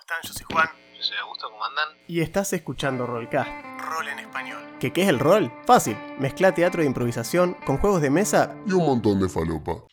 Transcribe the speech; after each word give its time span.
están? 0.00 0.18
Yo 0.22 0.32
soy 0.32 0.46
Juan. 0.50 0.68
Yo 0.96 1.02
soy 1.02 1.16
Augusto, 1.18 1.48
¿cómo 1.50 1.64
andan? 1.64 1.88
Y 2.08 2.20
estás 2.20 2.52
escuchando 2.52 3.06
Rollcast. 3.06 3.50
Rol 3.78 4.08
en 4.08 4.18
español. 4.18 4.58
¿Qué, 4.80 4.92
¿Qué 4.92 5.02
es 5.02 5.08
el 5.08 5.18
rol? 5.18 5.52
Fácil. 5.66 5.96
Mezcla 6.18 6.52
teatro 6.54 6.82
de 6.82 6.86
improvisación 6.86 7.54
con 7.64 7.78
juegos 7.78 8.02
de 8.02 8.10
mesa 8.10 8.54
y 8.66 8.72
un 8.72 8.86
montón 8.86 9.20
de 9.20 9.28
falopa. 9.28 9.84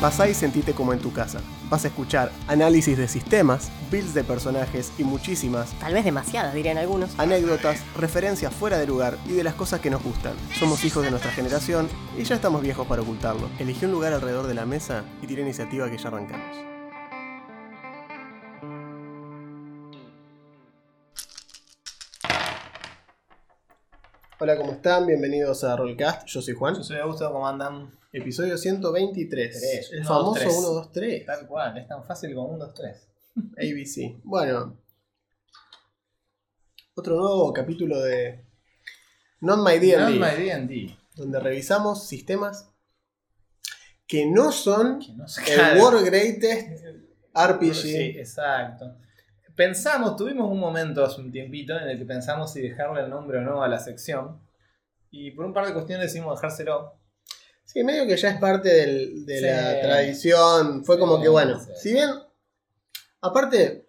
Pasá 0.00 0.28
y 0.28 0.34
sentite 0.34 0.74
como 0.74 0.92
en 0.92 1.00
tu 1.00 1.12
casa. 1.12 1.40
Vas 1.68 1.84
a 1.84 1.88
escuchar 1.88 2.30
análisis 2.46 2.96
de 2.96 3.08
sistemas, 3.08 3.68
builds 3.90 4.14
de 4.14 4.22
personajes 4.22 4.92
y 4.96 5.02
muchísimas, 5.02 5.72
Tal 5.80 5.92
vez 5.92 6.04
demasiadas, 6.04 6.54
dirían 6.54 6.78
algunos. 6.78 7.18
anécdotas, 7.18 7.82
referencias 7.96 8.54
fuera 8.54 8.78
de 8.78 8.86
lugar 8.86 9.18
y 9.26 9.32
de 9.32 9.42
las 9.42 9.54
cosas 9.54 9.80
que 9.80 9.90
nos 9.90 10.02
gustan. 10.04 10.34
Somos 10.56 10.84
hijos 10.84 11.02
de 11.02 11.10
nuestra 11.10 11.32
generación 11.32 11.88
y 12.16 12.22
ya 12.22 12.36
estamos 12.36 12.62
viejos 12.62 12.86
para 12.86 13.02
ocultarlo. 13.02 13.48
Elegí 13.58 13.86
un 13.86 13.92
lugar 13.92 14.12
alrededor 14.12 14.46
de 14.46 14.54
la 14.54 14.66
mesa 14.66 15.02
y 15.20 15.26
tira 15.26 15.42
iniciativa 15.42 15.90
que 15.90 15.98
ya 15.98 16.08
arrancamos. 16.08 16.56
Hola, 24.40 24.56
¿cómo 24.56 24.72
están? 24.72 25.06
Bienvenidos 25.06 25.64
a 25.64 25.74
Rollcast. 25.76 26.26
Yo 26.28 26.40
soy 26.40 26.54
Juan. 26.54 26.76
Yo 26.76 26.84
soy 26.84 26.98
Augusto, 26.98 27.30
¿cómo 27.32 27.48
andan? 27.48 27.97
Episodio 28.10 28.56
123. 28.56 29.60
Tres. 29.60 29.90
El 29.92 30.04
famoso 30.04 30.30
dos, 30.30 30.38
tres. 30.38 30.54
1, 30.56 30.68
2, 30.68 30.92
3. 30.92 31.26
Tal 31.26 31.46
cual, 31.46 31.78
es 31.78 31.86
tan 31.86 32.04
fácil 32.04 32.34
como 32.34 32.48
1, 32.48 32.66
2, 32.66 32.74
3. 32.74 33.08
ABC. 33.56 34.20
Bueno. 34.24 34.80
Otro 36.94 37.16
nuevo 37.16 37.52
capítulo 37.52 38.00
de 38.00 38.44
Not 39.40 39.58
My 39.64 39.78
D&D, 39.78 39.98
Not 39.98 40.10
my 40.10 40.42
D&D. 40.42 40.96
donde 41.14 41.38
revisamos 41.38 42.08
sistemas 42.08 42.72
que 44.06 44.26
no 44.26 44.50
son 44.50 44.98
Que 45.00 45.12
no 45.12 45.26
el. 45.72 45.78
World 45.78 46.06
Greatest 46.06 46.84
RPG. 47.34 47.74
Sí, 47.74 47.96
exacto. 48.16 48.96
Pensamos, 49.54 50.16
tuvimos 50.16 50.50
un 50.50 50.58
momento 50.58 51.04
hace 51.04 51.20
un 51.20 51.30
tiempito 51.30 51.76
en 51.78 51.88
el 51.88 51.98
que 51.98 52.04
pensamos 52.04 52.52
si 52.52 52.62
dejarle 52.62 53.02
el 53.02 53.10
nombre 53.10 53.38
o 53.38 53.42
no 53.42 53.62
a 53.62 53.68
la 53.68 53.78
sección. 53.78 54.40
Y 55.10 55.30
por 55.32 55.44
un 55.44 55.52
par 55.52 55.66
de 55.66 55.74
cuestiones 55.74 56.06
decidimos 56.06 56.40
dejárselo. 56.40 56.97
Sí, 57.70 57.84
medio 57.84 58.06
que 58.06 58.16
ya 58.16 58.30
es 58.30 58.38
parte 58.40 58.70
del- 58.70 59.26
de 59.26 59.38
Sí. 59.40 59.44
la 59.44 59.80
tradición. 59.82 60.84
Fue 60.86 60.98
como 60.98 61.16
Sí, 61.16 61.22
que, 61.24 61.28
bueno, 61.28 61.60
sí. 61.60 61.70
si 61.76 61.92
bien, 61.92 62.08
aparte, 63.20 63.84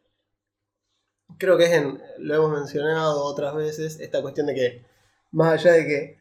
creo 1.37 1.57
que 1.57 1.63
es 1.65 1.71
en, 1.71 2.01
lo 2.17 2.35
hemos 2.35 2.51
mencionado 2.59 3.23
otras 3.23 3.55
veces, 3.55 3.99
esta 4.01 4.21
cuestión 4.21 4.47
de 4.47 4.55
que, 4.55 4.85
más 5.31 5.53
allá 5.53 5.71
de 5.73 5.85
que 5.87 6.19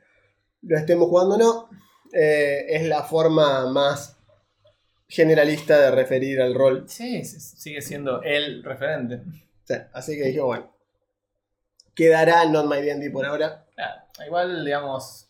lo 0.63 0.79
estemos 0.79 1.09
jugando 1.09 1.35
o 1.35 1.39
no, 1.39 1.71
eh, 2.13 2.67
es 2.69 2.87
la 2.87 3.03
forma 3.03 3.67
más 3.67 4.17
generalista 5.09 5.81
de 5.81 5.91
referir 5.91 6.41
al 6.41 6.55
rol. 6.55 6.85
Sí, 6.89 7.25
sigue 7.25 7.83
siendo 7.83 8.23
el 8.23 8.63
referente. 8.63 9.23
Sí, 9.65 9.75
así 9.93 10.17
que 10.17 10.27
dije, 10.27 10.41
bueno, 10.41 10.73
quedará 11.95 12.45
Not 12.45 12.67
My 12.67 12.81
D&D 12.83 13.11
por 13.11 13.27
ahora. 13.27 13.67
Claro, 13.75 14.03
igual, 14.27 14.65
digamos, 14.65 15.28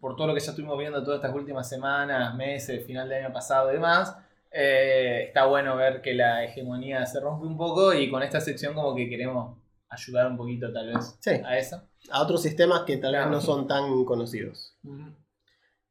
por 0.00 0.16
todo 0.16 0.26
lo 0.28 0.34
que 0.34 0.40
ya 0.40 0.50
estuvimos 0.50 0.78
viendo 0.78 1.02
todas 1.04 1.18
estas 1.22 1.34
últimas 1.34 1.68
semanas, 1.68 2.34
meses, 2.34 2.84
final 2.86 3.08
de 3.08 3.16
año 3.24 3.32
pasado 3.32 3.70
y 3.70 3.74
demás, 3.74 4.16
eh, 4.50 5.24
está 5.28 5.46
bueno 5.46 5.76
ver 5.76 6.00
que 6.02 6.14
la 6.14 6.42
hegemonía 6.44 7.04
se 7.06 7.20
rompe 7.20 7.46
un 7.46 7.56
poco 7.56 7.92
y 7.94 8.10
con 8.10 8.22
esta 8.22 8.40
sección 8.40 8.74
como 8.74 8.94
que 8.96 9.08
queremos 9.08 9.58
ayudar 9.88 10.26
un 10.28 10.36
poquito 10.36 10.72
tal 10.72 10.88
vez 10.94 11.16
Sí. 11.20 11.30
a 11.44 11.58
eso. 11.58 11.82
A 12.10 12.22
otros 12.22 12.42
sistemas 12.42 12.82
que 12.86 12.96
tal 12.96 13.12
vez 13.12 13.26
no 13.26 13.40
son 13.40 13.66
tan 13.68 14.04
conocidos. 14.04 14.76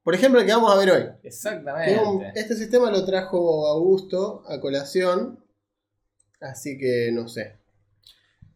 Por 0.03 0.15
ejemplo, 0.15 0.39
el 0.39 0.45
que 0.47 0.53
vamos 0.53 0.73
a 0.73 0.77
ver 0.77 0.89
hoy. 0.91 1.01
Un- 1.03 1.15
Exactamente. 1.23 2.31
este 2.35 2.55
sistema 2.55 2.89
lo 2.89 3.05
trajo 3.05 3.67
Augusto 3.67 4.43
a 4.47 4.59
colación. 4.59 5.43
Así 6.41 6.77
que 6.77 7.11
no 7.13 7.27
sé. 7.27 7.57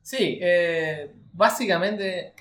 Sí, 0.01 0.39
eh, 0.41 1.13
básicamente 1.33 2.33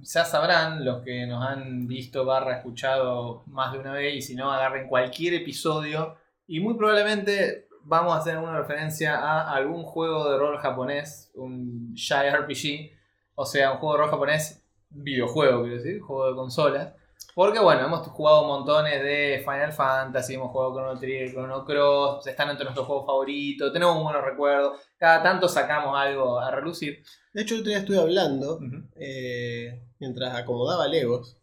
ya 0.00 0.24
sabrán 0.24 0.84
los 0.84 1.02
que 1.02 1.26
nos 1.26 1.44
han 1.46 1.86
visto 1.86 2.24
barra 2.24 2.56
escuchado 2.56 3.42
más 3.46 3.72
de 3.72 3.78
una 3.78 3.92
vez 3.92 4.14
y 4.14 4.22
si 4.22 4.34
no 4.34 4.50
agarren 4.50 4.88
cualquier 4.88 5.34
episodio 5.34 6.16
y 6.46 6.60
muy 6.60 6.74
probablemente 6.74 7.68
vamos 7.84 8.14
a 8.14 8.18
hacer 8.18 8.38
una 8.38 8.58
referencia 8.58 9.18
a 9.18 9.54
algún 9.54 9.82
juego 9.82 10.30
de 10.30 10.38
rol 10.38 10.58
japonés, 10.58 11.30
un 11.34 11.94
JRPG, 11.94 12.92
o 13.34 13.44
sea, 13.44 13.72
un 13.72 13.78
juego 13.78 13.94
de 13.94 14.00
rol 14.02 14.10
japonés, 14.10 14.64
videojuego 14.90 15.62
quiero 15.62 15.76
decir, 15.76 16.00
juego 16.00 16.28
de 16.28 16.34
consolas. 16.34 16.94
Porque 17.34 17.58
bueno, 17.58 17.86
hemos 17.86 18.06
jugado 18.08 18.46
montones 18.46 19.02
de 19.02 19.42
Final 19.44 19.72
Fantasy, 19.72 20.34
hemos 20.34 20.50
jugado 20.50 20.74
Chrono 20.74 20.98
Trigger, 20.98 21.30
Chrono 21.30 21.64
Cross, 21.64 22.26
están 22.26 22.50
entre 22.50 22.64
nuestros 22.64 22.86
juegos 22.86 23.06
favoritos, 23.06 23.72
tenemos 23.72 24.02
buenos 24.02 24.24
recuerdos, 24.24 24.80
cada 24.98 25.22
tanto 25.22 25.48
sacamos 25.48 25.98
algo 25.98 26.38
a 26.38 26.50
relucir. 26.50 27.02
De 27.32 27.42
hecho, 27.42 27.54
el 27.54 27.60
otro 27.60 27.70
día 27.70 27.78
estuve 27.78 27.98
hablando, 27.98 28.58
eh, 28.96 29.82
mientras 29.98 30.34
acomodaba 30.34 30.86
Legos. 30.88 31.38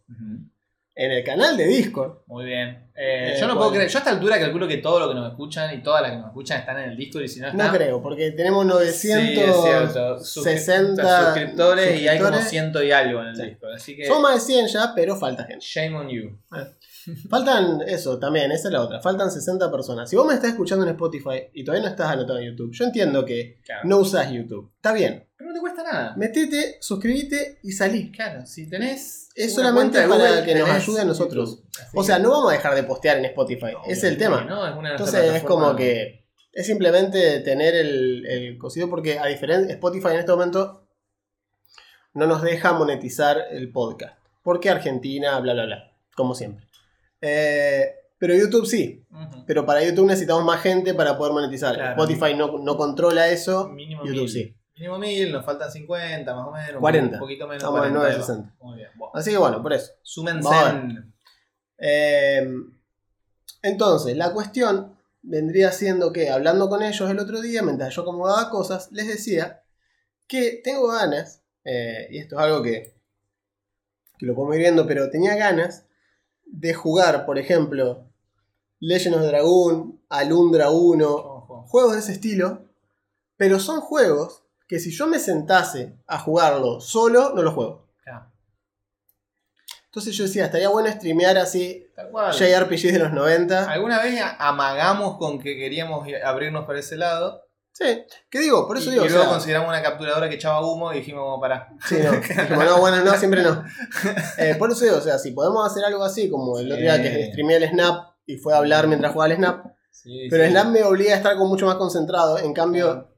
En 1.02 1.12
el 1.12 1.24
canal 1.24 1.56
de 1.56 1.66
Discord. 1.66 2.18
Muy 2.26 2.44
bien. 2.44 2.90
Eh, 2.94 3.34
yo 3.40 3.46
no 3.46 3.56
puedo 3.56 3.70
creer, 3.70 3.88
yo 3.88 3.96
a 3.96 4.00
esta 4.00 4.10
altura 4.10 4.38
calculo 4.38 4.68
que 4.68 4.76
todo 4.76 5.00
lo 5.00 5.08
que 5.08 5.14
nos 5.14 5.30
escuchan 5.30 5.72
y 5.74 5.82
todas 5.82 6.02
las 6.02 6.10
que 6.10 6.16
nos 6.18 6.26
escuchan 6.26 6.60
están 6.60 6.78
en 6.80 6.90
el 6.90 6.96
Discord 6.98 7.22
y 7.22 7.28
si 7.28 7.40
no 7.40 7.46
están... 7.48 7.66
No 7.68 7.72
creo, 7.72 8.02
porque 8.02 8.32
tenemos 8.32 8.66
Sí, 8.66 8.88
es 8.88 9.00
cierto. 9.00 10.18
Suscri- 10.18 10.44
960 10.44 11.24
suscriptores 11.24 12.00
y 12.00 12.08
hay 12.08 12.18
como 12.18 12.28
suscriptores. 12.28 12.50
ciento 12.50 12.82
y 12.82 12.92
algo 12.92 13.20
en 13.22 13.28
el 13.28 13.36
Sí. 13.36 13.42
Discord. 13.46 13.72
Así 13.74 13.96
que, 13.96 14.06
Son 14.06 14.20
más 14.20 14.34
de 14.34 14.40
100 14.52 14.66
ya, 14.68 14.92
pero 14.94 15.16
falta 15.16 15.44
gente. 15.44 15.64
shame 15.64 15.96
on 15.96 16.08
you. 16.10 16.38
Faltan, 17.28 17.80
eso 17.86 18.18
también, 18.18 18.50
esa 18.52 18.68
es 18.68 18.72
la 18.72 18.82
otra. 18.82 19.00
Faltan 19.00 19.30
60 19.30 19.70
personas. 19.70 20.08
Si 20.10 20.16
vos 20.16 20.26
me 20.26 20.34
estás 20.34 20.50
escuchando 20.50 20.84
en 20.84 20.90
Spotify 20.92 21.48
y 21.54 21.64
todavía 21.64 21.84
no 21.86 21.90
estás 21.90 22.08
anotado 22.10 22.38
en 22.38 22.50
YouTube, 22.50 22.72
yo 22.72 22.84
entiendo 22.84 23.24
que 23.24 23.60
Claro. 23.64 23.82
no 23.84 23.98
usas 23.98 24.30
YouTube. 24.30 24.72
Está 24.76 24.92
bien. 24.92 25.26
Pero 25.36 25.50
no 25.50 25.54
te 25.54 25.60
cuesta 25.60 25.82
nada. 25.82 26.14
Metete, 26.16 26.76
suscríbete 26.80 27.58
y 27.62 27.72
salí. 27.72 28.10
Claro, 28.12 28.44
si 28.46 28.68
tenés. 28.68 29.28
Es 29.34 29.54
solamente 29.54 30.06
para 30.06 30.44
que 30.44 30.54
nos 30.54 30.68
ayude 30.68 31.00
a 31.00 31.04
nosotros. 31.04 31.62
O 31.94 32.04
sea, 32.04 32.18
no 32.18 32.30
vamos 32.30 32.50
a 32.52 32.56
dejar 32.56 32.74
de 32.74 32.82
postear 32.82 33.18
en 33.18 33.24
Spotify. 33.26 33.72
es 33.86 34.04
el 34.04 34.18
tema. 34.18 34.44
No, 34.44 34.66
Entonces 34.90 35.34
es 35.34 35.42
como 35.44 35.74
que 35.76 36.26
es 36.52 36.66
simplemente 36.66 37.40
tener 37.40 37.74
el, 37.76 38.26
el 38.26 38.58
cosido 38.58 38.90
porque 38.90 39.18
a 39.18 39.26
diferencia 39.26 39.72
Spotify 39.74 40.08
en 40.08 40.18
este 40.18 40.32
momento 40.32 40.88
no 42.12 42.26
nos 42.26 42.42
deja 42.42 42.72
monetizar 42.72 43.38
el 43.52 43.70
podcast. 43.70 44.18
Porque 44.42 44.68
Argentina, 44.68 45.38
bla, 45.40 45.52
bla, 45.54 45.64
bla. 45.66 45.92
Como 46.16 46.34
siempre. 46.34 46.66
Eh, 47.20 47.94
pero 48.18 48.34
YouTube 48.34 48.66
sí. 48.66 49.04
Pero 49.46 49.64
para 49.64 49.82
YouTube 49.82 50.06
necesitamos 50.06 50.44
más 50.44 50.62
gente 50.62 50.94
para 50.94 51.16
poder 51.16 51.32
monetizar. 51.32 51.74
Claro. 51.74 52.02
Spotify 52.02 52.34
no, 52.34 52.58
no 52.58 52.76
controla 52.76 53.28
eso. 53.28 53.68
Mínimo 53.68 54.04
YouTube 54.04 54.20
mil. 54.22 54.28
sí. 54.28 54.56
Mínimo 54.74 54.98
mil, 54.98 55.32
nos 55.32 55.44
faltan 55.44 55.70
50 55.70 56.34
más 56.34 56.46
o 56.46 56.52
menos. 56.52 56.74
un 56.74 56.80
40. 56.80 57.18
poquito 57.18 57.46
menos. 57.46 57.62
Estamos 57.62 57.86
en 57.86 57.94
40, 57.94 58.18
960. 58.18 58.56
Muy 58.60 58.76
bien. 58.76 58.88
Así 59.14 59.30
que 59.30 59.38
bueno, 59.38 59.62
por 59.62 59.72
eso. 59.72 59.92
Súmense. 60.02 60.48
Eh, 61.78 62.46
entonces, 63.62 64.16
la 64.16 64.32
cuestión 64.32 64.96
vendría 65.22 65.70
siendo 65.72 66.12
que 66.12 66.30
hablando 66.30 66.68
con 66.68 66.82
ellos 66.82 67.10
el 67.10 67.18
otro 67.18 67.40
día, 67.40 67.62
mientras 67.62 67.94
yo 67.94 68.02
acomodaba 68.02 68.50
cosas, 68.50 68.90
les 68.92 69.08
decía 69.08 69.62
que 70.26 70.60
tengo 70.62 70.88
ganas, 70.88 71.42
eh, 71.64 72.08
y 72.10 72.18
esto 72.18 72.36
es 72.36 72.42
algo 72.42 72.62
que, 72.62 72.94
que 74.18 74.26
lo 74.26 74.34
podemos 74.34 74.56
ir 74.56 74.62
viendo, 74.62 74.86
pero 74.86 75.10
tenía 75.10 75.36
ganas 75.36 75.86
de 76.52 76.74
jugar, 76.74 77.26
por 77.26 77.38
ejemplo, 77.38 78.04
Legend 78.80 79.16
of 79.16 79.22
Dragoon, 79.22 80.00
Alundra 80.08 80.70
1, 80.70 81.08
Ojo. 81.08 81.64
juegos 81.68 81.92
de 81.94 81.98
ese 82.00 82.12
estilo, 82.12 82.62
pero 83.36 83.58
son 83.60 83.80
juegos 83.80 84.42
que 84.68 84.78
si 84.78 84.90
yo 84.90 85.06
me 85.06 85.18
sentase 85.18 85.96
a 86.06 86.18
jugarlo 86.18 86.80
solo, 86.80 87.32
no 87.34 87.42
los 87.42 87.54
juego. 87.54 87.86
Claro. 88.04 88.26
Entonces 89.86 90.14
yo 90.16 90.24
decía, 90.24 90.44
estaría 90.46 90.68
bueno 90.68 90.90
streamear 90.90 91.36
así. 91.38 91.86
JRPGs 92.38 92.92
de 92.92 92.98
los 93.00 93.12
90. 93.12 93.70
Alguna 93.70 94.00
vez 94.02 94.20
amagamos 94.38 95.18
con 95.18 95.40
que 95.40 95.56
queríamos 95.56 96.06
ir- 96.06 96.22
abrirnos 96.22 96.64
por 96.64 96.76
ese 96.76 96.96
lado. 96.96 97.42
Sí, 97.80 98.02
¿qué 98.28 98.40
digo? 98.40 98.66
Por 98.66 98.76
eso 98.76 98.90
y, 98.90 98.92
digo, 98.92 99.04
y 99.04 99.08
o 99.08 99.10
luego 99.10 99.24
sea, 99.24 99.32
consideramos 99.32 99.68
una 99.70 99.82
capturadora 99.82 100.28
que 100.28 100.34
echaba 100.34 100.60
humo 100.66 100.92
y 100.92 100.98
dijimos, 100.98 101.22
como 101.22 101.40
para. 101.40 101.68
sí, 101.88 101.96
no. 102.04 102.12
Dijimos, 102.12 102.64
no, 102.66 102.78
bueno, 102.78 103.02
no, 103.02 103.14
siempre 103.16 103.42
no. 103.42 103.64
Eh, 104.38 104.54
por 104.58 104.70
eso 104.70 104.84
digo, 104.84 104.96
o 104.98 105.00
sea, 105.00 105.18
si 105.18 105.30
podemos 105.32 105.66
hacer 105.70 105.84
algo 105.84 106.04
así, 106.04 106.28
como 106.28 106.58
el 106.58 106.66
Sí. 106.66 106.72
otro 106.72 106.82
día 106.82 107.00
que 107.02 107.26
streameé 107.30 107.56
el 107.56 107.68
Snap 107.70 108.10
y 108.26 108.36
fue 108.36 108.52
a 108.52 108.58
hablar 108.58 108.86
mientras 108.86 109.12
jugaba 109.12 109.32
el 109.32 109.38
Snap, 109.38 109.64
Sí, 109.90 110.28
pero 110.30 110.44
el. 110.44 110.50
Snap 110.50 110.66
me 110.66 110.82
obliga 110.84 111.14
a 111.14 111.16
estar 111.16 111.36
con 111.36 111.48
mucho 111.48 111.64
más 111.66 111.76
concentrado, 111.76 112.38
en 112.38 112.52
cambio, 112.52 113.08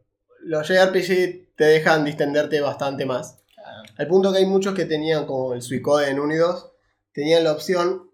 los 0.44 0.66
JRPG 0.68 1.54
te 1.56 1.64
dejan 1.64 2.04
distenderte 2.04 2.60
bastante 2.60 3.04
más. 3.04 3.40
Claro. 3.54 3.82
Al 3.98 4.06
punto 4.06 4.32
que 4.32 4.38
hay 4.38 4.46
muchos 4.46 4.74
que 4.74 4.84
tenían, 4.84 5.26
como 5.26 5.54
el 5.54 5.62
Suicode 5.62 6.08
en 6.08 6.20
1 6.20 6.34
y 6.34 6.38
2, 6.38 6.72
tenían 7.12 7.42
la 7.44 7.52
opción 7.52 8.10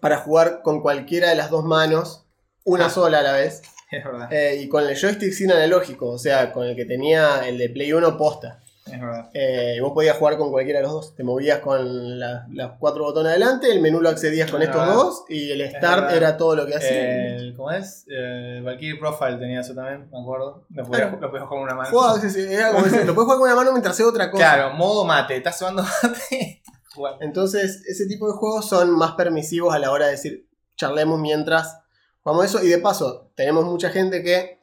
para 0.00 0.18
jugar 0.18 0.62
con 0.62 0.80
cualquiera 0.80 1.28
de 1.28 1.34
las 1.34 1.50
dos 1.50 1.64
manos, 1.64 2.26
una 2.64 2.86
Ah. 2.86 2.90
sola 2.90 3.18
a 3.18 3.22
la 3.22 3.32
vez. 3.32 3.62
Es 3.98 4.04
verdad. 4.04 4.32
Eh, 4.32 4.56
y 4.62 4.68
con 4.68 4.86
el 4.88 4.96
joystick 4.96 5.32
sin 5.32 5.52
analógico, 5.52 6.08
o 6.10 6.18
sea, 6.18 6.52
con 6.52 6.66
el 6.66 6.74
que 6.76 6.84
tenía 6.84 7.46
el 7.46 7.58
de 7.58 7.68
Play 7.70 7.92
1 7.92 8.16
posta. 8.16 8.60
Es 8.86 9.00
verdad. 9.00 9.30
Eh, 9.32 9.78
vos 9.80 9.92
podías 9.92 10.16
jugar 10.18 10.36
con 10.36 10.50
cualquiera 10.50 10.80
de 10.80 10.82
los 10.84 10.92
dos. 10.92 11.16
Te 11.16 11.24
movías 11.24 11.60
con 11.60 12.18
la- 12.20 12.46
los 12.50 12.72
cuatro 12.78 13.04
botones 13.04 13.30
adelante, 13.30 13.70
el 13.72 13.80
menú 13.80 14.02
lo 14.02 14.10
accedías 14.10 14.50
con 14.50 14.60
Es 14.60 14.68
estos 14.68 14.82
verdad. 14.82 14.94
dos 14.96 15.24
y 15.30 15.50
el 15.52 15.66
start 15.70 16.12
era 16.12 16.36
todo 16.36 16.54
lo 16.54 16.66
que 16.66 16.74
hacía. 16.76 17.36
El, 17.36 17.54
¿Cómo 17.56 17.70
es? 17.70 18.04
Eh, 18.10 18.60
Valkyrie 18.62 18.98
Profile 18.98 19.38
tenía 19.38 19.60
eso 19.60 19.74
también, 19.74 20.10
me 20.12 20.20
acuerdo. 20.20 20.66
Lo 20.68 20.84
podías, 20.84 21.00
Claro. 21.08 21.18
lo 21.18 21.30
podías 21.30 21.48
jugar 21.48 21.48
con 21.48 21.60
una 21.60 21.74
mano. 21.74 21.88
Jugaba, 21.90 22.20
sí, 22.20 22.28
sí, 22.28 22.40
era 22.46 22.72
como 22.72 22.84
ese- 22.84 23.04
lo 23.06 23.14
puedes 23.14 23.24
jugar 23.24 23.38
con 23.38 23.46
una 23.48 23.54
mano 23.56 23.72
mientras 23.72 23.94
hace 23.94 24.04
otra 24.04 24.30
cosa. 24.30 24.44
Claro, 24.54 24.74
modo 24.74 25.04
mate. 25.06 25.36
Estás 25.36 25.56
jugando 25.58 25.82
mate. 26.02 26.62
Bueno, 26.94 27.16
Entonces, 27.22 27.82
ese 27.88 28.06
tipo 28.06 28.26
de 28.30 28.34
juegos 28.34 28.68
son 28.68 28.90
más 28.98 29.12
permisivos 29.12 29.74
a 29.74 29.78
la 29.78 29.90
hora 29.92 30.04
de 30.06 30.12
decir, 30.12 30.46
charlemos 30.76 31.18
mientras 31.18 31.78
jugamos 32.24 32.46
eso. 32.46 32.64
Y 32.64 32.68
de 32.68 32.78
paso, 32.78 33.30
tenemos 33.36 33.64
mucha 33.64 33.90
gente 33.90 34.24
que 34.24 34.58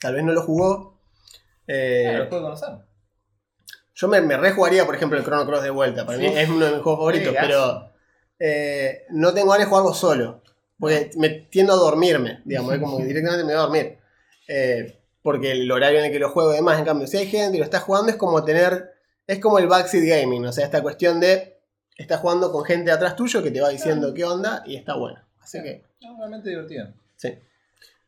tal 0.00 0.14
vez 0.14 0.24
no 0.24 0.32
lo 0.32 0.42
jugó. 0.42 0.98
Eh, 1.68 2.02
claro, 2.04 2.24
lo 2.24 2.30
puedo 2.30 2.42
conocer. 2.42 2.68
Yo 3.94 4.08
me, 4.08 4.20
me 4.20 4.36
rejugaría, 4.36 4.84
por 4.84 4.96
ejemplo, 4.96 5.16
el 5.16 5.24
Chrono 5.24 5.46
Cross 5.46 5.62
de 5.62 5.70
vuelta. 5.70 6.04
Para 6.04 6.18
mí 6.18 6.26
es 6.26 6.48
uno 6.48 6.66
de 6.66 6.72
mis 6.72 6.82
juegos 6.82 6.98
favoritos, 6.98 7.34
pero 7.40 7.90
eh, 8.40 9.04
no 9.10 9.32
tengo 9.32 9.50
ganas 9.50 9.66
de 9.66 9.70
jugarlo 9.70 9.94
solo. 9.94 10.42
Porque 10.78 11.12
me 11.16 11.30
tiendo 11.30 11.74
a 11.74 11.76
dormirme, 11.76 12.42
digamos, 12.44 12.74
es 12.74 12.80
como 12.80 12.98
que 12.98 13.04
directamente 13.06 13.44
me 13.44 13.52
voy 13.52 13.60
a 13.60 13.66
dormir. 13.66 13.98
Eh, 14.48 15.00
porque 15.22 15.52
el 15.52 15.70
horario 15.70 16.00
en 16.00 16.06
el 16.06 16.12
que 16.12 16.18
lo 16.18 16.30
juego 16.30 16.52
y 16.52 16.56
demás, 16.56 16.78
en 16.78 16.84
cambio, 16.84 17.06
si 17.06 17.16
hay 17.16 17.26
gente 17.26 17.56
y 17.56 17.58
lo 17.58 17.64
está 17.64 17.80
jugando, 17.80 18.10
es 18.10 18.16
como 18.16 18.44
tener. 18.44 18.92
Es 19.26 19.38
como 19.38 19.58
el 19.58 19.68
backseat 19.68 20.04
gaming, 20.04 20.44
o 20.44 20.52
sea, 20.52 20.64
esta 20.64 20.82
cuestión 20.82 21.20
de. 21.20 21.58
Estás 21.96 22.20
jugando 22.20 22.50
con 22.50 22.64
gente 22.64 22.90
atrás 22.90 23.14
tuyo 23.14 23.42
que 23.42 23.52
te 23.52 23.60
va 23.60 23.68
diciendo 23.68 24.12
qué 24.12 24.24
onda 24.24 24.64
y 24.66 24.74
está 24.76 24.96
bueno. 24.96 25.20
Así 25.40 25.62
que. 25.62 25.84
No, 26.04 26.16
realmente 26.18 26.50
divertido. 26.50 26.88
Sí. 27.16 27.38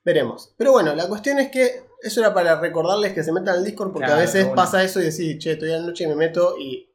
Veremos. 0.04 0.54
Pero 0.56 0.72
bueno, 0.72 0.94
la 0.94 1.08
cuestión 1.08 1.38
es 1.38 1.50
que 1.50 1.82
eso 2.02 2.20
era 2.20 2.32
para 2.32 2.60
recordarles 2.60 3.12
que 3.12 3.24
se 3.24 3.32
metan 3.32 3.56
al 3.56 3.64
Discord 3.64 3.92
porque 3.92 4.06
Claro, 4.06 4.20
a 4.20 4.24
veces 4.24 4.44
bueno. 4.46 4.56
pasa 4.56 4.82
eso 4.84 5.00
y 5.00 5.04
decís, 5.04 5.38
che, 5.38 5.52
estoy 5.52 5.72
a 5.72 5.78
la 5.78 5.86
noche 5.86 6.04
y 6.04 6.06
me 6.06 6.14
meto 6.14 6.56
y 6.58 6.92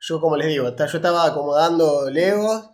yo 0.00 0.20
como 0.20 0.36
les 0.36 0.48
digo, 0.48 0.74
yo 0.74 0.84
estaba 0.84 1.26
acomodando 1.26 2.08
Legos, 2.10 2.70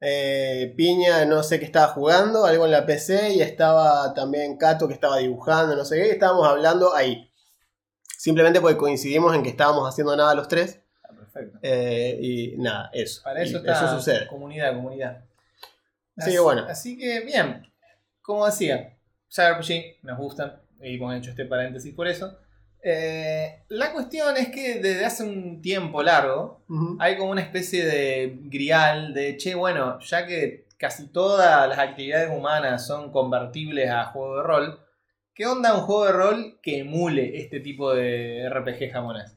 eh, 0.00 0.74
Piña 0.76 1.24
no 1.26 1.42
sé 1.42 1.58
qué 1.58 1.64
estaba 1.64 1.88
jugando, 1.88 2.44
algo 2.44 2.64
en 2.66 2.72
la 2.72 2.84
PC 2.84 3.34
y 3.34 3.40
estaba 3.40 4.12
también 4.14 4.56
Cato 4.58 4.88
que 4.88 4.94
estaba 4.94 5.18
dibujando, 5.18 5.76
no 5.76 5.84
sé 5.84 5.96
qué, 5.96 6.08
y 6.08 6.10
estábamos 6.10 6.46
hablando 6.46 6.94
ahí. 6.94 7.30
Simplemente 8.18 8.60
porque 8.60 8.76
coincidimos 8.76 9.34
en 9.34 9.42
que 9.42 9.50
estábamos 9.50 9.88
haciendo 9.88 10.14
nada 10.16 10.34
los 10.34 10.48
tres 10.48 10.80
Ah, 11.04 11.14
perfecto. 11.16 11.58
eh, 11.62 12.18
y 12.20 12.56
nada, 12.58 12.90
eso. 12.92 13.22
Para 13.22 13.42
eso 13.42 13.52
Y 13.58 13.60
está 13.60 13.72
eso 13.72 13.96
sucede. 13.96 14.26
comunidad, 14.28 14.74
comunidad. 14.74 15.24
Así 16.16 16.32
que 16.32 16.40
bueno. 16.40 16.66
Así 16.68 16.98
que 16.98 17.20
bien, 17.20 17.66
como 18.20 18.46
decía, 18.46 18.96
JRPG 19.28 20.04
nos 20.04 20.18
gustan 20.18 20.60
y 20.80 20.96
hemos 20.96 21.14
hecho 21.16 21.30
este 21.30 21.44
paréntesis 21.46 21.94
por 21.94 22.08
eso. 22.08 22.38
Eh, 22.84 23.64
la 23.68 23.92
cuestión 23.92 24.36
es 24.36 24.48
que 24.48 24.80
desde 24.80 25.04
hace 25.04 25.22
un 25.22 25.62
tiempo 25.62 26.02
largo 26.02 26.64
hay 26.98 27.16
como 27.16 27.30
una 27.30 27.40
especie 27.40 27.86
de 27.86 28.40
grial 28.44 29.14
de, 29.14 29.36
che, 29.36 29.54
bueno, 29.54 30.00
ya 30.00 30.26
que 30.26 30.66
casi 30.76 31.06
todas 31.12 31.68
las 31.68 31.78
actividades 31.78 32.36
humanas 32.36 32.84
son 32.84 33.12
convertibles 33.12 33.88
a 33.88 34.06
juego 34.06 34.38
de 34.38 34.42
rol, 34.42 34.80
¿qué 35.32 35.46
onda 35.46 35.76
un 35.76 35.82
juego 35.82 36.06
de 36.06 36.12
rol 36.12 36.58
que 36.60 36.80
emule 36.80 37.38
este 37.38 37.60
tipo 37.60 37.94
de 37.94 38.50
RPG 38.50 38.90
japonés? 38.90 39.36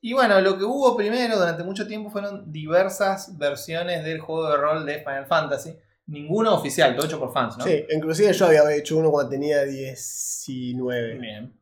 Y 0.00 0.14
bueno, 0.14 0.40
lo 0.40 0.56
que 0.56 0.64
hubo 0.64 0.96
primero 0.96 1.36
durante 1.36 1.64
mucho 1.64 1.86
tiempo 1.86 2.08
fueron 2.08 2.50
diversas 2.50 3.36
versiones 3.36 4.02
del 4.02 4.20
juego 4.20 4.48
de 4.50 4.56
rol 4.56 4.86
de 4.86 5.00
Final 5.00 5.26
Fantasy. 5.26 5.76
Ninguno 6.08 6.54
oficial, 6.54 6.96
todo 6.96 7.06
hecho 7.06 7.18
por 7.20 7.32
fans, 7.32 7.56
¿no? 7.58 7.64
Sí, 7.64 7.84
inclusive 7.90 8.32
yo 8.32 8.46
había 8.46 8.74
hecho 8.74 8.96
uno 8.96 9.10
cuando 9.10 9.30
tenía 9.30 9.62
19. 9.64 11.18
Bien. 11.18 11.54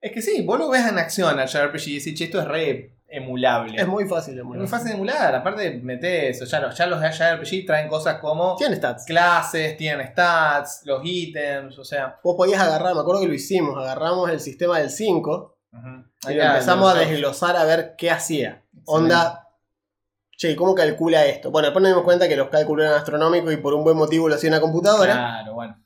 Es 0.00 0.12
que 0.12 0.20
sí, 0.22 0.42
vos 0.42 0.58
lo 0.58 0.68
ves 0.68 0.86
en 0.86 0.98
acción 0.98 1.38
al 1.38 1.48
JRPG 1.48 1.88
y 1.88 1.98
decís, 1.98 2.14
che, 2.14 2.24
esto 2.24 2.40
es 2.40 2.46
re 2.48 2.96
emulable. 3.08 3.80
Es 3.80 3.86
muy 3.86 4.06
fácil 4.08 4.34
de 4.34 4.40
Es 4.40 4.42
emular. 4.42 4.58
muy 4.60 4.68
fácil 4.68 4.88
de 4.88 4.94
emular. 4.94 5.34
Aparte, 5.34 5.80
metés 5.82 6.36
eso. 6.36 6.44
Ya 6.44 6.60
los, 6.60 6.76
ya 6.76 6.86
los 6.86 7.00
JRPG 7.00 7.66
traen 7.66 7.88
cosas 7.88 8.18
como 8.20 8.56
Tiene 8.56 8.76
stats. 8.76 9.04
clases, 9.04 9.76
tienen 9.76 10.06
stats, 10.08 10.82
los 10.84 11.00
ítems, 11.04 11.78
o 11.78 11.84
sea. 11.84 12.18
Vos 12.24 12.34
podías 12.36 12.60
agarrar, 12.60 12.94
me 12.94 13.00
acuerdo 13.00 13.20
que 13.22 13.28
lo 13.28 13.34
hicimos, 13.34 13.76
agarramos 13.78 14.28
el 14.30 14.40
sistema 14.40 14.78
del 14.80 14.90
5 14.90 15.58
y 15.72 16.28
Ahí 16.28 16.40
empezamos 16.40 16.90
a 16.92 16.96
los- 16.96 17.08
desglosar 17.08 17.56
a 17.56 17.64
ver 17.64 17.94
qué 17.96 18.10
hacía. 18.10 18.64
Onda, 18.84 19.41
che, 20.36 20.56
¿cómo 20.56 20.74
calcula 20.74 21.26
esto? 21.26 21.50
Bueno, 21.50 21.66
después 21.66 21.82
nos 21.82 21.92
dimos 21.92 22.04
cuenta 22.04 22.28
que 22.28 22.36
los 22.36 22.48
cálculos 22.48 22.86
eran 22.86 22.98
astronómicos 22.98 23.52
y 23.52 23.58
por 23.58 23.74
un 23.74 23.84
buen 23.84 23.96
motivo 23.96 24.28
lo 24.28 24.34
hacía 24.34 24.50
una 24.50 24.60
computadora. 24.60 25.12
Claro, 25.12 25.54
bueno. 25.54 25.76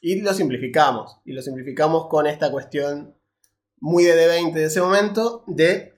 Y 0.00 0.20
lo 0.20 0.34
simplificamos. 0.34 1.18
Y 1.24 1.32
lo 1.32 1.42
simplificamos 1.42 2.08
con 2.08 2.26
esta 2.26 2.50
cuestión 2.50 3.16
muy 3.80 4.04
de 4.04 4.14
D20 4.14 4.52
de 4.52 4.64
ese 4.66 4.80
momento 4.80 5.44
de 5.46 5.94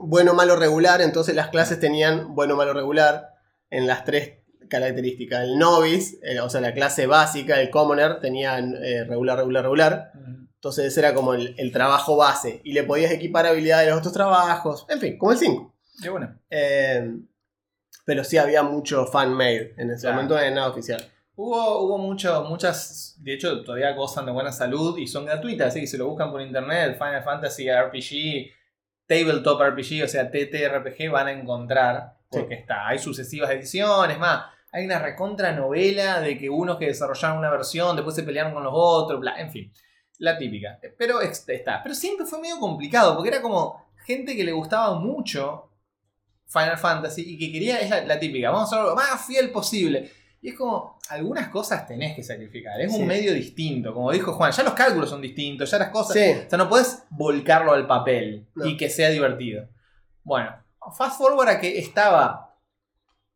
bueno, 0.00 0.34
malo, 0.34 0.56
regular. 0.56 1.00
Entonces 1.02 1.34
las 1.34 1.48
clases 1.48 1.80
tenían 1.80 2.34
bueno, 2.34 2.56
malo, 2.56 2.72
regular 2.72 3.34
en 3.70 3.86
las 3.86 4.04
tres 4.04 4.38
características. 4.68 5.44
El 5.44 5.58
novice, 5.58 6.18
eh, 6.22 6.40
o 6.40 6.48
sea, 6.48 6.60
la 6.60 6.74
clase 6.74 7.06
básica, 7.06 7.60
el 7.60 7.70
commoner, 7.70 8.20
tenían 8.20 8.76
eh, 8.82 9.04
regular, 9.04 9.38
regular, 9.38 9.64
regular. 9.64 10.12
Entonces 10.54 10.86
ese 10.86 11.00
era 11.00 11.12
como 11.12 11.34
el, 11.34 11.54
el 11.58 11.72
trabajo 11.72 12.16
base. 12.16 12.60
Y 12.64 12.72
le 12.72 12.84
podías 12.84 13.12
equipar 13.12 13.46
habilidades 13.46 13.86
de 13.86 13.90
los 13.90 13.98
otros 13.98 14.14
trabajos. 14.14 14.86
En 14.88 15.00
fin, 15.00 15.18
como 15.18 15.32
el 15.32 15.38
5. 15.38 15.73
Qué 16.02 16.08
bueno. 16.08 16.34
Eh, 16.50 17.16
pero 18.04 18.24
sí 18.24 18.36
había 18.36 18.62
mucho 18.62 19.06
fan-made. 19.06 19.74
En 19.76 19.90
ese 19.90 20.02
Claro. 20.02 20.16
momento 20.16 20.34
no 20.34 20.40
era 20.40 20.50
nada 20.54 20.68
oficial. 20.68 21.02
Hubo, 21.36 21.80
hubo 21.80 21.98
mucho, 21.98 22.44
muchas, 22.44 23.16
de 23.18 23.34
hecho 23.34 23.64
todavía 23.64 23.92
gozan 23.92 24.26
de 24.26 24.32
buena 24.32 24.52
salud 24.52 24.96
y 24.98 25.06
son 25.08 25.24
gratuitas, 25.24 25.68
así 25.68 25.80
que 25.80 25.86
si 25.88 25.96
lo 25.96 26.06
buscan 26.06 26.30
por 26.30 26.40
internet, 26.40 26.96
Final 26.96 27.24
Fantasy 27.24 27.68
RPG, 27.68 28.52
Tabletop 29.06 29.60
RPG, 29.60 30.04
o 30.04 30.08
sea, 30.08 30.30
TTRPG, 30.30 31.10
van 31.10 31.26
a 31.26 31.32
encontrar, 31.32 32.18
porque 32.30 32.54
está, 32.54 32.86
hay 32.86 33.00
sucesivas 33.00 33.50
ediciones, 33.50 34.16
más, 34.18 34.44
hay 34.70 34.84
una 34.84 35.00
recontra 35.00 35.50
novela 35.50 36.20
de 36.20 36.38
que 36.38 36.48
unos 36.48 36.78
que 36.78 36.86
desarrollaron 36.86 37.38
una 37.38 37.50
versión, 37.50 37.96
después 37.96 38.14
se 38.14 38.22
pelearon 38.22 38.54
con 38.54 38.62
los 38.62 38.72
otros, 38.74 39.18
bla, 39.18 39.34
en 39.40 39.50
fin, 39.50 39.72
la 40.18 40.38
típica. 40.38 40.78
Pero 40.96 41.20
está, 41.20 41.82
pero 41.82 41.96
siempre 41.96 42.26
fue 42.26 42.40
medio 42.40 42.60
complicado, 42.60 43.16
porque 43.16 43.30
era 43.30 43.42
como 43.42 43.88
gente 44.06 44.36
que 44.36 44.44
le 44.44 44.52
gustaba 44.52 44.94
mucho 45.00 45.68
Final 46.54 46.78
Fantasy 46.78 47.22
y 47.26 47.38
que 47.38 47.52
quería, 47.52 47.80
es 47.80 47.90
la, 47.90 48.04
la 48.04 48.18
típica, 48.18 48.50
vamos 48.50 48.72
a 48.72 48.76
hacerlo 48.76 48.90
lo 48.90 48.96
más 48.96 49.26
fiel 49.26 49.50
posible. 49.50 50.10
Y 50.40 50.50
es 50.50 50.54
como, 50.56 50.98
algunas 51.08 51.48
cosas 51.48 51.86
tenés 51.86 52.14
que 52.14 52.22
sacrificar. 52.22 52.80
Es 52.80 52.92
Sí. 52.94 53.00
un 53.00 53.06
medio 53.06 53.32
distinto. 53.34 53.92
Como 53.94 54.12
dijo 54.12 54.32
Juan, 54.34 54.52
ya 54.52 54.62
los 54.62 54.74
cálculos 54.74 55.10
son 55.10 55.20
distintos, 55.22 55.70
ya 55.70 55.78
las 55.78 55.88
cosas. 55.88 56.14
Sí. 56.16 56.30
O 56.46 56.48
sea, 56.50 56.58
no 56.58 56.68
puedes 56.68 57.02
volcarlo 57.10 57.72
al 57.72 57.86
papel 57.86 58.46
No. 58.54 58.66
y 58.66 58.76
que 58.76 58.88
sea 58.90 59.08
divertido. 59.10 59.68
Bueno, 60.22 60.54
fast 60.96 61.18
forward 61.18 61.48
a 61.48 61.58
que 61.60 61.78
estaba 61.78 62.56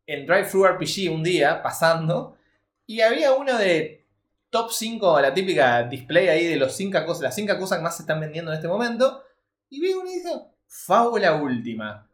en 0.05 0.25
Drive 0.25 0.45
Thru 0.49 0.65
RPG 0.65 1.11
un 1.11 1.23
día 1.23 1.61
pasando 1.61 2.37
y 2.85 3.01
había 3.01 3.33
uno 3.33 3.57
de 3.57 4.07
top 4.51 4.71
5, 4.71 5.19
la 5.21 5.33
típica 5.33 5.83
display 5.83 6.27
ahí 6.27 6.45
de 6.47 6.55
los 6.57 6.75
cinco 6.75 7.03
cosas, 7.05 7.21
las 7.23 7.35
5 7.35 7.57
cosas 7.59 7.77
que 7.79 7.83
más 7.83 7.95
se 7.97 8.03
están 8.03 8.19
vendiendo 8.19 8.51
en 8.51 8.57
este 8.57 8.67
momento. 8.67 9.23
Y 9.69 9.79
vi 9.79 9.93
uno 9.93 10.09
y 10.09 10.15
dice, 10.15 10.29
Fábula 10.67 11.35
Última, 11.35 12.08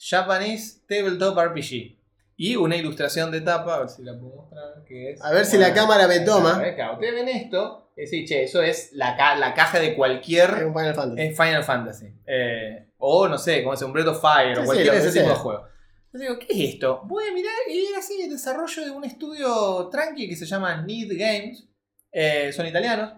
Japanese 0.00 0.80
Tabletop 0.88 1.38
RPG. 1.38 1.96
Y 2.36 2.56
una 2.56 2.74
ilustración 2.76 3.30
de 3.30 3.42
tapa, 3.42 3.74
a 3.76 3.78
ver 3.80 3.88
si 3.90 4.02
la 4.02 4.18
puedo 4.18 4.34
mostrar, 4.36 4.82
que 4.86 5.10
es... 5.10 5.22
A 5.22 5.30
ver 5.30 5.44
si 5.44 5.58
la 5.58 5.74
cámara 5.74 6.08
me 6.08 6.20
toma. 6.20 6.52
Ustedes 6.94 7.14
ven 7.14 7.28
esto, 7.28 7.90
decís, 7.94 8.26
che, 8.26 8.44
eso 8.44 8.62
es 8.62 8.92
la, 8.94 9.14
ca- 9.14 9.36
la 9.36 9.52
caja 9.52 9.78
de 9.78 9.88
Es 9.88 9.94
cualquier 9.94 10.64
un 10.64 10.72
Final 10.72 10.94
Fantasy. 10.94 11.22
es 11.28 11.36
Final 11.36 11.64
Fantasy. 11.64 12.06
Eh, 12.26 12.86
o 12.96 13.28
no 13.28 13.36
sé, 13.36 13.62
como 13.62 13.74
es 13.74 13.82
un 13.82 13.92
Breath 13.92 14.06
of 14.08 14.22
Fire 14.22 14.54
Sí, 14.56 14.60
o 14.60 14.62
sí, 14.62 14.66
cualquier 14.66 14.90
que 14.90 14.96
ese 15.00 15.08
tipo 15.12 15.24
sea. 15.26 15.28
de 15.34 15.38
juego. 15.38 15.64
Entonces 16.06 16.28
digo, 16.28 16.38
¿qué 16.38 16.46
es 16.64 16.74
esto? 16.74 17.02
Voy 17.04 17.24
a 17.30 17.34
mirar 17.34 17.52
y 17.68 17.84
era 17.86 17.98
así 17.98 18.22
el 18.22 18.30
desarrollo 18.30 18.84
de 18.86 18.90
un 18.90 19.04
estudio 19.04 19.88
tranqui 19.92 20.26
que 20.26 20.34
se 20.36 20.46
llama 20.46 20.80
Need 20.82 21.10
Games. 21.18 21.68
Eh, 22.10 22.52
son 22.54 22.66
italianos. 22.66 23.12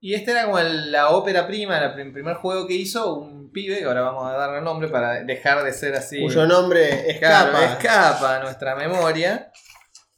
Y 0.00 0.14
este 0.14 0.30
era 0.30 0.46
como 0.46 0.58
el- 0.58 0.90
la 0.90 1.10
ópera 1.10 1.46
prima, 1.46 1.76
el 1.84 1.92
prim- 1.92 2.14
primer 2.14 2.36
juego 2.36 2.66
que 2.66 2.74
hizo 2.74 3.14
un 3.14 3.43
pibe, 3.54 3.82
ahora 3.84 4.02
vamos 4.02 4.30
a 4.30 4.36
darle 4.36 4.58
el 4.58 4.64
nombre 4.64 4.88
para 4.88 5.22
dejar 5.24 5.64
de 5.64 5.72
ser 5.72 5.94
así. 5.94 6.20
Cuyo 6.20 6.44
nombre 6.46 7.10
escapa. 7.10 7.50
Claro, 7.50 7.72
escapa 7.72 8.36
a 8.36 8.40
nuestra 8.40 8.74
memoria. 8.74 9.50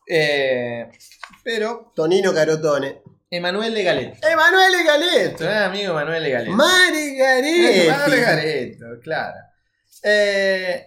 Eh, 0.08 0.88
pero 1.44 1.92
Tonino 1.94 2.34
Carotone. 2.34 3.02
Emanuel 3.30 3.74
de 3.74 3.82
Galet. 3.84 4.24
Emanuele 4.24 4.84
Galet. 4.84 5.24
Nuestro 5.24 5.46
gran 5.46 5.62
amigo 5.64 5.92
Emanuel 5.92 6.22
de 6.24 6.30
Galet. 6.30 6.48
Mari 6.48 7.16
Claro, 7.16 8.12
Garetti. 8.12 8.20
Gareto, 8.20 8.86
claro. 9.02 9.36
Eh, 10.02 10.86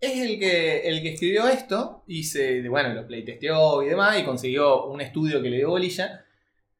es 0.00 0.20
el 0.22 0.38
que, 0.38 0.80
el 0.88 1.02
que 1.02 1.14
escribió 1.14 1.48
esto 1.48 2.04
y 2.06 2.24
se, 2.24 2.66
bueno, 2.68 2.94
lo 2.94 3.06
playtesteó 3.06 3.82
y 3.82 3.88
demás 3.88 4.18
y 4.18 4.24
consiguió 4.24 4.86
un 4.86 5.00
estudio 5.00 5.42
que 5.42 5.50
le 5.50 5.58
dio 5.58 5.70
bolilla. 5.70 6.24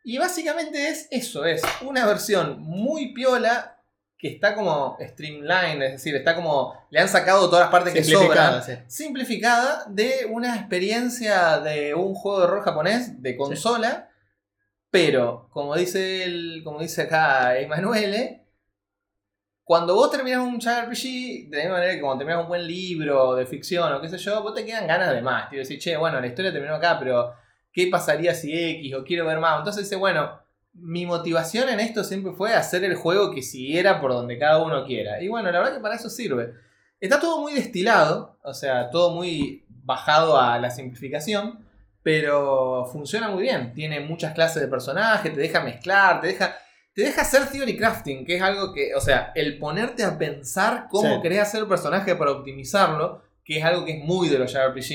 Y 0.05 0.19
básicamente 0.19 0.89
es 0.89 1.09
eso, 1.11 1.45
es 1.45 1.63
una 1.83 2.07
versión 2.07 2.61
muy 2.61 3.13
piola 3.13 3.80
que 4.21 4.29
está 4.29 4.55
como 4.55 4.99
streamlined, 5.01 5.83
es 5.83 5.93
decir, 5.93 6.15
está 6.15 6.35
como, 6.35 6.75
le 6.91 7.01
han 7.01 7.09
sacado 7.09 7.49
todas 7.49 7.63
las 7.63 7.71
partes 7.71 7.95
que 7.95 8.05
sobran 8.05 8.63
sí. 8.63 8.75
simplificada 8.87 9.87
de 9.89 10.27
una 10.31 10.57
experiencia 10.57 11.59
de 11.61 11.95
un 11.95 12.15
juego 12.15 12.43
de 12.43 12.47
rol 12.47 12.63
japonés 12.63 13.23
de 13.23 13.35
consola, 13.35 14.11
pero 14.91 15.49
como 15.51 15.75
dice 15.75 16.25
el, 16.25 16.61
como 16.63 16.81
dice 16.81 17.03
acá 17.03 17.59
Emanuele, 17.59 18.45
cuando 19.65 19.95
vos 19.95 20.11
terminás 20.11 20.41
un 20.41 20.61
JRPG, 20.61 21.49
de 21.49 21.57
la 21.57 21.63
misma 21.63 21.77
manera 21.77 21.95
que 21.95 22.01
cuando 22.01 22.19
terminás 22.19 22.43
un 22.43 22.49
buen 22.49 22.67
libro 22.67 23.37
de 23.37 23.47
ficción 23.47 23.91
o 23.91 24.01
qué 24.03 24.09
sé 24.09 24.19
yo, 24.19 24.43
vos 24.43 24.53
te 24.53 24.67
quedan 24.67 24.87
ganas 24.87 25.15
de 25.15 25.23
más. 25.23 25.49
Te 25.49 25.57
decir, 25.57 25.79
che, 25.79 25.97
bueno, 25.97 26.21
la 26.21 26.27
historia 26.27 26.53
terminó 26.53 26.75
acá, 26.75 26.99
pero 26.99 27.33
¿qué 27.73 27.87
pasaría 27.87 28.35
si 28.35 28.53
X 28.53 28.95
o 28.95 29.05
quiero 29.05 29.27
ver 29.27 29.39
más? 29.39 29.59
Entonces 29.59 29.85
dice, 29.85 29.95
bueno, 29.95 30.40
mi 30.73 31.07
motivación 31.07 31.69
en 31.69 31.81
esto 31.81 32.05
siempre 32.05 32.33
fue 32.33 32.55
hacer 32.55 32.85
el 32.85 32.95
juego 32.95 33.35
que 33.35 33.43
siguiera 33.43 34.01
por 34.01 34.13
donde 34.13 34.39
cada 34.39 34.63
uno 34.63 34.85
quiera. 34.85 35.21
Y 35.23 35.29
bueno, 35.29 35.51
la 35.51 35.59
verdad 35.59 35.75
que 35.75 35.81
para 35.81 35.97
eso 35.97 36.09
sirve. 36.09 36.55
Está 37.01 37.19
todo 37.21 37.41
muy 37.41 37.55
destilado, 37.55 38.39
o 38.43 38.55
sea, 38.55 38.91
todo 38.91 39.11
muy 39.15 39.65
bajado 39.69 40.39
a 40.41 40.59
la 40.59 40.71
simplificación, 40.71 41.65
pero 42.03 42.87
funciona 42.93 43.29
muy 43.29 43.43
bien. 43.43 43.75
Tiene 43.75 44.01
muchas 44.01 44.35
clases 44.35 44.63
de 44.63 44.69
personajes, 44.69 45.33
te 45.33 45.41
deja 45.41 45.61
mezclar, 45.63 46.21
te 46.21 46.29
deja 46.29 46.57
te 46.93 47.03
deja 47.03 47.23
hacer 47.23 47.47
theory 47.47 47.77
crafting, 47.77 48.27
que 48.27 48.35
es 48.35 48.43
algo 48.43 48.75
que, 48.75 48.97
o 48.97 49.01
sea, 49.01 49.31
el 49.37 49.59
ponerte 49.59 50.03
a 50.03 50.19
pensar 50.19 50.87
cómo 50.91 51.15
Sí. 51.15 51.23
querés 51.23 51.39
hacer 51.39 51.61
el 51.61 51.69
personaje 51.69 52.17
para 52.17 52.33
optimizarlo, 52.33 53.23
que 53.45 53.59
es 53.59 53.65
algo 53.65 53.85
que 53.85 53.99
es 53.99 54.05
muy 54.05 54.29
de 54.29 54.39
los 54.41 54.53
JRPG, 54.53 54.89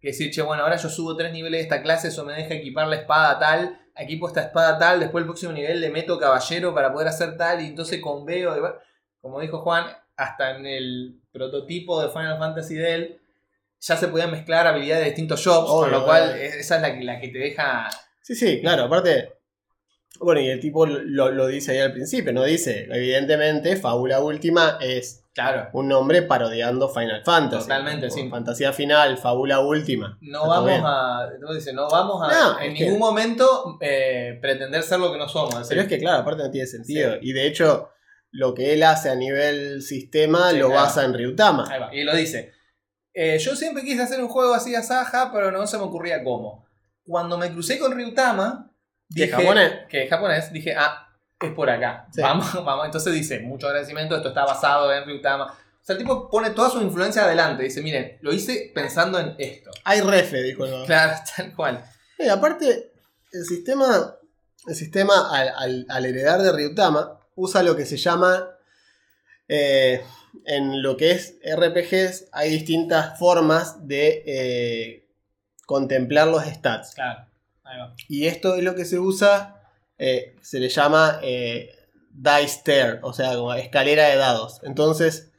que 0.00 0.08
decir, 0.08 0.30
che, 0.30 0.40
bueno, 0.40 0.62
ahora 0.62 0.76
yo 0.76 0.88
subo 0.88 1.14
tres 1.14 1.30
niveles 1.30 1.58
de 1.58 1.62
esta 1.64 1.82
clase, 1.82 2.08
eso 2.08 2.24
me 2.24 2.32
deja 2.32 2.54
equipar 2.54 2.88
la 2.88 2.96
espada 2.96 3.38
tal, 3.38 3.78
equipo 3.96 4.28
esta 4.28 4.42
espada 4.42 4.78
tal, 4.78 5.00
después 5.00 5.22
el 5.22 5.26
próximo 5.26 5.52
nivel 5.52 5.80
le 5.80 5.90
meto 5.90 6.18
caballero 6.18 6.74
para 6.74 6.92
poder 6.92 7.08
hacer 7.08 7.36
tal, 7.36 7.60
y 7.62 7.66
entonces 7.66 8.00
con 8.00 8.24
veo, 8.24 8.54
como 9.20 9.40
dijo 9.40 9.60
Juan, 9.60 9.86
hasta 10.16 10.56
en 10.56 10.66
el 10.66 11.20
prototipo 11.32 12.02
de 12.02 12.10
Final 12.10 12.38
Fantasy 12.38 12.74
de 12.74 12.94
él, 12.94 13.20
ya 13.80 13.96
se 13.96 14.08
podían 14.08 14.30
mezclar 14.30 14.66
habilidades 14.66 15.04
de 15.04 15.10
distintos 15.10 15.40
shops, 15.40 15.68
con 15.68 15.90
lo 15.90 16.04
cual 16.04 16.36
esa 16.38 16.76
es 16.76 16.82
la 16.82 16.94
que, 16.94 17.04
la 17.04 17.20
que 17.20 17.28
te 17.28 17.38
deja... 17.38 17.88
Sí, 18.20 18.34
sí, 18.34 18.60
claro, 18.60 18.84
aparte. 18.84 19.32
Bueno, 20.20 20.40
y 20.40 20.48
el 20.48 20.60
tipo 20.60 20.86
lo, 20.86 21.32
lo 21.32 21.46
dice 21.48 21.72
ahí 21.72 21.78
al 21.78 21.92
principio, 21.92 22.32
¿no? 22.32 22.44
Dice, 22.44 22.86
evidentemente, 22.92 23.76
Fábula 23.76 24.20
Última 24.20 24.78
es 24.80 25.21
Claro. 25.34 25.70
un 25.72 25.88
nombre 25.88 26.20
parodiando 26.22 26.90
Final 26.90 27.22
Fantasy. 27.24 27.62
Totalmente, 27.62 28.10
sí. 28.10 28.28
Fantasía 28.28 28.72
final, 28.72 29.16
Fábula 29.16 29.60
Última. 29.60 30.18
No 30.20 30.46
vamos 30.46 30.80
a. 30.84 31.30
¿cómo 31.40 31.54
dice? 31.54 31.72
No 31.72 31.88
vamos 31.88 32.22
a 32.22 32.28
No, 32.32 32.60
en 32.60 32.74
que- 32.74 32.84
ningún 32.84 32.98
momento 32.98 33.78
eh, 33.80 34.38
pretender 34.42 34.82
ser 34.82 35.00
lo 35.00 35.10
que 35.10 35.18
no 35.18 35.28
somos. 35.28 35.66
Pero 35.68 35.80
es 35.80 35.88
que, 35.88 35.98
claro, 35.98 36.18
aparte 36.20 36.42
no 36.42 36.50
tiene 36.50 36.66
sentido. 36.66 37.14
Y 37.22 37.32
de 37.32 37.46
hecho, 37.46 37.88
lo 38.30 38.52
que 38.54 38.74
él 38.74 38.82
hace 38.82 39.08
a 39.08 39.14
nivel 39.14 39.80
sistema 39.82 40.50
Sí, 40.50 40.58
lo 40.58 40.66
claro. 40.68 40.82
basa 40.82 41.04
en 41.04 41.14
Ryutama. 41.14 41.66
ahí 41.70 41.80
va, 41.80 41.94
y 41.94 42.04
lo 42.04 42.14
dice. 42.14 42.52
Eh, 43.14 43.38
yo 43.38 43.56
siempre 43.56 43.82
quise 43.82 44.02
hacer 44.02 44.20
un 44.22 44.28
juego 44.28 44.52
así 44.54 44.74
a 44.74 44.82
Saja, 44.82 45.30
pero 45.32 45.50
no 45.50 45.66
se 45.66 45.76
me 45.78 45.84
ocurría 45.84 46.22
cómo. 46.24 46.66
Cuando 47.04 47.36
me 47.38 47.50
crucé 47.50 47.78
con 47.78 47.92
Ryutama, 47.92 48.70
Que 49.14 49.24
es 49.24 49.30
japonés. 49.30 49.72
que 49.88 50.04
es 50.04 50.10
japonés, 50.10 50.52
dije, 50.52 50.74
ah, 50.76 51.08
es 51.48 51.52
por 51.54 51.68
acá. 51.70 52.06
Sí. 52.12 52.20
Vamos, 52.22 52.52
vamos. 52.64 52.86
Entonces 52.86 53.12
dice, 53.14 53.40
mucho 53.40 53.66
agradecimiento, 53.66 54.16
esto 54.16 54.28
está 54.28 54.44
basado 54.44 54.92
en 54.92 55.04
Ryutama. 55.04 55.46
O 55.46 55.84
sea, 55.84 55.94
el 55.94 55.98
tipo 55.98 56.30
pone 56.30 56.50
toda 56.50 56.70
su 56.70 56.80
influencia 56.80 57.24
adelante. 57.24 57.62
Dice, 57.64 57.82
miren, 57.82 58.18
lo 58.20 58.32
hice 58.32 58.70
pensando 58.74 59.18
en 59.18 59.34
esto. 59.38 59.70
Hay 59.84 60.00
refe, 60.00 60.42
dijo 60.42 60.64
el 60.64 60.84
Claro, 60.86 61.14
tal 61.36 61.54
cual. 61.54 61.84
Eh, 62.18 62.30
aparte, 62.30 62.92
el 63.32 63.44
sistema, 63.44 64.14
el 64.68 64.74
sistema 64.76 65.28
al, 65.36 65.48
al- 65.56 65.86
al 65.88 66.06
heredar 66.06 66.40
de 66.42 66.52
Ryutama 66.52 67.18
usa 67.34 67.62
lo 67.62 67.74
que 67.74 67.84
se 67.86 67.96
llama, 67.96 68.46
eh, 69.48 70.02
en 70.46 70.82
lo 70.82 70.96
que 70.96 71.10
es 71.12 71.36
RPGs, 71.44 72.28
hay 72.32 72.50
distintas 72.50 73.18
formas 73.18 73.86
de 73.86 74.22
eh, 74.26 75.08
contemplar 75.66 76.28
los 76.28 76.44
stats. 76.44 76.94
Claro. 76.94 77.26
Ahí 77.64 77.78
va. 77.78 77.94
Y 78.08 78.26
esto 78.26 78.54
es 78.54 78.62
lo 78.62 78.74
que 78.74 78.84
se 78.84 78.98
usa, 78.98 79.61
eh, 80.04 80.34
se 80.42 80.58
le 80.58 80.68
llama 80.68 81.20
eh, 81.22 81.76
dice 82.10 82.48
stair, 82.48 82.98
o 83.02 83.12
sea, 83.12 83.36
como 83.36 83.54
escalera 83.54 84.08
de 84.08 84.16
dados. 84.16 84.58
Entonces, 84.64 85.30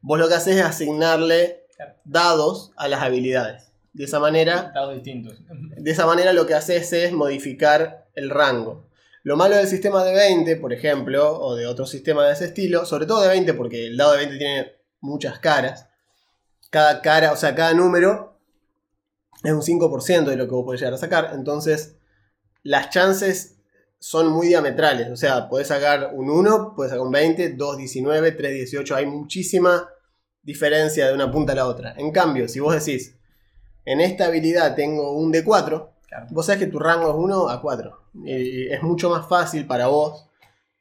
vos 0.00 0.18
lo 0.18 0.26
que 0.26 0.34
haces 0.34 0.56
es 0.56 0.64
asignarle 0.64 1.68
dados 2.04 2.72
a 2.76 2.88
las 2.88 3.00
habilidades. 3.00 3.70
De 3.92 4.06
esa 4.06 4.18
manera, 4.18 4.72
Dados 4.74 4.96
distintos. 4.96 5.38
de 5.76 5.88
esa 5.88 6.04
manera 6.04 6.32
lo 6.32 6.48
que 6.48 6.54
haces 6.54 6.92
es 6.92 7.12
modificar 7.12 8.08
el 8.16 8.30
rango. 8.30 8.88
Lo 9.22 9.36
malo 9.36 9.54
del 9.54 9.68
sistema 9.68 10.02
de 10.02 10.12
20, 10.12 10.56
por 10.56 10.72
ejemplo, 10.72 11.38
o 11.38 11.54
de 11.54 11.68
otro 11.68 11.86
sistema 11.86 12.26
de 12.26 12.32
ese 12.32 12.46
estilo, 12.46 12.86
sobre 12.86 13.06
todo 13.06 13.20
de 13.20 13.28
20 13.28 13.54
porque 13.54 13.86
el 13.86 13.96
dado 13.96 14.12
de 14.12 14.18
20 14.18 14.36
tiene 14.36 14.72
muchas 15.00 15.38
caras. 15.38 15.86
Cada 16.70 17.02
cara, 17.02 17.30
o 17.30 17.36
sea, 17.36 17.54
cada 17.54 17.72
número 17.72 18.36
es 19.44 19.52
un 19.52 19.62
5% 19.62 20.24
de 20.24 20.36
lo 20.36 20.46
que 20.46 20.54
vos 20.54 20.64
podés 20.64 20.80
llegar 20.80 20.94
a 20.94 20.98
sacar. 20.98 21.30
Entonces, 21.34 21.98
las 22.64 22.90
chances 22.90 23.57
son 23.98 24.28
muy 24.28 24.48
diametrales. 24.48 25.08
O 25.10 25.16
sea, 25.16 25.48
podés 25.48 25.68
sacar 25.68 26.10
un 26.14 26.30
1, 26.30 26.74
podés 26.74 26.90
sacar 26.90 27.04
un 27.04 27.12
20, 27.12 27.50
2, 27.50 27.76
19, 27.76 28.32
3, 28.32 28.52
18. 28.52 28.96
Hay 28.96 29.06
muchísima 29.06 29.88
diferencia 30.42 31.08
de 31.08 31.14
una 31.14 31.30
punta 31.30 31.52
a 31.52 31.56
la 31.56 31.66
otra. 31.66 31.94
En 31.96 32.10
cambio, 32.12 32.48
si 32.48 32.60
vos 32.60 32.74
decís, 32.74 33.16
en 33.84 34.00
esta 34.00 34.26
habilidad 34.26 34.74
tengo 34.74 35.12
un 35.12 35.32
D4, 35.32 35.90
Claro. 36.08 36.26
vos 36.30 36.46
sabés 36.46 36.60
que 36.60 36.66
tu 36.68 36.78
rango 36.78 37.10
es 37.10 37.14
1 37.16 37.48
a 37.50 37.60
4. 37.60 38.02
Y 38.24 38.68
es 38.72 38.82
mucho 38.82 39.10
más 39.10 39.28
fácil 39.28 39.66
para 39.66 39.88
vos 39.88 40.26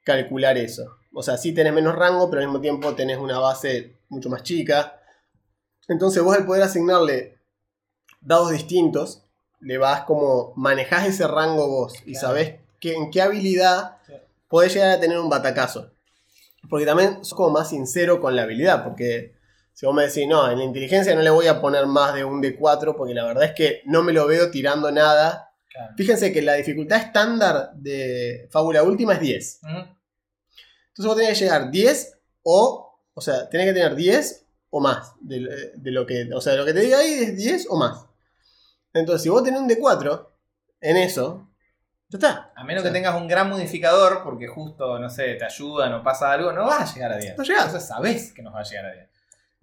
calcular 0.03 0.57
eso. 0.57 0.97
O 1.13 1.21
sea, 1.21 1.35
sí 1.37 1.53
tenés 1.53 1.73
menos 1.73 1.95
rango, 1.95 2.29
pero 2.29 2.41
al 2.41 2.47
mismo 2.47 2.61
tiempo 2.61 2.95
tenés 2.95 3.17
una 3.17 3.39
base 3.39 3.97
mucho 4.07 4.29
más 4.29 4.43
chica. 4.43 5.01
Entonces 5.89 6.23
vos 6.23 6.37
al 6.37 6.45
poder 6.45 6.63
asignarle 6.63 7.39
dados 8.21 8.51
distintos, 8.51 9.23
le 9.59 9.77
vas 9.77 10.01
como 10.03 10.53
manejás 10.55 11.07
ese 11.07 11.27
rango 11.27 11.67
vos 11.67 11.95
y 12.05 12.15
sabés 12.15 12.55
que, 12.79 12.93
en 12.93 13.11
qué 13.11 13.21
habilidad 13.21 13.97
podés 14.47 14.73
llegar 14.73 14.91
a 14.91 14.99
tener 14.99 15.19
un 15.19 15.29
batacazo. 15.29 15.91
Porque 16.69 16.85
también 16.85 17.23
sos 17.23 17.35
como 17.35 17.51
más 17.51 17.69
sincero 17.69 18.19
con 18.19 18.35
la 18.35 18.43
habilidad, 18.43 18.83
porque 18.83 19.35
si 19.73 19.85
vos 19.85 19.95
me 19.95 20.07
decís, 20.07 20.27
no, 20.27 20.49
en 20.49 20.57
la 20.57 20.63
inteligencia 20.63 21.15
no 21.15 21.21
le 21.21 21.29
voy 21.29 21.47
a 21.47 21.61
poner 21.61 21.85
más 21.85 22.13
de 22.15 22.23
un 22.23 22.41
D4, 22.41 22.95
porque 22.95 23.13
la 23.13 23.25
verdad 23.25 23.43
es 23.43 23.53
que 23.53 23.81
no 23.85 24.03
me 24.03 24.13
lo 24.13 24.27
veo 24.27 24.49
tirando 24.49 24.91
nada. 24.91 25.53
Claro. 25.71 25.93
Fíjense 25.95 26.33
que 26.33 26.41
la 26.41 26.55
dificultad 26.55 26.99
estándar 26.99 27.71
de 27.75 28.47
Fábula 28.49 28.83
Última 28.83 29.13
es 29.13 29.19
10. 29.19 29.59
Ujú. 29.63 29.69
Entonces 29.69 31.05
vos 31.05 31.15
tenés 31.15 31.37
que 31.37 31.45
llegar 31.45 31.69
10 31.69 32.17
o, 32.43 32.99
o 33.13 33.21
sea, 33.21 33.47
tenés 33.49 33.67
que 33.67 33.73
tener 33.73 33.95
10 33.95 34.45
o 34.71 34.79
más 34.79 35.13
de, 35.21 35.71
de 35.75 35.91
lo 35.91 36.05
que, 36.05 36.27
o 36.33 36.41
sea, 36.41 36.55
lo 36.55 36.65
que 36.65 36.73
te 36.73 36.79
diga 36.81 36.97
ahí 36.97 37.13
es 37.13 37.37
10 37.37 37.67
o 37.69 37.77
más. 37.77 38.07
Entonces, 38.93 39.21
si 39.21 39.29
vos 39.29 39.43
tenés 39.43 39.59
un 39.59 39.69
D4 39.69 40.27
en 40.81 40.97
eso, 40.97 41.47
ya 42.09 42.17
está. 42.17 42.51
A 42.55 42.63
menos 42.63 42.81
O 42.81 42.83
sea, 42.83 42.91
que 42.91 42.97
tengas 42.97 43.15
un 43.15 43.27
gran 43.27 43.49
modificador, 43.49 44.23
porque 44.23 44.47
justo, 44.47 44.97
no 44.99 45.09
sé, 45.09 45.35
te 45.35 45.45
ayudan 45.45 45.93
o 45.93 46.03
pasa 46.03 46.31
algo, 46.31 46.51
no 46.51 46.65
vas 46.65 46.91
a 46.91 46.93
llegar 46.93 47.11
a 47.11 47.17
10. 47.17 47.37
No 47.37 47.43
llegás. 47.43 47.65
Entonces 47.65 47.87
sabés 47.87 48.31
que 48.33 48.41
no 48.41 48.51
vas 48.51 48.67
a 48.67 48.71
llegar 48.71 48.85
a 48.85 48.93
10. 48.93 49.09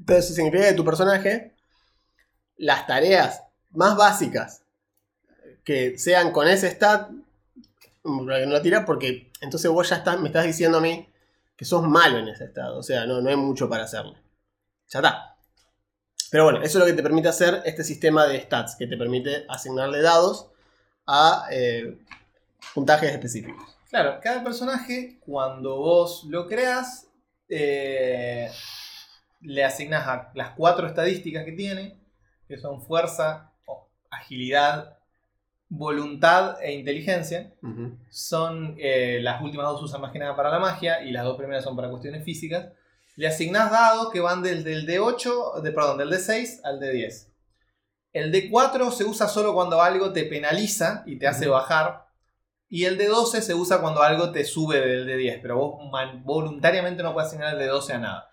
Entonces 0.00 0.24
eso 0.26 0.34
significa 0.34 0.68
que 0.68 0.74
tu 0.74 0.84
personaje, 0.84 1.54
las 2.56 2.86
tareas 2.86 3.42
más 3.70 3.96
básicas 3.96 4.62
que 5.64 5.98
sean 5.98 6.32
con 6.32 6.46
ese 6.46 6.70
stat, 6.70 7.10
no 8.04 8.24
la 8.26 8.62
tira, 8.62 8.84
porque 8.84 9.30
entonces 9.40 9.70
vos 9.70 9.88
ya 9.88 9.96
estás, 9.96 10.20
me 10.20 10.28
estás 10.28 10.44
diciendo 10.44 10.78
a 10.78 10.80
mí 10.82 11.08
que 11.56 11.64
sos 11.64 11.82
malo 11.82 12.18
en 12.18 12.28
ese 12.28 12.44
estado. 12.44 12.78
O 12.78 12.82
sea, 12.82 13.06
no, 13.06 13.22
no 13.22 13.30
hay 13.30 13.36
mucho 13.36 13.68
para 13.68 13.84
hacerle. 13.84 14.16
Ya 14.90 14.98
está. 14.98 15.36
Pero 16.30 16.44
bueno, 16.44 16.58
eso 16.58 16.78
es 16.78 16.84
lo 16.84 16.86
que 16.86 16.92
te 16.92 17.02
permite 17.02 17.28
hacer 17.28 17.62
este 17.64 17.84
sistema 17.84 18.26
de 18.26 18.40
stats, 18.40 18.76
que 18.76 18.86
te 18.86 18.96
permite 18.96 19.46
asignarle 19.48 20.02
dados 20.02 20.50
a 21.06 21.46
eh, 21.50 21.96
puntajes 22.72 23.10
específicos. 23.10 23.76
Claro, 23.90 24.18
cada 24.22 24.42
personaje, 24.42 25.18
cuando 25.20 25.76
vos 25.76 26.24
lo 26.28 26.46
creas, 26.46 27.08
eh, 27.48 28.50
le 29.40 29.64
asignas 29.64 30.06
a 30.06 30.30
las 30.34 30.50
cuatro 30.50 30.86
estadísticas 30.86 31.44
que 31.44 31.52
tiene, 31.52 32.00
que 32.48 32.58
son 32.58 32.82
fuerza, 32.82 33.52
agilidad, 34.10 34.98
voluntad 35.68 36.56
e 36.62 36.72
inteligencia. 36.72 37.52
Son 38.10 38.76
eh, 38.78 39.18
las 39.22 39.42
últimas 39.42 39.66
dos 39.66 39.82
usan 39.82 40.00
más 40.00 40.12
que 40.12 40.18
nada 40.18 40.36
para 40.36 40.50
la 40.50 40.58
magia 40.58 41.02
y 41.02 41.10
las 41.10 41.24
dos 41.24 41.36
primeras 41.36 41.64
son 41.64 41.76
para 41.76 41.90
cuestiones 41.90 42.24
físicas. 42.24 42.68
Le 43.16 43.28
asignás 43.28 43.70
dados 43.70 44.10
que 44.12 44.20
van 44.20 44.42
desde 44.42 44.72
el 44.72 44.86
D8, 44.86 45.60
de, 45.62 45.72
perdón, 45.72 45.98
del 45.98 46.10
D6 46.10 46.60
al 46.64 46.80
D10. 46.80 47.28
El 48.12 48.32
D4 48.32 48.90
se 48.92 49.04
usa 49.04 49.28
solo 49.28 49.54
cuando 49.54 49.82
algo 49.82 50.12
te 50.12 50.24
penaliza 50.24 51.02
y 51.06 51.18
te 51.18 51.26
hace 51.26 51.48
bajar. 51.48 52.03
Y 52.74 52.86
el 52.86 52.98
D12 52.98 53.40
se 53.40 53.54
usa 53.54 53.80
cuando 53.80 54.02
algo 54.02 54.32
te 54.32 54.44
sube 54.44 54.80
del 54.80 55.06
D10, 55.06 55.38
pero 55.40 55.56
vos 55.58 55.78
voluntariamente 56.24 57.04
no 57.04 57.12
puedes 57.14 57.28
asignar 57.28 57.54
el 57.54 57.60
D12 57.68 57.90
a 57.92 57.98
nada. 57.98 58.30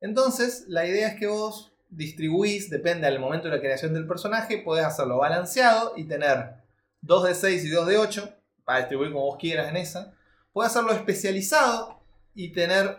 Entonces, 0.00 0.64
la 0.68 0.86
idea 0.86 1.08
es 1.08 1.18
que 1.18 1.26
vos 1.26 1.72
distribuís, 1.88 2.70
depende 2.70 3.08
del 3.08 3.18
momento 3.18 3.48
de 3.48 3.56
la 3.56 3.60
creación 3.60 3.92
del 3.92 4.06
personaje, 4.06 4.58
podés 4.58 4.84
hacerlo 4.84 5.18
balanceado 5.18 5.94
y 5.96 6.04
tener 6.04 6.52
2 7.00 7.24
de 7.24 7.34
6 7.34 7.64
y 7.64 7.68
2 7.70 7.86
de 7.88 7.96
8 7.98 8.32
para 8.64 8.78
distribuir 8.78 9.12
como 9.12 9.24
vos 9.26 9.38
quieras 9.40 9.68
en 9.70 9.76
esa. 9.76 10.14
Puedes 10.52 10.70
hacerlo 10.70 10.92
especializado 10.92 12.00
y 12.34 12.52
tener. 12.52 12.96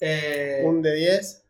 eh, 0.00 0.62
Un 0.64 0.80
de 0.82 0.94
10. 0.94 1.44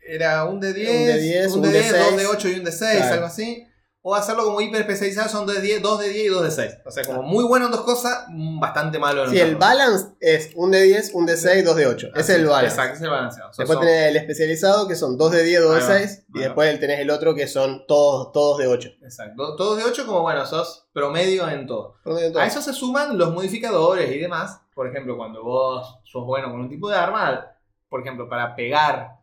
era 0.00 0.44
un 0.44 0.60
de 0.60 0.72
10, 0.74 0.90
Un 0.90 1.06
de 1.06 1.18
10, 1.18 1.46
un 1.48 1.54
un 1.56 1.62
de 1.62 1.68
de 1.70 1.80
10, 1.80 1.92
2 1.92 2.00
6. 2.06 2.16
de 2.20 2.26
8 2.26 2.48
y 2.50 2.54
un 2.54 2.64
de 2.64 2.72
6, 2.72 2.96
Claro. 2.98 3.14
algo 3.14 3.26
así. 3.26 3.66
O 4.10 4.14
hacerlo 4.14 4.44
como 4.44 4.60
hiper 4.60 4.80
especializado, 4.80 5.28
son 5.28 5.44
2 5.44 5.56
de 5.56 5.60
10, 5.60 5.82
2 5.82 6.00
de 6.00 6.08
10 6.08 6.24
y 6.24 6.28
2 6.28 6.42
de 6.44 6.50
6. 6.50 6.78
O 6.86 6.90
sea, 6.90 7.04
como 7.04 7.22
muy 7.22 7.44
bueno 7.44 7.66
en 7.66 7.72
dos 7.72 7.82
cosas, 7.82 8.24
mm, 8.28 8.58
bastante 8.58 8.98
malo 8.98 9.24
en 9.24 9.30
Sí, 9.30 9.38
el 9.38 9.56
balance 9.56 10.06
es 10.20 10.50
un 10.56 10.70
de 10.70 10.82
10, 10.82 11.10
un 11.12 11.26
de 11.26 11.36
6, 11.36 11.64
2 11.64 11.76
de 11.76 11.86
8. 11.86 12.06
Ese 12.14 12.20
es 12.32 12.38
el 12.38 12.46
balance. 12.46 12.74
Exacto, 12.74 12.96
es 12.96 13.02
el 13.02 13.10
balanceado. 13.10 13.50
Después 13.56 13.68
son- 13.76 13.80
tenés 13.86 14.08
el 14.08 14.16
especializado 14.16 14.88
que 14.88 14.94
son 14.94 15.18
2 15.18 15.30
de 15.32 15.42
10, 15.42 15.60
2 15.60 15.70
de 15.74 15.76
Ahí 15.76 15.82
va, 16.02 16.06
6. 16.06 16.24
Y 16.34 16.38
después 16.38 16.80
tenés 16.80 17.00
el 17.00 17.10
otro 17.10 17.34
que 17.34 17.46
son 17.46 17.84
todos, 17.86 18.32
todos 18.32 18.58
de 18.58 18.66
8. 18.66 18.88
Exacto. 19.02 19.56
Todos 19.56 19.76
de 19.78 19.84
8 19.84 20.06
como, 20.06 20.22
bueno, 20.22 20.46
sos 20.46 20.88
promedio 20.92 21.48
en 21.48 21.66
todo. 21.66 21.96
Promedio 22.02 22.32
todo. 22.32 22.40
A 22.42 22.46
eso 22.46 22.62
se 22.62 22.72
suman 22.72 23.18
los 23.18 23.32
modificadores 23.34 24.10
y 24.10 24.18
demás. 24.18 24.60
Por 24.74 24.88
ejemplo, 24.88 25.16
cuando 25.16 25.42
vos 25.44 25.98
sos 26.04 26.24
bueno 26.24 26.50
con 26.50 26.60
un 26.60 26.68
tipo 26.68 26.88
de 26.88 26.96
arma, 26.96 27.44
por 27.88 28.00
ejemplo, 28.00 28.28
para 28.28 28.54
pegar 28.56 29.18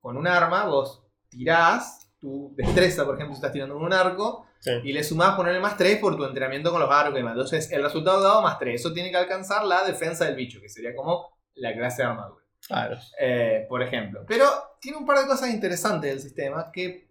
con 0.00 0.16
un 0.16 0.26
arma, 0.26 0.64
vos 0.64 1.02
tirás 1.28 1.99
tu 2.20 2.52
destreza, 2.56 3.04
por 3.04 3.14
ejemplo, 3.14 3.34
si 3.34 3.38
estás 3.38 3.52
tirando 3.52 3.74
con 3.74 3.84
un 3.84 3.92
arco, 3.92 4.46
Sí. 4.60 4.72
y 4.84 4.92
le 4.92 5.02
sumás 5.02 5.36
ponerle 5.36 5.58
más 5.58 5.76
3 5.78 5.96
por 5.98 6.16
tu 6.16 6.24
entrenamiento 6.24 6.70
con 6.70 6.80
los 6.82 6.90
arcos 6.90 7.14
y 7.14 7.16
demás. 7.18 7.32
Entonces, 7.32 7.72
el 7.72 7.82
resultado 7.82 8.20
dado 8.20 8.42
más 8.42 8.58
3. 8.58 8.78
Eso 8.78 8.92
tiene 8.92 9.10
que 9.10 9.16
alcanzar 9.16 9.64
la 9.64 9.84
defensa 9.84 10.26
del 10.26 10.36
bicho, 10.36 10.60
que 10.60 10.68
sería 10.68 10.94
como 10.94 11.28
la 11.54 11.72
clase 11.72 12.02
de 12.02 12.08
armadura. 12.08 12.44
Claro. 12.66 12.98
Eh, 13.18 13.64
por 13.70 13.82
ejemplo. 13.82 14.22
Pero 14.28 14.44
tiene 14.80 14.98
un 14.98 15.06
par 15.06 15.18
de 15.18 15.26
cosas 15.26 15.48
interesantes 15.48 16.10
del 16.10 16.20
sistema 16.20 16.70
que, 16.72 17.08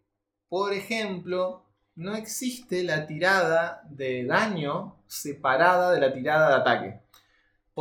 por 0.48 0.74
ejemplo, 0.74 1.66
no 1.96 2.16
existe 2.16 2.84
la 2.84 3.08
tirada 3.08 3.82
de 3.90 4.26
daño 4.26 5.02
separada 5.08 5.92
de 5.92 6.02
la 6.02 6.14
tirada 6.14 6.50
de 6.50 6.56
ataque. 6.56 7.02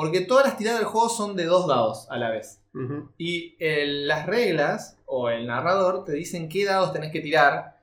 Porque 0.01 0.21
todas 0.21 0.47
las 0.47 0.57
tiradas 0.57 0.79
del 0.79 0.89
juego 0.89 1.09
son 1.09 1.35
de 1.35 1.45
dos 1.45 1.67
dados 1.67 2.07
a 2.09 2.17
la 2.19 2.31
vez. 2.31 2.61
Y 3.17 3.57
el- 3.59 4.07
las 4.07 4.27
reglas 4.27 4.97
o 5.07 5.29
el 5.29 5.45
narrador 5.49 6.05
te 6.05 6.13
dicen 6.13 6.49
qué 6.49 6.65
dados 6.65 6.93
tenés 6.93 7.11
que 7.11 7.21
tirar. 7.21 7.79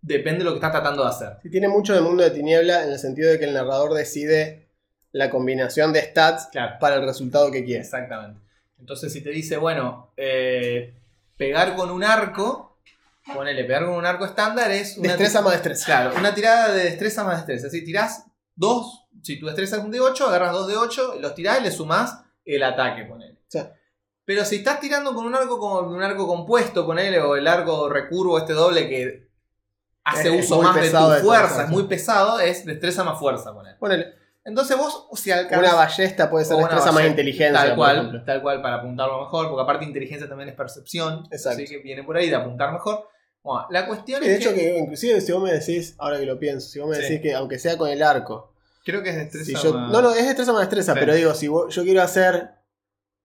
Depende 0.00 0.38
de 0.38 0.44
lo 0.46 0.50
que 0.50 0.56
estás 0.56 0.72
tratando 0.72 1.04
de 1.04 1.10
hacer. 1.10 1.36
Sí, 1.42 1.48
tiene 1.50 1.68
mucho 1.68 1.94
de 1.94 2.00
mundo 2.00 2.24
de 2.24 2.30
tiniebla 2.32 2.82
en 2.82 2.90
el 2.90 2.98
sentido 2.98 3.30
de 3.30 3.38
que 3.38 3.44
el 3.44 3.54
narrador 3.54 3.94
decide 3.94 4.66
la 5.12 5.30
combinación 5.30 5.92
de 5.92 6.00
stats 6.02 6.48
Claro. 6.50 6.76
para 6.80 6.96
el 6.96 7.02
resultado 7.04 7.52
que 7.52 7.64
quiere. 7.64 7.82
Exactamente. 7.82 8.40
Entonces, 8.80 9.12
si 9.12 9.20
te 9.22 9.30
dice, 9.30 9.56
bueno, 9.58 10.10
eh, 10.16 10.94
pegar 11.36 11.76
con 11.76 11.90
un 11.92 12.02
arco, 12.02 12.78
ponele, 13.32 13.62
pegar 13.62 13.84
con 13.84 13.94
un 13.94 14.06
arco 14.06 14.24
estándar 14.24 14.72
es 14.72 14.98
una, 14.98 15.10
Destreza 15.10 15.40
más 15.42 15.52
destreza. 15.52 15.84
Claro, 15.86 16.14
una 16.18 16.34
tirada 16.34 16.72
de 16.74 16.82
destreza 16.82 17.22
más 17.22 17.36
destreza. 17.46 17.70
Si 17.70 17.84
tirás 17.84 18.24
dos, 18.56 19.04
si 19.22 19.38
tu 19.38 19.46
destreza 19.46 19.76
es 19.76 19.82
un 19.84 19.90
de 19.90 20.00
8, 20.00 20.26
agarras 20.28 20.52
dos 20.52 20.66
de 20.68 20.76
8, 20.76 21.14
los 21.20 21.34
tirás 21.34 21.60
y 21.60 21.64
le 21.64 21.70
sumás 21.70 22.20
el 22.44 22.62
ataque, 22.62 23.04
ponele. 23.04 23.36
Sí. 23.48 23.60
Pero 24.24 24.44
si 24.44 24.56
estás 24.56 24.78
tirando 24.80 25.14
con 25.14 25.24
un 25.26 25.34
arco 25.34 25.58
como 25.58 25.80
un 25.80 26.02
arco 26.02 26.26
compuesto, 26.26 26.84
ponele, 26.86 27.20
o 27.20 27.36
el 27.36 27.46
arco 27.46 27.88
recurvo 27.88 28.38
este 28.38 28.52
doble 28.52 28.88
que 28.88 29.28
hace 30.04 30.28
Es- 30.38 30.44
uso 30.44 30.62
más 30.62 30.74
de 30.74 30.82
tu 30.82 30.86
de 30.86 30.90
fuerza, 30.92 31.22
fuerza, 31.22 31.62
es 31.64 31.68
muy 31.70 31.82
pesado, 31.84 32.40
es 32.40 32.64
destreza 32.66 33.04
más 33.04 33.18
fuerza, 33.18 33.52
ponele. 33.54 33.76
Ponele, 33.78 34.14
Entonces 34.44 34.76
vos, 34.78 35.06
si 35.14 35.30
alcanzas... 35.30 35.58
una 35.58 35.74
ballesta 35.74 36.30
puede 36.30 36.44
ser 36.46 36.56
destreza 36.56 36.86
más 36.86 36.94
ballesta, 36.94 37.10
inteligencia. 37.10 37.60
Tal 37.60 37.76
cual, 37.76 38.22
tal 38.24 38.40
cual, 38.42 38.62
para 38.62 38.76
apuntarlo 38.76 39.20
mejor, 39.20 39.48
porque 39.50 39.62
aparte 39.62 39.84
inteligencia 39.84 40.26
también 40.28 40.48
es 40.50 40.54
percepción. 40.54 41.24
Exacto. 41.30 41.62
Así 41.62 41.66
que 41.66 41.78
viene 41.82 42.02
por 42.02 42.16
ahí 42.16 42.30
de 42.30 42.36
apuntar 42.36 42.72
mejor. 42.72 43.08
Bueno, 43.42 43.66
la 43.70 43.86
cuestión 43.86 44.22
Y 44.22 44.26
de 44.26 44.34
es 44.34 44.40
hecho, 44.40 44.50
que, 44.50 44.56
que 44.60 44.78
inclusive 44.78 45.20
si 45.20 45.32
vos 45.32 45.42
me 45.42 45.52
decís, 45.52 45.94
ahora 45.98 46.18
que 46.18 46.26
lo 46.26 46.38
pienso, 46.38 46.68
si 46.68 46.78
vos 46.80 46.88
me 46.88 46.96
Sí. 46.96 47.02
decís 47.02 47.20
que 47.20 47.34
aunque 47.34 47.58
sea 47.58 47.76
con 47.78 47.88
el 47.90 48.02
arco, 48.02 48.52
creo 48.92 49.02
que 49.02 49.10
es 49.10 49.16
destreza. 49.16 49.44
si 49.44 49.54
yo, 49.66 49.74
más- 49.74 49.92
no, 49.92 50.02
no, 50.02 50.10
es 50.14 50.24
destreza 50.26 50.52
más 50.52 50.60
destreza, 50.62 50.92
Sí. 50.94 50.98
pero 51.00 51.14
digo, 51.14 51.34
si 51.34 51.48
vos, 51.48 51.74
yo 51.74 51.82
quiero 51.84 52.02
hacer, 52.02 52.50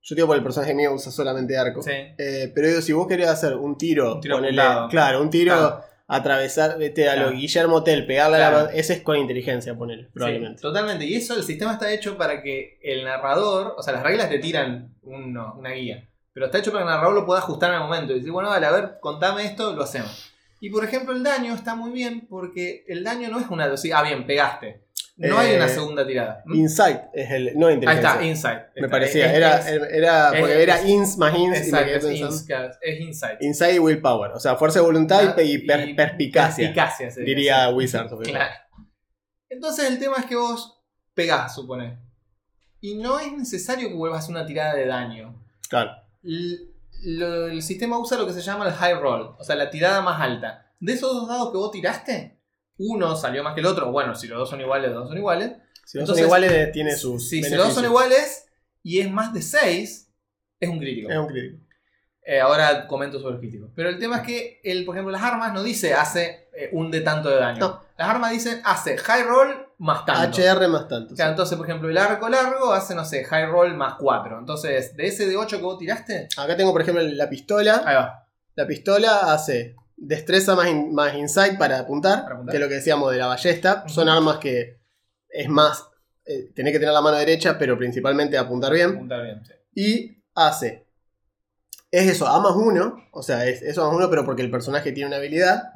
yo 0.01 0.15
digo 0.15 0.27
por 0.27 0.37
el 0.37 0.43
personaje 0.43 0.73
mío 0.73 0.93
usa 0.93 1.11
solamente 1.11 1.57
arco, 1.57 1.81
Sí. 1.81 1.91
Eh, 2.17 2.51
pero 2.53 2.67
digo, 2.67 2.81
si 2.81 2.93
vos 2.93 3.07
querés 3.07 3.27
hacer 3.29 3.55
un 3.55 3.77
tiro, 3.77 4.15
Un 4.15 4.21
tiro 4.21 4.37
ponele- 4.39 4.89
claro, 4.89 5.21
un 5.21 5.29
tiro, 5.29 5.53
Claro. 5.55 5.83
atravesar, 6.07 6.77
vete, 6.77 7.07
a 7.09 7.15
lo. 7.15 7.31
Guillermo 7.31 7.83
Tell, 7.83 8.05
pegarle 8.05 8.37
a 8.43 8.51
la 8.51 8.65
ese 8.73 8.93
es 8.93 9.01
con 9.01 9.17
inteligencia, 9.17 9.75
ponele, 9.75 10.09
probablemente. 10.13 10.57
Sí, 10.57 10.61
totalmente. 10.61 11.05
Y 11.05 11.15
eso, 11.15 11.35
el 11.35 11.43
sistema 11.43 11.73
está 11.73 11.91
hecho 11.91 12.17
para 12.17 12.41
que 12.43 12.77
el 12.83 13.03
narrador, 13.05 13.73
o 13.77 13.81
sea, 13.81 13.93
las 13.93 14.03
reglas 14.03 14.29
te 14.29 14.39
tiran 14.39 14.93
uno- 15.03 15.55
una 15.57 15.71
guía, 15.71 16.07
pero 16.33 16.47
está 16.47 16.57
hecho 16.59 16.71
para 16.71 16.83
que 16.83 16.89
el 16.89 16.95
narrador 16.95 17.15
lo 17.15 17.25
pueda 17.25 17.39
ajustar 17.39 17.69
en 17.69 17.75
el 17.77 17.81
momento. 17.83 18.11
Y 18.13 18.17
decir, 18.17 18.31
bueno, 18.31 18.49
vale, 18.49 18.65
a 18.65 18.71
ver, 18.71 18.97
contame 18.99 19.45
esto, 19.45 19.73
lo 19.73 19.83
hacemos. 19.83 20.31
Y 20.59 20.69
por 20.69 20.83
ejemplo, 20.83 21.13
el 21.13 21.23
daño 21.23 21.53
está 21.55 21.75
muy 21.75 21.91
bien 21.91 22.27
porque 22.29 22.85
el 22.87 23.03
daño 23.03 23.29
no 23.29 23.39
es 23.39 23.47
una. 23.49 23.65
o 23.71 23.77
sea, 23.77 23.99
ah, 23.99 24.03
bien, 24.03 24.25
pegaste. 24.27 24.82
No 25.15 25.37
hay 25.37 25.51
Eh, 25.51 25.57
una 25.57 25.67
segunda 25.69 26.07
tirada. 26.07 26.41
¿Mm? 26.45 26.55
Insight 26.55 27.01
es 27.13 27.29
el, 27.31 27.51
no 27.57 27.67
Ahí 27.67 27.75
inteligencia. 27.75 28.09
está, 28.13 28.23
insight. 28.25 28.59
me 28.75 28.89
parecía, 28.89 29.27
es- 29.27 29.33
era, 29.37 29.57
es- 29.59 29.93
era 29.93 30.31
porque 30.39 30.53
es- 30.55 30.59
era 30.59 30.81
ins 30.87 31.17
más 31.17 31.35
ins 31.35 31.43
y 31.45 31.49
me 31.49 31.57
Exacto, 31.59 31.91
es, 31.91 32.05
pensando. 32.05 32.35
ins- 32.35 32.77
es 32.81 32.99
insight. 32.99 33.41
Insight 33.43 33.75
y 33.75 33.79
willpower, 33.79 34.31
o 34.31 34.39
sea, 34.39 34.55
fuerza 34.55 34.79
de 34.79 34.85
voluntad 34.85 35.21
y, 35.23 35.33
pe- 35.33 35.43
y 35.45 35.57
per- 35.67 35.87
Y 35.89 35.93
perspicacia, 35.93 36.65
perspicacia 36.65 37.11
sería, 37.11 37.25
diría 37.35 37.67
sí. 37.67 37.73
Wizard. 37.75 38.09
sobre 38.09 38.25
todo. 38.25 38.33
Claro. 38.39 38.53
Entonces 39.49 39.87
el 39.87 39.99
tema 39.99 40.15
es 40.17 40.25
que 40.25 40.35
vos 40.35 40.81
pegás, 41.13 41.53
supone. 41.53 41.99
Y 42.81 42.95
no 42.95 43.19
es 43.19 43.31
necesario 43.33 43.89
que 43.89 43.95
vuelvas 43.95 44.21
a 44.21 44.23
hacer 44.23 44.35
una 44.35 44.45
tirada 44.47 44.73
de 44.73 44.87
daño. 44.87 45.45
Claro. 45.69 45.91
L- 46.23 46.57
lo- 47.03 47.47
el 47.47 47.61
sistema 47.61 47.99
usa 47.99 48.17
lo 48.17 48.25
que 48.25 48.33
se 48.33 48.41
llama 48.41 48.65
el 48.67 48.73
high 48.73 48.95
roll, 48.95 49.35
o 49.37 49.43
sea, 49.43 49.55
la 49.55 49.69
tirada 49.69 50.01
más 50.01 50.19
alta. 50.19 50.71
De 50.79 50.93
esos 50.93 51.13
dos 51.13 51.27
dados 51.29 51.51
que 51.51 51.57
vos 51.57 51.71
tiraste, 51.71 52.39
uno 52.77 53.15
salió 53.15 53.43
más 53.43 53.53
que 53.53 53.61
el 53.61 53.65
otro. 53.65 53.91
Bueno, 53.91 54.15
si 54.15 54.27
los 54.27 54.39
dos 54.39 54.49
son 54.49 54.61
iguales, 54.61 54.89
los 54.91 54.99
dos 55.01 55.09
son 55.09 55.17
iguales. 55.17 55.53
Si 55.85 55.97
no 55.97 56.03
Entonces, 56.03 56.23
son 56.23 56.27
iguales, 56.27 56.71
tiene 56.71 56.95
sus. 56.95 57.29
Sí, 57.29 57.43
si 57.43 57.55
los 57.55 57.65
dos 57.65 57.75
son 57.75 57.85
iguales 57.85 58.45
y 58.81 58.99
es 58.99 59.11
más 59.11 59.33
de 59.33 59.41
6, 59.41 60.09
es 60.59 60.69
un 60.69 60.79
crítico. 60.79 61.09
Es 61.09 61.17
un 61.17 61.27
crítico. 61.27 61.63
Eh, 62.25 62.39
ahora 62.39 62.87
comento 62.87 63.19
sobre 63.19 63.35
el 63.35 63.39
crítico. 63.41 63.69
Pero 63.75 63.89
el 63.89 63.99
tema 63.99 64.17
es 64.17 64.21
que, 64.23 64.61
el, 64.63 64.85
por 64.85 64.95
ejemplo, 64.95 65.11
las 65.11 65.23
armas 65.23 65.53
no 65.53 65.61
dice 65.61 65.93
hace 65.93 66.47
eh, 66.53 66.69
un 66.71 66.89
de 66.89 67.01
tanto 67.01 67.29
de 67.29 67.35
daño. 67.35 67.59
No. 67.59 67.83
Las 67.97 68.09
armas 68.09 68.31
dicen 68.31 68.61
hace 68.63 68.97
high 68.97 69.23
roll 69.23 69.67
más 69.77 70.05
tanto. 70.05 70.41
HR 70.41 70.67
más 70.69 70.87
tanto. 70.87 71.13
O 71.13 71.17
sea, 71.17 71.29
entonces, 71.29 71.57
por 71.57 71.67
ejemplo, 71.67 71.89
el 71.89 71.97
arco 71.97 72.29
largo 72.29 72.71
hace, 72.71 72.95
no 72.95 73.03
sé, 73.03 73.25
high 73.25 73.47
roll 73.47 73.75
más 73.75 73.95
4. 73.95 74.39
Entonces, 74.39 74.95
de 74.95 75.07
ese 75.07 75.27
de 75.27 75.35
8 75.35 75.57
que 75.57 75.63
vos 75.63 75.77
tiraste, 75.77 76.29
Acá 76.37 76.55
tengo, 76.55 76.71
por 76.71 76.81
ejemplo, 76.81 77.03
la 77.03 77.29
pistola. 77.29 77.83
ahí 77.85 77.95
va. 77.95 78.25
La 78.55 78.67
pistola 78.67 79.33
hace 79.33 79.75
destreza 79.97 80.55
más, 80.55 80.67
in- 80.67 80.93
más 80.93 81.13
insight 81.15 81.57
para 81.57 81.79
apuntar, 81.79 82.23
Para 82.23 82.35
apuntar. 82.35 82.51
que 82.51 82.57
es 82.57 82.61
lo 82.63 82.69
que 82.69 82.75
decíamos 82.75 83.11
de 83.11 83.17
la 83.17 83.27
ballesta. 83.27 83.87
Son 83.87 84.09
armas 84.09 84.37
que 84.37 84.79
es 85.29 85.49
más, 85.49 85.85
eh, 86.25 86.51
tenés 86.55 86.73
que 86.73 86.79
tener 86.79 86.93
la 86.93 87.01
mano 87.01 87.17
derecha, 87.17 87.57
pero 87.57 87.77
principalmente 87.77 88.37
apuntar 88.37 88.73
bien. 88.73 88.91
Apuntar 88.95 89.23
bien, 89.23 89.41
sí. 89.45 89.53
Y 89.75 90.23
hace, 90.35 90.85
es 91.91 92.07
eso, 92.11 92.27
A 92.27 92.39
más 92.41 92.53
1, 92.55 93.07
o 93.11 93.23
sea, 93.23 93.45
es 93.45 93.61
eso 93.61 93.85
más 93.87 93.95
1, 93.95 94.09
pero 94.09 94.25
porque 94.25 94.41
el 94.41 94.51
personaje 94.51 94.91
tiene 94.91 95.07
una 95.07 95.17
habilidad. 95.17 95.73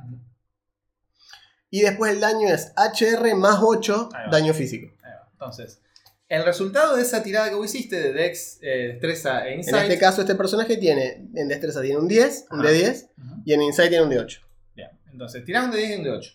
Y 1.70 1.82
después 1.82 2.12
el 2.14 2.20
daño 2.22 2.48
es 2.48 2.72
HR 2.78 3.36
más 3.36 3.60
8, 3.62 4.10
Ahí 4.14 4.26
va. 4.26 4.32
daño 4.32 4.54
físico. 4.54 4.94
Entonces, 5.34 5.80
el 6.30 6.44
resultado 6.44 6.96
de 6.96 7.02
esa 7.04 7.24
tirada 7.24 7.50
que 7.50 7.56
vos 7.56 7.66
hiciste 7.74 7.96
de 8.00 8.14
Dex, 8.14 8.60
eh, 8.62 8.90
Destreza 8.94 9.48
e 9.48 9.54
En 9.54 9.60
Insight. 9.60 9.84
este 9.84 9.98
caso, 10.00 10.22
este 10.22 10.36
personaje 10.36 10.78
tiene, 10.78 11.26
en 11.36 11.48
destreza 11.48 11.82
tiene 11.82 11.98
un 11.98 12.08
10, 12.08 12.46
un 12.52 12.60
Ajá. 12.60 12.70
de 12.70 12.76
10, 12.76 13.10
Ujú. 13.18 13.42
y 13.46 13.54
en 13.54 13.62
insight 13.62 13.90
tiene 13.90 14.04
un 14.04 14.10
de 14.10 14.20
8. 14.20 14.42
Bien, 14.76 14.90
entonces 15.12 15.46
tirás 15.46 15.66
un 15.66 15.72
de 15.72 15.78
10 15.78 15.90
y 15.92 15.96
un 15.96 16.04
de 16.04 16.12
8. 16.12 16.32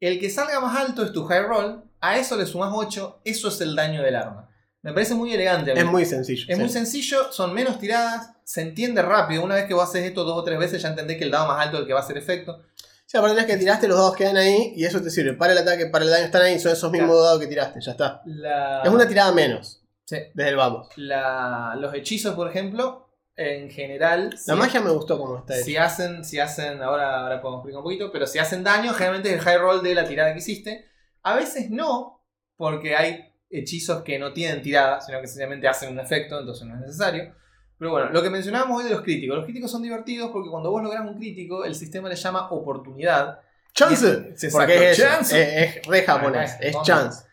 El 0.00 0.18
que 0.20 0.28
salga 0.28 0.60
más 0.60 0.76
alto 0.76 1.04
es 1.04 1.12
tu 1.12 1.24
high 1.24 1.42
roll, 1.42 1.84
a 2.00 2.18
eso 2.18 2.36
le 2.36 2.46
sumas 2.46 2.70
8, 2.74 3.20
eso 3.24 3.48
es 3.48 3.60
el 3.60 3.74
daño 3.76 4.02
del 4.02 4.16
arma. 4.16 4.50
Me 4.82 4.92
parece 4.92 5.14
muy 5.14 5.32
elegante. 5.32 5.72
Es 5.76 5.84
muy 5.84 6.04
sencillo. 6.04 6.44
Es 6.48 6.56
sí. 6.56 6.60
muy 6.62 6.70
sencillo, 6.70 7.32
son 7.32 7.52
menos 7.54 7.78
tiradas, 7.80 8.30
se 8.44 8.60
entiende 8.62 9.02
rápido. 9.02 9.42
Una 9.42 9.56
vez 9.56 9.64
que 9.64 9.74
vos 9.74 9.82
haces 9.88 10.04
esto 10.04 10.22
dos 10.22 10.38
o 10.38 10.44
tres 10.44 10.58
veces, 10.60 10.80
ya 10.80 10.88
entendés 10.90 11.16
que 11.16 11.24
el 11.24 11.30
dado 11.32 11.48
más 11.48 11.60
alto 11.64 11.76
es 11.78 11.80
el 11.82 11.86
que 11.88 11.92
va 11.92 12.00
a 12.00 12.02
hacer 12.04 12.16
efecto. 12.18 12.62
Sí, 13.06 13.16
aparte 13.16 13.38
es 13.40 13.46
que 13.46 13.56
tiraste 13.56 13.86
los 13.86 13.96
dados 13.98 14.16
quedan 14.16 14.36
ahí 14.36 14.72
y 14.74 14.84
eso 14.84 15.00
te 15.00 15.10
sirve. 15.10 15.34
Para 15.34 15.52
el 15.52 15.58
ataque, 15.58 15.86
para 15.86 16.04
el 16.04 16.10
daño 16.10 16.24
están 16.24 16.42
ahí, 16.42 16.58
son 16.58 16.72
esos 16.72 16.90
mismos 16.90 17.10
Claro. 17.10 17.22
dados 17.22 17.40
que 17.40 17.46
tiraste, 17.46 17.80
ya 17.80 17.92
está. 17.92 18.20
La- 18.24 18.82
Es 18.82 18.90
una 18.90 19.06
tirada 19.06 19.30
menos, 19.32 19.80
Sí. 20.04 20.16
desde 20.34 20.50
el 20.50 20.56
vamos. 20.56 20.88
La- 20.96 21.76
los 21.78 21.94
hechizos, 21.94 22.34
por 22.34 22.48
ejemplo, 22.50 23.08
en 23.36 23.70
general. 23.70 24.30
La 24.30 24.36
si- 24.36 24.52
magia 24.54 24.80
me 24.80 24.90
gustó 24.90 25.18
como 25.18 25.38
está 25.38 25.54
hecha. 25.54 25.64
Si 25.64 25.76
hacen, 25.76 26.24
si 26.24 26.40
hacen, 26.40 26.82
ahora, 26.82 27.20
ahora 27.22 27.40
podemos 27.40 27.60
explicar 27.60 27.78
un 27.78 27.84
poquito, 27.84 28.10
pero 28.10 28.26
si 28.26 28.38
hacen 28.40 28.64
daño, 28.64 28.92
generalmente 28.92 29.28
es 29.28 29.34
el 29.36 29.40
high 29.42 29.58
roll 29.58 29.82
de 29.84 29.94
la 29.94 30.06
tirada 30.08 30.32
que 30.32 30.38
hiciste. 30.38 30.86
A 31.22 31.36
veces 31.36 31.70
no, 31.70 32.24
porque 32.56 32.96
hay 32.96 33.32
hechizos 33.50 34.02
que 34.02 34.18
no 34.18 34.32
tienen 34.32 34.62
tirada, 34.62 35.00
sino 35.00 35.20
que 35.20 35.28
sencillamente 35.28 35.68
hacen 35.68 35.92
un 35.92 36.00
efecto, 36.00 36.40
entonces 36.40 36.66
no 36.66 36.74
es 36.74 36.80
necesario. 36.80 37.34
Pero 37.78 37.90
bueno, 37.90 38.10
lo 38.10 38.22
que 38.22 38.30
mencionábamos 38.30 38.78
hoy 38.78 38.84
de 38.84 38.90
los 38.94 39.02
críticos. 39.02 39.36
Los 39.36 39.44
críticos 39.44 39.70
son 39.70 39.82
divertidos 39.82 40.30
porque 40.30 40.48
cuando 40.50 40.70
vos 40.70 40.82
lográs 40.82 41.06
un 41.06 41.16
crítico, 41.16 41.64
el 41.64 41.74
sistema 41.74 42.08
le 42.08 42.16
llama 42.16 42.48
oportunidad. 42.50 43.40
¡Chance! 43.74 44.32
Sí, 44.36 44.48
Porque 44.50 44.90
es, 44.92 44.96
chance. 44.96 45.40
es, 45.64 45.76
es 45.76 45.86
re 45.86 46.02
japonés, 46.02 46.52
Ah, 46.54 46.58
es 46.62 46.74
no, 46.74 46.82
chance. 46.82 47.24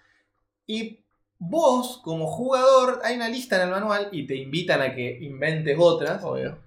Y 0.67 1.05
vos, 1.37 2.01
como 2.03 2.27
jugador, 2.27 2.99
hay 3.03 3.15
una 3.15 3.29
lista 3.29 3.55
en 3.55 3.63
el 3.63 3.69
manual 3.69 4.09
y 4.11 4.27
te 4.27 4.35
invitan 4.35 4.81
a 4.81 4.93
que 4.93 5.19
inventes 5.21 5.77
otras. 5.79 6.21
Obvio. 6.23 6.59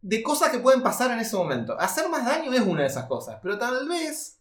de 0.00 0.22
cosas 0.22 0.50
que 0.50 0.58
pueden 0.58 0.82
pasar 0.82 1.10
en 1.10 1.18
ese 1.18 1.36
momento. 1.36 1.78
Hacer 1.78 2.08
más 2.08 2.24
daño 2.24 2.52
es 2.52 2.60
una 2.62 2.80
de 2.82 2.86
esas 2.88 3.04
cosas, 3.06 3.38
pero 3.42 3.58
tal 3.58 3.86
vez, 3.88 4.40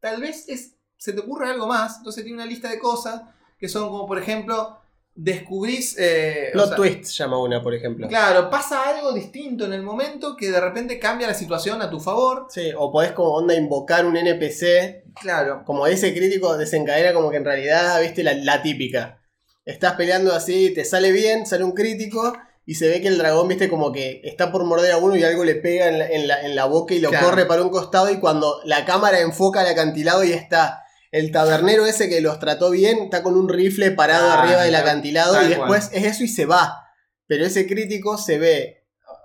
tal 0.00 0.20
vez 0.20 0.48
es, 0.48 0.76
se 0.96 1.12
te 1.12 1.20
ocurre 1.20 1.48
algo 1.50 1.68
más. 1.68 1.98
Entonces 1.98 2.24
tiene 2.24 2.38
una 2.38 2.46
lista 2.46 2.68
de 2.70 2.78
cosas 2.80 3.22
que 3.58 3.68
son 3.68 3.88
como, 3.88 4.06
por 4.08 4.18
ejemplo, 4.18 4.80
descubrís. 5.14 5.96
eh, 5.98 6.48
o 6.50 6.52
Plot 6.52 6.66
sea, 6.68 6.76
twist 6.76 7.04
llama 7.12 7.38
una, 7.42 7.62
por 7.62 7.74
ejemplo. 7.74 8.08
Claro, 8.08 8.50
pasa 8.50 8.88
algo 8.88 9.12
distinto 9.12 9.64
en 9.66 9.72
el 9.72 9.82
momento 9.82 10.36
que 10.36 10.50
de 10.50 10.60
repente 10.60 10.98
cambia 10.98 11.26
la 11.26 11.34
situación 11.34 11.82
a 11.82 11.90
tu 11.90 12.00
favor. 12.00 12.46
Sí, 12.50 12.70
o 12.76 12.90
podés 12.90 13.12
como 13.12 13.30
onda 13.30 13.54
invocar 13.54 14.06
un 14.06 14.16
NPC, 14.16 15.04
Claro. 15.20 15.62
como 15.64 15.86
ese 15.86 16.14
crítico 16.14 16.56
desencadena 16.56 17.12
como 17.12 17.30
que 17.30 17.36
en 17.36 17.44
realidad, 17.44 18.00
viste, 18.00 18.22
la, 18.24 18.34
la 18.34 18.62
típica. 18.62 19.18
Estás 19.64 19.92
peleando 19.94 20.34
así, 20.34 20.72
te 20.74 20.84
sale 20.84 21.12
bien, 21.12 21.46
sale 21.46 21.62
un 21.64 21.72
crítico 21.72 22.36
y 22.66 22.74
se 22.76 22.88
ve 22.88 23.00
que 23.00 23.08
el 23.08 23.18
dragón, 23.18 23.48
viste, 23.48 23.68
como 23.68 23.92
que 23.92 24.20
está 24.24 24.50
por 24.50 24.64
morder 24.64 24.92
a 24.92 24.96
uno 24.98 25.14
y 25.16 25.22
algo 25.24 25.44
le 25.44 25.54
pega 25.56 25.88
en 25.88 25.98
la, 25.98 26.06
en 26.08 26.26
la- 26.28 26.42
en 26.42 26.56
la 26.56 26.64
boca 26.64 26.94
y 26.94 27.00
lo 27.00 27.10
Claro. 27.10 27.26
corre 27.26 27.46
para 27.46 27.62
un 27.62 27.70
costado 27.70 28.10
y 28.10 28.18
cuando 28.18 28.60
la 28.64 28.84
cámara 28.84 29.20
enfoca 29.20 29.60
al 29.60 29.66
acantilado 29.68 30.24
y 30.24 30.32
está 30.32 30.81
el 31.12 31.30
tabernero 31.30 31.86
ese 31.86 32.08
que 32.08 32.20
los 32.20 32.38
trató 32.40 32.70
bien, 32.70 32.98
está 33.04 33.22
con 33.22 33.36
un 33.36 33.48
rifle 33.48 33.92
parado 33.92 34.30
Ah, 34.30 34.42
arriba 34.42 34.62
del 34.64 34.74
acantilado 34.74 35.40
y 35.44 35.48
después 35.48 35.90
es 35.92 36.04
eso 36.04 36.24
y 36.24 36.28
se 36.28 36.46
va. 36.46 36.86
Pero 37.28 37.44
ese 37.46 37.66
crítico 37.68 38.18
se 38.18 38.38
ve 38.38 38.78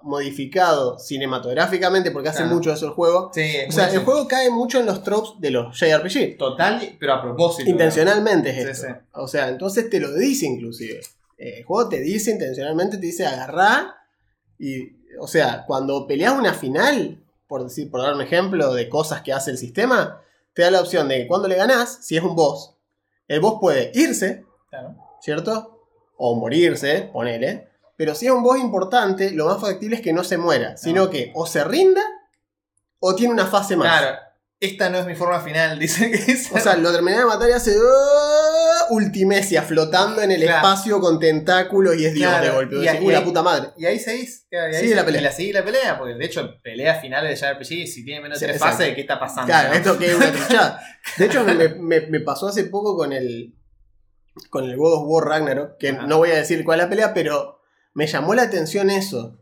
modificado 0.03 0.99
cinematográficamente 0.99 2.11
porque 2.11 2.29
hace 2.29 2.39
Claro. 2.43 2.55
mucho 2.55 2.71
eso 2.71 2.85
el 2.85 2.91
juego. 2.91 3.31
Sí, 3.33 3.41
O 3.67 3.71
sea, 3.71 3.89
el 3.89 3.99
juego 3.99 4.27
cae 4.27 4.49
mucho 4.49 4.79
en 4.79 4.85
los 4.85 5.03
tropes 5.03 5.31
de 5.39 5.51
los 5.51 5.77
JRPG. 5.77 6.37
Total, 6.37 6.95
pero 6.99 7.13
a 7.13 7.21
propósito. 7.21 7.69
Intencionalmente 7.69 8.49
es 8.51 8.57
esto. 8.67 8.87
sí. 8.87 8.93
O 9.13 9.27
sea, 9.27 9.49
entonces 9.49 9.89
te 9.89 9.99
lo 9.99 10.13
dice 10.13 10.45
inclusive. 10.45 10.99
Eh, 11.37 11.59
El 11.59 11.63
juego 11.65 11.89
te 11.89 11.99
dice 12.01 12.31
intencionalmente, 12.31 12.97
te 12.97 13.05
dice 13.05 13.25
agarrá 13.25 13.95
y, 14.57 14.89
o 15.19 15.27
sea, 15.27 15.63
cuando 15.67 16.07
peleas 16.07 16.33
una 16.33 16.53
final, 16.53 17.23
por 17.47 17.63
decir, 17.63 17.89
por 17.91 18.01
dar 18.01 18.13
un 18.13 18.21
ejemplo 18.21 18.73
de 18.73 18.89
cosas 18.89 19.21
que 19.21 19.33
hace 19.33 19.51
el 19.51 19.57
sistema, 19.57 20.21
te 20.57 20.63
da 20.63 20.71
la 20.71 20.81
opción 20.81 21.07
de 21.07 21.17
que 21.19 21.27
cuando 21.27 21.47
le 21.47 21.53
ganás, 21.55 21.99
si 22.01 22.17
es 22.17 22.23
un 22.23 22.33
boss, 22.35 22.73
el 23.27 23.39
boss 23.41 23.59
puede 23.61 23.91
irse, 23.93 24.43
Claro. 24.71 24.95
¿cierto? 25.21 25.85
O 26.17 26.33
morirse, 26.33 27.11
ponele. 27.13 27.69
Pero 27.95 28.15
si 28.15 28.25
es 28.25 28.31
un 28.31 28.41
boss 28.41 28.57
importante, 28.57 29.29
lo 29.29 29.45
más 29.45 29.61
factible 29.61 29.97
es 29.97 30.01
que 30.01 30.13
no 30.13 30.23
se 30.23 30.39
muera, 30.39 30.75
sino 30.75 31.11
que 31.11 31.31
o 31.35 31.45
se 31.45 31.63
rinda 31.63 32.01
o 32.99 33.13
tiene 33.13 33.33
una 33.33 33.45
fase 33.45 33.75
más. 33.75 33.99
Claro, 33.99 34.17
esta 34.59 34.89
no 34.89 34.97
es 34.97 35.05
mi 35.05 35.13
forma 35.13 35.39
final, 35.41 35.77
dice 35.79 36.09
que 36.09 36.31
es. 36.31 36.51
O 36.51 36.57
sea, 36.57 36.75
lo 36.77 36.91
terminé 36.91 37.19
de 37.19 37.25
matar 37.25 37.49
y 37.49 37.53
hace 37.53 37.75
ultimesia 38.89 39.61
flotando 39.63 40.21
en 40.21 40.31
el 40.31 40.41
Claro. 40.41 40.57
espacio 40.57 40.99
con 40.99 41.19
tentáculos 41.19 41.95
y 41.97 42.05
es 42.05 42.13
Dios 42.13 42.29
Claro, 42.29 42.45
de 42.45 42.51
golpe. 42.51 42.75
y 42.77 42.83
Y 42.83 42.87
ahí- 42.87 43.05
"Uy, 43.05 43.13
la 43.13 43.23
puta 43.23 43.41
madre. 43.43 43.69
y 43.77 43.85
ahí 43.85 43.99
seguís. 43.99 44.45
claro, 44.49 44.71
y 44.71 44.75
ahí 44.75 44.81
Sigue 44.83 44.95
la 44.95 45.05
pelea. 45.05 45.21
Y 45.21 45.23
la 45.23 45.31
sigue 45.31 45.53
la 45.53 45.63
pelea, 45.65 45.97
porque 45.97 46.13
de 46.15 46.25
hecho, 46.25 46.55
peleas 46.63 47.01
finales 47.01 47.29
de 47.29 47.35
JRPG, 47.47 47.87
si 47.87 48.03
tiene 48.05 48.21
menos 48.21 48.39
de 48.39 48.45
Sí, 48.45 48.49
tres 48.49 48.59
fases, 48.61 48.95
¿qué 48.95 49.01
está 49.01 49.19
pasando? 49.19 49.47
Claro, 49.47 49.69
no? 49.69 49.75
esto 49.75 49.97
que 49.97 50.05
es 50.07 50.15
una 50.15 50.31
truchada. 50.31 50.81
De 51.17 51.25
hecho, 51.25 51.43
me, 51.43 51.53
me- 51.69 52.07
me 52.07 52.19
pasó 52.21 52.47
hace 52.47 52.65
poco 52.65 52.95
con 52.97 53.13
el. 53.13 53.53
Con 54.51 54.65
el 54.65 54.77
God 54.77 54.93
of 54.93 55.03
War 55.07 55.25
Ragnarok, 55.25 55.77
que 55.79 55.89
Ajá. 55.89 56.05
no 56.05 56.17
voy 56.19 56.29
a 56.29 56.35
decir 56.35 56.63
cuál 56.63 56.79
es 56.79 56.85
la 56.85 56.89
pelea, 56.89 57.13
pero 57.13 57.59
me 57.95 58.05
llamó 58.05 58.35
la 58.35 58.43
atención 58.43 58.89
eso. 58.91 59.39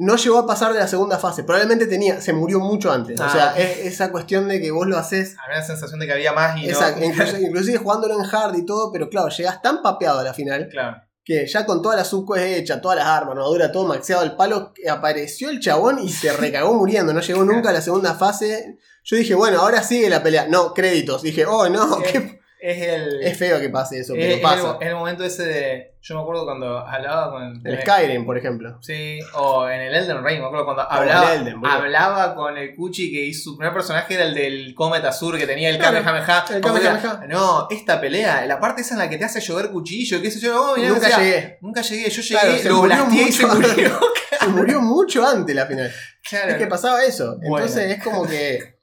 No 0.00 0.16
llegó 0.16 0.38
a 0.38 0.46
pasar 0.46 0.72
de 0.72 0.78
la 0.78 0.88
segunda 0.88 1.18
fase. 1.18 1.44
Probablemente 1.44 1.86
tenía, 1.86 2.20
se 2.20 2.32
murió 2.32 2.58
mucho 2.58 2.90
antes. 2.90 3.20
Ah, 3.20 3.26
o 3.26 3.30
sea, 3.32 3.50
ok. 3.52 3.58
es 3.58 3.78
esa 3.92 4.10
cuestión 4.10 4.48
de 4.48 4.60
que 4.60 4.70
vos 4.70 4.86
lo 4.86 4.96
haces. 4.96 5.36
Había 5.44 5.58
la 5.58 5.64
sensación 5.66 6.00
de 6.00 6.06
que 6.06 6.12
había 6.14 6.32
más 6.32 6.56
y 6.58 6.68
Exacto, 6.68 7.00
no. 7.00 7.06
incluso- 7.06 7.36
inclusive 7.40 7.78
jugándolo 7.78 8.14
en 8.18 8.24
hard 8.34 8.56
y 8.56 8.64
todo, 8.64 8.90
pero 8.92 9.08
claro, 9.10 9.28
llegas 9.28 9.60
tan 9.62 9.82
papeado 9.82 10.20
a 10.20 10.24
la 10.24 10.32
final 10.34 10.68
Claro. 10.70 10.96
que 11.22 11.46
ya 11.46 11.66
con 11.66 11.82
todas 11.82 11.98
las 11.98 12.08
subquests 12.08 12.46
hechas, 12.58 12.80
todas 12.80 12.96
las 12.98 13.06
armas, 13.06 13.32
armadura, 13.32 13.70
todo 13.70 13.86
maxeado 13.86 14.22
al 14.22 14.36
palo, 14.36 14.72
apareció 14.90 15.50
el 15.50 15.60
chabón 15.60 15.98
y 15.98 16.08
se 16.08 16.32
recagó 16.32 16.72
muriendo. 16.74 17.12
No 17.12 17.20
llegó 17.20 17.44
nunca 17.44 17.68
a 17.68 17.72
la 17.74 17.82
segunda 17.82 18.14
fase. 18.14 18.78
Yo 19.04 19.16
dije, 19.16 19.34
bueno, 19.34 19.60
ahora 19.60 19.82
sigue 19.82 20.08
la 20.08 20.22
pelea. 20.22 20.46
No, 20.48 20.72
créditos. 20.74 21.20
Dije, 21.22 21.44
oh 21.46 21.68
no, 21.68 21.98
qué- 22.02 22.39
Es 22.62 22.82
el. 22.82 23.22
es 23.22 23.38
feo 23.38 23.58
que 23.58 23.68
pase 23.70 23.98
eso, 24.00 24.14
es- 24.14 24.26
pero 24.26 24.42
pasa. 24.42 24.76
el, 24.80 24.88
el 24.88 24.94
momento 24.94 25.24
ese 25.24 25.44
de. 25.44 25.90
Yo 26.02 26.14
me 26.14 26.22
acuerdo 26.22 26.44
cuando 26.44 26.78
hablaba 26.78 27.30
con. 27.30 27.62
El 27.66 27.80
Skyrim, 27.82 28.24
por 28.24 28.36
ejemplo. 28.38 28.78
Sí, 28.82 29.18
o 29.34 29.68
en 29.68 29.80
el 29.82 29.94
Elden 29.94 30.24
Ring, 30.24 30.40
me 30.40 30.46
acuerdo 30.46 30.64
cuando 30.64 30.82
hablaba, 30.90 31.34
el 31.34 31.40
Elden, 31.42 31.60
hablaba 31.64 32.34
con 32.34 32.56
el 32.56 32.74
Kuchi 32.74 33.10
que 33.12 33.22
hizo 33.24 33.50
su 33.50 33.56
primer 33.56 33.72
personaje 33.74 34.14
era 34.14 34.24
el 34.24 34.34
del 34.34 34.74
Comet 34.74 35.04
Azur 35.04 35.36
que 35.38 35.46
tenía 35.46 35.68
el 35.70 35.78
Claro, 35.78 36.02
Kamehameha. 36.02 36.44
el 36.54 36.60
Kamehameha. 36.60 37.26
No, 37.28 37.66
esta 37.70 38.00
pelea, 38.00 38.44
la 38.46 38.58
parte 38.60 38.80
esa 38.82 38.94
en 38.94 39.00
la 39.00 39.10
que 39.10 39.18
te 39.18 39.24
hace 39.24 39.40
llover 39.40 39.70
cuchillo, 39.70 40.20
qué 40.22 40.30
sé 40.30 40.40
yo, 40.40 40.72
oh, 40.72 40.76
mirá, 40.76 40.88
Nunca 40.90 41.18
llegué. 41.18 41.58
Nunca 41.60 41.82
llegué, 41.82 42.10
yo 42.10 42.22
llegué, 42.22 42.40
Claro, 42.40 42.58
se 42.58 42.68
lo 42.68 42.80
blasteé 42.82 43.22
y 43.28 43.32
se 43.32 43.46
mucho 43.46 43.56
murió. 43.60 44.00
Se 44.40 44.48
murió 44.48 44.80
mucho 44.80 45.26
antes 45.26 45.54
la 45.54 45.66
final. 45.66 45.92
Claro. 46.26 46.52
Es 46.52 46.56
que 46.56 46.66
pasaba 46.66 47.04
eso. 47.04 47.36
Bueno. 47.46 47.66
Entonces 47.66 47.90
es 47.98 48.02
como 48.02 48.26
que 48.26 48.79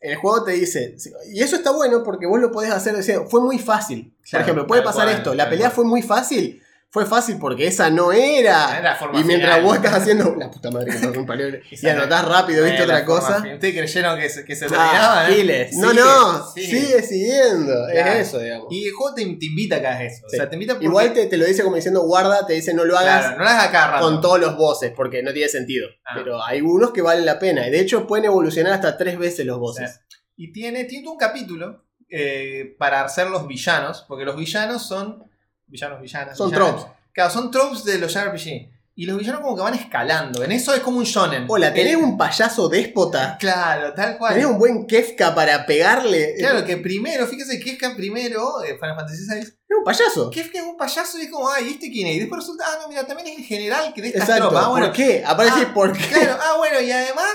el 0.00 0.16
juego 0.16 0.44
te 0.44 0.52
dice. 0.52 0.96
Y 1.32 1.42
eso 1.42 1.56
está 1.56 1.70
bueno 1.72 2.02
porque 2.02 2.26
vos 2.26 2.40
lo 2.40 2.50
podés 2.50 2.70
hacer. 2.72 2.96
decir, 2.96 3.20
fue 3.28 3.40
muy 3.40 3.58
fácil. 3.58 4.12
Por 4.30 4.40
ejemplo, 4.40 4.66
puede 4.66 4.82
pasar 4.82 5.04
cual, 5.04 5.16
esto. 5.16 5.34
La 5.34 5.48
pelea 5.48 5.68
cual. 5.68 5.76
fue 5.76 5.84
muy 5.84 6.02
fácil. 6.02 6.62
Fue 6.92 7.06
fácil 7.06 7.38
porque 7.38 7.68
esa 7.68 7.88
no 7.88 8.10
era. 8.12 8.76
Era 8.78 8.82
la 8.90 8.96
forma 8.96 9.20
y 9.20 9.22
mientras 9.24 9.58
final. 9.58 9.64
vos 9.64 9.76
estás 9.76 9.94
haciendo. 9.94 10.34
La 10.36 10.50
puta 10.50 10.72
madre 10.72 10.90
que 10.90 11.08
me 11.08 11.36
libre, 11.36 11.62
Y 11.70 11.86
anotás 11.88 12.24
rápido, 12.26 12.64
viste 12.64 12.82
otra 12.82 13.04
cosa. 13.04 13.36
¿Ustedes 13.36 13.74
creyeron 13.76 14.18
que 14.18 14.28
se, 14.28 14.44
que 14.44 14.56
se 14.56 14.64
Ah, 14.76 15.24
terminaba? 15.28 15.30
eh? 15.30 15.70
No, 15.74 15.92
no. 15.92 16.52
sigue. 16.52 16.66
Sigue 16.80 17.02
siguiendo. 17.02 17.72
Claro. 17.92 18.10
Es 18.10 18.26
eso, 18.28 18.40
digamos. 18.40 18.66
Y 18.70 18.88
el 18.88 18.92
juego 18.92 19.14
te, 19.14 19.22
te 19.24 19.46
invita 19.46 19.76
a 19.76 19.80
que 19.80 19.86
hagas 19.86 20.00
eso. 20.02 20.26
Sí. 20.28 20.36
O 20.36 20.40
sea, 20.40 20.50
te 20.50 20.56
invita 20.56 20.72
porque, 20.74 20.86
Igual 20.86 21.12
te, 21.12 21.26
te 21.26 21.36
lo 21.36 21.44
dice 21.44 21.62
como 21.62 21.76
diciendo 21.76 22.02
guarda, 22.02 22.44
te 22.44 22.54
dice 22.54 22.74
no 22.74 22.84
lo 22.84 22.98
hagas 22.98 23.20
Claro, 23.20 23.38
no 23.38 23.44
lo 23.44 23.50
hagas 23.50 23.64
acá 23.68 23.86
rato. 23.92 24.04
con 24.04 24.20
todos 24.20 24.40
los 24.40 24.56
bosses 24.56 24.92
porque 24.96 25.22
no 25.22 25.32
tiene 25.32 25.48
sentido. 25.48 25.86
Ah. 26.04 26.14
Pero 26.16 26.42
hay 26.44 26.60
unos 26.60 26.90
que 26.90 27.02
valen 27.02 27.24
la 27.24 27.38
pena. 27.38 27.68
Y 27.68 27.70
de 27.70 27.78
hecho 27.78 28.04
pueden 28.08 28.24
evolucionar 28.24 28.72
hasta 28.72 28.96
tres 28.98 29.16
veces 29.16 29.46
los 29.46 29.60
bosses. 29.60 30.00
Y 30.36 30.52
tiene, 30.52 30.86
tiene 30.86 31.06
un 31.08 31.16
capítulo 31.16 31.84
eh, 32.10 32.74
para 32.80 33.04
hacer 33.04 33.28
los 33.28 33.46
villanos, 33.46 34.04
porque 34.08 34.24
los 34.24 34.34
villanos 34.36 34.88
son. 34.88 35.29
Villanos, 35.70 36.00
villanas. 36.00 36.36
Son 36.36 36.50
villanas. 36.50 36.74
tropes. 36.76 36.92
Claro, 37.12 37.30
son 37.30 37.50
tropes 37.50 37.84
de 37.84 37.98
los 37.98 38.12
JRPG. 38.12 38.70
Y 38.96 39.06
los 39.06 39.16
villanos 39.16 39.40
como 39.40 39.56
que 39.56 39.62
van 39.62 39.72
escalando. 39.74 40.42
En 40.44 40.52
eso 40.52 40.74
es 40.74 40.80
como 40.80 40.98
un 40.98 41.04
shonen. 41.04 41.46
Hola, 41.48 41.72
tenés 41.72 41.94
Eh, 41.94 41.96
un 41.96 42.18
payaso 42.18 42.68
déspota. 42.68 43.38
Claro, 43.38 43.94
tal 43.94 44.18
cual. 44.18 44.34
Tenés 44.34 44.46
un 44.48 44.58
buen 44.58 44.86
Kefka 44.86 45.34
para 45.34 45.64
pegarle. 45.64 46.34
Claro, 46.38 46.64
que 46.66 46.76
primero, 46.76 47.26
fíjese, 47.26 47.58
Kefka 47.60 47.94
primero, 47.96 48.62
eh, 48.62 48.74
Final 48.78 48.96
Fantasy 48.96 49.22
VI, 49.26 49.38
Es 49.40 49.54
un 49.78 49.84
payaso. 49.84 50.30
Kefka 50.30 50.58
es 50.58 50.64
un 50.64 50.76
payaso 50.76 51.16
y 51.18 51.22
es 51.22 51.30
como, 51.30 51.48
ay, 51.50 51.70
¿este 51.70 51.90
quién 51.90 52.08
es? 52.08 52.16
Y 52.16 52.18
después 52.20 52.40
resulta, 52.40 52.64
ah, 52.68 52.78
no, 52.82 52.88
mira, 52.88 53.06
también 53.06 53.28
es 53.28 53.38
el 53.38 53.44
general 53.44 53.94
que 53.94 54.02
de 54.02 54.08
estas 54.08 54.22
Exacto. 54.24 54.48
tropas. 54.48 54.64
Ah, 54.66 54.68
bueno, 54.70 54.86
¿Por 54.88 54.96
qué? 54.96 55.22
Aparece 55.24 55.62
Ah, 55.68 55.72
por 55.74 55.96
qué. 55.96 56.06
Claro, 56.08 56.36
ah, 56.42 56.54
bueno, 56.58 56.80
y 56.80 56.90
además 56.90 57.32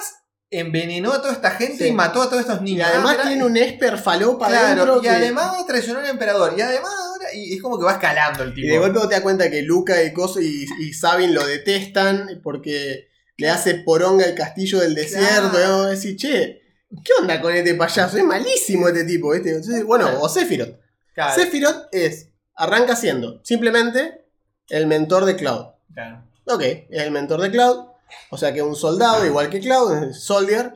envenenó 0.52 1.14
a 1.14 1.22
toda 1.22 1.34
esta 1.34 1.52
gente 1.52 1.86
Sí. 1.86 1.90
y 1.90 1.94
mató 1.94 2.22
a 2.22 2.26
todos 2.30 2.42
estos 2.42 2.60
Y 2.62 2.64
niños. 2.64 2.88
además 2.88 3.12
Ah, 3.12 3.18
mira, 3.18 3.28
tiene 3.30 3.44
un 3.46 3.58
Esper 3.58 3.98
falopa 3.98 4.48
Claro, 4.48 4.66
adentro 4.68 4.98
y 5.00 5.02
que- 5.02 5.10
además 5.10 5.66
traicionó 5.66 6.00
al 6.00 6.06
emperador. 6.08 6.54
Y 6.56 6.62
además. 6.62 6.92
Y 7.34 7.56
es 7.56 7.62
como 7.62 7.78
que 7.80 7.86
va 7.86 7.94
escalando 7.94 8.44
el 8.44 8.54
tipo. 8.54 8.68
Y 8.68 8.70
de 8.70 8.78
golpe 8.80 9.00
vos 9.00 9.08
te 9.10 9.16
das 9.16 9.22
cuenta 9.24 9.50
que 9.50 9.62
Luca 9.62 10.02
y 10.04 10.14
Coso 10.14 10.42
y, 10.42 10.66
y 10.80 10.94
Sabin 10.94 11.34
lo 11.34 11.46
detestan 11.46 12.42
porque 12.44 13.08
le 13.38 13.50
hace 13.50 13.76
poronga 13.76 14.26
el 14.26 14.36
castillo 14.36 14.80
del 14.80 14.96
desierto. 14.96 15.52
Claro. 15.52 15.92
Y 15.92 15.96
decís, 15.96 16.16
che, 16.18 16.62
¿qué 17.04 17.12
onda 17.20 17.42
con 17.42 17.54
este 17.54 17.74
payaso? 17.76 18.18
Es 18.18 18.24
malísimo 18.24 18.88
este 18.88 19.04
tipo. 19.04 19.32
¿viste? 19.32 19.50
Entonces, 19.50 19.84
bueno, 19.84 20.10
o 20.20 20.30
Sephiroth. 20.30 20.80
Claro, 21.14 21.36
Sephiroth 21.42 21.88
es, 21.92 22.30
arranca 22.56 22.96
siendo 22.96 23.40
simplemente 23.44 24.26
el 24.70 24.88
mentor 24.88 25.26
de 25.26 25.36
Cloud. 25.36 25.66
claro. 25.94 26.24
Ok, 26.48 26.62
es 26.62 27.02
el 27.02 27.10
mentor 27.12 27.42
de 27.42 27.50
Cloud. 27.50 27.88
O 28.30 28.38
sea 28.38 28.54
que 28.54 28.60
es 28.60 28.66
un 28.66 28.76
soldado, 28.76 29.26
igual 29.26 29.50
que 29.50 29.60
Cloud, 29.60 30.10
es 30.10 30.20
Soldier. 30.24 30.74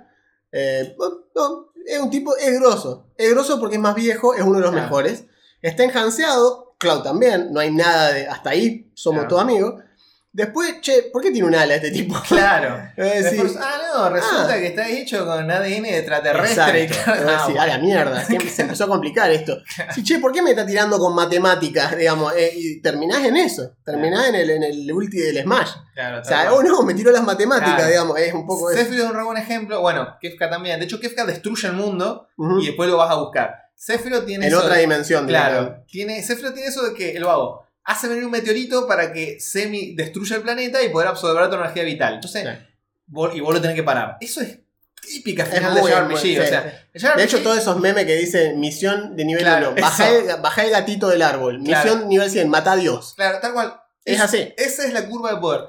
Eh, 0.52 0.96
no, 1.36 1.72
es 1.86 2.00
un 2.00 2.10
tipo, 2.10 2.36
es 2.38 2.60
grosso. 2.60 3.06
Es 3.16 3.30
grosso 3.30 3.60
porque 3.60 3.76
es 3.76 3.82
más 3.82 3.94
viejo, 3.94 4.34
es 4.34 4.42
uno 4.42 4.56
de 4.56 4.62
los 4.62 4.72
Claro. 4.72 4.86
mejores. 4.88 5.26
Está 5.62 5.84
enhanceado, 5.84 6.76
Cloud 6.78 7.02
también, 7.04 7.52
no 7.52 7.60
hay 7.60 7.72
nada 7.72 8.12
de. 8.14 8.28
Hasta 8.28 8.52
ahí 8.52 8.90
somos 8.94 9.20
Claro. 9.22 9.30
todos 9.30 9.42
amigos. 9.44 9.84
Después, 10.32 10.80
che, 10.82 11.10
¿por 11.12 11.24
qué 11.24 11.32
tiene 11.32 11.48
un 11.48 11.56
ala 11.56 11.74
este 11.74 11.90
tipo? 11.90 12.16
Claro. 12.28 12.78
Después, 12.96 13.58
ah, 13.60 13.78
no, 13.96 14.10
resulta 14.12 14.54
Ah. 14.54 14.60
que 14.60 14.68
está 14.68 14.88
hecho 14.88 15.26
con 15.26 15.50
ADN 15.50 15.86
extraterrestre. 15.88 16.84
Exacto. 16.84 17.28
ah, 17.28 17.64
a 17.64 17.66
la 17.68 17.78
mierda, 17.80 18.24
se 18.50 18.62
empezó 18.62 18.84
a 18.84 18.88
complicar 18.88 19.32
esto. 19.32 19.58
Sí, 19.96 20.04
che, 20.04 20.20
¿por 20.20 20.32
qué 20.32 20.44
me 20.44 20.52
está 20.52 20.68
tirando 20.68 21.00
con 21.00 21.16
matemáticas? 21.16 21.98
Digamos, 21.98 22.32
Eh, 22.38 22.52
y 22.56 22.80
terminás 22.80 23.26
en 23.26 23.38
eso, 23.38 23.72
terminás 23.84 24.28
en 24.30 24.36
el, 24.36 24.50
en 24.52 24.64
el 24.64 24.94
ulti 24.94 25.18
del 25.18 25.42
Smash. 25.42 25.72
claro, 25.96 26.22
O 26.22 26.24
sea, 26.24 26.54
oh 26.54 26.62
no, 26.62 26.84
me 26.84 26.94
tiró 26.94 27.12
las 27.12 27.24
matemáticas, 27.24 27.74
Claro. 27.76 27.90
digamos, 27.90 28.20
es 28.20 28.32
un 28.34 28.46
poco 28.46 28.70
eso. 28.70 28.80
Sephiroth 28.80 29.06
es 29.06 29.12
un 29.12 29.18
re 29.18 29.24
buen 29.24 29.38
ejemplo. 29.38 29.82
Bueno, 29.82 30.16
Kefka 30.22 30.48
también. 30.48 30.80
De 30.80 30.86
hecho, 30.86 31.00
Kefka 31.00 31.26
destruye 31.26 31.68
el 31.68 31.74
mundo 31.74 32.28
y 32.62 32.68
después 32.68 32.88
lo 32.88 32.98
vas 32.98 33.10
a 33.12 33.16
buscar. 33.16 33.56
Sephiroth 33.82 34.26
tiene 34.26 34.48
En 34.48 34.52
eso 34.52 34.62
otra 34.62 34.76
de- 34.76 34.82
dimensión, 34.82 35.26
digamos. 35.26 35.50
Claro, 35.52 35.84
tiene, 35.90 36.22
Sephiroth 36.22 36.54
tiene 36.54 36.68
eso 36.68 36.84
de 36.84 36.94
que 36.94 37.16
el 37.16 37.24
vago 37.24 37.66
hace 37.86 38.10
venir 38.10 38.26
un 38.26 38.32
meteorito 38.32 38.86
para 38.88 39.14
que 39.14 39.40
Semi 39.40 39.96
destruya 39.96 40.36
el 40.36 40.42
planeta 40.42 40.84
y 40.84 40.90
poder 40.90 41.08
absorber 41.08 41.50
tu 41.50 41.56
energía 41.56 41.84
vital. 41.84 42.16
Entonces, 42.16 42.44
Sí. 42.44 42.66
vos- 43.08 43.34
y 43.34 43.40
vos 43.40 43.54
lo 43.54 43.62
tenés 43.62 43.76
que 43.78 43.84
parar. 43.84 44.18
Eso 44.20 44.42
es 44.42 44.60
típica 45.02 45.44
Es 45.44 45.50
final 45.50 45.72
muy, 45.72 45.90
de 45.90 45.96
JRPG. 45.96 46.18
sí, 46.22 46.38
o 46.38 46.46
sea, 46.46 47.16
De 47.16 47.24
hecho, 47.24 47.42
todos 47.42 47.58
esos 47.58 47.80
memes 47.80 48.06
que 48.06 48.16
dicen 48.18 48.60
misión 48.60 49.16
de 49.16 49.24
nivel 49.24 49.44
Claro, 49.44 49.72
1, 49.72 49.82
baja 49.82 50.10
eso. 50.10 50.20
el, 50.20 50.66
el 50.66 50.72
gatito 50.72 51.08
del 51.08 51.22
árbol, 51.22 51.62
Claro. 51.64 51.84
misión 51.96 52.10
nivel 52.10 52.30
100, 52.30 52.50
mata 52.50 52.74
a 52.74 52.76
Dios. 52.76 53.14
Claro, 53.16 53.40
tal 53.40 53.54
cual. 53.54 53.80
Es 54.04 54.20
así. 54.20 54.54
Esa 54.58 54.86
es 54.86 54.92
la 54.94 55.08
curva 55.08 55.34
de 55.34 55.38
poder. 55.40 55.62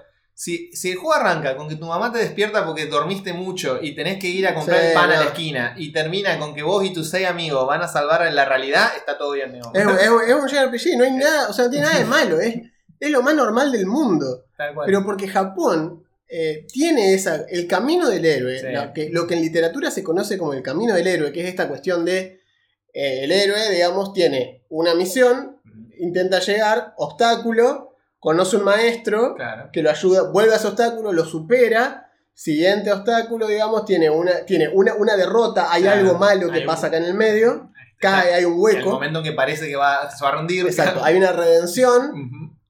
Si, 0.43 0.71
si 0.73 0.93
el 0.93 0.97
juego 0.97 1.13
arranca 1.13 1.55
con 1.55 1.69
que 1.69 1.77
tu 1.77 1.85
mamá 1.85 2.11
te 2.11 2.19
despierta 2.19 2.65
porque 2.65 2.87
dormiste 2.87 3.35
mucho 3.35 3.79
y 3.83 3.95
tenés 3.95 4.19
que 4.19 4.29
ir 4.29 4.47
a 4.47 4.55
comprar 4.55 4.81
Sí, 4.81 4.87
el 4.87 4.93
pan 4.95 5.11
a 5.11 5.17
la 5.21 5.25
esquina 5.27 5.75
y 5.77 5.93
termina 5.93 6.39
con 6.39 6.55
que 6.55 6.63
vos 6.63 6.83
y 6.83 6.95
tus 6.95 7.11
seis 7.11 7.27
amigos 7.27 7.67
van 7.67 7.83
a 7.83 7.89
salvar 7.89 8.33
la 8.33 8.47
realidad, 8.47 8.89
está 8.97 9.19
todo 9.19 9.33
bien. 9.33 9.55
Es, 9.75 9.83
es- 9.85 10.29
es 10.29 10.35
un 10.35 10.49
JRPG, 10.49 10.97
no 10.97 11.05
hay 11.05 11.11
nada, 11.27 11.51
o 11.51 11.53
sea, 11.53 11.67
no 11.67 11.71
tiene 11.71 11.85
nada 11.85 11.99
de 11.99 12.05
malo, 12.07 12.41
es, 12.41 12.55
es 12.99 13.11
lo 13.11 13.21
más 13.23 13.35
normal 13.35 13.71
del 13.71 13.85
mundo. 13.85 14.47
Tal 14.57 14.73
cual. 14.75 14.87
Pero 14.87 15.05
porque 15.05 15.29
Japón 15.29 16.05
eh, 16.27 16.67
tiene 16.73 17.13
esa, 17.13 17.45
el 17.51 17.67
camino 17.67 18.09
del 18.09 18.25
héroe, 18.25 18.61
Sí. 18.61 18.67
lo, 18.73 18.93
que, 18.95 19.11
lo 19.11 19.27
que 19.27 19.35
en 19.35 19.43
literatura 19.43 19.91
se 19.91 20.03
conoce 20.03 20.39
como 20.39 20.55
el 20.55 20.63
camino 20.63 20.95
del 20.95 21.07
héroe, 21.07 21.33
que 21.33 21.43
es 21.43 21.49
esta 21.49 21.69
cuestión 21.69 22.07
de 22.07 22.41
eh, 22.95 23.25
el 23.25 23.31
héroe, 23.33 23.69
digamos, 23.71 24.15
tiene 24.15 24.65
una 24.71 24.95
misión, 24.95 25.61
intenta 25.99 26.39
llegar, 26.41 26.95
obstáculo, 26.97 27.90
conoce 28.21 28.57
un 28.59 28.65
maestro 28.65 29.35
Claro. 29.35 29.71
que 29.73 29.83
lo 29.83 29.91
ayuda, 29.91 30.31
vuelve 30.31 30.53
a 30.53 30.57
ese 30.57 30.69
obstáculo, 30.69 31.13
lo 31.13 31.25
supera. 31.25 32.07
Siguiente 32.35 32.93
obstáculo, 32.93 33.47
digamos, 33.49 33.85
tiene 33.85 34.09
una, 34.09 34.45
tiene 34.47 34.69
una, 34.69 34.95
una 34.95 35.17
derrota, 35.17 35.73
hay 35.73 35.83
Claro, 35.83 36.01
algo 36.01 36.19
malo 36.19 36.49
que 36.49 36.55
hay 36.57 36.61
un- 36.61 36.67
pasa 36.67 36.87
acá 36.87 36.97
en 36.99 37.05
el 37.05 37.15
medio, 37.15 37.71
cae, 37.99 38.33
hay 38.35 38.45
un 38.45 38.53
El 38.55 38.59
hueco. 38.61 38.91
momento 38.93 39.19
en 39.19 39.25
que 39.27 39.33
parece 39.33 39.67
que 39.69 39.77
va, 39.77 40.11
se 40.11 40.23
va 40.25 40.31
a 40.31 40.37
rendir. 40.37 40.65
Exacto, 40.67 41.01
hay 41.05 41.17
una 41.17 41.33
redención, 41.33 42.13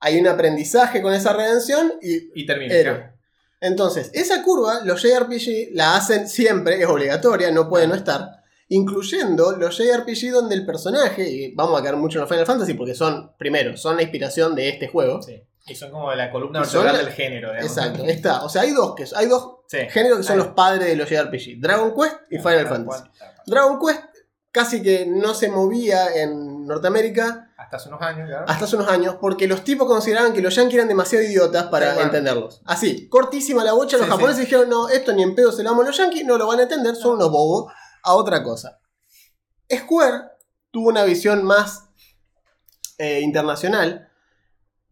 hay 0.01 0.19
un 0.19 0.27
aprendizaje 0.27 1.03
con 1.03 1.13
esa 1.13 1.33
redención 1.35 1.93
y 2.03 2.31
Y 2.41 2.47
termina. 2.47 3.15
Entonces, 3.61 4.11
esa 4.15 4.43
curva, 4.43 4.81
los 4.85 5.03
JRPG 5.03 5.75
la 5.75 5.95
hacen 5.97 6.27
siempre, 6.29 6.81
es 6.81 6.87
obligatoria, 6.89 7.51
no 7.53 7.69
puede 7.69 7.87
no 7.87 7.95
estar, 7.95 8.40
incluyendo 8.71 9.53
los 9.53 9.77
JRPG 9.77 10.31
donde 10.33 10.55
el 10.55 10.65
personaje, 10.65 11.29
y 11.29 11.55
vamos 11.55 11.79
a 11.79 11.83
quedar 11.83 11.97
mucho 11.97 12.19
en 12.19 12.21
los 12.23 12.31
Final 12.31 12.47
Fantasy 12.47 12.75
porque 12.75 12.95
son, 12.95 13.33
primero, 13.37 13.77
son 13.77 13.97
la 13.97 14.03
inspiración 14.03 14.55
de 14.55 14.69
este 14.71 14.89
juego. 14.89 15.21
Sí. 15.23 15.43
Y 15.67 15.75
son 15.75 15.91
como 15.91 16.13
la 16.15 16.31
columna 16.33 16.61
vertebral 16.61 16.97
la- 16.97 17.03
del 17.03 17.13
género. 17.13 17.51
digamos. 17.53 17.71
Exacto, 17.77 18.05
está. 18.05 18.45
O 18.45 18.49
sea, 18.49 18.63
hay 18.63 18.71
dos, 18.73 18.95
que, 18.95 19.05
hay 19.15 19.27
dos 19.27 19.57
Sí. 19.67 19.79
géneros 19.91 20.19
que 20.19 20.25
son 20.25 20.33
Ahí. 20.33 20.39
los 20.45 20.55
padres 20.55 20.87
de 20.89 20.97
los 20.97 21.09
JRPG, 21.09 21.61
Dragon 21.61 21.93
Quest 21.95 22.17
y 22.31 22.39
Final 22.39 22.57
Tal 22.65 22.69
Fantasy. 22.69 23.05
Dragon 23.47 23.79
Quest 23.85 24.03
casi 24.53 24.83
que 24.83 25.05
no 25.07 25.35
se 25.35 25.49
movía 25.49 26.09
en 26.15 26.67
Norteamérica 26.67 27.53
Hasta 27.57 27.77
hace 27.77 27.89
unos 27.89 28.03
años, 28.03 28.27
claro. 28.29 28.45
hasta 28.49 28.65
hace 28.65 28.75
unos 28.77 28.89
años 28.89 29.17
porque 29.21 29.47
los 29.47 29.63
tipos 29.63 29.87
consideraban 29.87 30.33
que 30.33 30.41
los 30.41 30.55
yankees 30.57 30.75
eran 30.77 30.89
demasiado 30.89 31.25
idiotas 31.25 31.65
para 31.65 32.01
entenderlos. 32.03 32.63
Así, 32.65 33.09
cortísima 33.09 33.63
la 33.63 33.75
bocha, 33.75 33.97
los 33.97 34.07
Sí, 34.07 34.13
japoneses 34.13 34.41
dijeron, 34.41 34.69
no, 34.69 34.89
esto 34.89 35.13
ni 35.13 35.23
en 35.23 35.35
pedo 35.37 35.53
se 35.53 35.63
lo 35.63 35.71
damos 35.71 35.85
a 35.85 35.89
los 35.89 35.97
yankees, 35.99 36.25
no 36.25 36.37
lo 36.39 36.47
van 36.49 36.59
a 36.59 36.63
entender, 36.63 36.97
son 36.97 37.15
unos 37.17 37.31
bobos, 37.31 37.73
a 38.03 38.15
otra 38.15 38.43
cosa. 38.43 38.81
Square 39.73 40.23
tuvo 40.71 40.89
una 40.89 41.05
visión 41.05 41.45
más 41.45 41.89
eh, 42.99 43.21
internacional 43.21 44.09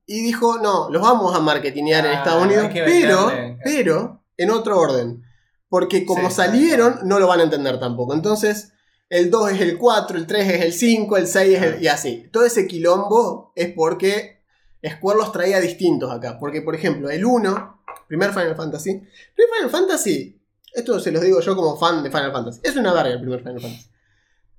y 0.06 0.22
dijo, 0.22 0.58
no, 0.58 0.88
los 0.90 1.02
vamos 1.02 1.34
a 1.36 1.40
marketinear 1.40 2.06
en 2.06 2.12
Ah, 2.12 2.18
Estados 2.18 2.44
Unidos, 2.44 2.68
pero, 2.72 3.30
pero 3.62 4.24
en 4.36 4.50
otro 4.50 4.78
orden. 4.78 5.22
Porque 5.68 6.06
como 6.06 6.30
Sí, 6.30 6.36
salieron, 6.36 7.00
no 7.04 7.18
lo 7.18 7.26
van 7.26 7.40
a 7.40 7.42
entender 7.42 7.78
tampoco. 7.78 8.14
Entonces, 8.14 8.72
el 9.10 9.30
2 9.30 9.52
es 9.52 9.60
el 9.60 9.76
4, 9.76 10.16
el 10.16 10.26
3 10.26 10.48
es 10.54 10.62
el 10.62 10.72
5, 10.72 11.16
el 11.18 11.26
6 11.26 11.56
es 11.58 11.62
el... 11.62 11.82
y 11.82 11.88
así. 11.88 12.28
Todo 12.32 12.44
ese 12.46 12.66
quilombo 12.66 13.52
es 13.54 13.72
porque 13.74 14.42
Square 14.86 15.18
los 15.18 15.32
traía 15.32 15.60
distintos 15.60 16.10
acá. 16.10 16.38
Porque, 16.38 16.62
por 16.62 16.74
ejemplo, 16.74 17.10
el 17.10 17.22
1, 17.24 17.82
primer 18.06 18.30
Final 18.32 18.56
Fantasy. 18.56 18.92
Primer 19.34 19.54
Final 19.56 19.70
Fantasy, 19.70 20.40
esto 20.74 21.00
se 21.00 21.10
los 21.12 21.22
digo 21.22 21.40
yo 21.40 21.56
como 21.56 21.76
fan 21.78 22.02
de 22.02 22.10
Final 22.10 22.32
Fantasy. 22.32 22.60
Es 22.62 22.76
una 22.76 22.92
verga 22.92 23.10
el 23.12 23.20
primer 23.20 23.40
Final 23.40 23.60
Fantasy. 23.60 23.88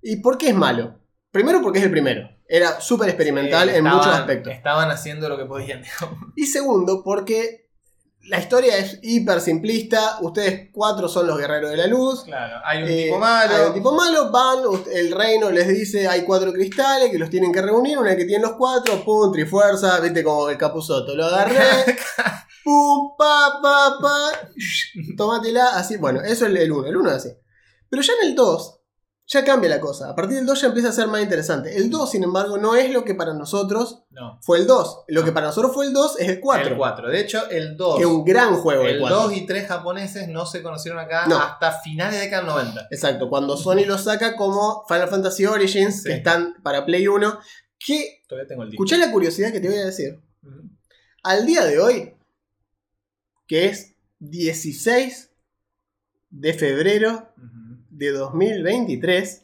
¿Y 0.01 0.15
por 0.17 0.37
qué 0.37 0.49
es 0.49 0.55
malo? 0.55 0.99
Primero 1.31 1.61
porque 1.61 1.79
es 1.79 1.85
el 1.85 1.91
primero. 1.91 2.27
Era 2.47 2.81
súper 2.81 3.09
experimental 3.09 3.69
Sí, 3.69 3.75
en 3.75 3.83
muchos 3.83 4.07
aspectos. 4.07 4.53
Estaban 4.53 4.89
haciendo 4.89 5.29
lo 5.29 5.37
que 5.37 5.45
podían. 5.45 5.81
digamos. 5.83 6.31
Y 6.35 6.45
segundo, 6.47 7.03
porque 7.03 7.69
la 8.23 8.39
historia 8.39 8.77
es 8.77 8.99
hiper 9.03 9.39
simplista. 9.39 10.17
Ustedes 10.21 10.69
cuatro 10.73 11.07
son 11.07 11.27
los 11.27 11.37
guerreros 11.37 11.69
de 11.69 11.77
la 11.77 11.85
luz. 11.87 12.23
Claro, 12.23 12.59
hay 12.65 12.81
un 12.83 12.89
Eh, 12.89 13.03
tipo 13.05 13.19
malo. 13.19 13.55
Hay 13.55 13.65
un 13.67 13.73
tipo 13.73 13.91
malo, 13.91 14.31
van, 14.31 14.59
el 14.93 15.11
reino 15.11 15.51
les 15.51 15.67
dice 15.67 16.07
hay 16.07 16.23
cuatro 16.23 16.51
cristales 16.51 17.11
que 17.11 17.19
los 17.19 17.29
tienen 17.29 17.51
que 17.51 17.61
reunir, 17.61 17.97
una 17.99 18.09
vez 18.09 18.17
que 18.17 18.25
tienen 18.25 18.47
los 18.47 18.57
cuatro, 18.57 19.03
pum, 19.05 19.31
trifuerza, 19.31 19.99
viste 19.99 20.23
como 20.23 20.49
el 20.49 20.57
capuzoto, 20.57 21.15
lo 21.15 21.25
agarré, 21.27 21.55
pum, 22.63 23.15
pa, 23.17 23.59
pa, 23.61 23.97
pa, 24.01 24.31
tómatela, 25.17 25.77
así, 25.77 25.97
bueno, 25.97 26.21
eso 26.21 26.45
es 26.45 26.55
el 26.55 26.71
1, 26.71 26.87
el 26.87 26.97
1 26.97 27.09
es 27.09 27.15
así. 27.15 27.29
Pero 27.89 28.01
ya 28.03 28.13
en 28.21 28.29
el 28.29 28.35
2, 28.35 28.75
ya 29.31 29.43
cambia 29.45 29.69
la 29.69 29.79
cosa, 29.79 30.09
a 30.09 30.15
partir 30.15 30.37
del 30.37 30.45
2 30.45 30.61
ya 30.61 30.67
empieza 30.67 30.89
a 30.89 30.91
ser 30.91 31.07
más 31.07 31.21
interesante. 31.21 31.77
El 31.77 31.89
2, 31.89 32.09
sin 32.11 32.23
embargo, 32.23 32.57
no 32.57 32.75
es 32.75 32.91
lo 32.91 33.03
que 33.03 33.13
para 33.15 33.33
nosotros 33.33 34.03
No, 34.09 34.39
fue 34.41 34.57
el 34.57 34.65
2, 34.67 35.03
lo 35.07 35.23
que 35.23 35.31
para 35.31 35.47
nosotros 35.47 35.71
fue 35.73 35.85
el 35.85 35.93
2 35.93 36.19
es 36.19 36.29
el 36.29 36.39
4, 36.39 36.69
el 36.71 36.77
4. 36.77 37.09
De 37.09 37.19
hecho, 37.19 37.47
el 37.49 37.77
2. 37.77 37.95
que 37.97 38.01
es 38.03 38.07
un 38.07 38.25
gran 38.25 38.55
juego 38.55 38.83
el 38.83 38.95
el 38.95 38.99
4. 39.01 39.17
2 39.23 39.33
y 39.37 39.45
3 39.45 39.67
japoneses 39.67 40.27
no 40.29 40.45
se 40.47 40.63
conocieron 40.63 40.99
acá 40.99 41.27
No. 41.27 41.37
hasta 41.37 41.71
finales 41.79 42.15
de 42.15 42.21
década 42.21 42.41
del 42.43 42.51
90. 42.51 42.87
Exacto, 42.91 43.29
cuando 43.29 43.55
Sony 43.55 43.85
lo 43.85 43.97
saca 43.99 44.35
como 44.35 44.83
Final 44.87 45.09
Fantasy 45.09 45.45
Origins, 45.45 46.01
Sí. 46.03 46.09
que 46.09 46.15
están 46.15 46.55
para 46.63 46.85
Play 46.85 47.07
1, 47.07 47.39
que 47.79 48.23
Todavía 48.27 48.47
tengo 48.47 48.63
el 48.63 48.71
disco. 48.71 48.83
Escuchá 48.83 48.97
la 49.05 49.11
curiosidad 49.11 49.51
que 49.51 49.59
te 49.59 49.69
voy 49.69 49.77
a 49.77 49.85
decir. 49.85 50.19
Ujú. 50.43 50.69
Al 51.23 51.45
día 51.45 51.63
de 51.65 51.79
hoy, 51.79 52.13
que 53.49 53.65
es 53.65 53.95
16 54.19 55.31
de 56.29 56.53
febrero 56.53 57.29
de 57.89 58.11
2023, 58.11 59.41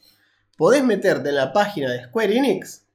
podés 0.56 0.84
meterte 0.84 1.30
en 1.30 1.36
la 1.36 1.52
página 1.52 1.91
de 1.91 2.04
Square 2.06 2.38
Enix 2.38 2.86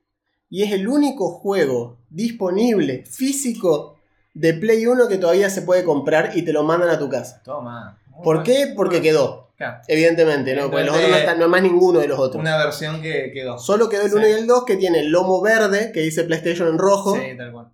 y 0.49 0.63
es 0.63 0.73
el 0.73 0.87
único 0.87 1.33
juego 1.33 1.99
disponible 2.11 3.05
físico 3.07 3.99
de 4.35 4.55
Play 4.55 4.87
1 4.87 5.09
que 5.09 5.19
todavía 5.19 5.51
se 5.51 5.63
puede 5.63 5.83
comprar 5.83 6.31
y 6.37 6.43
te 6.43 6.53
lo 6.53 6.63
mandan 6.63 6.91
a 6.91 6.99
tu 6.99 7.09
casa. 7.09 7.43
Toma. 7.45 7.99
¿Por 8.23 8.45
qué? 8.45 8.73
Porque 8.77 9.03
quedó. 9.03 9.51
Claro, 9.57 9.83
Evidentemente, 9.89 10.55
¿no? 10.55 10.71
Porque 10.71 10.85
los 10.85 10.95
otros 10.95 11.11
no, 11.11 11.17
están, 11.17 11.39
no 11.39 11.45
hay 11.47 11.51
más 11.51 11.63
ninguno 11.63 11.99
de 11.99 12.07
los 12.09 12.19
otros. 12.21 12.41
Una 12.41 12.57
versión 12.57 13.03
que 13.03 13.33
quedó. 13.35 13.59
Solo 13.59 13.89
quedó 13.89 14.03
el 14.05 14.11
Sí. 14.11 14.17
1 14.17 14.29
y 14.29 14.31
el 14.31 14.47
2 14.47 14.65
que 14.65 14.77
tiene 14.77 15.01
el 15.01 15.09
lomo 15.11 15.43
verde 15.43 15.91
que 15.93 16.01
dice 16.01 16.23
PlayStation 16.25 16.69
en 16.69 16.79
rojo. 16.79 17.17
Sí, 17.17 17.37
tal 17.37 17.53
cual. 17.53 17.73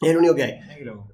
Es 0.00 0.10
el 0.10 0.16
único 0.16 0.34
que 0.34 0.42
hay. 0.44 0.60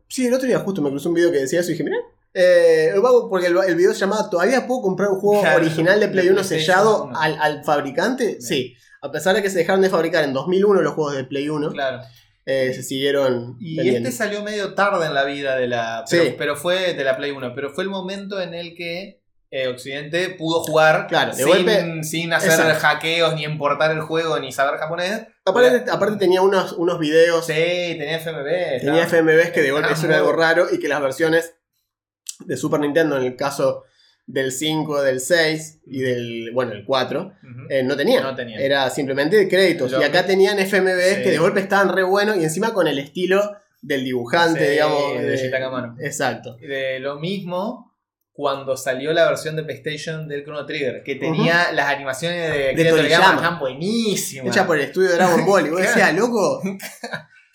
Sí, 0.08 0.26
el 0.26 0.34
otro 0.34 0.46
día 0.46 0.58
justo 0.60 0.82
me 0.82 0.90
cruzó 0.90 1.08
un 1.08 1.14
video 1.14 1.32
que 1.32 1.38
decía 1.38 1.60
eso 1.60 1.70
y 1.70 1.72
dije, 1.72 1.84
mira. 1.84 1.96
Eh, 2.36 2.92
porque 3.30 3.46
el, 3.46 3.56
el 3.68 3.76
video 3.76 3.92
se 3.94 4.00
llamaba 4.00 4.28
¿Todavía 4.28 4.66
puedo 4.66 4.82
comprar 4.82 5.08
un 5.10 5.20
juego 5.20 5.42
Claro, 5.42 5.60
original 5.60 6.00
de 6.00 6.08
Play 6.08 6.24
de 6.26 6.32
1 6.32 6.40
PlayStation 6.40 6.60
sellado 6.66 7.04
1? 7.04 7.18
al, 7.20 7.38
al 7.40 7.64
fabricante? 7.64 8.24
Bien. 8.26 8.42
Sí. 8.42 8.74
A 9.02 9.12
pesar 9.12 9.36
de 9.36 9.42
que 9.42 9.50
se 9.50 9.58
dejaron 9.58 9.82
de 9.82 9.88
fabricar 9.90 10.24
en 10.24 10.32
2001 10.32 10.80
los 10.82 10.94
juegos 10.94 11.14
de 11.14 11.24
Play 11.24 11.48
1, 11.48 11.70
Claro. 11.70 12.00
eh, 12.44 12.72
se 12.74 12.82
siguieron 12.82 13.56
Y 13.60 13.76
vendiendo. 13.76 14.08
este 14.08 14.18
salió 14.18 14.42
medio 14.42 14.74
tarde 14.74 15.06
en 15.06 15.14
la 15.14 15.24
vida 15.24 15.56
de 15.56 15.68
la. 15.68 16.04
Pero, 16.10 16.24
Sí. 16.24 16.34
pero 16.36 16.56
fue 16.56 16.94
de 16.94 17.04
la 17.04 17.16
Play 17.16 17.30
1. 17.30 17.54
Pero 17.54 17.70
fue 17.70 17.84
el 17.84 17.90
momento 17.90 18.40
en 18.40 18.52
el 18.54 18.74
que 18.74 19.20
eh, 19.52 19.68
Occidente 19.68 20.30
pudo 20.30 20.64
jugar 20.64 21.06
Claro, 21.06 21.32
sin, 21.32 22.02
sin 22.02 22.32
hacer 22.32 22.50
Exacto. 22.50 22.80
hackeos, 22.80 23.34
ni 23.36 23.44
importar 23.44 23.92
el 23.92 24.00
juego, 24.00 24.40
ni 24.40 24.50
saber 24.50 24.80
japonés. 24.80 25.22
Aparte, 25.46 25.90
aparte 25.90 26.16
tenía 26.16 26.40
unos, 26.42 26.72
unos 26.72 26.98
videos, 26.98 27.46
Sí, 27.46 27.52
tenía 27.52 28.16
FMV. 28.18 28.80
tenía 28.80 29.02
FMVs 29.06 29.50
que 29.50 29.62
de 29.62 29.70
golpe 29.72 29.92
eso 29.92 30.06
era 30.06 30.16
algo 30.16 30.32
raro 30.32 30.66
y 30.72 30.78
que 30.78 30.88
las 30.88 31.02
versiones 31.02 31.54
de 32.40 32.56
Super 32.56 32.80
Nintendo, 32.80 33.16
en 33.18 33.24
el 33.24 33.36
caso 33.36 33.84
del 34.26 34.52
5, 34.52 35.02
del 35.02 35.20
6 35.20 35.80
y 35.86 36.00
del, 36.00 36.50
bueno, 36.54 36.72
el 36.72 36.84
4, 36.86 37.20
Ujú. 37.20 37.66
Eh, 37.68 37.82
no 37.82 37.94
tenía. 37.94 38.22
No 38.22 38.34
tenía. 38.34 38.58
Era 38.58 38.88
simplemente 38.88 39.36
de 39.36 39.46
créditos. 39.48 39.92
Y 39.92 40.02
acá 40.02 40.24
tenían 40.24 40.58
FMVs 40.58 41.16
Sí. 41.16 41.22
que 41.24 41.30
de 41.32 41.38
golpe 41.38 41.60
estaban 41.60 41.94
re 41.94 42.02
buenos 42.04 42.38
y 42.38 42.44
encima 42.44 42.72
con 42.72 42.86
el 42.88 42.98
estilo 42.98 43.42
del 43.82 44.02
dibujante, 44.02 44.64
Sí, 44.64 44.70
digamos. 44.72 44.98
de 45.22 45.56
Amano. 45.62 45.96
Exacto. 46.00 46.56
De 46.56 46.98
lo 47.00 47.16
mismo 47.20 47.93
cuando 48.34 48.76
salió 48.76 49.12
la 49.12 49.26
versión 49.26 49.54
de 49.54 49.62
PlayStation 49.62 50.26
del 50.26 50.42
Chrono 50.42 50.66
Trigger, 50.66 51.04
que 51.04 51.14
tenía 51.14 51.70
las 51.70 51.88
animaciones 51.88 52.52
de, 52.52 52.70
Akira 52.70 52.90
Toriyama. 52.90 52.96
Toriyama, 52.96 53.34
estaban 53.36 53.58
buenísimas. 53.60 54.48
Hecha 54.48 54.66
por 54.66 54.76
el 54.76 54.86
estudio 54.86 55.10
de 55.10 55.14
Dragon 55.14 55.46
Ball. 55.46 55.66
Y 55.68 55.70
vos 55.70 55.80
decías, 55.82 56.12
loco. 56.14 56.60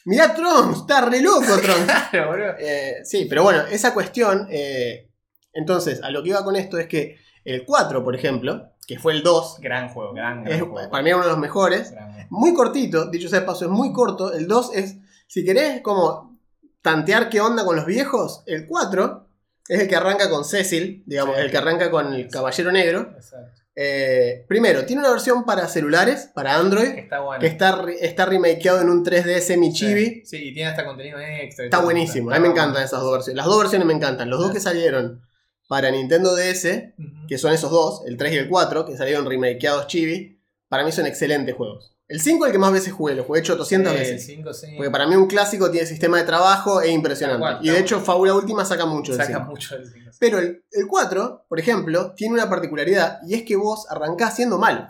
Mirá 0.06 0.34
Trunks, 0.34 0.80
está 0.80 1.02
re 1.02 1.22
loco 1.22 1.42
Trunks. 1.42 1.94
Claro, 2.12 2.30
boludo. 2.30 2.54
Eh, 2.58 3.02
sí, 3.04 3.28
pero 3.30 3.44
bueno, 3.44 3.64
esa 3.70 3.94
cuestión. 3.94 4.48
eh, 4.50 5.12
entonces, 5.52 6.02
a 6.02 6.12
lo 6.12 6.24
que 6.24 6.30
iba 6.30 6.46
con 6.46 6.56
esto 6.56 6.78
es 6.78 6.88
que 6.88 7.18
el 7.44 7.66
4, 7.66 8.02
por 8.02 8.16
ejemplo, 8.16 8.72
que 8.88 8.98
fue 8.98 9.12
el 9.12 9.22
2, 9.22 9.58
Gran 9.60 9.90
juego, 9.90 10.14
gran, 10.14 10.46
gran 10.46 10.56
es, 10.56 10.62
juego. 10.66 10.90
para 10.90 11.04
mí 11.04 11.10
era 11.10 11.18
uno 11.18 11.26
de 11.26 11.32
los 11.32 11.40
mejores. 11.42 11.92
Gran. 11.92 12.26
Muy 12.30 12.54
cortito, 12.54 13.10
dicho 13.10 13.28
sea 13.28 13.42
de 13.42 13.46
paso, 13.46 13.66
es 13.66 13.72
muy 13.72 13.92
corto. 13.92 14.32
El 14.32 14.48
2 14.48 14.76
es, 14.76 14.96
si 15.28 15.44
querés, 15.44 15.82
como 15.82 16.40
tantear 16.82 17.28
qué 17.28 17.42
onda 17.42 17.66
con 17.66 17.76
los 17.76 17.86
viejos. 17.86 18.44
El 18.46 18.66
4 18.66 19.29
es 19.70 19.80
el 19.80 19.88
que 19.88 19.96
arranca 19.96 20.30
con 20.30 20.44
Cecil, 20.44 21.04
digamos, 21.06 21.38
Sí. 21.38 21.42
el 21.44 21.52
que 21.52 21.58
arranca 21.58 21.90
con 21.90 22.14
el 22.14 22.28
Caballero 22.30 22.72
Negro. 22.74 23.14
Exacto. 23.16 23.62
Eh, 23.82 24.44
primero, 24.50 24.84
tiene 24.86 25.02
una 25.02 25.12
versión 25.12 25.46
para 25.46 25.66
celulares, 25.70 26.30
para 26.36 26.50
Que 26.50 26.56
Android, 26.58 26.90
está 26.98 27.22
bueno. 27.22 27.40
que 27.40 27.48
está, 27.48 27.82
re- 27.82 28.06
está 28.06 28.26
remakeado 28.26 28.82
en 28.82 28.90
un 28.90 29.06
3D 29.06 29.40
semi-chibi. 29.40 30.06
Sí, 30.06 30.22
sí, 30.26 30.38
y 30.50 30.54
tiene 30.54 30.70
hasta 30.72 30.84
contenido 30.86 31.18
extra. 31.22 31.64
Está 31.64 31.80
buenísimo, 31.80 32.30
a 32.30 32.34
mí 32.34 32.40
me 32.42 32.50
bueno. 32.50 32.62
encantan 32.62 32.84
esas 32.84 33.00
dos 33.00 33.14
versiones. 33.14 33.38
Las 33.38 33.46
dos 33.46 33.58
versiones 33.60 33.88
me 33.88 33.94
encantan. 33.94 34.30
Los 34.30 34.42
dos 34.42 34.52
que 34.52 34.60
salieron 34.60 35.22
para 35.70 35.92
Nintendo 35.92 36.36
DS, 36.36 36.94
que 37.30 37.38
son 37.38 37.54
esos 37.54 37.72
dos, 37.72 38.02
el 38.06 38.18
3 38.18 38.34
y 38.34 38.38
el 38.38 38.50
4, 38.50 38.86
que 38.86 38.98
salieron 38.98 39.26
remakeados 39.26 39.88
chibi, 39.88 40.42
para 40.68 40.84
mí 40.84 40.92
son 40.92 41.06
excelentes 41.06 41.56
juegos. 41.56 41.96
El 42.10 42.20
5 42.20 42.44
es 42.44 42.50
el 42.50 42.52
que 42.54 42.58
más 42.60 42.72
veces 42.74 42.92
jugué, 42.92 43.14
lo 43.16 43.24
jugué 43.24 43.40
800 43.42 43.68
Sí, 43.68 43.76
el 43.76 43.84
veces. 44.00 44.26
5, 44.26 44.54
sí. 44.54 44.68
Porque 44.76 44.90
para 44.90 45.06
mí 45.08 45.16
un 45.16 45.28
clásico 45.28 45.70
tiene 45.70 45.86
sistema 45.86 46.18
de 46.18 46.24
trabajo 46.24 46.82
e 46.82 46.90
impresionante. 46.90 47.40
Cual, 47.40 47.60
y 47.62 47.70
de 47.70 47.80
hecho, 47.80 48.02
Fábula 48.02 48.34
Última 48.34 48.66
saca 48.66 48.86
mucho 48.88 49.12
del 49.16 49.22
Saca 49.22 49.38
5. 49.38 49.50
mucho 49.52 49.76
del 49.78 49.88
5. 49.88 50.12
Pero 50.20 50.40
el, 50.40 50.64
el 50.72 50.88
4, 50.88 51.46
por 51.48 51.60
ejemplo, 51.60 52.14
tiene 52.16 52.34
una 52.34 52.50
particularidad 52.50 53.20
y 53.28 53.36
es 53.36 53.44
que 53.44 53.56
vos 53.56 53.86
arrancás 53.90 54.36
siendo 54.36 54.58
malo. 54.58 54.88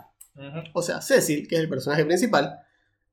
O 0.72 0.80
sea, 0.80 1.02
Cecil, 1.02 1.46
que 1.46 1.56
es 1.56 1.60
el 1.60 1.68
personaje 1.68 2.04
principal, 2.06 2.58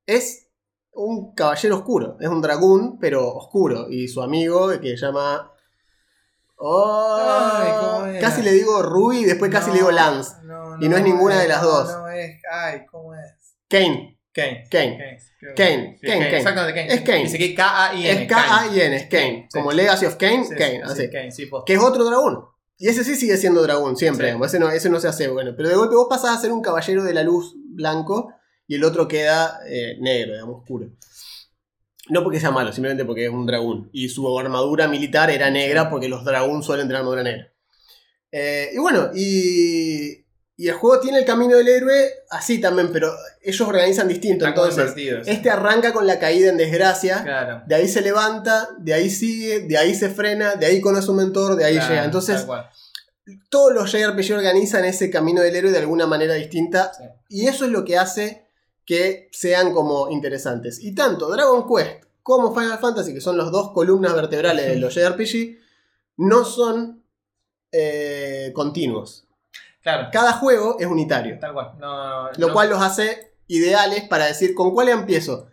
es 0.06 0.48
un 0.94 1.34
caballero 1.36 1.76
oscuro. 1.76 2.16
Es 2.22 2.30
un 2.30 2.42
dragón, 2.42 2.98
pero 3.00 3.28
oscuro. 3.28 3.88
Y 3.90 4.08
su 4.08 4.22
amigo, 4.24 4.70
que 4.80 4.92
se 4.98 5.06
llama. 5.06 5.52
Oh, 6.56 8.02
Ay, 8.04 8.20
casi 8.20 8.42
le 8.42 8.52
digo 8.52 8.82
Ruby 8.82 9.20
y 9.20 9.26
después 9.26 9.52
casi 9.52 9.70
le 9.72 9.78
digo 9.78 9.92
Lance. 9.92 10.32
Y 10.80 10.90
no 10.90 10.98
es 10.98 11.04
ninguna 11.04 11.40
de 11.40 11.48
las 11.48 11.62
dos. 11.62 11.90
No 11.92 12.08
es. 12.08 12.42
Ay, 12.52 12.86
¿cómo? 12.90 13.07
Kane. 13.68 14.20
Kane. 14.34 14.68
Kane. 14.70 14.98
Kane, 15.40 15.56
Kane, 15.56 15.56
Kane, 15.56 16.00
Kane. 16.02 16.38
Exactamente, 16.38 16.80
Kane. 16.80 16.94
Es 16.94 17.02
Kane. 17.02 17.24
Dice 17.24 17.38
que 17.38 17.56
K-A-I-N. 17.56 18.24
Es 18.24 18.28
K-A-I-N, 18.28 18.96
es 18.96 19.06
Kane. 19.08 19.48
Como. 19.52 19.72
Legacy 19.72 20.06
of 20.06 20.16
Kane, 20.16 20.48
Kane. 20.50 20.82
sí, 20.96 21.10
así. 21.16 21.50
Que 21.66 21.74
es 21.74 21.80
otro 21.80 22.06
dragón. 22.06 22.46
Y 22.78 22.88
ese 22.88 23.04
sí 23.04 23.16
sigue 23.16 23.38
siendo 23.38 23.62
dragón, 23.64 23.98
siempre. 23.98 24.32
Sí. 24.32 24.40
Ese, 24.44 24.60
no, 24.60 24.70
ese 24.70 24.90
no 24.90 25.00
se 25.00 25.08
hace 25.08 25.28
bueno. 25.28 25.54
Pero 25.58 25.70
de 25.70 25.76
golpe 25.76 25.96
vos 25.96 26.08
pasás 26.10 26.38
a 26.38 26.42
ser 26.42 26.52
un 26.52 26.62
caballero 26.62 27.04
de 27.04 27.14
la 27.14 27.24
luz 27.24 27.56
blanco 27.56 28.34
y 28.68 28.76
el 28.76 28.84
otro 28.84 29.08
queda 29.08 29.60
eh, 29.68 29.98
negro, 30.00 30.34
digamos, 30.34 30.60
oscuro. 30.60 30.90
No 32.10 32.24
porque 32.24 32.40
sea 32.40 32.52
malo, 32.52 32.72
simplemente 32.72 33.04
porque 33.04 33.26
es 33.26 33.32
un 33.32 33.46
dragón. 33.46 33.90
Y 33.92 34.10
su 34.10 34.38
armadura 34.40 34.88
militar 34.88 35.30
era 35.30 35.50
negra 35.50 35.90
porque 35.90 36.08
los 36.08 36.24
dragón 36.24 36.62
suelen 36.64 36.88
tener 36.88 36.98
armadura 36.98 37.24
negra. 37.24 37.52
Eh, 38.32 38.70
y 38.74 38.78
bueno, 38.78 39.10
y, 39.16 40.26
y 40.60 40.70
el 40.70 40.74
juego 40.74 41.00
tiene 41.00 41.20
el 41.20 41.26
camino 41.26 41.56
del 41.56 41.68
héroe 41.68 42.10
así 42.32 42.60
también, 42.60 42.92
pero 42.92 43.14
ellos 43.44 43.62
organizan 43.62 44.08
distinto. 44.08 44.44
Están 44.44 44.66
Entonces, 44.66 45.22
este 45.28 45.52
arranca 45.52 45.94
con 45.94 46.08
la 46.08 46.18
caída 46.18 46.50
en 46.50 46.58
desgracia. 46.58 47.22
Claro. 47.22 47.62
De 47.68 47.76
ahí 47.76 47.88
se 47.88 48.02
levanta, 48.02 48.68
de 48.80 48.96
ahí 48.96 49.12
sigue, 49.12 49.60
de 49.68 49.78
ahí 49.78 49.94
se 49.94 50.10
frena, 50.10 50.56
de 50.56 50.66
ahí 50.66 50.82
conoce 50.82 51.12
un 51.12 51.18
mentor, 51.18 51.58
de 51.58 51.66
ahí 51.66 51.76
Claro, 51.76 51.90
llega. 51.90 52.06
Entonces, 52.06 52.48
todos 53.50 53.72
los 53.72 53.92
JRPG 53.92 54.34
organizan 54.34 54.84
ese 54.84 55.12
camino 55.12 55.44
del 55.44 55.56
héroe 55.56 55.72
de 55.72 55.78
alguna 55.78 56.08
manera 56.08 56.34
distinta. 56.34 56.92
Sí. 56.92 57.04
Y 57.30 57.48
eso 57.48 57.66
es 57.66 57.72
lo 57.72 57.86
que 57.86 58.00
hace 58.00 58.48
que 58.84 59.30
sean 59.32 59.74
como 59.76 60.10
interesantes. 60.10 60.84
Y 60.84 60.96
tanto 60.96 61.30
Dragon 61.30 61.68
Quest 61.68 62.04
como 62.24 62.52
Final 62.56 62.80
Fantasy, 62.80 63.14
que 63.14 63.22
son 63.22 63.38
las 63.38 63.52
dos 63.52 63.74
columnas 63.74 64.16
vertebrales 64.16 64.66
de 64.66 64.78
los 64.78 64.96
JRPG, 64.96 65.60
no 66.18 66.46
son 66.46 67.04
eh, 67.72 68.52
continuos. 68.56 69.27
Claro, 69.88 70.10
Cada 70.12 70.34
juego 70.34 70.76
es 70.80 70.86
unitario. 70.88 71.38
tal 71.40 71.54
cual. 71.54 71.72
No, 71.80 72.30
Lo 72.38 72.48
no- 72.48 72.54
cual 72.54 72.70
los 72.70 72.82
hace 72.82 73.34
ideales 73.48 74.04
para 74.10 74.26
decir 74.26 74.54
con 74.54 74.74
cuál 74.74 74.90
empiezo. 74.90 75.48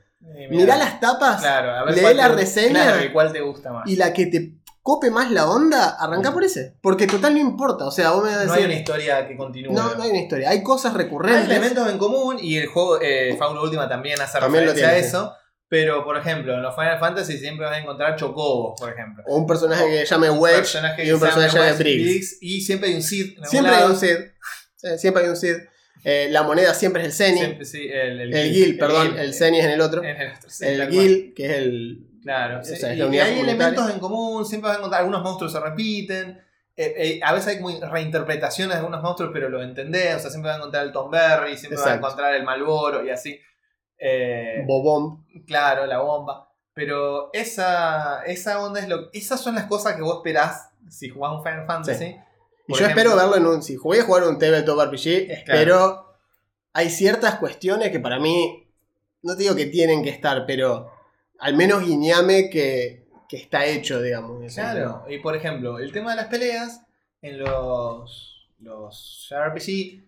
Mirá 0.50 0.76
las 0.76 0.98
tapas, 0.98 1.40
Claro, 1.40 1.70
a 1.70 1.84
ver 1.84 1.94
lee 1.94 2.14
la 2.14 2.28
te- 2.28 2.34
reseña 2.34 2.82
Claro, 2.82 3.04
y 3.04 3.12
cuál 3.12 3.32
te 3.32 3.40
gusta 3.42 3.72
más. 3.72 3.88
y 3.88 3.94
la 3.96 4.12
que 4.12 4.26
te 4.26 4.54
cope 4.82 5.10
más 5.10 5.30
la 5.30 5.48
onda, 5.48 5.96
arranca 5.98 6.32
por 6.32 6.42
ese. 6.44 6.74
Porque 6.82 7.06
total 7.06 7.34
no 7.34 7.40
importa. 7.40 7.86
O 7.86 7.90
sea, 7.92 8.10
vos 8.10 8.24
me 8.24 8.30
vas 8.30 8.40
a 8.40 8.44
no 8.46 8.52
hay 8.54 8.64
una 8.64 8.74
historia 8.74 9.28
que 9.28 9.36
continúe. 9.36 9.72
no, 9.72 9.94
no 9.94 10.02
hay 10.02 10.10
una 10.10 10.20
historia. 10.20 10.50
Hay 10.50 10.62
cosas 10.62 10.92
Hay 10.92 10.98
recurrentes. 10.98 11.44
elementos 11.48 11.88
en 11.88 11.96
común 11.98 12.36
y 12.40 12.56
el 12.56 12.66
juego 12.66 12.98
eh, 13.00 13.38
Última 13.62 13.88
también 13.88 14.20
hace 14.20 14.38
También 14.40 14.64
lo 14.66 14.72
referencia 14.72 14.88
a 14.88 14.92
tiene, 14.92 15.06
eso. 15.06 15.32
Pero, 15.74 16.04
por 16.04 16.16
ejemplo, 16.16 16.54
en 16.54 16.62
los 16.62 16.72
Final 16.72 17.00
Fantasy 17.00 17.36
siempre 17.36 17.66
vas 17.66 17.74
a 17.74 17.80
encontrar 17.80 18.14
chocobos, 18.14 18.80
por 18.80 18.92
ejemplo. 18.92 19.24
O 19.26 19.38
un 19.38 19.44
personaje 19.44 19.84
que 19.90 19.98
se 19.98 20.06
llame 20.06 20.30
Wedge 20.30 20.58
personaje 20.58 21.04
y 21.04 21.10
un 21.10 21.18
que 21.18 21.26
personaje 21.26 21.50
que 21.50 21.58
llame 21.58 21.72
Briggs. 21.72 22.04
Briggs, 22.04 22.38
Y 22.42 22.60
siempre 22.60 22.90
hay 22.90 22.94
un 22.94 23.02
Sid. 23.02 23.38
Siempre 23.42 23.72
hay 23.74 23.84
un 23.90 23.96
Sid. 23.96 24.16
Siempre 24.98 25.22
hay 25.24 25.28
un 25.30 25.36
Sid. 25.36 25.56
Eh, 26.04 26.28
la 26.30 26.44
moneda 26.44 26.74
siempre 26.74 27.02
es 27.02 27.08
el 27.08 27.12
Zeni. 27.12 27.38
Siempre, 27.38 27.64
sí, 27.64 27.88
el, 27.90 28.20
el, 28.20 28.34
El 28.34 28.52
Gil, 28.52 28.78
perdón. 28.78 29.18
El 29.18 29.34
Zeni 29.34 29.58
es 29.58 29.64
en 29.64 29.70
el 29.72 29.80
otro. 29.80 30.04
en 30.04 30.16
el 30.16 30.30
otro, 30.30 30.48
sí, 30.48 30.64
El 30.64 30.76
cual. 30.76 30.90
Gil, 30.90 31.34
que 31.34 31.46
es 31.46 31.52
el. 31.52 32.06
Claro, 32.22 32.60
O 32.60 32.62
sea, 32.62 32.92
es 32.92 32.98
y, 32.98 33.18
hay 33.18 33.40
elementos 33.40 33.90
en 33.90 33.98
común, 33.98 34.46
siempre 34.46 34.68
vas 34.68 34.76
a 34.76 34.78
encontrar, 34.78 35.00
algunos 35.00 35.22
monstruos 35.22 35.52
se 35.52 35.58
repiten, 35.58 36.40
eh, 36.76 36.94
eh, 36.96 37.20
a 37.22 37.34
veces 37.34 37.48
hay 37.56 37.80
reinterpretaciones 37.90 38.74
de 38.74 38.78
algunos 38.78 39.02
monstruos, 39.02 39.30
pero 39.32 39.48
los 39.48 39.62
entendés, 39.62 40.14
o 40.14 40.18
sea, 40.20 40.30
siempre 40.30 40.48
vas 40.50 40.56
a 40.56 40.58
encontrar 40.58 40.86
el 40.86 40.92
Tom 40.92 41.10
Berry, 41.10 41.58
siempre 41.58 41.76
vas 41.76 41.86
a 41.86 41.90
Exacto. 41.90 42.06
encontrar 42.06 42.34
el 42.36 42.44
Malboro 42.44 43.04
y 43.04 43.10
así. 43.10 43.40
Eh, 43.98 44.64
Bobomb. 44.66 45.24
claro, 45.46 45.86
la 45.86 46.00
bomba. 46.00 46.50
Pero 46.72 47.30
esa, 47.32 48.24
esa 48.24 48.62
onda 48.62 48.80
es 48.80 48.88
lo. 48.88 49.10
Esas 49.12 49.40
son 49.40 49.54
las 49.54 49.66
cosas 49.66 49.94
que 49.94 50.02
vos 50.02 50.16
esperás 50.16 50.70
si 50.90 51.08
jugás 51.08 51.32
un 51.32 51.42
Final 51.44 51.66
Fantasy. 51.66 52.04
Y 52.66 52.72
Por 52.72 52.78
yo 52.80 52.84
ejemplo- 52.86 53.02
espero 53.02 53.16
verlo 53.16 53.36
en 53.36 53.46
un. 53.46 53.62
Si 53.62 53.76
voy 53.76 53.98
a 53.98 54.04
jugar 54.04 54.24
un 54.24 54.38
tabletop 54.38 54.80
RPG, 54.80 55.30
espero. 55.30 56.12
Hay 56.72 56.90
ciertas 56.90 57.36
cuestiones 57.36 57.90
que 57.90 58.00
para 58.00 58.18
mí. 58.18 58.68
No 59.22 59.36
te 59.36 59.42
digo 59.44 59.54
que 59.54 59.66
tienen 59.66 60.02
que 60.02 60.10
estar, 60.10 60.44
pero. 60.46 60.90
Al 61.38 61.54
menos 61.56 61.84
guiñame 61.84 62.48
que, 62.50 63.06
que 63.28 63.36
está 63.36 63.66
hecho, 63.66 64.00
digamos. 64.00 64.52
Claro, 64.54 65.04
y 65.08 65.18
por 65.18 65.36
ejemplo, 65.36 65.78
el 65.78 65.92
tema 65.92 66.10
de 66.12 66.16
las 66.16 66.26
peleas 66.28 66.80
en 67.22 67.38
los, 67.38 68.48
los 68.60 69.26
JRPG 69.28 70.04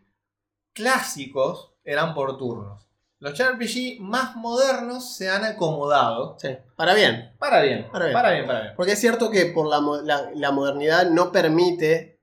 clásicos 0.72 1.72
eran 1.84 2.14
por 2.14 2.36
turnos. 2.38 2.85
Los 3.18 3.32
JRPG 3.38 3.98
más 4.00 4.36
modernos 4.36 5.14
se 5.16 5.30
han 5.30 5.44
acomodado. 5.44 6.36
Sí, 6.38 6.48
para 6.76 6.92
bien. 6.94 7.32
Para 7.38 7.62
bien, 7.62 7.88
Para 7.90 8.04
bien. 8.06 8.12
para 8.14 8.30
bien, 8.32 8.46
para 8.46 8.60
bien. 8.60 8.72
Porque 8.76 8.92
es 8.92 9.00
cierto 9.00 9.30
que 9.30 9.46
por 9.46 9.66
la, 9.68 9.80
mo- 9.80 10.02
la- 10.02 10.30
la 10.34 10.50
modernidad 10.52 11.08
no 11.10 11.32
permite, 11.32 12.20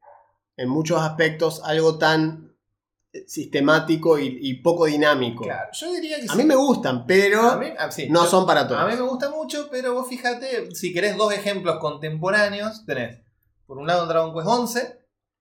en 0.55 0.69
muchos 0.69 1.01
aspectos, 1.01 1.61
algo 1.65 1.97
tan 1.97 2.53
eh, 3.11 3.23
sistemático 3.27 4.19
y, 4.19 4.37
y 4.39 4.55
poco 4.61 4.85
dinámico. 4.85 5.43
Claro, 5.45 5.69
yo 5.73 5.91
diría 5.93 6.17
que 6.19 6.25
A 6.25 6.33
sí. 6.33 6.37
mí 6.37 6.43
me 6.45 6.55
gustan, 6.55 7.07
pero 7.07 7.57
mí- 7.57 7.73
ah, 7.79 7.89
sí, 7.91 8.07
no 8.09 8.23
yo- 8.25 8.29
son 8.29 8.45
para 8.45 8.67
todos. 8.67 8.79
A 8.81 8.85
mí 8.85 8.93
me 8.95 9.01
gusta 9.01 9.31
mucho, 9.31 9.69
pero 9.71 9.93
vos 9.95 10.07
fíjate, 10.07 10.75
si 10.75 10.93
querés 10.93 11.17
dos 11.17 11.33
ejemplos 11.33 11.77
contemporáneos, 11.79 12.85
tenés 12.85 13.19
por 13.65 13.79
un 13.79 13.87
lado 13.87 14.03
un 14.03 14.09
Dragon 14.09 14.33
Quest 14.33 14.47
11, 14.47 14.99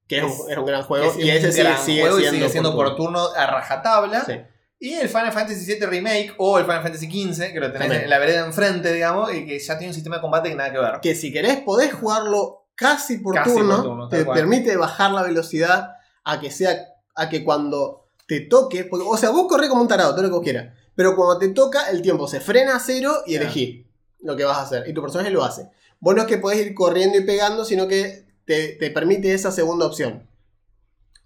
que 0.09 0.19
es, 0.19 0.25
es- 0.25 0.41
un, 0.41 0.51
es 0.51 0.57
un 0.59 0.65
gran 0.65 0.83
juego, 0.83 1.07
es 1.11 1.19
y 1.19 1.29
ese 1.31 1.53
sigue, 1.53 1.65
gran 1.65 1.79
sigue 1.79 2.01
juego 2.01 2.19
y 2.19 2.23
siendo, 2.23 2.38
sigue 2.38 2.49
siendo 2.51 2.75
por 2.75 2.97
turno. 2.97 3.27
turno 3.27 3.38
a 3.41 3.47
rajatabla. 3.47 4.25
Y 4.85 4.95
el 4.95 5.09
Final 5.09 5.33
Fantasy 5.33 5.64
VII 5.64 5.87
Remake 5.87 6.35
o 6.38 6.59
el 6.59 6.64
Final 6.64 6.83
Fantasy 6.83 7.07
XV, 7.07 7.53
que 7.53 7.61
lo 7.61 7.66
tenés 7.71 7.83
También. 7.87 8.03
en 8.03 8.11
la 8.11 8.18
vereda 8.18 8.45
enfrente, 8.45 8.92
digamos, 8.92 9.33
y 9.33 9.47
que 9.47 9.59
ya 9.59 9.79
tiene 9.79 9.90
un 9.90 9.95
sistema 9.95 10.16
de 10.16 10.23
combate 10.23 10.49
que 10.49 10.57
nada 10.57 10.73
que 10.73 10.79
ver. 10.79 11.01
Que 11.01 11.14
si 11.14 11.33
querés 11.33 11.59
podés 11.61 11.92
jugarlo 11.95 12.64
casi 12.75 13.18
por 13.18 13.35
Casi 13.35 13.51
por 13.51 13.59
turno, 13.61 13.83
turno, 13.85 14.09
tal 14.09 14.18
te 14.18 14.25
cual. 14.25 14.38
permite 14.38 14.77
bajar 14.77 15.12
la 15.12 15.23
velocidad 15.23 15.90
a 16.25 16.40
que 16.40 16.51
sea 16.51 16.77
a 17.14 17.29
que 17.29 17.45
cuando 17.45 18.09
te 18.27 18.40
toque, 18.40 18.85
porque, 18.85 19.07
o 19.09 19.16
sea, 19.16 19.31
vos 19.31 19.47
corres 19.49 19.68
como 19.68 19.83
un 19.83 19.88
tarado, 19.88 20.11
todo 20.12 20.23
lo 20.23 20.29
que 20.31 20.35
vos 20.35 20.42
quieras, 20.42 20.75
pero 20.97 21.14
cuando 21.14 21.38
te 21.38 21.49
toca 21.51 21.88
el 21.90 22.03
tiempo 22.03 22.27
se 22.27 22.40
frena 22.40 22.75
a 22.75 22.81
cero 22.81 23.12
y 23.27 23.33
Claro. 23.33 23.45
elegí 23.45 23.87
lo 24.21 24.35
que 24.35 24.45
vas 24.45 24.59
a 24.59 24.62
hacer 24.62 24.88
y 24.88 24.92
tu 24.95 25.01
personaje 25.03 25.31
lo 25.31 25.45
hace. 25.45 25.68
Vos 26.01 26.14
no 26.16 26.23
es 26.23 26.27
que 26.27 26.38
podés 26.38 26.59
ir 26.66 26.75
corriendo 26.75 27.16
y 27.18 27.25
pegando, 27.25 27.64
sino 27.64 27.87
que 27.87 28.27
te, 28.47 28.71
te 28.81 28.90
permite 28.90 29.33
esa 29.33 29.53
segunda 29.53 29.87
opción. 29.87 30.27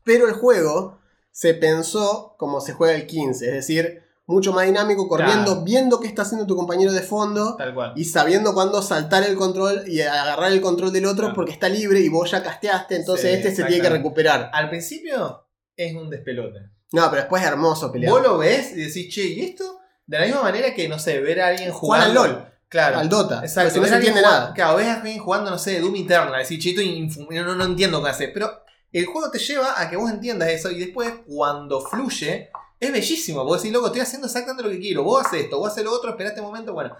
Pero 0.05 0.27
el 0.29 0.35
juego 0.35 0.99
se 1.37 1.53
pensó 1.53 2.35
como 2.39 2.63
se 2.63 2.73
juega 2.73 2.95
el 2.95 3.07
15, 3.07 3.47
es 3.47 3.53
decir, 3.53 4.03
mucho 4.25 4.55
más 4.55 4.65
dinámico, 4.65 5.07
corriendo, 5.07 5.45
Claro. 5.53 5.65
viendo 5.65 6.01
qué 6.01 6.09
está 6.09 6.23
haciendo 6.23 6.47
tu 6.47 6.57
compañero 6.57 6.95
de 6.95 7.03
fondo 7.03 7.57
Tal 7.57 7.75
cual. 7.75 7.93
y 7.95 8.07
sabiendo 8.07 8.55
cuándo 8.55 8.81
saltar 8.81 9.23
el 9.23 9.37
control 9.37 9.85
y 9.87 10.01
agarrar 10.01 10.51
el 10.51 10.63
control 10.63 10.93
del 10.95 11.05
otro 11.05 11.25
Claro. 11.27 11.35
porque 11.35 11.53
está 11.53 11.69
libre 11.69 12.01
y 12.01 12.09
vos 12.09 12.31
ya 12.31 12.43
casteaste, 12.43 12.97
entonces 12.97 13.31
Sí, 13.31 13.37
este 13.37 13.55
se 13.55 13.65
tiene 13.65 13.83
que 13.83 13.91
recuperar. 13.91 14.51
Al 14.55 14.71
principio 14.71 15.47
es 15.77 15.95
un 15.95 16.09
despelote. 16.09 16.59
No, 16.93 17.03
pero 17.11 17.17
después 17.23 17.43
es 17.43 17.49
hermoso 17.49 17.93
pelear. 17.93 18.11
Vos 18.13 18.23
lo 18.23 18.39
ves 18.39 18.73
y 18.73 18.77
decís, 18.85 19.15
che, 19.15 19.25
¿y 19.27 19.41
esto? 19.43 19.79
De 20.07 20.19
la 20.19 20.25
misma 20.25 20.43
manera 20.43 20.73
que, 20.73 20.89
no 20.89 20.99
sé, 20.99 21.21
ver 21.21 21.43
a 21.43 21.49
alguien 21.49 21.71
Jugar 21.71 22.01
jugando. 22.11 22.23
al 22.23 22.31
LOL, 22.33 22.53
Claro. 22.69 22.99
al 22.99 23.09
Dota, 23.11 23.41
Exacto. 23.43 23.75
porque 23.75 23.75
si 23.75 23.81
no 23.81 23.87
se 23.89 23.95
entiende 23.97 24.21
jugando- 24.23 24.41
nada. 24.41 24.55
Claro, 24.55 24.77
ves 24.79 24.87
a 24.87 24.95
alguien 24.95 25.19
jugando, 25.19 25.51
no 25.51 25.59
sé, 25.59 25.81
Doom 25.81 25.97
Eternal. 25.97 26.43
Decís, 26.43 26.59
che, 26.65 26.71
esto 26.71 27.21
no, 27.31 27.45
no, 27.45 27.55
no 27.57 27.65
entiendo 27.65 28.03
qué 28.03 28.09
hacer. 28.09 28.33
Pero 28.33 28.51
el 28.93 29.07
juego 29.07 29.31
te 29.31 29.39
lleva 29.39 29.81
a 29.81 29.91
que 29.91 29.97
vos 29.97 30.11
entiendas 30.11 30.49
eso 30.49 30.71
y 30.71 30.79
después, 30.79 31.13
cuando 31.27 31.81
fluye, 31.81 32.51
es 32.79 32.93
bellísimo. 32.93 33.45
Vos 33.45 33.63
decís, 33.63 33.73
loco, 33.73 33.87
estoy 33.87 34.03
haciendo 34.03 34.27
exactamente 34.27 34.63
lo 34.63 34.71
que 34.71 34.81
quiero. 34.81 35.03
Vos 35.03 35.27
haces 35.27 35.45
esto, 35.45 35.59
vos 35.59 35.71
haces 35.71 35.85
lo 35.85 35.93
otro, 35.93 36.11
esperá 36.11 36.31
este 36.31 36.43
momento. 36.43 36.73
Bueno. 36.73 36.97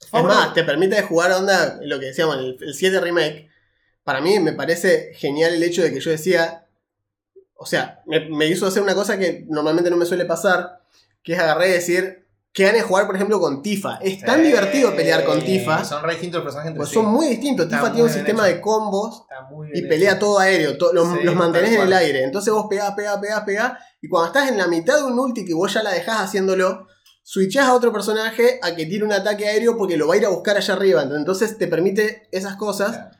Es 0.00 0.12
más, 0.12 0.54
te 0.54 0.64
permite 0.64 1.00
jugar 1.02 1.32
onda, 1.32 1.78
lo 1.82 2.00
que 2.00 2.06
decíamos, 2.06 2.36
el, 2.38 2.56
el 2.60 2.74
7 2.74 3.00
remake. 3.00 3.48
Para 4.02 4.20
mí 4.20 4.38
me 4.38 4.52
parece 4.52 5.12
genial 5.14 5.54
el 5.54 5.62
hecho 5.62 5.82
de 5.82 5.92
que 5.92 6.00
yo 6.00 6.10
decía, 6.10 6.66
o 7.54 7.66
sea, 7.66 8.02
me, 8.06 8.28
me 8.30 8.46
hizo 8.46 8.66
hacer 8.66 8.82
una 8.82 8.94
cosa 8.94 9.18
que 9.18 9.44
normalmente 9.48 9.90
no 9.90 9.96
me 9.96 10.06
suele 10.06 10.24
pasar, 10.24 10.80
que 11.22 11.34
es 11.34 11.38
agarrar 11.38 11.68
y 11.68 11.72
decir, 11.72 12.26
que 12.52 12.64
ganas 12.64 12.82
de 12.82 12.86
jugar, 12.88 13.06
por 13.06 13.14
ejemplo, 13.14 13.38
con 13.40 13.62
Tifa. 13.62 13.96
Es 14.02 14.20
tan 14.20 14.40
Sí, 14.40 14.46
divertido 14.48 14.94
pelear 14.96 15.24
con 15.24 15.40
Tifa, 15.40 15.84
Son 15.84 16.02
re 16.02 16.12
distintos 16.12 16.38
los 16.38 16.44
personajes 16.44 16.68
entre 16.70 16.78
pues 16.78 16.88
sí. 16.88 16.94
son 16.96 17.06
muy 17.06 17.26
distintos. 17.28 17.66
Está 17.66 17.76
Tifa 17.76 17.88
muy 17.88 17.94
tiene 17.96 18.08
un 18.08 18.14
sistema 18.14 18.48
hecho. 18.48 18.54
de 18.56 18.60
combos 18.60 19.24
y 19.72 19.82
pelea 19.82 20.10
hecho. 20.12 20.18
todo 20.20 20.38
aéreo, 20.40 20.76
to- 20.76 20.92
los, 20.92 21.08
Sí, 21.08 21.18
los 21.22 21.34
mantenés 21.36 21.72
en 21.74 21.82
el 21.82 21.92
aire. 21.92 22.24
Entonces 22.24 22.52
vos 22.52 22.66
pegás, 22.68 22.92
pegás, 22.94 23.18
pegás, 23.18 23.42
pegás. 23.44 23.72
Y 24.02 24.08
cuando 24.08 24.26
estás 24.28 24.48
en 24.50 24.58
la 24.58 24.66
mitad 24.66 24.96
de 24.96 25.04
un 25.04 25.18
ulti 25.18 25.44
que 25.44 25.54
vos 25.54 25.72
ya 25.72 25.82
la 25.84 25.92
dejás 25.92 26.18
haciéndolo, 26.20 26.86
switchás 27.22 27.66
a 27.66 27.74
otro 27.74 27.92
personaje 27.92 28.58
a 28.62 28.74
que 28.74 28.86
tire 28.86 29.04
un 29.04 29.12
ataque 29.12 29.46
aéreo 29.46 29.76
porque 29.76 29.96
lo 29.96 30.08
va 30.08 30.14
a 30.14 30.16
ir 30.16 30.26
a 30.26 30.30
buscar 30.30 30.56
allá 30.56 30.74
arriba. 30.74 31.02
Entonces 31.02 31.56
te 31.56 31.68
permite 31.68 32.28
esas 32.32 32.56
cosas. 32.56 32.90
Claro. 32.96 33.10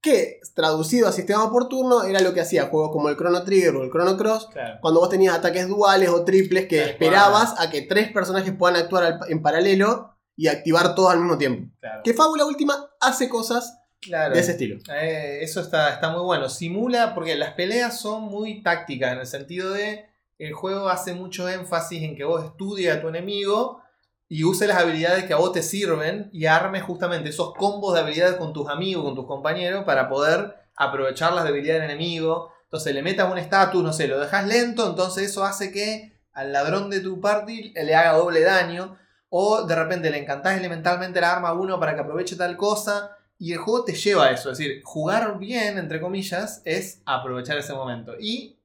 Que 0.00 0.40
traducido 0.54 1.08
a 1.08 1.12
sistema 1.12 1.50
por 1.50 1.68
turno 1.68 2.04
era 2.04 2.20
lo 2.20 2.32
que 2.32 2.40
hacía 2.40 2.66
juegos 2.66 2.90
como 2.92 3.08
el 3.08 3.16
Chrono 3.16 3.42
Trigger 3.42 3.74
o 3.76 3.82
el 3.82 3.90
Chrono 3.90 4.16
Cross, 4.16 4.48
Claro. 4.52 4.78
cuando 4.80 5.00
vos 5.00 5.08
tenías 5.08 5.34
ataques 5.36 5.66
duales 5.66 6.08
o 6.10 6.24
triples 6.24 6.66
que 6.68 6.84
esperabas 6.84 7.54
a 7.58 7.68
que 7.70 7.82
tres 7.82 8.12
personajes 8.12 8.54
puedan 8.56 8.76
actuar 8.80 9.18
en 9.28 9.42
paralelo 9.42 10.14
y 10.36 10.46
activar 10.46 10.94
todos 10.94 11.10
al 11.12 11.18
mismo 11.18 11.36
tiempo. 11.36 11.72
Que 12.04 12.14
Fábula 12.14 12.44
Última 12.44 12.90
hace 13.00 13.28
cosas 13.28 13.76
de 14.06 14.38
ese 14.38 14.52
estilo. 14.52 14.78
Eh, 14.94 15.40
eso 15.42 15.60
está, 15.60 15.92
está 15.92 16.10
muy 16.10 16.22
bueno. 16.22 16.48
Simula, 16.48 17.12
porque 17.16 17.34
las 17.34 17.54
peleas 17.54 18.00
son 18.00 18.22
muy 18.22 18.62
tácticas 18.62 19.12
en 19.12 19.18
el 19.18 19.26
sentido 19.26 19.72
de 19.72 20.06
el 20.38 20.52
juego 20.52 20.88
hace 20.88 21.14
mucho 21.14 21.48
énfasis 21.48 22.04
en 22.04 22.14
que 22.16 22.22
vos 22.22 22.44
estudies 22.44 22.94
a 22.94 23.00
tu 23.00 23.08
enemigo 23.08 23.82
y 24.28 24.44
uses 24.44 24.68
las 24.68 24.78
habilidades 24.78 25.24
que 25.24 25.32
a 25.32 25.38
vos 25.38 25.52
te 25.52 25.62
sirven 25.62 26.28
y 26.32 26.46
armes 26.46 26.82
justamente 26.82 27.30
esos 27.30 27.54
combos 27.54 27.94
de 27.94 28.00
habilidades 28.00 28.36
con 28.36 28.52
tus 28.52 28.68
amigos, 28.68 29.04
con 29.04 29.14
tus 29.14 29.26
compañeros, 29.26 29.84
para 29.84 30.08
poder 30.08 30.54
aprovechar 30.76 31.32
las 31.32 31.44
debilidades 31.44 31.82
del 31.82 31.90
enemigo. 31.90 32.52
Entonces 32.64 32.94
le 32.94 33.02
metas 33.02 33.30
un 33.32 33.38
estatus, 33.38 33.82
no 33.82 33.92
sé, 33.92 34.06
lo 34.06 34.20
dejas 34.20 34.46
lento, 34.46 34.86
entonces 34.86 35.30
eso 35.30 35.44
hace 35.44 35.72
que 35.72 36.12
al 36.32 36.52
ladrón 36.52 36.90
de 36.90 37.00
tu 37.00 37.20
party 37.20 37.72
le 37.74 37.94
haga 37.94 38.12
doble 38.12 38.42
daño. 38.42 38.98
O 39.30 39.66
de 39.66 39.74
repente 39.74 40.10
le 40.10 40.18
encantás 40.18 40.58
elementalmente 40.58 41.20
la 41.20 41.32
arma 41.32 41.48
a 41.48 41.52
uno 41.52 41.78
para 41.78 41.94
que 41.94 42.00
aproveche 42.00 42.36
tal 42.36 42.56
cosa. 42.56 43.16
Y 43.38 43.52
el 43.52 43.58
juego 43.58 43.84
te 43.84 43.92
lleva 43.92 44.26
a 44.26 44.30
eso. 44.30 44.50
Es 44.50 44.58
decir, 44.58 44.80
jugar 44.84 45.38
bien, 45.38 45.78
entre 45.78 46.00
comillas, 46.00 46.62
es 46.64 47.02
aprovechar 47.04 47.58
ese 47.58 47.74
momento. 47.74 48.14
Y 48.18 48.58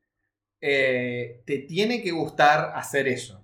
eh, 0.62 1.44
te 1.46 1.60
tiene 1.60 2.02
que 2.02 2.12
gustar 2.12 2.72
hacer 2.76 3.08
eso. 3.08 3.43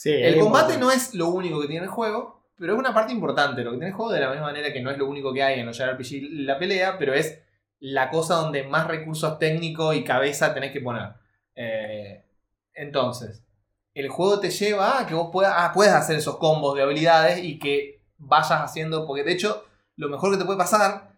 Sí, 0.00 0.14
El 0.14 0.38
combate 0.38 0.78
no 0.78 0.90
es 0.90 1.12
lo 1.12 1.28
único 1.28 1.60
que 1.60 1.66
tiene 1.66 1.84
el 1.84 1.90
juego, 1.90 2.42
pero 2.56 2.72
es 2.72 2.78
una 2.78 2.94
parte 2.94 3.12
importante. 3.12 3.62
Lo 3.62 3.72
que 3.72 3.76
tiene 3.76 3.90
el 3.90 3.94
juego, 3.94 4.10
de 4.10 4.20
la 4.20 4.30
misma 4.30 4.46
manera 4.46 4.72
que 4.72 4.80
no 4.80 4.90
es 4.90 4.96
lo 4.96 5.06
único 5.06 5.30
que 5.30 5.42
hay 5.42 5.60
en 5.60 5.66
los 5.66 5.76
JRPG 5.76 6.46
la 6.46 6.58
pelea, 6.58 6.96
pero 6.98 7.12
es 7.12 7.38
la 7.80 8.08
cosa 8.08 8.36
donde 8.36 8.62
más 8.62 8.86
recursos 8.86 9.38
técnicos 9.38 9.94
y 9.94 10.02
cabeza 10.02 10.54
tenés 10.54 10.72
que 10.72 10.80
poner. 10.80 11.10
Eh, 11.54 12.24
entonces, 12.72 13.44
el 13.92 14.08
juego 14.08 14.40
te 14.40 14.48
lleva 14.48 15.00
a 15.00 15.06
que 15.06 15.12
vos 15.12 15.28
puedas, 15.30 15.52
ah, 15.54 15.98
hacer 15.98 16.16
esos 16.16 16.38
combos 16.38 16.74
de 16.76 16.82
habilidades 16.82 17.44
y 17.44 17.58
que 17.58 18.00
vayas 18.16 18.52
haciendo. 18.52 19.06
Porque 19.06 19.22
de 19.22 19.32
hecho, 19.32 19.66
lo 19.96 20.08
mejor 20.08 20.30
que 20.30 20.38
te 20.38 20.46
puede 20.46 20.56
pasar 20.56 21.12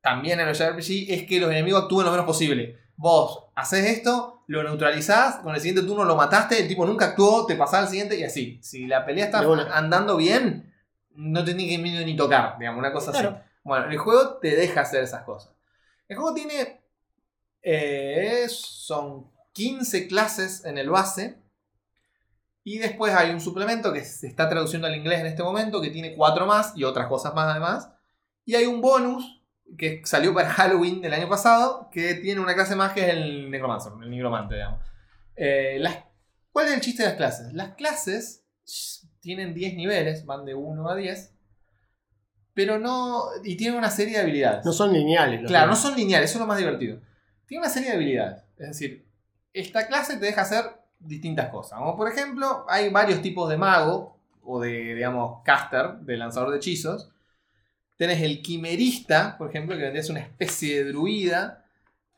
también 0.00 0.40
en 0.40 0.48
los 0.48 0.58
JRPG 0.58 1.08
es 1.08 1.22
que 1.28 1.38
los 1.38 1.52
enemigos 1.52 1.84
actúen 1.84 2.04
lo 2.04 2.10
menos 2.10 2.26
posible. 2.26 2.80
Vos 2.96 3.44
haces 3.54 3.86
esto, 3.86 4.35
lo 4.46 4.62
neutralizás, 4.62 5.36
con 5.36 5.54
el 5.54 5.60
siguiente 5.60 5.86
turno 5.86 6.04
lo 6.04 6.16
mataste, 6.16 6.60
el 6.60 6.68
tipo 6.68 6.86
nunca 6.86 7.06
actuó, 7.06 7.46
te 7.46 7.56
pasás 7.56 7.82
al 7.82 7.88
siguiente 7.88 8.16
y 8.18 8.24
así. 8.24 8.58
Si 8.62 8.86
la 8.86 9.04
pelea 9.04 9.26
está 9.26 9.40
andando 9.72 10.16
bien, 10.16 10.72
no 11.14 11.44
te 11.44 11.54
ni 11.54 11.68
que 11.68 11.78
ni, 11.78 12.04
ni 12.04 12.16
tocar, 12.16 12.56
digamos, 12.58 12.78
una 12.78 12.92
cosa 12.92 13.10
así. 13.10 13.24
Bueno, 13.64 13.86
el 13.90 13.98
juego 13.98 14.38
te 14.38 14.54
deja 14.54 14.82
hacer 14.82 15.02
esas 15.02 15.22
cosas. 15.24 15.52
El 16.08 16.16
juego 16.16 16.34
tiene. 16.34 16.80
eh, 17.62 18.46
son 18.48 19.30
15 19.52 20.06
clases 20.06 20.64
en 20.64 20.78
el 20.78 20.90
base. 20.90 21.42
Y 22.62 22.78
después 22.78 23.14
hay 23.14 23.30
un 23.30 23.40
suplemento 23.40 23.92
que 23.92 24.04
se 24.04 24.26
está 24.26 24.48
traduciendo 24.48 24.86
al 24.88 24.96
inglés 24.96 25.20
en 25.20 25.26
este 25.26 25.42
momento, 25.42 25.80
que 25.80 25.90
tiene 25.90 26.14
4 26.14 26.46
más 26.46 26.72
y 26.76 26.84
otras 26.84 27.06
cosas 27.08 27.32
más 27.34 27.48
además. 27.50 27.90
Y 28.44 28.54
hay 28.54 28.66
un 28.66 28.80
bonus 28.80 29.40
que 29.78 30.02
salió 30.04 30.32
para 30.34 30.48
Halloween 30.54 31.00
del 31.00 31.12
año 31.14 31.28
pasado, 31.28 31.88
que 31.92 32.14
tiene 32.14 32.40
una 32.40 32.54
clase 32.54 32.76
más 32.76 32.92
que 32.92 33.02
es 33.06 33.08
el 33.14 33.50
Necromancer, 33.50 33.92
el 34.02 34.10
nigromante, 34.10 34.54
digamos. 34.56 34.80
Eh, 35.36 35.76
las- 35.80 35.98
¿Cuál 36.52 36.68
es 36.68 36.74
el 36.74 36.80
chiste 36.80 37.02
de 37.02 37.08
las 37.10 37.16
clases? 37.18 37.52
Las 37.52 37.74
clases 37.74 38.44
tienen 39.20 39.52
10 39.54 39.74
niveles, 39.74 40.24
van 40.24 40.44
de 40.46 40.54
1 40.54 40.88
a 40.88 40.96
10, 40.96 41.34
pero 42.54 42.78
no. 42.78 43.24
y 43.44 43.56
tienen 43.56 43.78
una 43.78 43.90
serie 43.90 44.14
de 44.16 44.22
habilidades. 44.22 44.64
No 44.64 44.72
son 44.72 44.92
lineales. 44.92 45.42
los 45.42 45.50
Claro, 45.50 45.68
no 45.68 45.76
son 45.76 45.94
lineales, 45.94 46.30
eso 46.30 46.38
es 46.38 46.40
lo 46.40 46.46
más 46.46 46.58
divertido. 46.58 47.00
Tiene 47.46 47.62
una 47.64 47.70
serie 47.72 47.90
de 47.90 47.96
habilidades. 47.96 48.42
Es 48.56 48.68
decir, 48.68 49.06
esta 49.52 49.86
clase 49.86 50.16
te 50.16 50.24
deja 50.26 50.42
hacer 50.42 50.64
distintas 50.98 51.50
cosas. 51.50 51.78
Como 51.78 51.96
por 51.96 52.08
ejemplo, 52.10 52.64
hay 52.68 52.88
varios 52.88 53.20
tipos 53.20 53.48
de 53.50 53.58
mago, 53.58 54.16
o 54.42 54.60
de, 54.60 54.94
digamos, 54.94 55.42
caster, 55.44 55.96
de 56.00 56.16
lanzador 56.16 56.50
de 56.52 56.56
hechizos. 56.58 57.10
Tenés 57.96 58.20
el 58.22 58.42
quimerista, 58.42 59.36
por 59.38 59.48
ejemplo, 59.50 59.74
que 59.76 59.82
vendría 59.82 60.00
a 60.02 60.04
ser 60.04 60.12
una 60.16 60.20
especie 60.24 60.84
de 60.84 60.90
druida. 60.92 61.64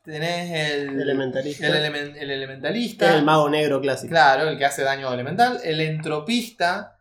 Tenés 0.03 0.71
el, 0.71 0.99
Elementalista. 0.99 1.67
el, 1.67 1.73
elemen- 1.75 2.15
el 2.17 2.31
elementalista. 2.31 3.09
Es 3.09 3.15
el 3.15 3.23
mago 3.23 3.49
negro 3.49 3.79
clásico. 3.79 4.09
Claro, 4.11 4.49
el 4.49 4.57
que 4.57 4.65
hace 4.65 4.83
daño 4.83 5.13
elemental. 5.13 5.59
El 5.63 5.79
entropista. 5.81 6.95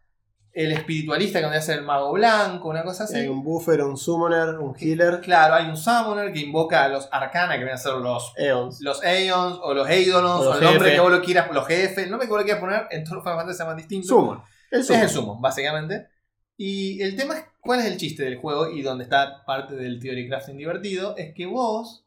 El 0.53 0.73
espiritualista 0.73 1.39
que 1.39 1.45
vendría 1.45 1.61
a 1.61 1.63
ser 1.63 1.79
el 1.79 1.85
mago 1.85 2.11
blanco, 2.13 2.69
una 2.69 2.83
cosa 2.83 3.05
así. 3.05 3.15
Hay 3.17 3.29
un 3.29 3.45
buffer, 3.45 3.81
un 3.83 3.97
summoner, 3.97 4.59
un 4.59 4.75
healer, 4.77 5.21
Claro, 5.21 5.55
hay 5.55 5.67
un 5.69 5.77
summoner 5.77 6.33
que 6.33 6.41
invoca 6.41 6.83
a 6.85 6.89
los 6.89 7.09
arcana, 7.13 7.53
que 7.53 7.59
vienen 7.59 7.75
a 7.75 7.79
ser 7.79 7.93
los, 7.93 8.33
Eons. 8.37 8.81
los 8.81 9.01
Aeons 9.05 9.59
o 9.63 9.73
los 9.73 9.89
Eidonos, 9.89 10.41
O 10.47 10.55
el 10.59 10.65
nombre 10.65 10.93
que 10.93 10.99
vos 11.01 11.13
lo 11.13 11.23
quieras, 11.23 11.49
los 11.53 11.65
jefes, 11.67 11.99
el 11.99 12.11
nombre 12.11 12.27
que 12.27 12.31
vos 12.31 12.41
lo 12.41 12.45
quieras 12.45 12.61
poner, 12.61 12.87
en 12.91 13.05
todos 13.05 13.17
los 13.17 13.25
Final 13.25 13.37
Fantasy 13.39 13.57
se 13.57 13.63
llaman 13.63 13.77
distintos. 13.77 14.09
Summon. 14.09 14.43
El 14.73 14.81
Es 14.81 14.87
summon. 14.89 15.03
el 15.03 15.09
sumo, 15.09 15.39
básicamente. 15.41 16.09
Y 16.57 17.01
el 17.03 17.15
tema 17.15 17.37
es 17.39 17.45
cuál 17.69 17.81
es 17.81 17.87
el 17.87 17.99
chiste 17.99 18.23
del 18.23 18.39
juego 18.39 18.71
y 18.71 18.81
donde 18.81 19.05
está 19.05 19.45
parte 19.45 19.77
del 19.77 20.01
theory 20.01 20.27
crafting 20.27 20.57
divertido, 20.57 21.15
es 21.19 21.35
que 21.35 21.45
vos, 21.45 22.07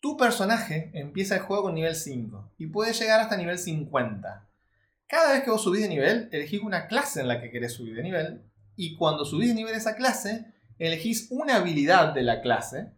tu 0.00 0.16
personaje 0.16 0.90
empieza 0.94 1.34
el 1.34 1.42
juego 1.42 1.64
con 1.64 1.74
nivel 1.74 1.94
5 1.94 2.54
y 2.56 2.68
puede 2.68 2.94
llegar 2.94 3.20
hasta 3.20 3.36
nivel 3.36 3.58
50. 3.58 4.48
Cada 5.06 5.32
vez 5.34 5.42
que 5.42 5.50
vos 5.50 5.62
subís 5.62 5.82
de 5.82 5.88
nivel, 5.90 6.30
elegís 6.32 6.62
una 6.62 6.86
clase 6.86 7.20
en 7.20 7.28
la 7.28 7.42
que 7.42 7.50
querés 7.50 7.74
subir 7.74 7.94
de 7.94 8.02
nivel 8.02 8.40
y 8.74 8.96
cuando 8.96 9.26
subís 9.26 9.48
de 9.48 9.54
nivel 9.54 9.74
esa 9.74 9.96
clase, 9.96 10.46
elegís 10.78 11.26
una 11.30 11.56
habilidad 11.56 12.14
de 12.14 12.22
la 12.22 12.40
clase 12.40 12.90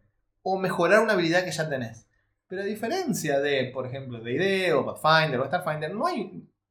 o 0.43 0.61
mejorar 0.61 1.01
una 1.01 1.15
habilidad 1.15 1.45
que 1.45 1.51
ya 1.51 1.69
tenés. 1.69 2.07
Pero 2.47 2.63
a 2.63 2.65
diferencia 2.65 3.41
de, 3.41 3.73
por 3.75 3.89
ejemplo, 3.89 4.21
D&D 4.21 4.73
o 4.73 4.87
Pathfinder 4.87 5.41
o 5.41 5.47
Starfinder, 5.47 5.93
no, 5.93 6.07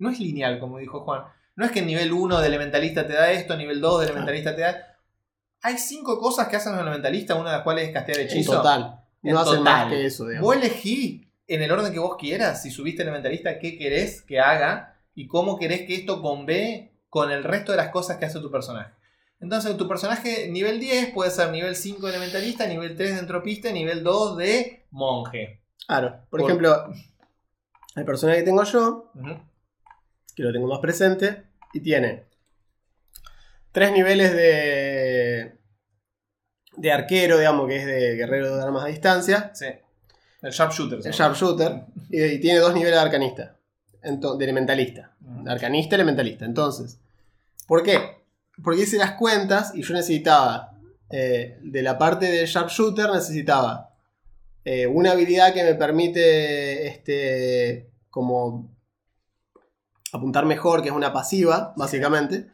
es 0.10 0.20
lineal, 0.22 0.58
como 0.58 0.78
dijo 0.78 1.02
Juan. 1.02 1.24
No 1.58 1.66
es 1.66 1.72
que 1.72 1.82
nivel 1.82 2.14
1 2.14 2.40
de 2.40 2.48
elementalista 2.48 3.06
te 3.06 3.12
da 3.12 3.30
esto, 3.34 3.58
nivel 3.58 3.82
2 3.82 4.00
de 4.00 4.06
elementalista 4.06 4.56
te 4.56 4.62
da... 4.62 4.88
Hay 5.64 5.78
cinco 5.78 6.20
cosas 6.20 6.48
que 6.48 6.56
hacen 6.56 6.72
los 6.74 6.82
elementalistas, 6.82 7.38
una 7.38 7.52
de 7.52 7.56
las 7.58 7.64
cuales 7.64 7.88
es 7.88 7.94
castear 7.94 8.20
En 8.20 8.28
hechizo. 8.28 8.54
total. 8.58 9.00
En 9.24 9.34
No 9.34 9.40
hacen 9.40 9.62
más 9.64 9.88
que 9.92 10.06
eso, 10.06 10.28
digamos. 10.28 10.46
Vos 10.48 10.56
elegí 10.56 11.28
en 11.48 11.62
el 11.62 11.72
orden 11.72 11.94
que 11.94 12.00
vos 12.00 12.16
quieras, 12.18 12.62
si 12.64 12.72
subiste 12.72 13.04
elementalista, 13.04 13.60
qué 13.60 13.78
querés 13.78 14.22
que 14.24 14.40
haga 14.40 14.98
y 15.14 15.28
cómo 15.28 15.58
querés 15.60 15.82
que 15.86 15.96
esto 15.96 16.22
convé 16.22 16.94
con 17.10 17.32
el 17.32 17.44
resto 17.44 17.72
de 17.74 17.78
las 17.78 17.90
cosas 17.90 18.18
que 18.18 18.26
hace 18.26 18.40
tu 18.40 18.50
personaje. 18.50 18.92
Entonces, 19.40 19.76
tu 19.76 19.88
personaje 19.88 20.48
nivel 20.50 20.80
10 20.80 21.14
puede 21.14 21.30
ser 21.32 21.52
nivel 21.52 21.76
5 21.76 22.06
de 22.08 22.14
elementalista, 22.16 22.66
nivel 22.68 22.96
3 22.96 23.14
de 23.16 23.20
entropista 23.20 23.70
y 23.70 23.74
nivel 23.74 24.04
2 24.04 24.38
de 24.38 24.86
monje. 24.92 25.62
Claro. 25.88 26.12
Por, 26.30 26.40
Por- 26.40 26.50
ejemplo, 26.50 26.92
el 27.96 28.06
personaje 28.06 28.40
que 28.40 28.46
tengo 28.46 28.64
yo, 28.64 29.12
que 30.36 30.44
lo 30.44 30.54
tengo 30.54 30.68
más 30.68 30.80
presente, 30.80 31.44
y 31.74 31.82
tiene 31.82 32.26
tres 33.72 33.92
niveles 33.92 34.34
de. 34.34 35.58
de 36.78 36.92
arquero, 36.92 37.38
digamos, 37.38 37.68
que 37.68 37.78
es 37.78 37.86
de 37.86 38.16
guerrero 38.16 38.56
de 38.56 38.64
armas 38.64 38.86
a 38.86 38.88
distancia. 38.88 39.52
Sí. 39.54 39.68
El 40.42 40.52
sharpshooter. 40.52 41.00
El 41.04 41.14
sharpshooter. 41.14 41.86
Y, 42.14 42.22
y 42.22 42.40
tiene 42.42 42.60
dos 42.60 42.74
niveles 42.74 42.96
de 42.96 43.06
arcanista. 43.06 43.56
De 44.04 44.44
elementalista. 44.44 45.14
Arcanista, 45.46 45.96
elementalista. 45.96 46.44
Entonces, 46.44 47.00
¿por 47.68 47.84
qué? 47.84 48.18
Porque 48.62 48.82
hice 48.82 48.98
las 48.98 49.14
cuentas 49.14 49.72
y 49.76 49.84
yo 49.84 49.94
necesitaba, 49.94 50.74
eh, 51.10 51.58
de 51.62 51.82
la 51.82 51.98
parte 51.98 52.26
del 52.26 52.48
sharpshooter, 52.48 53.12
necesitaba 53.12 53.94
eh, 54.66 54.88
una 54.88 55.12
habilidad 55.12 55.54
que 55.54 55.64
me 55.64 55.76
permite, 55.76 56.88
este, 56.88 57.92
como 58.10 58.70
apuntar 60.12 60.46
mejor, 60.46 60.82
que 60.82 60.90
es 60.90 60.96
una 60.96 61.14
pasiva, 61.14 61.74
básicamente. 61.78 62.48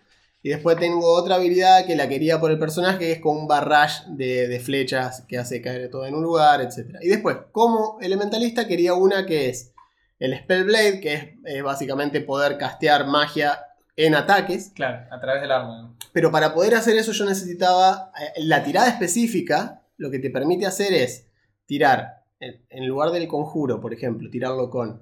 Y 0.44 0.50
después 0.50 0.78
tengo 0.78 1.14
otra 1.14 1.36
habilidad 1.36 1.86
que 1.86 1.96
la 1.96 2.08
quería 2.08 2.40
por 2.40 2.52
el 2.52 2.60
personaje, 2.60 3.00
que 3.00 3.12
es 3.14 3.20
con 3.20 3.36
un 3.38 3.48
barrage 3.48 4.04
de, 4.10 4.48
de 4.48 4.60
flechas 4.60 5.26
que 5.28 5.38
hace 5.38 5.62
caer 5.62 5.90
todo 5.90 6.06
en 6.06 6.16
un 6.16 6.24
lugar, 6.24 6.62
etc. 6.62 6.96
Y 7.02 7.08
después, 7.10 7.38
como 7.52 7.98
elementalista, 8.02 8.68
quería 8.68 8.94
una 8.94 9.26
que 9.26 9.50
es 9.50 9.74
el 10.20 10.38
Spellblade, 10.38 11.00
que 11.00 11.14
es 11.14 11.24
eh, 11.46 11.62
básicamente 11.62 12.22
poder 12.22 12.58
castear 12.58 13.08
magia 13.08 13.60
en 13.96 14.16
ataques. 14.16 14.72
Claro, 14.76 15.06
a 15.12 15.20
través 15.20 15.42
del 15.42 15.52
arma. 15.52 15.96
Pero 16.14 16.32
para 16.32 16.54
poder 16.54 16.76
hacer 16.76 16.96
eso 16.96 17.12
yo 17.12 17.26
necesitaba 17.26 18.12
eh, 18.20 18.42
la 18.44 18.64
tirada 18.64 18.88
específica. 18.88 19.84
Lo 19.98 20.12
que 20.12 20.20
te 20.20 20.30
permite 20.30 20.66
hacer 20.66 20.94
es 20.94 21.28
tirar, 21.66 22.24
en, 22.40 22.62
en 22.70 22.88
lugar 22.88 23.12
del 23.12 23.28
conjuro, 23.28 23.82
por 23.82 23.94
ejemplo, 23.94 24.30
tirarlo 24.30 24.70
con 24.70 25.02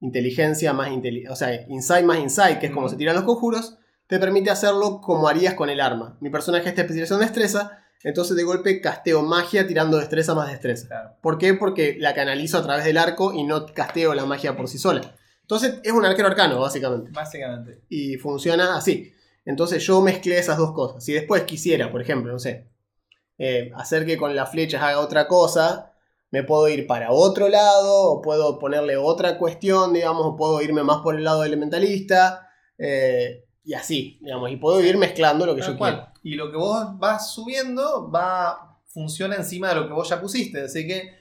inteligencia 0.00 0.72
más 0.72 0.90
inteligencia, 0.90 1.32
o 1.32 1.36
sea, 1.36 1.66
insight 1.68 2.04
más 2.04 2.18
insight, 2.18 2.58
que 2.58 2.66
es 2.66 2.72
como 2.72 2.88
se 2.88 2.96
tiran 2.96 3.14
los 3.14 3.24
conjuros, 3.24 3.78
te 4.06 4.18
permite 4.18 4.50
hacerlo 4.50 5.00
como 5.00 5.28
harías 5.28 5.54
con 5.54 5.70
el 5.70 5.80
arma. 5.80 6.16
Mi 6.20 6.30
personaje 6.30 6.68
está 6.68 6.82
especializado 6.82 7.20
en 7.20 7.26
destreza, 7.26 7.78
entonces 8.02 8.36
de 8.36 8.42
golpe 8.42 8.80
casteo 8.80 9.22
magia 9.22 9.66
tirando 9.66 9.98
destreza 9.98 10.34
más 10.34 10.48
destreza. 10.50 10.88
Claro. 10.88 11.16
¿Por 11.20 11.38
qué? 11.38 11.54
Porque 11.54 11.96
la 11.98 12.14
canalizo 12.14 12.58
a 12.58 12.62
través 12.62 12.84
del 12.84 12.98
arco 12.98 13.32
y 13.32 13.44
no 13.44 13.66
casteo 13.66 14.14
la 14.14 14.26
magia 14.26 14.56
por 14.56 14.68
sí 14.68 14.78
sola. 14.78 15.16
Entonces 15.42 15.80
es 15.82 15.92
un 15.92 16.04
arquero 16.04 16.28
arcano, 16.28 16.60
básicamente 16.60 17.10
Básicamente. 17.12 17.82
y 17.88 18.16
funciona 18.16 18.76
así. 18.76 19.12
Entonces 19.44 19.84
yo 19.84 20.00
mezclé 20.00 20.38
esas 20.38 20.56
dos 20.56 20.72
cosas. 20.72 21.04
Si 21.04 21.12
después 21.12 21.42
quisiera, 21.42 21.90
por 21.90 22.00
ejemplo, 22.00 22.32
no 22.32 22.38
sé, 22.38 22.68
eh, 23.38 23.72
hacer 23.74 24.06
que 24.06 24.16
con 24.16 24.36
las 24.36 24.50
flechas 24.50 24.82
haga 24.82 25.00
otra 25.00 25.26
cosa, 25.26 25.92
me 26.30 26.44
puedo 26.44 26.68
ir 26.68 26.86
para 26.86 27.10
otro 27.10 27.48
lado, 27.48 28.10
o 28.10 28.22
puedo 28.22 28.58
ponerle 28.58 28.96
otra 28.96 29.38
cuestión, 29.38 29.92
digamos, 29.92 30.24
o 30.24 30.36
puedo 30.36 30.62
irme 30.62 30.82
más 30.82 30.98
por 31.02 31.16
el 31.16 31.24
lado 31.24 31.44
elementalista, 31.44 32.48
eh, 32.78 33.44
y 33.64 33.74
así, 33.74 34.18
digamos, 34.20 34.50
y 34.50 34.56
puedo 34.56 34.80
ir 34.82 34.96
mezclando 34.98 35.46
lo 35.46 35.54
que 35.54 35.62
yo 35.62 35.76
cual. 35.76 35.94
quiero. 35.94 36.12
Y 36.22 36.34
lo 36.34 36.50
que 36.50 36.56
vos 36.56 36.98
vas 36.98 37.32
subiendo 37.32 38.10
va 38.10 38.80
funciona 38.86 39.36
encima 39.36 39.70
de 39.70 39.76
lo 39.76 39.86
que 39.86 39.94
vos 39.94 40.08
ya 40.08 40.20
pusiste. 40.20 40.62
Así 40.62 40.86
que 40.86 41.16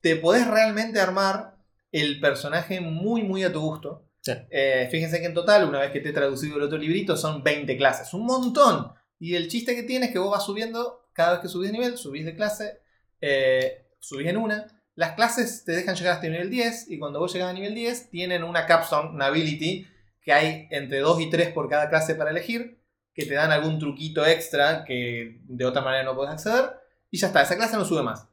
te 0.00 0.16
podés 0.16 0.46
realmente 0.46 1.00
armar 1.00 1.56
el 1.92 2.20
personaje 2.20 2.80
muy, 2.80 3.22
muy 3.22 3.44
a 3.44 3.52
tu 3.52 3.60
gusto. 3.60 4.08
Sí. 4.20 4.32
Eh, 4.50 4.88
fíjense 4.90 5.20
que 5.20 5.26
en 5.26 5.34
total, 5.34 5.68
una 5.68 5.80
vez 5.80 5.90
que 5.90 6.00
te 6.00 6.10
he 6.10 6.12
traducido 6.12 6.56
el 6.56 6.62
otro 6.62 6.78
librito, 6.78 7.16
son 7.16 7.42
20 7.42 7.76
clases. 7.76 8.12
Un 8.14 8.26
montón. 8.26 8.92
Y 9.18 9.34
el 9.34 9.48
chiste 9.48 9.74
que 9.74 9.82
tiene 9.82 10.06
es 10.06 10.12
que 10.12 10.18
vos 10.18 10.30
vas 10.30 10.44
subiendo, 10.44 11.08
cada 11.12 11.32
vez 11.32 11.40
que 11.40 11.48
subís 11.48 11.70
de 11.70 11.78
nivel, 11.78 11.96
subís 11.96 12.24
de 12.24 12.34
clase, 12.34 12.80
eh, 13.20 13.86
subís 14.00 14.28
en 14.28 14.36
una. 14.36 14.66
Las 14.96 15.12
clases 15.12 15.64
te 15.64 15.72
dejan 15.72 15.96
llegar 15.96 16.14
hasta 16.14 16.26
el 16.26 16.32
nivel 16.32 16.50
10 16.50 16.90
y 16.90 16.98
cuando 16.98 17.20
vos 17.20 17.32
llegas 17.32 17.50
a 17.50 17.52
nivel 17.52 17.74
10 17.74 18.10
tienen 18.10 18.44
una 18.44 18.66
capstone, 18.66 19.10
una 19.10 19.26
ability, 19.26 19.86
que 20.24 20.32
hay 20.32 20.66
entre 20.70 20.98
2 21.00 21.20
y 21.20 21.30
3 21.30 21.52
por 21.52 21.68
cada 21.68 21.88
clase 21.90 22.14
para 22.16 22.30
elegir, 22.30 22.80
que 23.14 23.26
te 23.26 23.34
dan 23.34 23.52
algún 23.52 23.78
truquito 23.78 24.26
extra 24.26 24.84
que 24.84 25.38
de 25.44 25.64
otra 25.64 25.82
manera 25.82 26.02
no 26.02 26.16
podés 26.16 26.32
acceder. 26.32 26.70
Y 27.10 27.18
ya 27.18 27.28
está, 27.28 27.42
esa 27.42 27.56
clase 27.56 27.76
no 27.76 27.84
sube 27.84 28.02
más. 28.02 28.26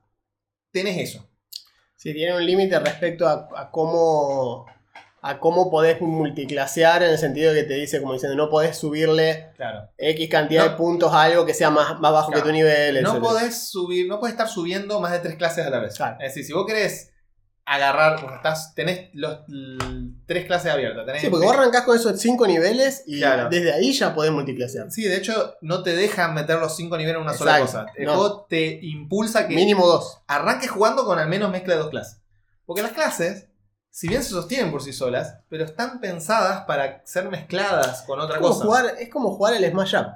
Tenés 0.71 0.97
eso. 0.97 1.27
Sí, 1.97 2.13
tiene 2.13 2.35
un 2.35 2.43
límite 2.45 2.79
respecto 2.79 3.27
a, 3.27 3.47
a 3.55 3.69
cómo 3.69 4.65
a 5.23 5.39
cómo 5.39 5.69
podés 5.69 6.01
multiclasear 6.01 7.03
en 7.03 7.11
el 7.11 7.17
sentido 7.19 7.53
que 7.53 7.61
te 7.61 7.75
dice, 7.75 8.01
como 8.01 8.13
diciendo, 8.13 8.35
no 8.35 8.49
podés 8.49 8.75
subirle 8.75 9.51
Claro. 9.55 9.87
X 9.95 10.27
cantidad 10.31 10.65
No. 10.65 10.71
de 10.71 10.77
puntos 10.77 11.13
a 11.13 11.21
algo 11.21 11.45
que 11.45 11.53
sea 11.53 11.69
más, 11.69 11.99
más 11.99 12.11
bajo 12.11 12.31
Claro. 12.31 12.43
que 12.43 12.49
tu 12.49 12.53
nivel. 12.55 12.95
No 13.03 13.09
etcétera. 13.11 13.21
podés 13.21 13.69
subir, 13.69 14.07
no 14.07 14.19
podés 14.19 14.31
estar 14.33 14.47
subiendo 14.47 14.99
más 14.99 15.11
de 15.11 15.19
tres 15.19 15.35
clases 15.35 15.63
a 15.67 15.69
la 15.69 15.77
vez. 15.79 15.95
Claro. 15.95 16.15
Es 16.21 16.29
decir, 16.33 16.43
si 16.45 16.53
vos 16.53 16.65
querés 16.65 17.10
agarrar, 17.75 18.21
vos 18.21 18.31
estás, 18.33 18.73
tenés 18.75 19.09
los 19.13 19.39
tres 20.25 20.45
clases 20.45 20.71
abiertas. 20.71 21.05
Tenés 21.05 21.21
Sí, 21.21 21.29
porque 21.29 21.45
vos 21.45 21.55
arrancás 21.55 21.83
con 21.83 21.95
esos 21.95 22.19
5 22.19 22.47
niveles 22.47 23.03
y 23.07 23.19
Claro. 23.19 23.49
desde 23.49 23.73
ahí 23.73 23.93
ya 23.93 24.13
podés 24.13 24.31
multiclasear. 24.31 24.91
Sí, 24.91 25.03
de 25.03 25.15
hecho, 25.17 25.55
no 25.61 25.83
te 25.83 25.95
dejan 25.95 26.33
meter 26.33 26.59
los 26.59 26.75
cinco 26.75 26.97
niveles 26.97 27.17
en 27.17 27.23
una 27.23 27.33
sola 27.33 27.59
cosa. 27.59 27.85
El 27.95 28.05
no. 28.05 28.15
juego 28.15 28.45
te 28.49 28.79
impulsa 28.83 29.47
que 29.47 29.55
Mínimo 29.55 29.85
2. 29.87 30.19
arranques 30.27 30.69
jugando 30.69 31.05
con 31.05 31.19
al 31.19 31.27
menos 31.29 31.51
mezcla 31.51 31.73
de 31.75 31.79
dos 31.81 31.89
clases. 31.89 32.19
Porque 32.65 32.81
las 32.81 32.91
clases, 32.91 33.47
si 33.89 34.07
bien 34.07 34.23
se 34.23 34.29
sostienen 34.29 34.71
por 34.71 34.81
sí 34.81 34.93
solas, 34.93 35.39
pero 35.49 35.63
están 35.65 35.99
pensadas 35.99 36.65
para 36.65 37.01
ser 37.05 37.29
mezcladas 37.29 38.03
con 38.03 38.19
otra 38.19 38.35
Es 38.37 38.41
cosa. 38.41 38.63
jugar, 38.65 38.95
es 38.99 39.09
como 39.09 39.31
jugar 39.35 39.53
al 39.55 39.65
Smash 39.69 39.95
Up. 39.95 40.07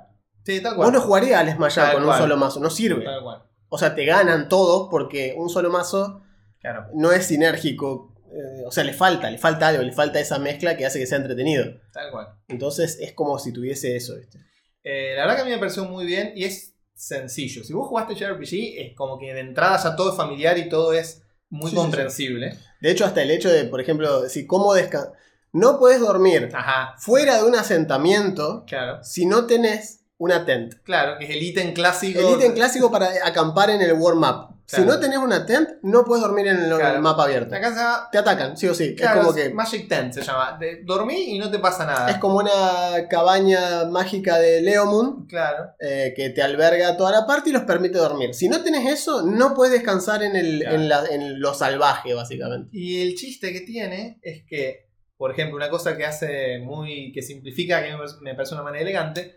Sí, 0.45 0.61
tal 0.61 0.75
Vos 0.75 0.83
cual. 0.85 0.93
no 0.93 1.01
jugarías 1.01 1.39
al 1.41 1.51
Smash 1.53 1.79
Up 1.79 1.93
con 1.93 2.05
un 2.07 2.15
solo 2.17 2.37
mazo, 2.37 2.59
no 2.59 2.69
sirve. 2.69 3.03
Tal 3.03 3.21
cual. 3.23 3.43
O 3.69 3.77
sea, 3.77 3.95
te 3.95 4.05
ganan 4.05 4.47
todos 4.47 4.87
porque 4.91 5.33
un 5.37 5.49
solo 5.49 5.69
mazo 5.71 6.21
Claro, 6.65 6.87
no 6.95 7.11
es 7.11 7.25
sinérgico. 7.27 8.11
eh, 8.31 8.63
o 8.65 8.71
sea, 8.71 8.83
le 8.83 8.93
falta, 8.93 9.29
le 9.29 9.37
falta 9.37 9.67
algo, 9.67 9.83
le 9.83 9.91
falta 9.93 10.19
esa 10.19 10.39
mezcla 10.39 10.75
que 10.75 10.85
hace 10.85 10.97
que 10.99 11.05
sea 11.05 11.17
entretenido. 11.19 11.65
tal 11.93 12.11
cual. 12.11 12.27
Entonces 12.47 12.97
es 12.99 13.13
como 13.13 13.37
si 13.39 13.53
tuviese 13.53 13.95
eso, 13.95 14.15
¿viste? 14.17 14.39
Eh, 14.83 15.13
la 15.15 15.21
verdad 15.21 15.35
que 15.35 15.41
a 15.43 15.45
mí 15.45 15.51
me 15.51 15.57
pareció 15.59 15.85
muy 15.85 16.05
bien 16.05 16.33
y 16.35 16.43
es 16.43 16.73
sencillo. 16.95 17.63
Si 17.63 17.71
vos 17.73 17.87
jugaste 17.87 18.15
JRPG, 18.15 18.79
es 18.89 18.95
como 18.95 19.17
que 19.19 19.33
de 19.33 19.41
entrada 19.41 19.77
ya 19.81 19.95
todo 19.95 20.11
es 20.11 20.17
familiar 20.17 20.57
y 20.57 20.67
todo 20.69 20.93
es 20.93 21.21
muy 21.49 21.69
Sí, 21.69 21.75
sí, 21.75 21.75
sí. 21.75 21.81
comprensible. 21.81 22.57
De 22.81 22.91
hecho, 22.91 23.05
hasta 23.05 23.21
el 23.21 23.31
hecho 23.31 23.49
de, 23.49 23.65
por 23.65 23.79
ejemplo, 23.79 24.21
decir 24.21 24.47
cómo 24.47 24.73
descansar. 24.73 25.13
No 25.53 25.79
puedes 25.79 25.99
dormir 26.01 26.49
Ajá, 26.53 26.95
fuera 26.97 27.37
de 27.37 27.43
un 27.45 27.55
asentamiento 27.55 28.65
claro. 28.67 29.01
si 29.03 29.25
no 29.25 29.45
tenés 29.45 30.01
una 30.17 30.45
tent. 30.45 30.73
Claro, 30.83 31.17
que 31.17 31.25
es 31.25 31.31
el 31.31 31.41
ítem 31.43 31.73
clásico. 31.73 32.19
El 32.19 32.35
ítem 32.35 32.53
clásico 32.53 32.91
para 32.91 33.07
acampar 33.23 33.69
en 33.69 33.81
el 33.81 33.93
warm-up. 33.93 34.54
Si 34.67 34.77
Claro. 34.77 34.93
no 34.93 34.99
tenés 34.99 35.17
una 35.19 35.45
tent, 35.45 35.69
no 35.83 36.03
puedes 36.05 36.23
dormir 36.23 36.47
en 36.47 36.57
el, 36.57 36.75
Claro. 36.75 36.99
mapa 36.99 37.25
abierto. 37.25 37.53
Se 37.53 37.61
llama 37.61 38.09
Te 38.11 38.17
atacan, 38.17 38.57
sí 38.57 38.67
o 38.67 38.73
sí. 38.73 38.95
claro, 38.95 39.19
es 39.19 39.25
como 39.27 39.35
que. 39.35 39.49
Magic 39.53 39.87
Tent 39.87 40.13
se 40.13 40.21
llama. 40.23 40.57
De, 40.59 40.81
dormí 40.83 41.35
y 41.35 41.37
no 41.39 41.51
te 41.51 41.59
pasa 41.59 41.85
nada. 41.85 42.09
Es 42.09 42.17
como 42.17 42.37
una 42.39 43.07
cabaña 43.07 43.85
mágica 43.85 44.37
de 44.39 44.61
Leomund 44.61 45.29
Claro. 45.29 45.71
eh, 45.79 46.13
que 46.15 46.31
te 46.31 46.41
alberga 46.41 46.97
toda 46.97 47.11
la 47.11 47.27
parte 47.27 47.51
y 47.51 47.53
los 47.53 47.61
permite 47.63 47.97
dormir. 47.99 48.33
Si 48.33 48.49
no 48.49 48.63
tenés 48.63 48.91
eso, 48.91 49.21
no 49.21 49.53
puedes 49.53 49.71
descansar 49.73 50.23
en, 50.23 50.35
el, 50.35 50.63
en, 50.63 50.89
la- 50.89 51.05
en 51.11 51.39
lo 51.39 51.53
salvaje, 51.53 52.13
básicamente. 52.15 52.69
Y 52.73 53.01
el 53.07 53.15
chiste 53.15 53.53
que 53.53 53.61
tiene 53.61 54.19
es 54.23 54.43
que, 54.47 54.87
por 55.15 55.29
ejemplo, 55.31 55.55
una 55.57 55.69
cosa 55.69 55.95
que 55.95 56.05
hace 56.05 56.57
muy. 56.59 57.11
que 57.13 57.21
simplifica, 57.21 57.83
que 57.83 57.95
me 58.21 58.33
parece 58.33 58.55
una 58.55 58.63
manera 58.63 58.81
elegante, 58.81 59.35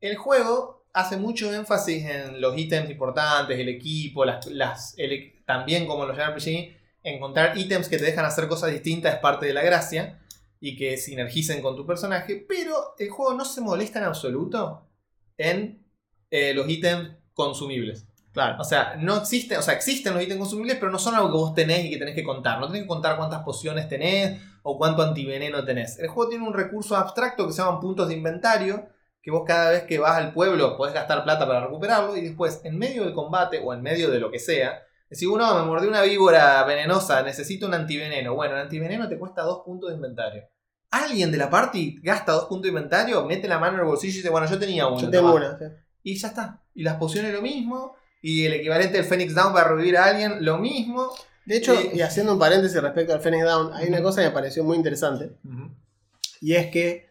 el 0.00 0.16
juego 0.16 0.77
hace 0.98 1.16
mucho 1.16 1.52
énfasis 1.54 2.04
en 2.04 2.40
los 2.40 2.56
ítems 2.58 2.90
importantes, 2.90 3.58
el 3.58 3.68
equipo, 3.68 4.24
las, 4.24 4.46
las- 4.46 4.94
el 4.98 5.12
e- 5.12 5.42
también 5.46 5.86
como 5.86 6.02
en 6.02 6.08
los 6.08 6.16
JRPG, 6.16 6.76
encontrar 7.02 7.56
ítems 7.56 7.88
que 7.88 7.98
te 7.98 8.04
dejan 8.04 8.24
hacer 8.24 8.48
cosas 8.48 8.70
distintas 8.72 9.14
es 9.14 9.20
parte 9.20 9.46
de 9.46 9.54
la 9.54 9.62
gracia 9.62 10.18
y 10.60 10.76
que 10.76 10.96
sinergicen 10.96 11.62
con 11.62 11.76
tu 11.76 11.86
personaje, 11.86 12.44
pero 12.48 12.94
el 12.98 13.10
juego 13.10 13.34
no 13.34 13.44
se 13.44 13.60
molesta 13.60 13.98
en 14.00 14.04
absoluto 14.06 14.86
en 15.36 15.84
eh, 16.30 16.52
los 16.54 16.68
ítems 16.68 17.10
consumibles. 17.32 18.06
Claro. 18.32 18.56
O 18.60 18.64
sea, 18.64 18.96
no 18.96 19.16
existen, 19.16 19.58
o 19.58 19.62
sea, 19.62 19.74
existen 19.74 20.14
los 20.14 20.22
ítems 20.22 20.40
consumibles, 20.40 20.76
pero 20.78 20.90
no 20.92 20.98
son 20.98 21.14
algo 21.14 21.28
que 21.28 21.36
vos 21.38 21.54
tenés 21.54 21.84
y 21.86 21.90
que 21.90 21.96
tenés 21.96 22.14
que 22.14 22.22
contar. 22.24 22.60
No 22.60 22.66
tenés 22.66 22.82
que 22.82 22.88
contar 22.88 23.16
cuántas 23.16 23.42
pociones 23.42 23.88
tenés 23.88 24.40
o 24.62 24.76
cuánto 24.76 25.02
antiveneno 25.02 25.64
tenés. 25.64 25.98
El 25.98 26.08
juego 26.08 26.28
tiene 26.30 26.46
un 26.46 26.54
recurso 26.54 26.96
abstracto 26.96 27.46
que 27.46 27.52
se 27.52 27.62
llaman 27.62 27.80
puntos 27.80 28.06
de 28.08 28.14
inventario, 28.14 28.86
que 29.22 29.30
vos 29.30 29.42
cada 29.46 29.70
vez 29.70 29.82
que 29.84 29.98
vas 29.98 30.16
al 30.16 30.32
pueblo 30.32 30.76
podés 30.76 30.94
gastar 30.94 31.24
plata 31.24 31.46
para 31.46 31.60
recuperarlo 31.64 32.16
y 32.16 32.20
después, 32.22 32.60
en 32.64 32.78
medio 32.78 33.04
del 33.04 33.14
combate 33.14 33.60
o 33.62 33.74
en 33.74 33.82
medio 33.82 34.10
de 34.10 34.18
lo 34.20 34.30
que 34.30 34.38
sea, 34.38 34.82
decís, 35.10 35.28
uno 35.28 35.54
me 35.58 35.62
mordió 35.66 35.88
una 35.88 36.02
víbora 36.02 36.62
venenosa, 36.64 37.22
necesito 37.22 37.66
un 37.66 37.74
antiveneno. 37.74 38.34
Bueno, 38.34 38.54
el 38.54 38.62
antiveneno 38.62 39.08
te 39.08 39.18
cuesta 39.18 39.42
dos 39.42 39.62
puntos 39.64 39.90
de 39.90 39.96
inventario. 39.96 40.44
Alguien 40.90 41.30
de 41.30 41.36
la 41.38 41.50
party 41.50 42.00
gasta 42.02 42.32
dos 42.32 42.44
puntos 42.44 42.62
de 42.62 42.68
inventario, 42.68 43.24
mete 43.26 43.46
la 43.48 43.58
mano 43.58 43.74
en 43.74 43.80
el 43.80 43.86
bolsillo 43.86 44.12
y 44.14 44.16
dice, 44.16 44.30
bueno, 44.30 44.46
yo 44.48 44.58
tenía 44.58 44.86
uno. 44.86 44.98
Yo 45.00 45.10
tengo 45.10 45.32
tomá". 45.32 45.46
una. 45.46 45.58
sí. 45.58 45.64
Y 46.02 46.16
ya 46.16 46.28
está. 46.28 46.62
Y 46.74 46.82
las 46.82 46.96
pociones 46.96 47.32
lo 47.34 47.42
mismo. 47.42 47.94
Y 48.22 48.46
el 48.46 48.54
equivalente 48.54 48.96
del 48.96 49.04
Phoenix 49.04 49.34
Down 49.34 49.52
para 49.52 49.68
revivir 49.68 49.96
a 49.98 50.06
alguien, 50.06 50.44
lo 50.44 50.56
mismo. 50.58 51.12
De 51.44 51.58
hecho, 51.58 51.74
Eh, 51.74 51.90
y 51.94 52.00
haciendo 52.00 52.32
un 52.32 52.38
paréntesis 52.38 52.80
respecto 52.80 53.12
al 53.12 53.20
Phoenix 53.20 53.44
Down, 53.44 53.72
hay 53.74 53.88
una 53.88 54.02
cosa 54.02 54.22
que 54.22 54.28
me 54.28 54.34
pareció 54.34 54.64
muy 54.64 54.76
interesante. 54.76 55.32
Y 56.40 56.54
es 56.54 56.70
que 56.70 57.07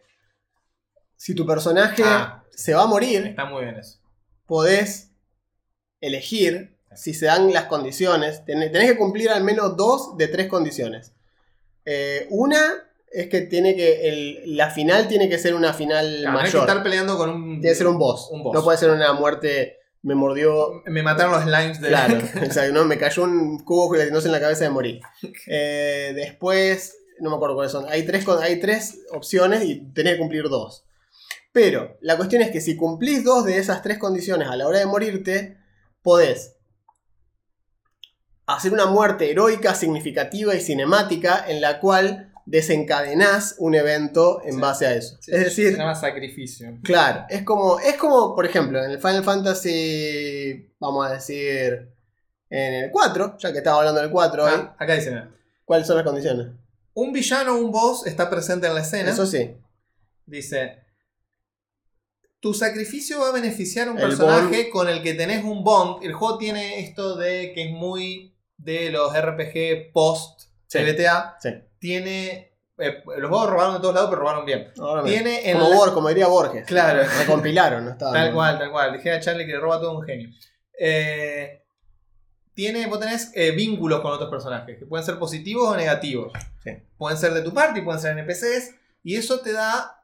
si 1.18 1.34
tu 1.34 1.44
personaje 1.44 2.02
Ah. 2.06 2.42
se 2.50 2.72
va 2.72 2.84
a 2.84 2.86
morir, 2.86 3.26
Está 3.26 3.44
muy 3.44 3.64
bien 3.64 3.76
eso. 3.76 3.98
podés 4.46 5.10
elegir 6.00 6.76
si 6.94 7.12
se 7.14 7.26
dan 7.26 7.52
las 7.52 7.64
condiciones. 7.64 8.44
Ten- 8.46 8.60
Tenés 8.72 8.90
que 8.92 8.96
cumplir 8.96 9.28
al 9.30 9.44
menos 9.44 9.76
dos 9.76 10.16
de 10.16 10.28
tres 10.28 10.46
condiciones. 10.48 11.12
Eh, 11.84 12.26
una 12.30 12.72
es 13.10 13.28
que 13.28 13.42
tiene 13.42 13.74
que. 13.76 14.08
el- 14.08 14.56
la 14.56 14.70
final 14.70 15.08
tiene 15.08 15.28
que 15.28 15.38
ser 15.38 15.54
una 15.54 15.72
final 15.74 16.18
Claro, 16.20 16.32
no 16.32 16.38
hay 16.38 16.44
que 16.50 16.56
mayor. 16.56 16.68
estar 16.68 16.82
peleando 16.82 17.16
con 17.18 17.30
un. 17.30 17.44
Tiene 17.60 17.68
que 17.70 17.74
ser 17.74 17.86
un 17.86 17.98
boss. 17.98 18.28
Un 18.30 18.42
boss. 18.42 18.54
No 18.54 18.62
puede 18.64 18.78
ser 18.78 18.90
una 18.90 19.12
muerte. 19.12 19.76
Me 20.02 20.14
mordió. 20.14 20.82
Me 20.86 21.02
mataron 21.02 21.32
los 21.32 21.42
slimes 21.42 21.80
de 21.80 21.88
Claro, 21.88 22.18
exacto, 22.42 22.72
¿no? 22.72 22.84
me 22.84 22.98
cayó 22.98 23.24
un 23.24 23.58
cubo 23.64 23.90
gelatinoso 23.90 24.26
en 24.26 24.32
la 24.32 24.40
cabeza 24.40 24.64
de 24.64 24.70
morir. 24.70 25.00
Eh, 25.48 26.12
después, 26.14 26.96
no 27.18 27.30
me 27.30 27.36
acuerdo 27.36 27.56
cuáles 27.56 27.72
son. 27.72 27.86
Hay 27.88 28.04
tres, 28.06 28.24
hay 28.40 28.60
tres 28.60 29.00
opciones 29.12 29.64
y 29.64 29.80
tenés 29.92 30.12
que 30.14 30.18
cumplir 30.20 30.44
dos. 30.48 30.84
Pero 31.52 31.96
la 32.00 32.16
cuestión 32.16 32.42
es 32.42 32.50
que 32.50 32.60
si 32.60 32.76
cumplís 32.76 33.24
dos 33.24 33.44
de 33.44 33.58
esas 33.58 33.82
tres 33.82 33.98
condiciones 33.98 34.48
a 34.48 34.56
la 34.56 34.66
hora 34.68 34.78
de 34.78 34.86
morirte, 34.86 35.58
podés 36.02 36.56
hacer 38.46 38.72
una 38.72 38.86
muerte 38.86 39.30
heroica, 39.30 39.74
significativa 39.74 40.54
y 40.54 40.60
cinemática 40.60 41.44
en 41.48 41.60
la 41.60 41.80
cual 41.80 42.32
desencadenás 42.46 43.56
un 43.58 43.74
evento 43.74 44.40
en 44.44 44.54
Sí. 44.54 44.60
base 44.60 44.86
a 44.86 44.94
eso. 44.94 45.18
Sí, 45.20 45.32
es 45.34 45.44
decir, 45.44 45.72
Se 45.72 45.78
llama 45.78 45.94
sacrificio. 45.94 46.78
Claro, 46.82 47.26
es 47.28 47.42
como, 47.42 47.78
es 47.78 47.96
como, 47.96 48.34
por 48.34 48.46
ejemplo, 48.46 48.82
en 48.82 48.90
el 48.90 48.98
Final 48.98 49.22
Fantasy, 49.22 50.72
vamos 50.78 51.06
a 51.06 51.12
decir, 51.12 51.92
en 52.48 52.74
el 52.84 52.90
4, 52.90 53.36
ya 53.38 53.52
que 53.52 53.58
estaba 53.58 53.78
hablando 53.78 54.00
del 54.00 54.10
4 54.10 54.44
hoy, 54.44 54.52
Ah, 54.54 54.76
acá 54.78 54.94
dice: 54.94 55.10
mira, 55.10 55.30
¿cuáles 55.66 55.86
son 55.86 55.96
las 55.96 56.06
condiciones? 56.06 56.46
Un 56.94 57.12
villano 57.12 57.54
o 57.54 57.58
un 57.58 57.70
boss 57.70 58.06
está 58.06 58.30
presente 58.30 58.66
en 58.66 58.74
la 58.74 58.80
escena. 58.80 59.10
Eso 59.10 59.26
sí, 59.26 59.54
Dice: 60.24 60.78
Tu 62.40 62.54
sacrificio 62.54 63.20
va 63.20 63.28
a 63.30 63.32
beneficiar 63.32 63.88
a 63.88 63.90
un 63.92 63.98
El 63.98 64.04
personaje 64.08 64.70
con 64.70 64.88
el 64.88 65.02
que 65.02 65.14
tenés 65.14 65.44
un 65.44 65.64
bond. 65.64 66.04
El 66.04 66.12
juego 66.12 66.38
tiene 66.38 66.78
esto 66.80 67.16
de 67.16 67.52
que 67.52 67.64
es 67.64 67.70
muy 67.72 68.34
de 68.56 68.90
los 68.90 69.12
RPG 69.12 69.92
post 69.92 70.42
Sí. 70.66 70.78
CBTA. 70.78 71.36
sí. 71.40 71.50
Tiene. 71.78 72.52
eh, 72.78 73.02
los 73.18 73.28
juegos 73.28 73.50
robaron 73.50 73.74
de 73.74 73.80
todos 73.80 73.94
lados, 73.94 74.08
pero 74.10 74.20
robaron 74.22 74.44
bien. 74.44 74.70
Ahora 74.78 75.02
Tiene 75.02 75.50
en 75.50 75.58
como, 75.58 75.70
la- 75.70 75.76
Bor- 75.76 75.94
como 75.94 76.08
diría 76.10 76.28
Borges. 76.28 76.64
Claro. 76.66 77.02
Recompilaron, 77.18 77.84
no 77.84 77.90
estaba. 77.92 78.12
Tal 78.12 78.32
cual, 78.32 78.58
tal 78.58 78.70
cual. 78.70 78.92
Dije 78.92 79.10
a 79.12 79.18
Charlie 79.20 79.46
que 79.46 79.52
le 79.52 79.58
roba 79.60 79.80
todo 79.80 79.98
un 79.98 80.04
genio. 80.04 80.28
Eh, 80.78 81.64
tiene, 82.54 82.86
vos 82.86 83.00
tenés 83.00 83.32
eh, 83.34 83.50
vínculos 83.52 84.00
con 84.00 84.12
otros 84.12 84.30
personajes, 84.30 84.78
que 84.78 84.86
pueden 84.86 85.04
ser 85.04 85.18
positivos 85.18 85.68
o 85.68 85.76
negativos. 85.76 86.32
Sí. 86.62 86.70
Pueden 86.96 87.18
ser 87.18 87.32
de 87.34 87.42
tu 87.42 87.52
parte, 87.52 87.82
pueden 87.82 88.00
ser 88.00 88.16
NPCs, 88.18 88.74
y 89.02 89.16
eso 89.16 89.40
te 89.40 89.52
da 89.52 89.97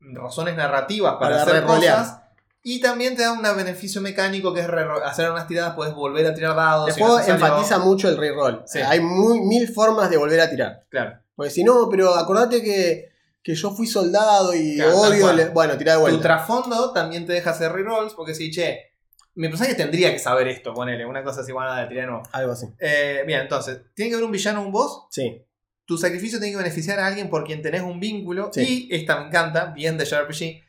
razones 0.00 0.56
narrativas 0.56 1.14
para, 1.14 1.36
Para 1.36 1.42
hacer 1.42 1.54
re-rolear. 1.62 1.98
cosas 1.98 2.20
Y 2.62 2.80
también 2.80 3.16
te 3.16 3.22
da 3.22 3.32
un 3.32 3.42
beneficio 3.42 4.00
mecánico 4.00 4.52
que 4.52 4.60
es 4.60 4.68
hacer 5.04 5.30
unas 5.30 5.46
tiradas, 5.46 5.74
puedes 5.74 5.94
volver 5.94 6.26
a 6.26 6.34
tirar 6.34 6.54
dados. 6.56 6.88
El 6.88 6.94
juego 7.02 7.18
enfatiza 7.20 7.78
mucho 7.78 8.08
el 8.08 8.16
reroll. 8.18 8.62
Sí. 8.66 8.80
Hay 8.80 9.00
muy, 9.00 9.40
mil 9.40 9.68
formas 9.72 10.10
de 10.10 10.16
volver 10.18 10.40
a 10.40 10.50
tirar. 10.50 10.84
Claro. 10.90 11.18
Porque 11.34 11.50
si 11.50 11.64
no, 11.64 11.88
pero 11.90 12.14
acordate 12.14 12.62
que, 12.62 13.08
que 13.42 13.54
yo 13.54 13.70
fui 13.70 13.86
soldado 13.86 14.52
y 14.54 14.76
Claro, 14.76 14.98
odio. 15.00 15.32
le- 15.32 15.48
Bueno, 15.48 15.78
tirá 15.78 15.92
de 15.92 15.98
Tu 15.98 16.02
vuelta. 16.02 16.20
trasfondo 16.22 16.92
también 16.92 17.24
te 17.26 17.32
deja 17.32 17.50
hacer 17.50 17.72
rerolls 17.72 18.12
porque 18.12 18.34
si, 18.34 18.50
che, 18.50 18.92
mi 19.36 19.48
personaje 19.48 19.74
tendría 19.74 20.12
que 20.12 20.18
saber 20.18 20.48
esto, 20.48 20.74
ponele, 20.74 21.06
una 21.06 21.24
cosa 21.24 21.40
así, 21.40 21.52
bueno, 21.52 21.74
de 21.74 21.86
tirar 21.86 22.04
de 22.04 22.10
nuevo. 22.10 22.22
Algo 22.32 22.52
así. 22.52 22.66
Eh, 22.78 23.22
bien, 23.26 23.40
entonces, 23.40 23.80
tiene 23.94 24.10
que 24.10 24.16
haber 24.16 24.26
un 24.26 24.32
villano 24.32 24.60
o 24.60 24.64
un 24.66 24.72
boss. 24.72 25.06
Sí. 25.10 25.42
Tu 25.90 25.98
sacrificio 25.98 26.38
tiene 26.38 26.52
que 26.52 26.58
beneficiar 26.62 27.00
a 27.00 27.06
alguien 27.08 27.28
por 27.28 27.42
quien 27.42 27.62
tenés 27.62 27.82
un 27.82 27.98
vínculo. 27.98 28.50
Sí. 28.54 28.86
Y 28.88 28.94
esta 28.94 29.18
me 29.18 29.26
encanta, 29.26 29.66
bien 29.74 29.98
de 29.98 30.04
JRPG. 30.04 30.62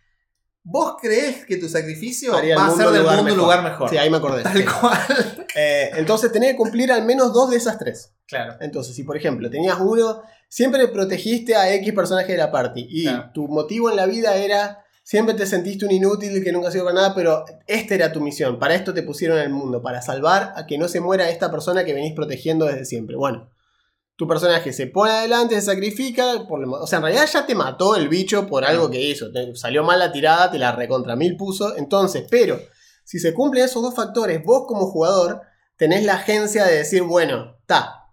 ¿Vos 0.64 0.96
creés 1.00 1.46
que 1.46 1.58
tu 1.58 1.70
sacrificio 1.70 2.36
Haría 2.36 2.56
va 2.56 2.66
a 2.66 2.72
ser 2.72 2.88
del 2.90 3.04
lugar 3.04 3.18
mundo 3.18 3.34
un 3.34 3.38
lugar 3.40 3.64
mejor? 3.64 3.88
Sí, 3.88 3.98
ahí 3.98 4.10
me 4.10 4.18
acordé. 4.18 4.42
Tal 4.42 4.58
Sí. 4.58 4.64
cual. 4.66 4.98
Eh, 5.56 5.92
entonces 5.98 6.32
tenés 6.32 6.52
que 6.54 6.56
cumplir 6.58 6.92
al 6.92 7.06
menos 7.06 7.34
dos 7.34 7.52
de 7.52 7.58
esas 7.58 7.78
tres. 7.78 8.14
Claro. 8.26 8.56
Entonces, 8.62 8.96
si 8.96 9.04
por 9.04 9.16
ejemplo 9.16 9.48
tenías 9.52 9.78
uno, 9.80 10.24
siempre 10.50 10.88
protegiste 10.88 11.56
a 11.56 11.72
X 11.76 11.94
personaje 11.94 12.32
de 12.32 12.38
la 12.40 12.52
party 12.52 12.88
y 12.90 13.04
Claro. 13.04 13.30
tu 13.32 13.48
motivo 13.48 13.92
en 13.92 13.98
la 13.98 14.08
vida 14.08 14.38
era, 14.38 14.84
siempre 15.04 15.36
te 15.36 15.46
sentiste 15.46 15.86
un 15.86 15.92
inútil 15.92 16.44
que 16.44 16.52
nunca 16.52 16.72
sirvió 16.72 16.86
para 16.86 16.96
nada, 16.96 17.14
pero 17.14 17.46
esta 17.68 17.94
era 17.94 18.12
tu 18.12 18.22
misión, 18.22 18.58
para 18.58 18.74
esto 18.74 18.92
te 18.92 19.04
pusieron 19.04 19.38
en 19.38 19.44
el 19.44 19.50
mundo, 19.52 19.84
para 19.84 20.02
salvar 20.02 20.54
a 20.56 20.66
que 20.66 20.80
no 20.80 20.88
se 20.88 21.00
muera 21.00 21.30
esta 21.30 21.52
persona 21.52 21.84
que 21.86 21.94
venís 21.94 22.14
protegiendo 22.16 22.66
desde 22.66 22.86
siempre. 22.86 23.16
Bueno, 23.18 23.50
tu 24.22 24.28
personaje 24.28 24.72
se 24.72 24.86
pone 24.86 25.12
adelante, 25.12 25.56
se 25.56 25.62
sacrifica, 25.64 26.46
por 26.48 26.64
o 26.64 26.86
sea, 26.86 26.98
en 26.98 27.06
realidad 27.06 27.26
ya 27.26 27.44
te 27.48 27.56
mató 27.56 27.96
el 27.96 28.08
bicho 28.08 28.46
por 28.46 28.64
algo 28.64 28.92
que 28.92 29.02
hizo, 29.02 29.32
te- 29.32 29.56
salió 29.56 29.84
mal 29.84 29.98
la 29.98 30.12
tirada, 30.12 30.52
te 30.52 30.60
la 30.60 30.74
recontra 30.74 31.16
mil 31.16 31.36
puso, 31.38 31.76
entonces, 31.76 32.28
pero 32.30 32.60
si 33.04 33.18
se 33.18 33.34
cumplen 33.34 33.66
esos 33.66 33.82
dos 33.82 33.96
factores, 33.96 34.44
vos 34.44 34.66
como 34.68 34.92
jugador 34.92 35.42
tenés 35.76 36.06
la 36.06 36.14
agencia 36.14 36.66
de 36.66 36.78
decir, 36.78 37.02
bueno, 37.02 37.58
ta, 37.66 38.10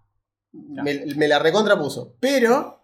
me, 0.51 1.05
me 1.15 1.27
la 1.27 1.37
recontrapuso. 1.37 2.15
Pero 2.19 2.81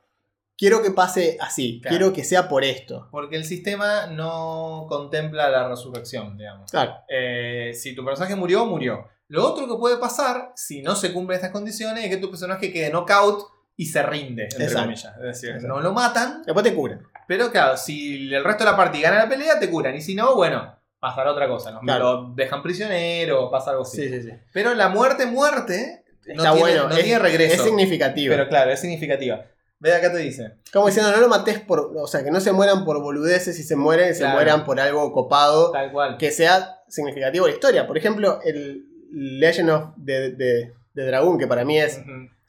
quiero 0.55 0.83
que 0.83 0.91
pase 0.91 1.37
así. 1.41 1.81
Claro. 1.81 1.97
Quiero 1.97 2.13
que 2.13 2.23
sea 2.23 2.47
por 2.47 2.63
esto. 2.63 3.07
Porque 3.11 3.37
el 3.37 3.43
sistema 3.45 4.05
no 4.05 4.85
contempla 4.87 5.49
la 5.49 5.67
resurrección, 5.67 6.37
digamos. 6.37 6.69
Claro. 6.69 6.93
Eh, 7.09 7.71
si 7.73 7.95
tu 7.95 8.05
personaje 8.05 8.35
murió, 8.35 8.67
murió. 8.67 9.07
Lo 9.27 9.45
otro 9.47 9.67
que 9.67 9.75
puede 9.79 9.97
pasar, 9.97 10.51
si 10.55 10.81
no 10.81 10.95
se 10.95 11.11
cumplen 11.13 11.37
estas 11.37 11.51
condiciones, 11.51 12.03
es 12.03 12.09
que 12.09 12.17
tu 12.17 12.29
personaje 12.29 12.71
quede 12.71 12.89
knockout 12.91 13.47
y 13.77 13.87
se 13.87 14.03
rinde, 14.03 14.43
entre 14.43 14.63
Exacto. 14.65 14.83
comillas. 14.83 15.15
Es 15.17 15.21
decir, 15.23 15.49
Exacto. 15.49 15.67
no 15.67 15.81
lo 15.81 15.93
matan, 15.93 16.43
Después 16.45 16.63
te 16.63 16.73
curan. 16.73 17.01
pero 17.27 17.51
claro, 17.51 17.75
si 17.77 18.33
el 18.33 18.43
resto 18.43 18.63
de 18.63 18.71
la 18.71 18.77
partida 18.77 19.09
gana 19.09 19.23
la 19.23 19.29
pelea, 19.29 19.59
te 19.59 19.69
curan. 19.69 19.95
Y 19.95 20.01
si 20.01 20.15
no, 20.15 20.35
bueno, 20.35 20.75
pasará 20.99 21.31
otra 21.31 21.47
cosa. 21.47 21.77
Claro. 21.81 22.03
Lo 22.29 22.33
dejan 22.35 22.61
prisionero, 22.63 23.49
pasa 23.51 23.71
algo 23.71 23.83
así. 23.83 23.97
Sí, 23.97 24.09
sí, 24.09 24.21
sí. 24.23 24.29
Pero 24.53 24.73
la 24.75 24.89
muerte, 24.89 25.25
muerte, 25.25 26.03
no, 26.27 26.33
Está 26.33 26.53
tiene, 26.53 26.59
bueno. 26.59 26.87
no 26.89 26.95
es, 26.95 27.03
tiene 27.03 27.19
regreso. 27.19 27.55
Es 27.55 27.61
significativo. 27.63 28.31
pero 28.33 28.47
claro, 28.47 28.71
es 28.71 28.79
significativa. 28.79 29.43
Ve 29.79 29.93
acá 29.93 30.11
te 30.11 30.19
dice. 30.19 30.53
Como 30.71 30.87
diciendo, 30.87 31.11
no 31.11 31.17
lo 31.17 31.27
mates 31.27 31.59
por. 31.59 31.91
O 31.97 32.07
sea, 32.07 32.23
que 32.23 32.31
no 32.31 32.39
se 32.39 32.51
mueran 32.53 32.85
por 32.85 33.01
boludeces 33.01 33.59
y 33.59 33.63
se 33.63 33.75
mueren, 33.75 34.15
se 34.15 34.25
mueran 34.27 34.63
por 34.63 34.79
algo 34.79 35.11
copado 35.11 35.71
Tal 35.71 35.91
cual. 35.91 36.17
que 36.17 36.31
sea 36.31 36.79
significativo 36.87 37.45
la 37.45 37.53
historia. 37.53 37.85
Por 37.85 37.97
ejemplo, 37.97 38.39
el 38.45 38.84
Legend 39.11 39.69
of 39.69 39.83
de, 39.97 40.31
de, 40.31 40.73
de 40.93 41.05
Dragon, 41.05 41.37
que 41.37 41.47
para 41.47 41.63
mí 41.65 41.79
es. 41.79 42.01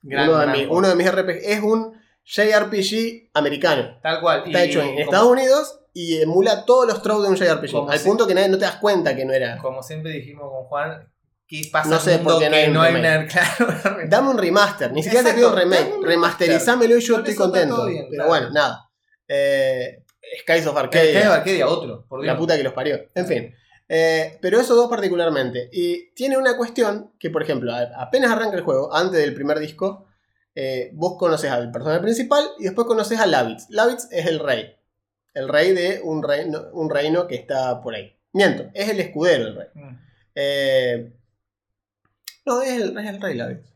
Gran, 0.02 0.28
uno, 0.28 0.38
de 0.38 0.44
gran 0.44 0.52
mi- 0.52 0.59
juego. 0.61 0.76
uno 0.78 0.88
de 0.88 0.94
mis 0.94 1.11
RPG, 1.12 1.38
es 1.42 1.61
un 1.62 1.94
JRPG 2.24 3.30
americano. 3.34 3.98
Tal 4.02 4.20
cual. 4.20 4.42
Está 4.46 4.64
Y 4.64 4.68
hecho 4.70 4.82
en 4.82 4.98
Estados 4.98 5.28
Unidos 5.28 5.80
y 5.92 6.20
emula 6.20 6.64
todos 6.64 6.86
los 6.86 7.02
tropes 7.02 7.22
de 7.24 7.28
un 7.30 7.36
JRPG. 7.36 7.90
Al 7.90 7.98
si- 7.98 8.09
punto 8.09 8.26
que 8.26 8.34
nadie 8.34 8.48
no 8.48 8.59
te 8.59 8.64
das 8.64 8.76
cuenta 8.76 9.14
que 9.16 9.24
no 9.24 9.32
era. 9.32 9.59
Como 9.59 9.82
siempre 9.82 10.12
dijimos 10.12 10.50
con 10.50 10.64
Juan, 10.64 11.09
¿qué 11.46 11.62
pasa 11.72 11.88
No 11.88 11.98
sé 11.98 12.18
por 12.18 12.38
qué 12.38 12.48
no 12.50 12.57
hay 12.57 12.70
no 12.70 12.82
hay 12.82 12.94
una. 12.94 13.26
Claro, 13.28 13.98
Dame 14.09 14.30
un 14.30 14.38
remaster, 14.38 14.92
ni 14.92 15.02
siquiera 15.02 15.24
te 15.28 15.34
pido 15.34 15.52
un 15.52 15.59
Exacto, 15.59 15.76
remake. 15.76 15.96
un 15.98 16.04
remaster. 16.04 16.48
Remasterizámelo 16.48 16.96
y 16.98 17.00
yo 17.00 17.16
estoy 17.18 17.34
contento. 17.34 17.86
bien, 17.86 18.07
Pero 18.11 18.24
claro. 18.24 18.28
bueno, 18.28 18.50
nada. 18.50 18.90
Eh, 19.28 20.02
Skies 20.40 20.66
of 20.66 20.76
Arcadia. 20.76 21.18
hay 21.20 21.26
Arcadia, 21.26 21.66
otro, 21.68 22.04
por 22.09 22.20
Dios. 22.22 22.32
La 22.32 22.38
puta 22.38 22.57
que 22.57 22.62
los 22.64 22.72
parió. 22.72 23.00
En 23.14 23.26
fin. 23.26 23.54
Eh, 23.89 24.39
pero 24.41 24.61
esos 24.61 24.76
dos 24.76 24.89
particularmente. 24.89 25.68
Y 25.72 26.11
tiene 26.14 26.37
una 26.37 26.57
cuestión 26.57 27.12
que, 27.18 27.30
por 27.30 27.43
ejemplo, 27.43 27.72
apenas 27.97 28.32
arranca 28.32 28.57
el 28.57 28.62
juego, 28.62 28.95
antes 28.95 29.20
del 29.20 29.34
primer 29.34 29.59
disco, 29.59 30.07
eh, 30.55 30.91
vos 30.95 31.16
conoces 31.18 31.51
al 31.51 31.70
personaje 31.70 32.01
principal 32.01 32.45
y 32.59 32.64
después 32.64 32.87
conoces 32.87 33.20
a 33.20 33.26
Lavitz. 33.26 33.66
Lavitz 33.68 34.09
es 34.11 34.26
el 34.26 34.39
rey. 34.39 34.74
El 35.34 35.49
rey 35.49 35.72
de 35.72 36.01
un 36.03 36.22
reino, 36.22 36.68
un 36.72 36.89
reino 36.89 37.26
que 37.26 37.34
está 37.34 37.82
por 37.82 37.95
ahí. 37.95 38.16
Miento, 38.32 38.70
es 38.74 38.89
el 38.89 39.01
escudero 39.01 39.49
el 39.49 39.57
rey. 39.57 39.68
Mm. 39.74 39.99
Eh, 40.34 41.12
no, 42.47 42.62
es 42.62 42.80
el, 42.80 42.99
es 42.99 43.07
el 43.07 43.20
rey 43.20 43.34
Lavitz. 43.34 43.74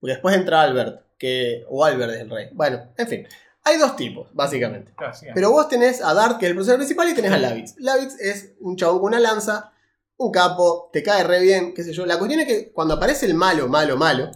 Porque 0.00 0.12
después 0.12 0.34
entra 0.34 0.62
Albert, 0.62 1.02
que, 1.18 1.64
o 1.68 1.84
Albert 1.84 2.12
es 2.14 2.20
el 2.20 2.30
rey. 2.30 2.48
Bueno, 2.52 2.92
en 2.96 3.06
fin. 3.06 3.28
Hay 3.64 3.78
dos 3.78 3.96
tipos, 3.96 4.28
básicamente. 4.34 4.92
Pero 5.34 5.50
vos 5.50 5.68
tenés 5.68 6.02
a 6.02 6.12
Dart, 6.12 6.38
que 6.38 6.46
es 6.46 6.50
el 6.50 6.56
personaje 6.56 6.78
principal, 6.78 7.08
y 7.08 7.14
tenés 7.14 7.32
a 7.32 7.38
Lavitz. 7.38 7.74
Lavitz 7.78 8.20
es 8.20 8.52
un 8.60 8.76
chabón 8.76 8.98
con 8.98 9.08
una 9.08 9.20
lanza, 9.20 9.72
un 10.18 10.30
capo, 10.30 10.90
te 10.92 11.02
cae 11.02 11.24
re 11.24 11.40
bien, 11.40 11.72
qué 11.72 11.82
sé 11.82 11.94
yo. 11.94 12.04
La 12.04 12.18
cuestión 12.18 12.40
es 12.40 12.46
que 12.46 12.72
cuando 12.72 12.94
aparece 12.94 13.24
el 13.24 13.34
malo, 13.34 13.66
malo, 13.68 13.96
malo, 13.96 14.30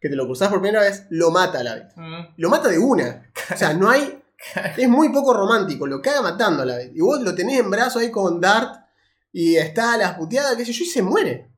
que 0.00 0.08
te 0.08 0.16
lo 0.16 0.24
cruzás 0.24 0.48
por 0.48 0.62
primera 0.62 0.82
vez, 0.82 1.04
lo 1.10 1.30
mata 1.30 1.60
a 1.60 1.64
Lavitz. 1.64 1.92
Mm. 1.96 2.34
Lo 2.38 2.48
mata 2.48 2.68
de 2.68 2.78
una. 2.78 3.30
O 3.52 3.56
sea, 3.56 3.74
no 3.74 3.90
hay. 3.90 4.18
Es 4.76 4.88
muy 4.88 5.10
poco 5.10 5.32
romántico, 5.32 5.86
lo 5.86 6.02
caga 6.02 6.20
matando 6.20 6.62
a 6.62 6.66
Lavitz. 6.66 6.96
Y 6.96 7.00
vos 7.00 7.20
lo 7.20 7.34
tenés 7.34 7.60
en 7.60 7.70
brazo 7.70 7.98
ahí 7.98 8.10
con 8.10 8.40
Dart, 8.40 8.86
y 9.32 9.56
está 9.56 9.94
a 9.94 9.98
las 9.98 10.14
puteadas, 10.14 10.56
qué 10.56 10.64
sé 10.64 10.72
yo, 10.72 10.84
y 10.84 10.88
se 10.88 11.02
muere. 11.02 11.50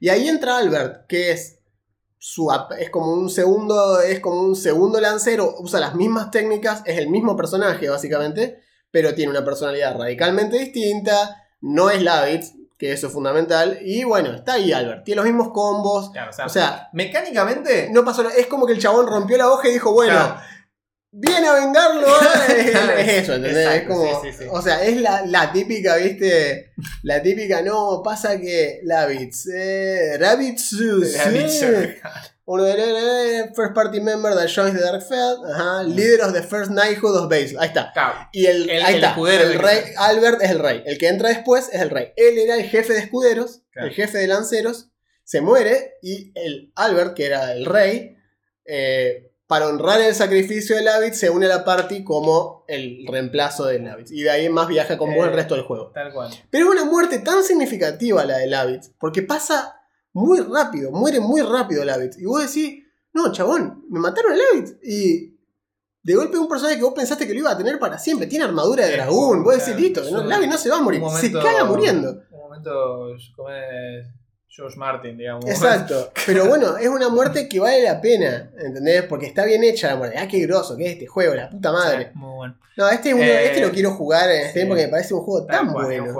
Y 0.00 0.08
ahí 0.08 0.28
entra 0.28 0.56
Albert, 0.58 1.06
que 1.06 1.30
es. 1.30 1.57
Su, 2.20 2.50
es 2.78 2.90
como 2.90 3.12
un 3.12 3.30
segundo 3.30 4.00
es 4.00 4.20
como 4.20 4.40
un 4.40 4.56
segundo 4.56 5.00
lancero 5.00 5.54
usa 5.58 5.80
las 5.80 5.94
mismas 5.94 6.30
técnicas 6.30 6.82
es 6.84 6.98
el 6.98 7.08
mismo 7.08 7.36
personaje 7.36 7.88
básicamente 7.88 8.60
pero 8.90 9.14
tiene 9.14 9.30
una 9.30 9.44
personalidad 9.44 9.96
radicalmente 9.96 10.58
distinta 10.58 11.44
no 11.60 11.90
es 11.90 12.02
Lavitz 12.02 12.54
que 12.76 12.92
eso 12.92 13.06
es 13.08 13.12
fundamental 13.12 13.78
y 13.82 14.04
bueno 14.04 14.32
está 14.32 14.54
ahí 14.54 14.72
Albert 14.72 15.04
tiene 15.04 15.16
los 15.16 15.26
mismos 15.26 15.52
combos 15.52 16.10
Claro, 16.10 16.30
o 16.30 16.32
sea, 16.32 16.46
o 16.46 16.48
sea 16.48 16.88
mecánicamente. 16.92 17.88
no 17.92 18.04
pasó 18.04 18.22
nada. 18.22 18.34
es 18.36 18.46
como 18.46 18.66
que 18.66 18.72
el 18.72 18.80
chabón 18.80 19.06
rompió 19.06 19.36
la 19.36 19.50
hoja 19.50 19.68
y 19.68 19.72
dijo 19.72 19.92
bueno 19.92 20.12
Claro. 20.12 20.40
Viene 21.10 21.46
a 21.48 21.54
vengarlo 21.54 22.06
es, 22.48 22.66
es 23.06 23.22
eso 23.22 23.34
¿entendés? 23.34 23.66
Exacto, 23.66 23.92
es 23.92 23.98
como 24.10 24.22
sí, 24.22 24.28
sí, 24.32 24.38
sí. 24.40 24.44
o 24.50 24.60
sea 24.62 24.84
es 24.84 25.00
la, 25.00 25.24
la 25.26 25.52
típica 25.52 25.96
viste 25.96 26.72
la 27.02 27.22
típica 27.22 27.62
no 27.62 28.02
pasa 28.04 28.38
que 28.38 28.80
Lavitz 28.84 29.46
eh, 29.54 30.16
Ravitz 30.18 30.72
La 30.72 31.30
bicha. 31.30 31.70
uno 32.44 32.64
de 32.64 32.76
los 33.46 33.56
first 33.56 33.74
party 33.74 34.00
member 34.00 34.34
that 34.34 34.48
joins 34.48 34.74
the 34.74 34.80
Dark 34.82 35.02
Fed, 35.02 35.36
ajá, 35.52 35.82
leader 35.84 36.22
of 36.22 36.32
the 36.32 36.42
first 36.42 36.70
knighthood 36.70 37.14
of 37.16 37.28
Base. 37.28 37.54
Ahí 37.58 37.68
está. 37.68 37.92
Claro. 37.92 38.26
Y 38.32 38.46
el, 38.46 38.70
El- 38.70 38.82
ahí 38.82 38.94
el 38.94 39.00
está. 39.00 39.08
escudero 39.10 39.44
el 39.44 39.58
rey, 39.58 39.80
Albert 39.98 40.40
es 40.42 40.50
el 40.52 40.58
rey. 40.58 40.82
El 40.86 40.96
que 40.96 41.08
entra 41.08 41.28
después 41.28 41.68
es 41.70 41.80
el 41.82 41.90
rey. 41.90 42.12
Él 42.16 42.38
era 42.38 42.54
el 42.54 42.64
jefe 42.64 42.94
de 42.94 43.00
escuderos, 43.00 43.64
Claro. 43.70 43.88
el 43.88 43.94
jefe 43.94 44.16
de 44.16 44.26
lanceros, 44.28 44.90
se 45.24 45.42
muere 45.42 45.96
y 46.00 46.32
el 46.36 46.72
Albert, 46.74 47.12
que 47.14 47.26
era 47.26 47.52
el 47.52 47.66
rey, 47.66 48.16
eh, 48.64 49.27
para 49.48 49.66
honrar 49.66 50.00
el 50.00 50.14
sacrificio 50.14 50.76
de 50.76 50.82
Lavitz, 50.82 51.16
se 51.18 51.30
une 51.30 51.46
a 51.46 51.48
la 51.48 51.64
party 51.64 52.04
como 52.04 52.64
el 52.68 53.04
reemplazo 53.08 53.64
de 53.64 53.80
Lavitz. 53.80 54.12
Y 54.12 54.22
de 54.22 54.30
ahí 54.30 54.44
en 54.46 54.52
más 54.52 54.68
viaja 54.68 54.96
con 54.98 55.08
vos 55.14 55.24
Eh. 55.24 55.30
el 55.30 55.34
resto 55.34 55.54
del 55.56 55.64
juego. 55.64 55.90
Tal 55.92 56.12
cual. 56.12 56.30
Pero 56.50 56.66
es 56.66 56.70
una 56.70 56.84
muerte 56.84 57.18
tan 57.18 57.42
significativa 57.42 58.24
la 58.24 58.36
de 58.38 58.46
Lavitz, 58.46 58.90
porque 59.00 59.22
pasa 59.22 59.74
muy 60.12 60.38
rápido, 60.40 60.90
muere 60.92 61.18
muy 61.18 61.40
rápido 61.42 61.84
Lavitz. 61.84 62.18
Y 62.18 62.26
vos 62.26 62.46
decís, 62.46 62.84
no, 63.14 63.32
chabón, 63.32 63.84
me 63.88 63.98
mataron 63.98 64.32
a 64.32 64.36
Lavitz. 64.36 64.76
Y 64.84 65.34
de 66.02 66.14
golpe 66.14 66.38
un 66.38 66.46
personaje 66.48 66.76
que 66.76 66.84
vos 66.84 66.94
pensaste 66.94 67.26
que 67.26 67.32
lo 67.32 67.40
iba 67.40 67.50
a 67.50 67.56
tener 67.58 67.78
para 67.78 67.98
siempre, 67.98 68.26
tiene 68.26 68.44
armadura 68.44 68.84
de 68.84 68.90
Sí, 68.92 68.96
dragón. 68.96 69.42
Vos 69.44 69.56
decís, 69.58 69.80
listo, 69.80 70.02
no, 70.10 70.24
Lavitz 70.24 70.50
no 70.50 70.58
se 70.58 70.68
va 70.70 70.76
a 70.76 70.82
morir, 70.82 71.02
se 71.20 71.32
caga 71.32 71.64
muriendo. 71.64 72.10
Un 72.30 72.38
momento, 72.38 72.70
como 73.34 73.48
es 73.50 74.06
George 74.48 74.76
Martin, 74.78 75.16
digamos. 75.16 75.44
Exacto. 75.46 76.10
Pero 76.26 76.46
bueno, 76.46 76.76
es 76.78 76.88
una 76.88 77.08
muerte 77.10 77.48
que 77.48 77.60
vale 77.60 77.82
la 77.84 78.00
pena, 78.00 78.50
¿entendés? 78.58 79.02
Porque 79.04 79.26
está 79.26 79.44
bien 79.44 79.62
hecha 79.62 79.88
la 79.88 79.96
muerte. 79.96 80.18
Ah, 80.18 80.26
qué 80.26 80.40
groso 80.40 80.76
que 80.76 80.86
es 80.86 80.92
este 80.94 81.06
juego, 81.06 81.34
la 81.34 81.48
puta 81.50 81.70
madre. 81.70 82.10
Muy 82.14 82.34
bueno. 82.34 82.58
No, 82.76 82.88
este, 82.88 83.10
es 83.10 83.14
uno- 83.14 83.24
Eh, 83.24 83.46
este 83.46 83.60
lo 83.60 83.70
quiero 83.70 83.92
jugar 83.92 84.30
en 84.30 84.46
este 84.46 84.62
sí. 84.62 84.66
porque 84.66 84.84
me 84.84 84.88
parece 84.88 85.14
un 85.14 85.20
juego 85.22 85.46
tan 85.46 85.72
cual, 85.72 85.86
bueno. 85.86 86.14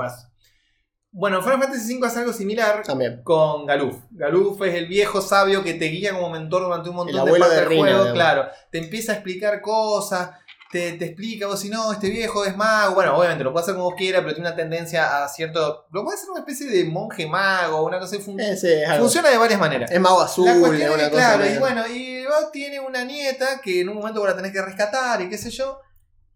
Bueno, 1.11 1.43
Final 1.43 1.59
Fantasy 1.63 1.97
V 1.97 2.07
hace 2.07 2.19
algo 2.21 2.33
similar 2.35 2.83
También. 2.85 3.23
con 3.25 3.65
Galuf. 3.65 3.97
Galuf 4.11 4.61
es 4.63 4.75
el 4.75 4.87
viejo 4.87 5.23
sabio 5.23 5.65
que 5.65 5.75
te 5.75 5.87
guía 5.87 6.13
como 6.13 6.29
mentor 6.31 6.63
durante 6.65 6.91
un 6.91 6.97
montón 6.97 7.19
El 7.27 7.33
de 7.33 7.39
partes 7.41 7.51
de 7.51 7.57
del 7.57 7.67
juego. 7.69 7.85
digamos. 7.85 8.13
Claro, 8.13 8.47
te 8.71 8.79
empieza 8.79 9.13
a 9.13 9.15
explicar 9.17 9.61
cosas, 9.63 10.31
te, 10.71 10.93
te 10.93 11.05
explica, 11.07 11.47
vos 11.47 11.61
si 11.61 11.69
no, 11.71 11.93
este 11.93 12.11
viejo 12.11 12.45
es 12.45 12.57
mago. 12.57 12.95
Bueno, 12.95 13.17
obviamente 13.17 13.43
lo 13.45 13.53
puede 13.53 13.63
hacer 13.63 13.75
como 13.75 13.87
vos 13.87 13.95
quieras, 13.97 14.21
pero 14.23 14.35
tiene 14.35 14.49
una 14.49 14.57
tendencia 14.57 15.25
a 15.25 15.29
cierto. 15.29 15.87
Lo 15.93 16.05
puede 16.05 16.17
hacer 16.17 16.31
una 16.31 16.41
especie 16.41 16.67
de 16.69 16.85
monje 16.85 17.27
mago, 17.27 17.85
una 17.85 17.99
cosa 17.99 18.19
fun- 18.21 18.39
Ese 18.41 18.85
funciona 18.99 19.31
de 19.31 19.39
varias 19.39 19.59
maneras. 19.61 19.91
Es 19.91 20.01
mago 20.01 20.21
azul, 20.21 20.45
La 20.47 20.53
es 20.55 20.59
cuestión 20.61 21.01
es, 21.01 21.09
cosa. 21.09 21.11
claro, 21.37 21.47
y 21.51 21.59
bueno, 21.59 21.87
y 21.87 22.25
vos 22.27 22.53
tiene 22.53 22.81
una 22.81 23.05
nieta 23.05 23.61
que 23.63 23.81
en 23.81 23.89
un 23.89 23.97
momento 23.97 24.21
vos 24.21 24.29
la 24.29 24.37
tenés 24.37 24.53
que 24.53 24.63
rescatar 24.63 25.21
y 25.23 25.29
qué 25.29 25.39
sé 25.39 25.51
yo. 25.51 25.81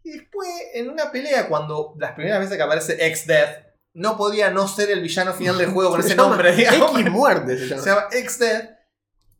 Y 0.05 0.11
después, 0.13 0.49
en 0.75 0.89
una 0.91 1.13
pelea, 1.13 1.47
cuando 1.49 1.95
las 1.99 2.13
primeras 2.13 2.41
veces 2.41 2.57
que 2.57 2.63
aparece 2.63 3.07
Ex-Death, 3.07 3.67
no 3.95 4.17
podía 4.17 4.51
no 4.51 4.67
ser 4.67 4.91
el 4.91 5.01
villano 5.03 5.33
final 5.35 5.59
del 5.59 5.71
juego 5.71 5.91
con 5.91 6.01
Se 6.03 6.09
ese 6.09 6.17
nombre, 6.17 6.57
digamos. 6.57 6.99
X 6.99 7.11
muerte 7.11 7.59
se 7.59 7.69
llama. 7.69 7.83
Se 7.83 7.89
llama 7.91 8.07
X-Dead. 8.11 8.71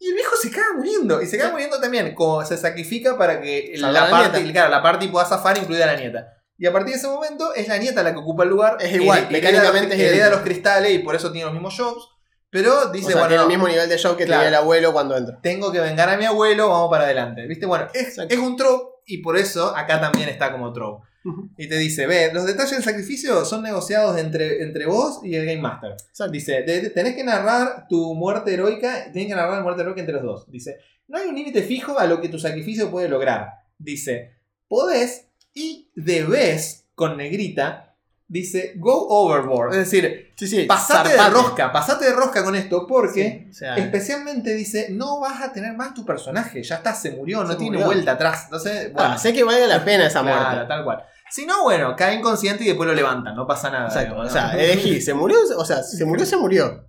Y 0.03 0.09
el 0.09 0.15
viejo 0.15 0.35
se 0.35 0.51
caga 0.51 0.73
muriendo. 0.77 1.23
Y 1.23 1.27
se 1.27 1.39
caga 1.39 1.53
muriendo 1.53 1.79
también. 1.81 2.15
Como 2.15 2.45
se 2.45 2.57
sacrifica 2.57 3.17
para 3.17 3.41
que 3.41 3.73
la 3.77 3.93
la 3.93 4.11
parte, 4.11 4.51
claro, 4.51 4.69
la 4.71 4.83
parte 4.83 5.07
pueda 5.09 5.25
zafar, 5.27 5.57
incluida 5.59 5.87
la 5.87 5.95
nieta. 5.97 6.27
Y 6.59 6.67
a 6.67 6.73
partir 6.73 6.93
de 6.95 6.99
ese 6.99 7.07
momento 7.09 7.55
es 7.55 7.69
la 7.69 7.79
nieta 7.79 8.03
la 8.03 8.13
que 8.13 8.19
ocupa 8.19 8.43
el 8.43 8.49
lugar. 8.49 8.79
Es 8.81 8.93
igual, 8.93 9.21
Hereda- 9.21 9.31
mecánicamente 9.31 9.95
es 9.95 10.01
hereda 10.01 10.31
los 10.31 10.41
cristales 10.41 10.93
y 10.93 10.99
por 10.99 11.15
eso 11.15 11.31
tiene 11.31 11.45
los 11.45 11.55
mismos 11.55 11.77
jobs. 11.77 12.09
Pero 12.51 12.87
dice, 12.87 13.07
o 13.07 13.11
sea, 13.13 13.17
bueno, 13.21 13.29
tiene 13.29 13.43
el 13.45 13.49
mismo 13.49 13.69
nivel 13.69 13.89
de 13.89 13.97
show 13.97 14.17
que 14.17 14.27
Claro. 14.27 14.43
tenía 14.43 14.59
el 14.59 14.63
abuelo 14.63 14.93
cuando 14.93 15.17
entra. 15.17 15.39
tengo 15.41 15.73
que 15.73 15.81
vengar 15.81 16.09
a 16.11 16.17
mi 16.17 16.25
abuelo, 16.27 16.69
vamos 16.69 16.91
para 16.91 17.05
adelante. 17.05 17.47
¿Viste? 17.47 17.65
Bueno, 17.67 17.87
es, 17.95 18.19
es 18.19 18.39
un 18.39 18.57
trope 18.57 18.97
y 19.07 19.19
por 19.23 19.37
eso 19.39 19.75
acá 19.77 20.01
también 20.01 20.29
está 20.29 20.53
como 20.53 20.73
trope. 20.73 21.07
Y 21.57 21.69
te 21.69 21.77
dice, 21.79 22.07
ve, 22.07 22.31
los 22.33 22.45
detalles 22.47 22.73
del 22.73 22.83
sacrificio 22.83 23.45
son 23.45 23.63
negociados 23.63 24.19
entre, 24.19 24.63
entre 24.63 24.87
vos 24.87 25.21
y 25.23 25.35
el 25.37 25.47
Game 25.47 25.61
Master. 25.61 25.93
Exacto. 25.93 26.33
Dice, 26.33 26.63
"de- 26.63 26.91
tenés 26.91 27.15
que 27.15 27.23
narrar 27.25 27.87
tu 27.89 28.15
muerte 28.15 28.53
heroica, 28.55 29.11
tienen 29.13 29.29
que 29.29 29.35
narrar 29.37 29.59
la 29.59 29.63
muerte 29.63 29.83
heroica 29.83 30.01
entre 30.01 30.15
los 30.15 30.23
dos. 30.25 30.51
Dice, 30.51 30.79
no 31.09 31.19
hay 31.19 31.29
un 31.29 31.35
límite 31.35 31.63
fijo 31.63 31.99
a 31.99 32.07
lo 32.07 32.21
que 32.21 32.29
tu 32.29 32.39
sacrificio 32.39 32.91
puede 32.91 33.09
lograr. 33.09 33.49
Dice, 33.79 34.37
podés 34.69 35.29
y 35.55 35.91
debés, 35.95 36.87
con 36.95 37.17
negrita, 37.17 37.95
dice, 38.27 38.73
go 38.77 39.07
overboard. 39.09 39.73
Es 39.73 39.79
decir, 39.91 40.33
Sí, 40.37 40.47
sí. 40.49 40.65
pasate 40.65 41.11
de 41.11 41.29
rosca, 41.31 41.71
pasate 41.71 42.07
de 42.07 42.13
rosca 42.15 42.43
con 42.43 42.57
esto 42.57 42.87
porque... 42.87 43.45
Sí, 43.45 43.51
o 43.51 43.53
sea, 43.55 43.77
Especialmente 43.77 44.55
dice, 44.55 44.89
no 44.91 45.21
vas 45.21 45.43
a 45.43 45.53
tener 45.53 45.75
más 45.77 45.93
tu 45.95 46.05
personaje, 46.07 46.63
ya 46.63 46.77
está, 46.77 46.95
se 46.95 47.11
murió, 47.13 47.43
no 47.45 47.51
Se 47.53 47.57
tiene 47.59 47.73
murió. 47.77 47.87
vuelta 47.87 48.13
atrás. 48.13 48.45
Entonces, 48.45 48.93
bueno, 48.93 49.11
ah, 49.13 49.19
sé 49.19 49.33
que 49.35 49.45
vale 49.45 49.67
la 49.67 49.85
pena 49.85 50.07
esa 50.07 50.23
claro, 50.23 50.51
muerte. 50.51 50.67
tal 50.69 50.85
cual. 50.85 51.05
Si 51.33 51.47
no, 51.47 51.63
bueno, 51.63 51.95
cae 51.97 52.15
inconsciente 52.17 52.63
y 52.63 52.67
después 52.69 52.87
lo 52.87 52.95
levantan, 52.95 53.35
no 53.35 53.47
pasa 53.47 53.71
nada. 53.71 53.87
Exacto. 53.87 54.11
digamos, 54.15 54.33
O 54.33 54.35
¿no? 54.35 54.49
sea, 54.51 54.53
elegí, 54.63 55.01
se 55.01 55.15
murió, 55.15 55.39
o 55.57 55.65
sea, 55.65 55.83
se 55.83 56.05
murió, 56.05 56.27
se 56.27 56.37
murió. 56.37 56.87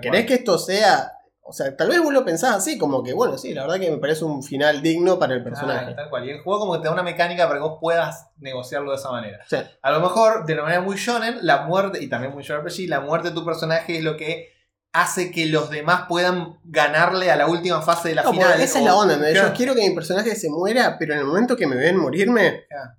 ¿Querés 0.00 0.24
que 0.26 0.34
esto 0.34 0.58
sea.? 0.58 1.10
O 1.46 1.52
sea, 1.52 1.76
tal 1.76 1.88
vez 1.90 2.00
vos 2.02 2.10
lo 2.10 2.24
pensás 2.24 2.54
así, 2.56 2.78
como 2.78 3.02
que, 3.02 3.12
bueno, 3.12 3.36
sí, 3.36 3.52
la 3.52 3.64
verdad 3.64 3.78
que 3.78 3.90
me 3.90 3.98
parece 3.98 4.24
un 4.24 4.42
final 4.42 4.80
digno 4.80 5.18
para 5.18 5.34
el 5.34 5.44
personaje. 5.44 5.88
Ah, 5.90 5.94
tal 5.96 6.08
cual. 6.08 6.24
Y 6.26 6.30
el 6.30 6.40
juego 6.40 6.60
como 6.60 6.72
que 6.72 6.78
te 6.78 6.84
da 6.86 6.92
una 6.94 7.02
mecánica 7.02 7.46
para 7.46 7.58
que 7.58 7.64
vos 7.64 7.76
puedas 7.78 8.28
negociarlo 8.38 8.90
de 8.92 8.96
esa 8.96 9.10
manera. 9.10 9.40
Sí. 9.46 9.58
A 9.82 9.90
lo 9.90 10.00
mejor, 10.00 10.46
de 10.46 10.54
una 10.54 10.62
manera 10.62 10.80
muy 10.80 10.96
shonen, 10.96 11.36
la 11.42 11.66
muerte, 11.66 12.02
y 12.02 12.08
también 12.08 12.32
muy 12.32 12.42
JRPG, 12.42 12.88
la 12.88 13.00
muerte 13.00 13.28
de 13.28 13.34
tu 13.34 13.44
personaje 13.44 13.98
es 13.98 14.02
lo 14.02 14.16
que 14.16 14.54
hace 14.94 15.30
que 15.30 15.44
los 15.44 15.68
demás 15.68 16.04
puedan 16.08 16.58
ganarle 16.64 17.30
a 17.30 17.36
la 17.36 17.46
última 17.46 17.82
fase 17.82 18.08
de 18.10 18.14
la 18.14 18.22
No, 18.22 18.30
final. 18.30 18.48
porque 18.48 18.64
esa 18.64 18.78
es 18.78 18.84
la 18.86 18.94
onda, 18.96 19.12
¿entendés? 19.12 19.34
Claro. 19.34 19.48
Yo 19.50 19.54
quiero 19.54 19.74
que 19.74 19.86
mi 19.86 19.94
personaje 19.94 20.34
se 20.36 20.48
muera, 20.48 20.96
pero 20.98 21.12
en 21.12 21.18
el 21.20 21.26
momento 21.26 21.56
que 21.56 21.66
me 21.66 21.76
ven 21.76 21.98
morirme, 21.98 22.64
Claro. 22.70 22.90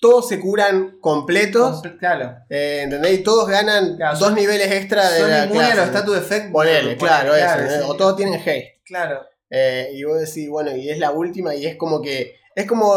Todos 0.00 0.28
se 0.28 0.40
curan 0.40 0.98
completos, 1.00 1.82
Comple- 1.82 1.98
Claro. 1.98 2.36
eh, 2.48 2.80
¿entendés? 2.84 3.20
Y 3.20 3.22
todos 3.22 3.48
ganan 3.48 3.96
Claro, 3.96 4.18
dos 4.18 4.28
son- 4.28 4.34
niveles 4.34 4.70
extra 4.72 5.08
de 5.10 5.20
Son 5.20 5.30
la 5.30 5.44
inmunes 5.44 5.62
a 5.62 5.74
los 5.74 5.74
clase. 5.90 5.90
status 5.98 6.16
effect. 6.18 6.52
Ponele, 6.52 6.96
claro, 6.96 7.34
eso. 7.36 7.86
O 7.88 7.94
todos 7.96 8.16
tienen 8.16 8.34
haste. 8.38 8.80
Claro. 8.84 9.20
Eh, 9.50 9.90
y 9.94 10.04
vos 10.04 10.18
decís, 10.20 10.48
bueno, 10.48 10.74
y 10.74 10.88
es 10.90 10.98
la 10.98 11.10
última, 11.12 11.54
y 11.54 11.66
es 11.66 11.76
como 11.76 12.00
que. 12.02 12.34
Es 12.54 12.66
como 12.66 12.92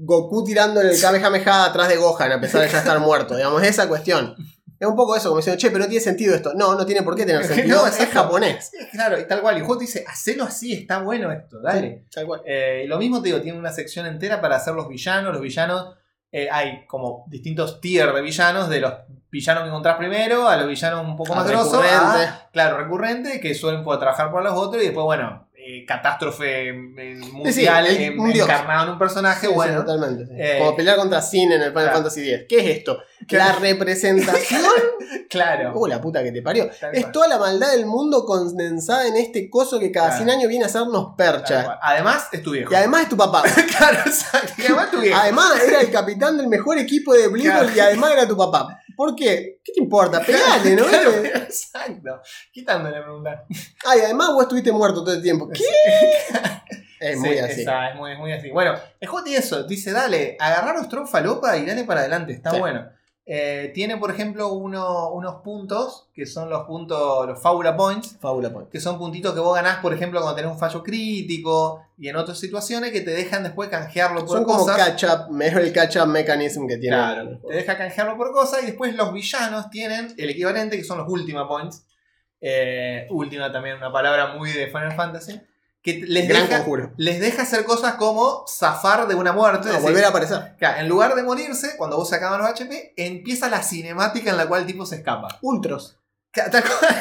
Goku 0.00 0.42
tirando 0.44 0.80
el 0.80 1.00
Kamehameha 1.00 1.66
atrás 1.66 1.88
de 1.88 1.96
Gohan, 1.96 2.32
a 2.32 2.40
pesar 2.40 2.62
de 2.62 2.68
ya 2.68 2.78
estar 2.78 2.98
muerto. 2.98 3.36
Digamos, 3.36 3.62
esa 3.62 3.88
cuestión. 3.88 4.34
Es 4.80 4.86
un 4.86 4.94
poco 4.96 5.16
eso, 5.16 5.28
como 5.28 5.38
diciendo, 5.38 5.58
che, 5.58 5.68
pero 5.70 5.80
no 5.84 5.88
tiene 5.88 6.02
sentido 6.04 6.34
esto. 6.36 6.52
No, 6.54 6.74
no 6.76 6.86
tiene 6.86 7.02
por 7.02 7.16
qué 7.16 7.24
tener 7.26 7.44
sentido. 7.46 7.78
no, 7.82 7.86
es 7.88 7.96
japonés. 8.08 8.70
Sí, 8.70 8.78
claro, 8.92 9.18
y 9.18 9.26
tal 9.26 9.40
cual. 9.40 9.56
Y 9.58 9.60
juego 9.60 9.78
te 9.78 9.84
dice, 9.86 10.04
hacelo 10.06 10.44
así, 10.44 10.72
está 10.72 10.98
bueno 11.00 11.32
esto, 11.32 11.60
dale. 11.60 12.04
Tal 12.12 12.26
cual. 12.26 12.42
Eh, 12.46 12.82
y 12.84 12.88
lo 12.88 12.98
mismo 12.98 13.20
te 13.22 13.28
digo, 13.28 13.40
tiene 13.40 13.58
una 13.58 13.72
sección 13.72 14.06
entera 14.06 14.40
para 14.40 14.56
hacer 14.56 14.74
los 14.74 14.88
villanos. 14.88 15.32
Los 15.32 15.42
villanos, 15.42 15.94
eh, 16.30 16.48
hay 16.50 16.84
como 16.86 17.24
distintos 17.28 17.80
tiers 17.80 18.14
de 18.14 18.20
villanos, 18.20 18.68
de 18.68 18.80
los 18.80 18.92
villanos 19.30 19.62
que 19.62 19.68
encontrás 19.68 19.96
primero 19.96 20.48
a 20.48 20.56
los 20.56 20.68
villanos 20.68 21.06
un 21.06 21.16
poco 21.16 21.32
A 21.32 21.36
más 21.36 21.48
grosos. 21.48 21.84
claro, 22.52 22.76
recurrente, 22.76 23.40
que 23.40 23.54
suelen 23.54 23.82
poder 23.82 24.00
trabajar 24.00 24.30
por 24.30 24.42
los 24.42 24.52
otros. 24.52 24.82
Y 24.82 24.86
después, 24.86 25.04
bueno, 25.04 25.47
eh, 25.70 25.84
catástrofe 25.86 26.72
mundial 26.72 27.86
el- 27.86 27.96
en- 28.00 28.18
un 28.20 28.32
dios. 28.32 28.48
encarnado 28.48 28.84
en 28.86 28.92
un 28.92 28.98
personaje. 28.98 29.40
Sí, 29.40 29.46
sí, 29.48 29.52
bueno, 29.52 29.84
totalmente. 29.84 30.24
sí. 30.26 30.32
Eh, 30.38 30.56
como 30.58 30.74
pelear 30.76 30.96
contra 30.96 31.20
Sin 31.20 31.52
en 31.52 31.60
el 31.60 31.68
Final 31.70 31.72
claro. 31.84 31.92
Fantasy 31.98 32.32
X. 32.32 32.46
¿Qué 32.48 32.58
es 32.60 32.76
esto? 32.78 32.98
La 33.30 33.52
representación. 33.52 34.62
claro. 35.28 35.72
Uh, 35.74 35.86
la 35.86 36.00
puta 36.00 36.22
que 36.22 36.32
te 36.32 36.40
parió. 36.42 36.68
Tal 36.80 36.94
Es 36.94 37.02
cual. 37.02 37.12
toda 37.12 37.28
la 37.28 37.38
maldad 37.38 37.70
del 37.72 37.86
mundo 37.86 38.24
condensada 38.24 39.06
en 39.06 39.16
este 39.16 39.50
coso 39.50 39.78
que 39.78 39.90
cada 39.92 40.08
Claro. 40.08 40.24
100 40.24 40.30
años 40.38 40.48
viene 40.48 40.64
a 40.64 40.68
hacernos 40.68 41.14
percha. 41.16 41.78
Además, 41.82 42.28
es 42.32 42.42
tu 42.42 42.52
viejo. 42.52 42.72
Y 42.72 42.74
además 42.76 43.02
es 43.02 43.08
tu 43.10 43.16
papá. 43.16 43.42
claro, 43.78 43.98
exacto. 44.06 44.52
Y 44.58 44.62
además 44.66 44.90
tu 44.90 45.00
viejo. 45.00 45.18
Además 45.20 45.52
era 45.66 45.80
el 45.80 45.90
capitán 45.90 46.36
del 46.38 46.48
mejor 46.48 46.78
equipo 46.78 47.12
de 47.14 47.28
Blizzard 47.28 47.76
y 47.76 47.80
además 47.80 48.12
era 48.12 48.26
tu 48.26 48.36
papá. 48.36 48.80
¿Por 48.98 49.14
qué? 49.14 49.60
¿Qué 49.64 49.72
te 49.74 49.80
importa? 49.80 50.20
Pegale, 50.20 50.74
¿no? 50.74 50.84
Claro, 50.88 51.10
exacto. 51.24 52.20
Quitándole 52.50 52.96
la 52.98 53.04
pregunta. 53.04 53.44
Ah, 53.86 53.96
y 53.96 54.00
además 54.00 54.30
vos 54.32 54.42
estuviste 54.42 54.72
muerto 54.72 55.04
todo 55.04 55.14
el 55.14 55.22
tiempo. 55.22 55.48
¿Qué? 55.48 55.62
Es 57.00 57.16
muy 57.16 57.28
Sí, 57.28 57.38
así. 57.38 57.60
esa, 57.60 57.90
es, 57.90 57.94
muy, 57.94 58.16
muy 58.16 58.32
así. 58.32 58.50
Bueno, 58.50 58.74
el 58.98 59.08
juego 59.08 59.22
tiene 59.24 59.38
eso. 59.38 59.62
Dice, 59.62 59.92
dale, 59.92 60.36
agarraros 60.40 60.88
Tron 60.88 61.06
Falopa 61.06 61.56
y 61.56 61.64
dale 61.64 61.84
para 61.84 62.00
adelante. 62.00 62.32
Está 62.32 62.50
Sí. 62.50 62.58
bueno. 62.58 62.90
Eh, 63.30 63.72
tiene, 63.74 63.98
por 63.98 64.10
ejemplo, 64.10 64.48
uno- 64.54 65.10
unos 65.10 65.42
puntos 65.42 66.08
que 66.14 66.24
son 66.24 66.48
los 66.48 66.64
puntos, 66.64 67.26
los 67.26 67.38
Points, 67.76 68.16
Fábula 68.18 68.50
Point. 68.50 68.70
que 68.70 68.80
son 68.80 68.96
puntitos 68.98 69.34
que 69.34 69.40
vos 69.40 69.54
ganás, 69.54 69.80
por 69.80 69.92
ejemplo, 69.92 70.18
cuando 70.22 70.34
tenés 70.34 70.50
un 70.50 70.58
fallo 70.58 70.82
crítico 70.82 71.82
y 71.98 72.08
en 72.08 72.16
otras 72.16 72.38
situaciones 72.40 72.90
que 72.90 73.02
te 73.02 73.10
dejan 73.10 73.42
después 73.42 73.68
canjearlo 73.68 74.20
por 74.24 74.30
Son 74.38 74.44
como 74.44 74.60
cosas. 74.60 74.78
catch-up, 74.78 75.30
mejor 75.30 75.60
el 75.60 75.74
catch-up 75.74 76.06
mechanism 76.06 76.66
que 76.66 76.78
tiene. 76.78 76.96
Claro, 76.96 77.38
te 77.46 77.54
deja 77.54 77.76
canjearlo 77.76 78.16
por 78.16 78.32
cosas 78.32 78.62
y 78.62 78.66
después 78.66 78.94
los 78.96 79.12
villanos 79.12 79.68
tienen 79.68 80.14
el 80.16 80.30
equivalente 80.30 80.78
que 80.78 80.84
son 80.84 80.96
los 80.96 81.06
Ultima 81.06 81.46
Points. 81.46 81.84
Eh, 82.40 83.06
última 83.10 83.52
también 83.52 83.76
una 83.76 83.92
palabra 83.92 84.34
muy 84.38 84.50
de 84.52 84.68
Final 84.68 84.92
Fantasy. 84.94 85.38
Que 85.82 86.02
les 86.06 86.28
Gran 86.28 86.42
deja, 86.48 86.58
conjuro. 86.58 86.92
les 86.96 87.20
deja 87.20 87.42
hacer 87.42 87.64
cosas 87.64 87.94
como 87.94 88.44
zafar 88.48 89.06
de 89.06 89.14
una 89.14 89.32
muerte. 89.32 89.66
No, 89.68 89.74
decir, 89.74 89.82
volver 89.88 90.04
a 90.04 90.08
aparecer. 90.08 90.54
claro, 90.58 90.80
en 90.80 90.88
lugar 90.88 91.14
de 91.14 91.22
morirse, 91.22 91.76
cuando 91.76 91.96
vos 91.96 92.08
sacabas 92.08 92.38
los 92.40 92.48
HP, 92.50 92.94
empieza 92.96 93.48
la 93.48 93.62
cinemática 93.62 94.30
en 94.30 94.36
la 94.36 94.46
cual 94.48 94.62
el 94.62 94.66
tipo 94.66 94.84
se 94.84 94.96
escapa. 94.96 95.38
Ultros. 95.42 95.96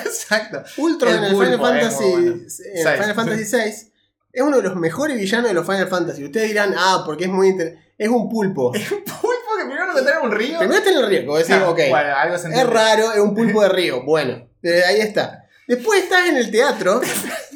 Exacto. 0.06 0.64
Ultros 0.78 1.12
El 1.12 1.18
en 1.18 1.24
el 1.26 1.32
Final 1.32 1.54
es 1.54 1.60
Fantasy, 1.60 2.04
bueno. 2.12 2.32
en 2.32 2.50
Seis, 2.50 2.88
Final 3.00 3.16
Fantasy 3.16 3.44
VI 3.56 3.92
es 4.34 4.44
uno 4.44 4.58
de 4.58 4.64
los 4.64 4.76
mejores 4.76 5.18
villanos 5.18 5.48
de 5.48 5.54
los 5.56 5.66
Final 5.66 5.88
Fantasy. 5.88 6.24
Ustedes 6.26 6.48
dirán, 6.50 6.74
ah, 6.78 7.02
porque 7.06 7.24
es 7.26 7.30
muy 7.30 7.48
inter- 7.50 7.78
Es 7.98 8.08
un 8.10 8.30
pulpo. 8.30 8.72
Es 8.76 8.92
un 8.92 9.00
pulpo 9.04 9.26
que 9.58 9.66
primero 9.66 9.86
lo 9.86 9.92
encontraron 9.94 10.24
en 10.26 10.30
un 10.32 10.38
río. 10.38 10.60
Primero 10.60 10.78
está 10.80 10.92
en 10.92 10.98
el 10.98 11.08
río, 11.08 11.26
como 11.26 11.38
decir, 11.40 11.56
Ah, 11.56 11.70
ok. 11.70 11.80
Bueno, 11.90 12.16
algo 12.16 12.38
se 12.38 12.48
Es 12.50 12.68
raro, 12.70 13.12
es 13.14 13.20
un 13.20 13.34
pulpo 13.34 13.62
de 13.64 13.70
río. 13.70 14.04
Bueno, 14.04 14.48
eh, 14.62 14.84
ahí 14.88 15.02
está. 15.02 15.44
Después 15.68 16.04
estás 16.04 16.28
en 16.30 16.38
el 16.38 16.50
teatro 16.52 17.02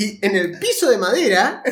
y 0.00 0.24
en 0.24 0.36
el 0.36 0.58
piso 0.58 0.88
de 0.88 0.96
madera, 0.98 1.62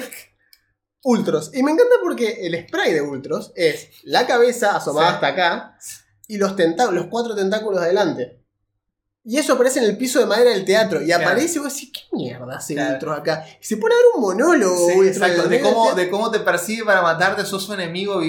Ultros. 1.03 1.51
Y 1.55 1.63
me 1.63 1.71
encanta 1.71 1.95
porque 2.03 2.47
el 2.47 2.67
spray 2.67 2.93
de 2.93 3.01
Ultros 3.01 3.53
es 3.55 3.89
la 4.03 4.27
cabeza 4.27 4.77
asomada 4.77 5.09
Sí. 5.11 5.15
hasta 5.15 5.27
acá 5.29 5.79
y 6.27 6.37
los, 6.37 6.55
los 6.93 7.07
cuatro 7.07 7.37
tentáculos 7.37 7.81
adelante. 7.81 8.43
Y 9.29 9.39
eso 9.39 9.55
aparece 9.55 9.81
en 9.81 9.87
el 9.87 9.97
piso 9.97 10.21
de 10.21 10.27
madera 10.27 10.51
del 10.51 10.65
teatro. 10.65 11.03
Y 11.03 11.07
Claro. 11.07 11.25
aparece 11.25 11.59
y 11.59 11.63
vos 11.63 11.73
decís, 11.75 11.91
¿qué 11.93 12.17
mierda 12.17 12.57
hace 12.57 12.75
Claro. 12.75 12.95
Ultros 12.95 13.19
acá? 13.19 13.45
Y 13.61 13.65
se 13.65 13.77
pone 13.77 13.95
a 13.95 13.99
dar 13.99 14.05
un 14.17 14.21
monólogo. 14.21 14.89
Sí, 14.89 14.99
Ultros, 14.99 15.17
exacto. 15.17 15.49
De 15.49 15.61
cómo, 15.61 15.95
de 15.95 16.11
cómo 16.11 16.31
te 16.31 16.41
persigue 16.41 16.85
para 16.85 17.03
matarte, 17.03 17.45
sos 17.45 17.65
su 17.65 17.75
enemigo 17.75 18.21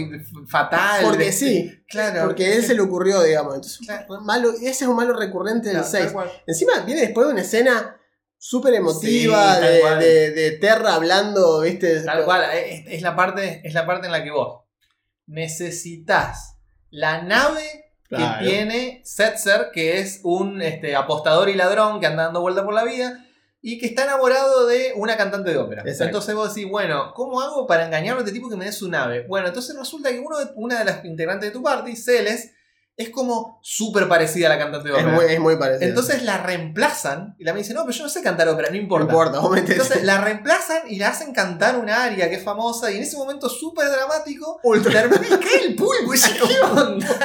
fatal. 0.48 1.04
Porque 1.04 1.26
De- 1.26 1.32
sí. 1.32 1.72
Claro. 1.88 2.26
Porque 2.26 2.46
a 2.46 2.54
él 2.56 2.64
se 2.66 2.74
le 2.76 2.82
ocurrió, 2.82 3.22
digamos. 3.24 3.56
Entonces, 3.56 3.80
Claro. 3.86 4.22
malo, 4.22 4.52
ese 4.54 4.70
es 4.70 4.82
un 4.84 4.96
malo 4.96 5.14
recurrente 5.16 5.70
del 5.70 5.78
Claro, 5.78 5.90
6. 5.92 6.04
tal 6.06 6.14
cual. 6.14 6.32
Encima 6.48 6.80
viene 6.82 7.02
después 7.02 7.28
de 7.28 7.34
una 7.34 7.42
escena 7.42 7.97
súper 8.38 8.74
emotiva 8.76 9.56
Sí, 9.56 9.62
de, 9.66 9.96
de- 10.06 10.32
de 10.32 10.52
Terra 10.52 10.96
hablando, 10.96 11.62
¿viste? 11.62 12.02
Tal 12.02 12.24
cual, 12.26 12.44
es, 12.54 12.84
es 12.88 13.02
la 13.02 13.16
parte, 13.16 13.62
es 13.64 13.74
la 13.74 13.86
parte 13.86 14.06
en 14.08 14.12
la 14.12 14.24
que 14.24 14.32
vos 14.32 14.64
necesitas 15.26 16.56
la 16.90 17.22
nave 17.22 17.84
Claro. 18.10 18.40
que 18.40 18.50
tiene 18.50 19.02
Setzer, 19.04 19.68
que 19.74 20.00
es 20.00 20.22
un 20.24 20.62
este, 20.62 20.96
apostador 20.96 21.50
y 21.50 21.56
ladrón 21.56 22.00
que 22.00 22.06
anda 22.08 22.24
dando 22.24 22.40
vuelta 22.40 22.64
por 22.64 22.74
la 22.74 22.86
vida 22.86 23.26
y 23.62 23.78
que 23.80 23.86
está 23.88 24.06
enamorado 24.06 24.66
de 24.66 24.94
una 24.96 25.18
cantante 25.18 25.50
de 25.52 25.58
ópera. 25.58 25.82
Exacto. 25.82 26.06
Entonces 26.06 26.34
vos 26.36 26.56
decís, 26.56 26.72
bueno, 26.72 27.12
¿cómo 27.14 27.42
hago 27.42 27.68
para 27.68 27.86
engañarlo 27.86 28.22
a 28.22 28.24
este 28.24 28.32
tipo 28.34 28.50
que 28.50 28.56
me 28.56 28.64
dé 28.64 28.72
su 28.72 28.88
nave? 28.90 29.26
Bueno, 29.28 29.48
entonces 29.50 29.76
resulta 29.78 30.10
que 30.10 30.20
uno 30.20 30.40
de- 30.40 30.52
una 30.56 30.80
de 30.80 30.86
las 30.86 31.04
integrantes 31.04 31.50
de 31.50 31.54
tu 31.54 31.62
party, 31.62 31.98
Celes, 31.98 32.54
es 32.98 33.10
como 33.12 33.60
súper 33.62 34.08
parecida 34.10 34.48
a 34.48 34.50
la 34.50 34.58
cantante 34.58 34.90
de 34.90 34.96
Es 34.96 35.02
ópera. 35.04 35.16
muy, 35.16 35.26
es 35.26 35.40
muy 35.40 35.56
parecido. 35.56 35.88
Entonces 35.88 36.24
la 36.24 36.40
reemplazan 36.42 37.36
y 37.38 37.44
la 37.44 37.54
me 37.54 37.60
dice, 37.60 37.74
no, 37.76 37.82
pero 37.86 37.96
yo 37.96 38.04
no 38.04 38.10
sé 38.10 38.24
cantar 38.24 38.48
ópera, 38.50 38.70
no 38.70 38.76
no 38.76 38.82
importa. 38.82 39.14
vos 39.40 39.56
Entonces 39.56 40.04
la 40.04 40.20
reemplazan 40.20 40.80
y 40.90 40.98
la 40.98 41.10
hacen 41.10 41.32
cantar 41.32 41.78
una 41.78 42.04
aria 42.04 42.28
que 42.28 42.36
es 42.38 42.44
famosa 42.44 42.92
y 42.92 42.98
en 42.98 43.04
ese 43.04 43.16
momento 43.16 43.50
súper 43.50 43.88
dramático 43.90 44.60
ultra 44.64 44.92
termina 45.08 45.28
y 45.36 45.40
cae 45.40 45.66
el 45.68 45.76
pulpo 45.76 46.14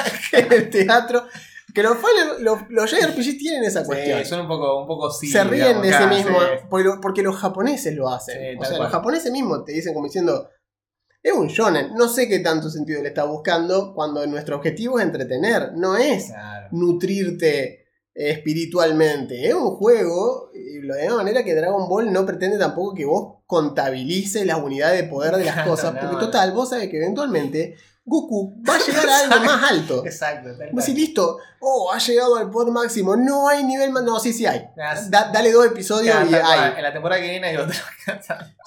el 0.31 0.69
teatro. 0.69 1.25
Que 1.73 1.81
los, 1.81 1.97
los, 2.41 2.59
los 2.69 2.91
JRPG 2.91 3.37
tienen 3.39 3.63
esa 3.63 3.83
cuestión. 3.83 4.19
Sí, 4.19 4.25
son 4.29 4.41
un 4.41 4.47
poco, 4.47 4.79
un 4.81 4.85
poco 4.87 5.09
sí, 5.09 5.27
Se 5.27 5.43
ríen 5.43 5.81
de 5.81 5.91
sí 5.91 6.05
mismo 6.05 6.37
porque, 6.69 6.83
lo- 6.87 7.01
porque 7.01 7.23
los 7.23 7.35
japoneses 7.35 7.95
lo 7.95 8.09
hacen. 8.13 8.37
Sí, 8.39 8.57
o 8.59 8.61
sea, 8.63 8.69
cual. 8.77 8.83
los 8.83 8.91
japoneses 8.91 9.31
mismos 9.31 9.65
te 9.65 9.71
dicen 9.71 9.91
como 9.95 10.05
diciendo, 10.05 10.47
Es 11.23 11.31
un 11.33 11.47
shonen. 11.47 11.95
No 11.95 12.09
sé 12.09 12.27
qué 12.27 12.39
tanto 12.39 12.69
sentido 12.69 13.01
le 13.01 13.07
está 13.07 13.23
buscando 13.23 13.93
cuando 13.95 14.27
nuestro 14.27 14.57
objetivo 14.57 14.99
es 14.99 15.05
entretener. 15.05 15.71
No 15.73 15.95
es 15.95 16.25
Claro. 16.27 16.67
nutrirte 16.71 17.85
eh, 18.15 18.31
espiritualmente. 18.31 19.47
Es 19.47 19.53
un 19.53 19.71
juego. 19.77 20.51
Y 20.53 20.79
lo 20.81 20.93
de 20.95 20.99
la 21.01 21.05
misma 21.07 21.23
manera 21.23 21.43
que 21.43 21.55
Dragon 21.55 21.87
Ball 21.87 22.11
no 22.11 22.25
pretende 22.25 22.57
tampoco 22.57 22.93
que 22.93 23.05
vos 23.05 23.37
contabilices 23.47 24.45
las 24.45 24.61
unidades 24.61 25.01
de 25.01 25.07
poder 25.07 25.35
de 25.37 25.45
las 25.45 25.65
cosas. 25.67 25.93
no. 25.93 26.01
Porque 26.01 26.25
total, 26.25 26.51
vos 26.51 26.69
sabés 26.69 26.89
que 26.89 26.97
eventualmente 26.97 27.75
Goku 28.05 28.61
va 28.67 28.75
a 28.75 28.79
llegar 28.79 29.07
a 29.07 29.19
algo 29.19 29.39
más 29.45 29.71
alto. 29.71 30.05
Exacto. 30.05 30.49
Vos 30.73 30.85
decís, 30.85 30.93
listo, 31.07 31.37
oh, 31.61 31.89
ha 31.93 31.97
llegado 31.99 32.35
al 32.35 32.49
poder 32.49 32.73
máximo, 32.73 33.15
no 33.15 33.47
hay 33.47 33.63
nivel 33.63 33.91
más. 33.91 34.03
No, 34.03 34.19
sí, 34.19 34.33
sí 34.33 34.45
hay. 34.45 34.65
Ah, 34.77 34.93
Da- 35.09 35.31
dale 35.31 35.51
dos 35.53 35.65
episodios 35.67 36.13
Claro, 36.13 36.27
y 36.29 36.31
tal 36.31 36.59
hay. 36.59 36.73
En 36.77 36.83
la 36.83 36.91
temporada 36.91 37.21
que 37.21 37.29
viene 37.29 37.47
hay 37.47 37.57
otro. 37.57 37.75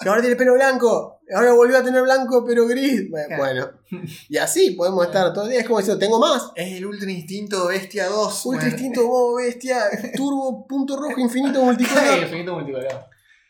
Y 0.03 0.07
ahora 0.07 0.21
tiene 0.21 0.35
pelo 0.35 0.53
blanco, 0.55 1.19
ahora 1.35 1.53
volvió 1.53 1.77
a 1.77 1.83
tener 1.83 2.01
blanco 2.01 2.43
pero 2.45 2.65
gris. 2.67 3.03
Bueno, 3.37 3.69
y 4.29 4.37
así 4.37 4.71
podemos 4.71 5.05
estar 5.05 5.31
todo 5.33 5.43
el 5.45 5.51
día. 5.51 5.59
Es 5.59 5.67
como 5.67 5.77
diciendo, 5.79 5.99
tengo 5.99 6.19
más. 6.19 6.51
es 6.55 6.73
el 6.77 6.85
Ultra 6.87 7.11
Instinto 7.11 7.67
Bestia 7.67 8.07
2. 8.07 8.45
Ultra 8.47 8.61
bueno. 8.61 8.75
instinto, 8.75 9.07
modo 9.07 9.35
bestia, 9.35 9.83
turbo, 10.15 10.65
punto 10.67 10.97
rojo, 10.97 11.19
infinito, 11.19 11.59
Sí, 11.59 11.65
multicolor. 11.65 12.17
infinito 12.23 12.53
multicolor. 12.53 13.05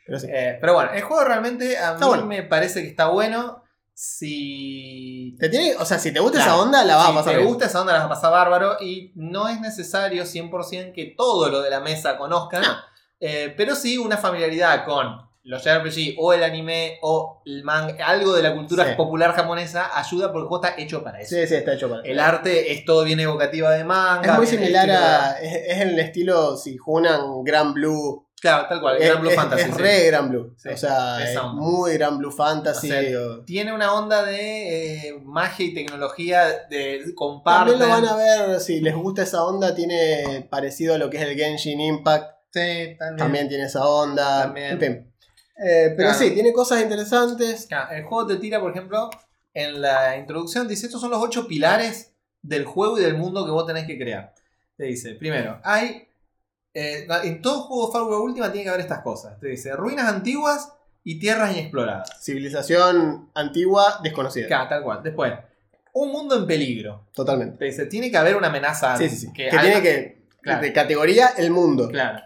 Pero 0.06 0.20
sí. 0.20 0.28
Eh, 0.30 0.58
pero 0.60 0.74
bueno, 0.74 0.92
el 0.94 1.02
juego 1.02 1.24
realmente 1.24 1.78
a 1.78 1.94
mí 1.94 2.06
bueno. 2.06 2.26
me 2.26 2.44
parece 2.44 2.82
que 2.82 2.90
está 2.90 3.08
bueno. 3.10 3.64
Si 4.00 5.36
Te 5.40 5.50
tiene, 5.50 5.76
o 5.76 5.84
sea, 5.84 5.98
si 5.98 6.12
te 6.14 6.20
gusta 6.20 6.38
Claro. 6.38 6.52
esa 6.54 6.62
onda, 6.62 6.84
la 6.86 6.96
vas 6.98 7.06
si 7.08 7.12
a 7.12 7.16
pasar 7.16 7.32
te 7.34 7.38
bien. 7.38 7.48
gusta 7.50 7.66
esa 7.66 7.82
onda, 7.82 7.94
la 7.94 8.00
vas 8.00 8.06
a 8.06 8.10
pasar 8.10 8.32
bárbaro. 8.32 8.78
Y 8.80 9.12
no 9.16 9.48
es 9.50 9.60
necesario 9.60 10.24
100% 10.26 10.94
que 10.94 11.16
todo 11.18 11.50
lo 11.50 11.62
de 11.62 11.70
la 11.72 11.80
mesa 11.80 12.18
conozcan. 12.18 12.62
No. 12.62 12.76
eh, 13.20 13.54
pero 13.58 13.74
sí 13.76 13.98
una 13.98 14.16
familiaridad 14.18 14.86
con 14.86 15.18
los 15.44 15.64
JRPG 15.64 16.16
o 16.20 16.34
el 16.34 16.44
anime 16.44 17.00
o 17.02 17.42
el 17.46 17.64
manga, 17.64 18.06
algo 18.06 18.34
de 18.34 18.44
la 18.44 18.54
cultura 18.54 18.86
Sí. 18.86 18.92
popular 18.96 19.32
japonesa 19.34 19.90
ayuda 19.98 20.32
porque 20.32 20.44
el 20.44 20.48
juego 20.50 20.64
está 20.64 20.80
hecho 20.80 21.04
para 21.04 21.20
eso. 21.22 21.34
Sí, 21.36 21.48
sí, 21.48 21.56
está 21.56 21.74
hecho 21.74 21.90
para 21.90 22.04
El 22.04 22.20
arte 22.20 22.72
es 22.74 22.86
todo 22.86 23.04
bien 23.04 23.20
evocativa 23.20 23.72
de 23.72 23.84
manga. 23.84 24.34
Es 24.34 24.38
muy 24.38 24.46
similar 24.46 24.92
a. 24.92 25.40
Es, 25.42 25.54
es 25.56 25.82
en 25.82 25.90
el 25.90 26.00
estilo 26.00 26.56
si 26.58 26.78
juegan 26.78 27.44
Gran 27.44 27.74
Blue. 27.74 28.27
Claro, 28.40 28.68
tal 28.70 28.80
cual, 28.82 28.98
Es, 28.98 29.08
Gran 29.10 29.22
Blue 29.22 29.30
es- 29.32 29.36
Fantasy. 29.36 29.62
es 29.64 29.76
sí. 29.76 29.82
re 29.82 30.06
Gran 30.08 30.30
Blue. 30.30 30.54
Sí, 30.58 30.70
o 30.70 30.78
sea, 30.78 31.24
es 31.32 31.40
muy 31.54 31.94
Gran 31.94 32.18
Blue 32.20 32.32
Fantasy. 32.32 32.92
O 32.92 32.94
sea, 33.02 33.20
o- 33.22 33.44
Tiene 33.46 33.74
una 33.74 33.94
onda 33.94 34.24
de 34.24 35.08
eh, 35.10 35.20
magia 35.24 35.66
y 35.66 35.74
tecnología 35.74 36.46
de 36.70 37.02
comparten. 37.16 37.80
También 37.80 37.90
lo 38.02 38.08
van 38.10 38.14
a 38.14 38.16
ver, 38.16 38.60
si 38.60 38.80
les 38.80 38.96
gusta 38.96 39.24
esa 39.24 39.44
onda, 39.44 39.74
tiene 39.74 40.48
parecido 40.52 40.94
a 40.94 40.98
lo 41.00 41.10
que 41.10 41.18
es 41.18 41.24
el 41.24 41.36
Genshin 41.36 41.82
Impact. 41.82 42.38
Sí, 42.54 42.96
también. 43.00 43.18
También 43.18 43.50
tiene 43.50 43.64
esa 43.66 43.86
onda. 43.88 44.44
También. 44.44 44.72
En 44.74 44.80
fin. 44.80 45.14
Eh, 45.60 45.94
pero 45.98 46.10
Claro. 46.10 46.20
sí, 46.20 46.32
tiene 46.32 46.54
cosas 46.54 46.82
interesantes. 46.84 47.66
Claro, 47.68 47.96
el 47.96 48.04
juego 48.04 48.28
te 48.28 48.36
tira, 48.36 48.60
por 48.60 48.70
ejemplo, 48.72 49.10
en 49.56 49.82
la 49.82 50.16
introducción, 50.16 50.68
dice, 50.68 50.86
estos 50.86 51.02
son 51.02 51.10
los 51.10 51.20
ocho 51.24 51.48
pilares 51.48 52.14
del 52.44 52.66
juego 52.66 53.00
y 53.00 53.02
del 53.02 53.16
mundo 53.18 53.44
que 53.46 53.52
vos 53.52 53.66
tenés 53.66 53.88
que 53.88 53.98
crear. 53.98 54.36
Te 54.78 54.84
dice, 54.86 55.16
primero, 55.16 55.60
hay... 55.64 56.07
eh, 56.80 57.08
en 57.24 57.42
todo 57.42 57.62
juego 57.62 57.92
Firewall 57.92 58.22
Última 58.22 58.52
tiene 58.52 58.66
que 58.66 58.70
haber 58.70 58.82
estas 58.82 59.02
cosas. 59.02 59.40
Te 59.40 59.48
dice, 59.48 59.76
ruinas 59.76 60.08
antiguas 60.08 60.74
y 61.04 61.18
tierras 61.18 61.52
inexploradas. 61.52 62.22
Civilización 62.22 63.32
antigua, 63.34 64.00
desconocida. 64.04 64.46
Claro, 64.46 64.70
tal 64.70 64.84
cual. 64.84 65.02
Después, 65.02 65.34
un 65.94 66.12
mundo 66.12 66.38
en 66.38 66.46
peligro. 66.46 67.08
Totalmente. 67.16 67.58
Te 67.58 67.66
dice, 67.66 67.88
tiene 67.88 68.12
que 68.12 68.18
haber 68.18 68.36
una 68.36 68.50
amenaza. 68.50 68.96
Sí, 68.96 69.10
sí, 69.10 69.16
sí. 69.16 69.34
Que, 69.34 69.50
tiene 69.50 69.82
que. 69.82 70.28
Claro. 70.40 70.62
De 70.62 70.72
categoría 70.72 71.30
el 71.36 71.50
mundo. 71.50 71.90
Claro. 71.90 72.22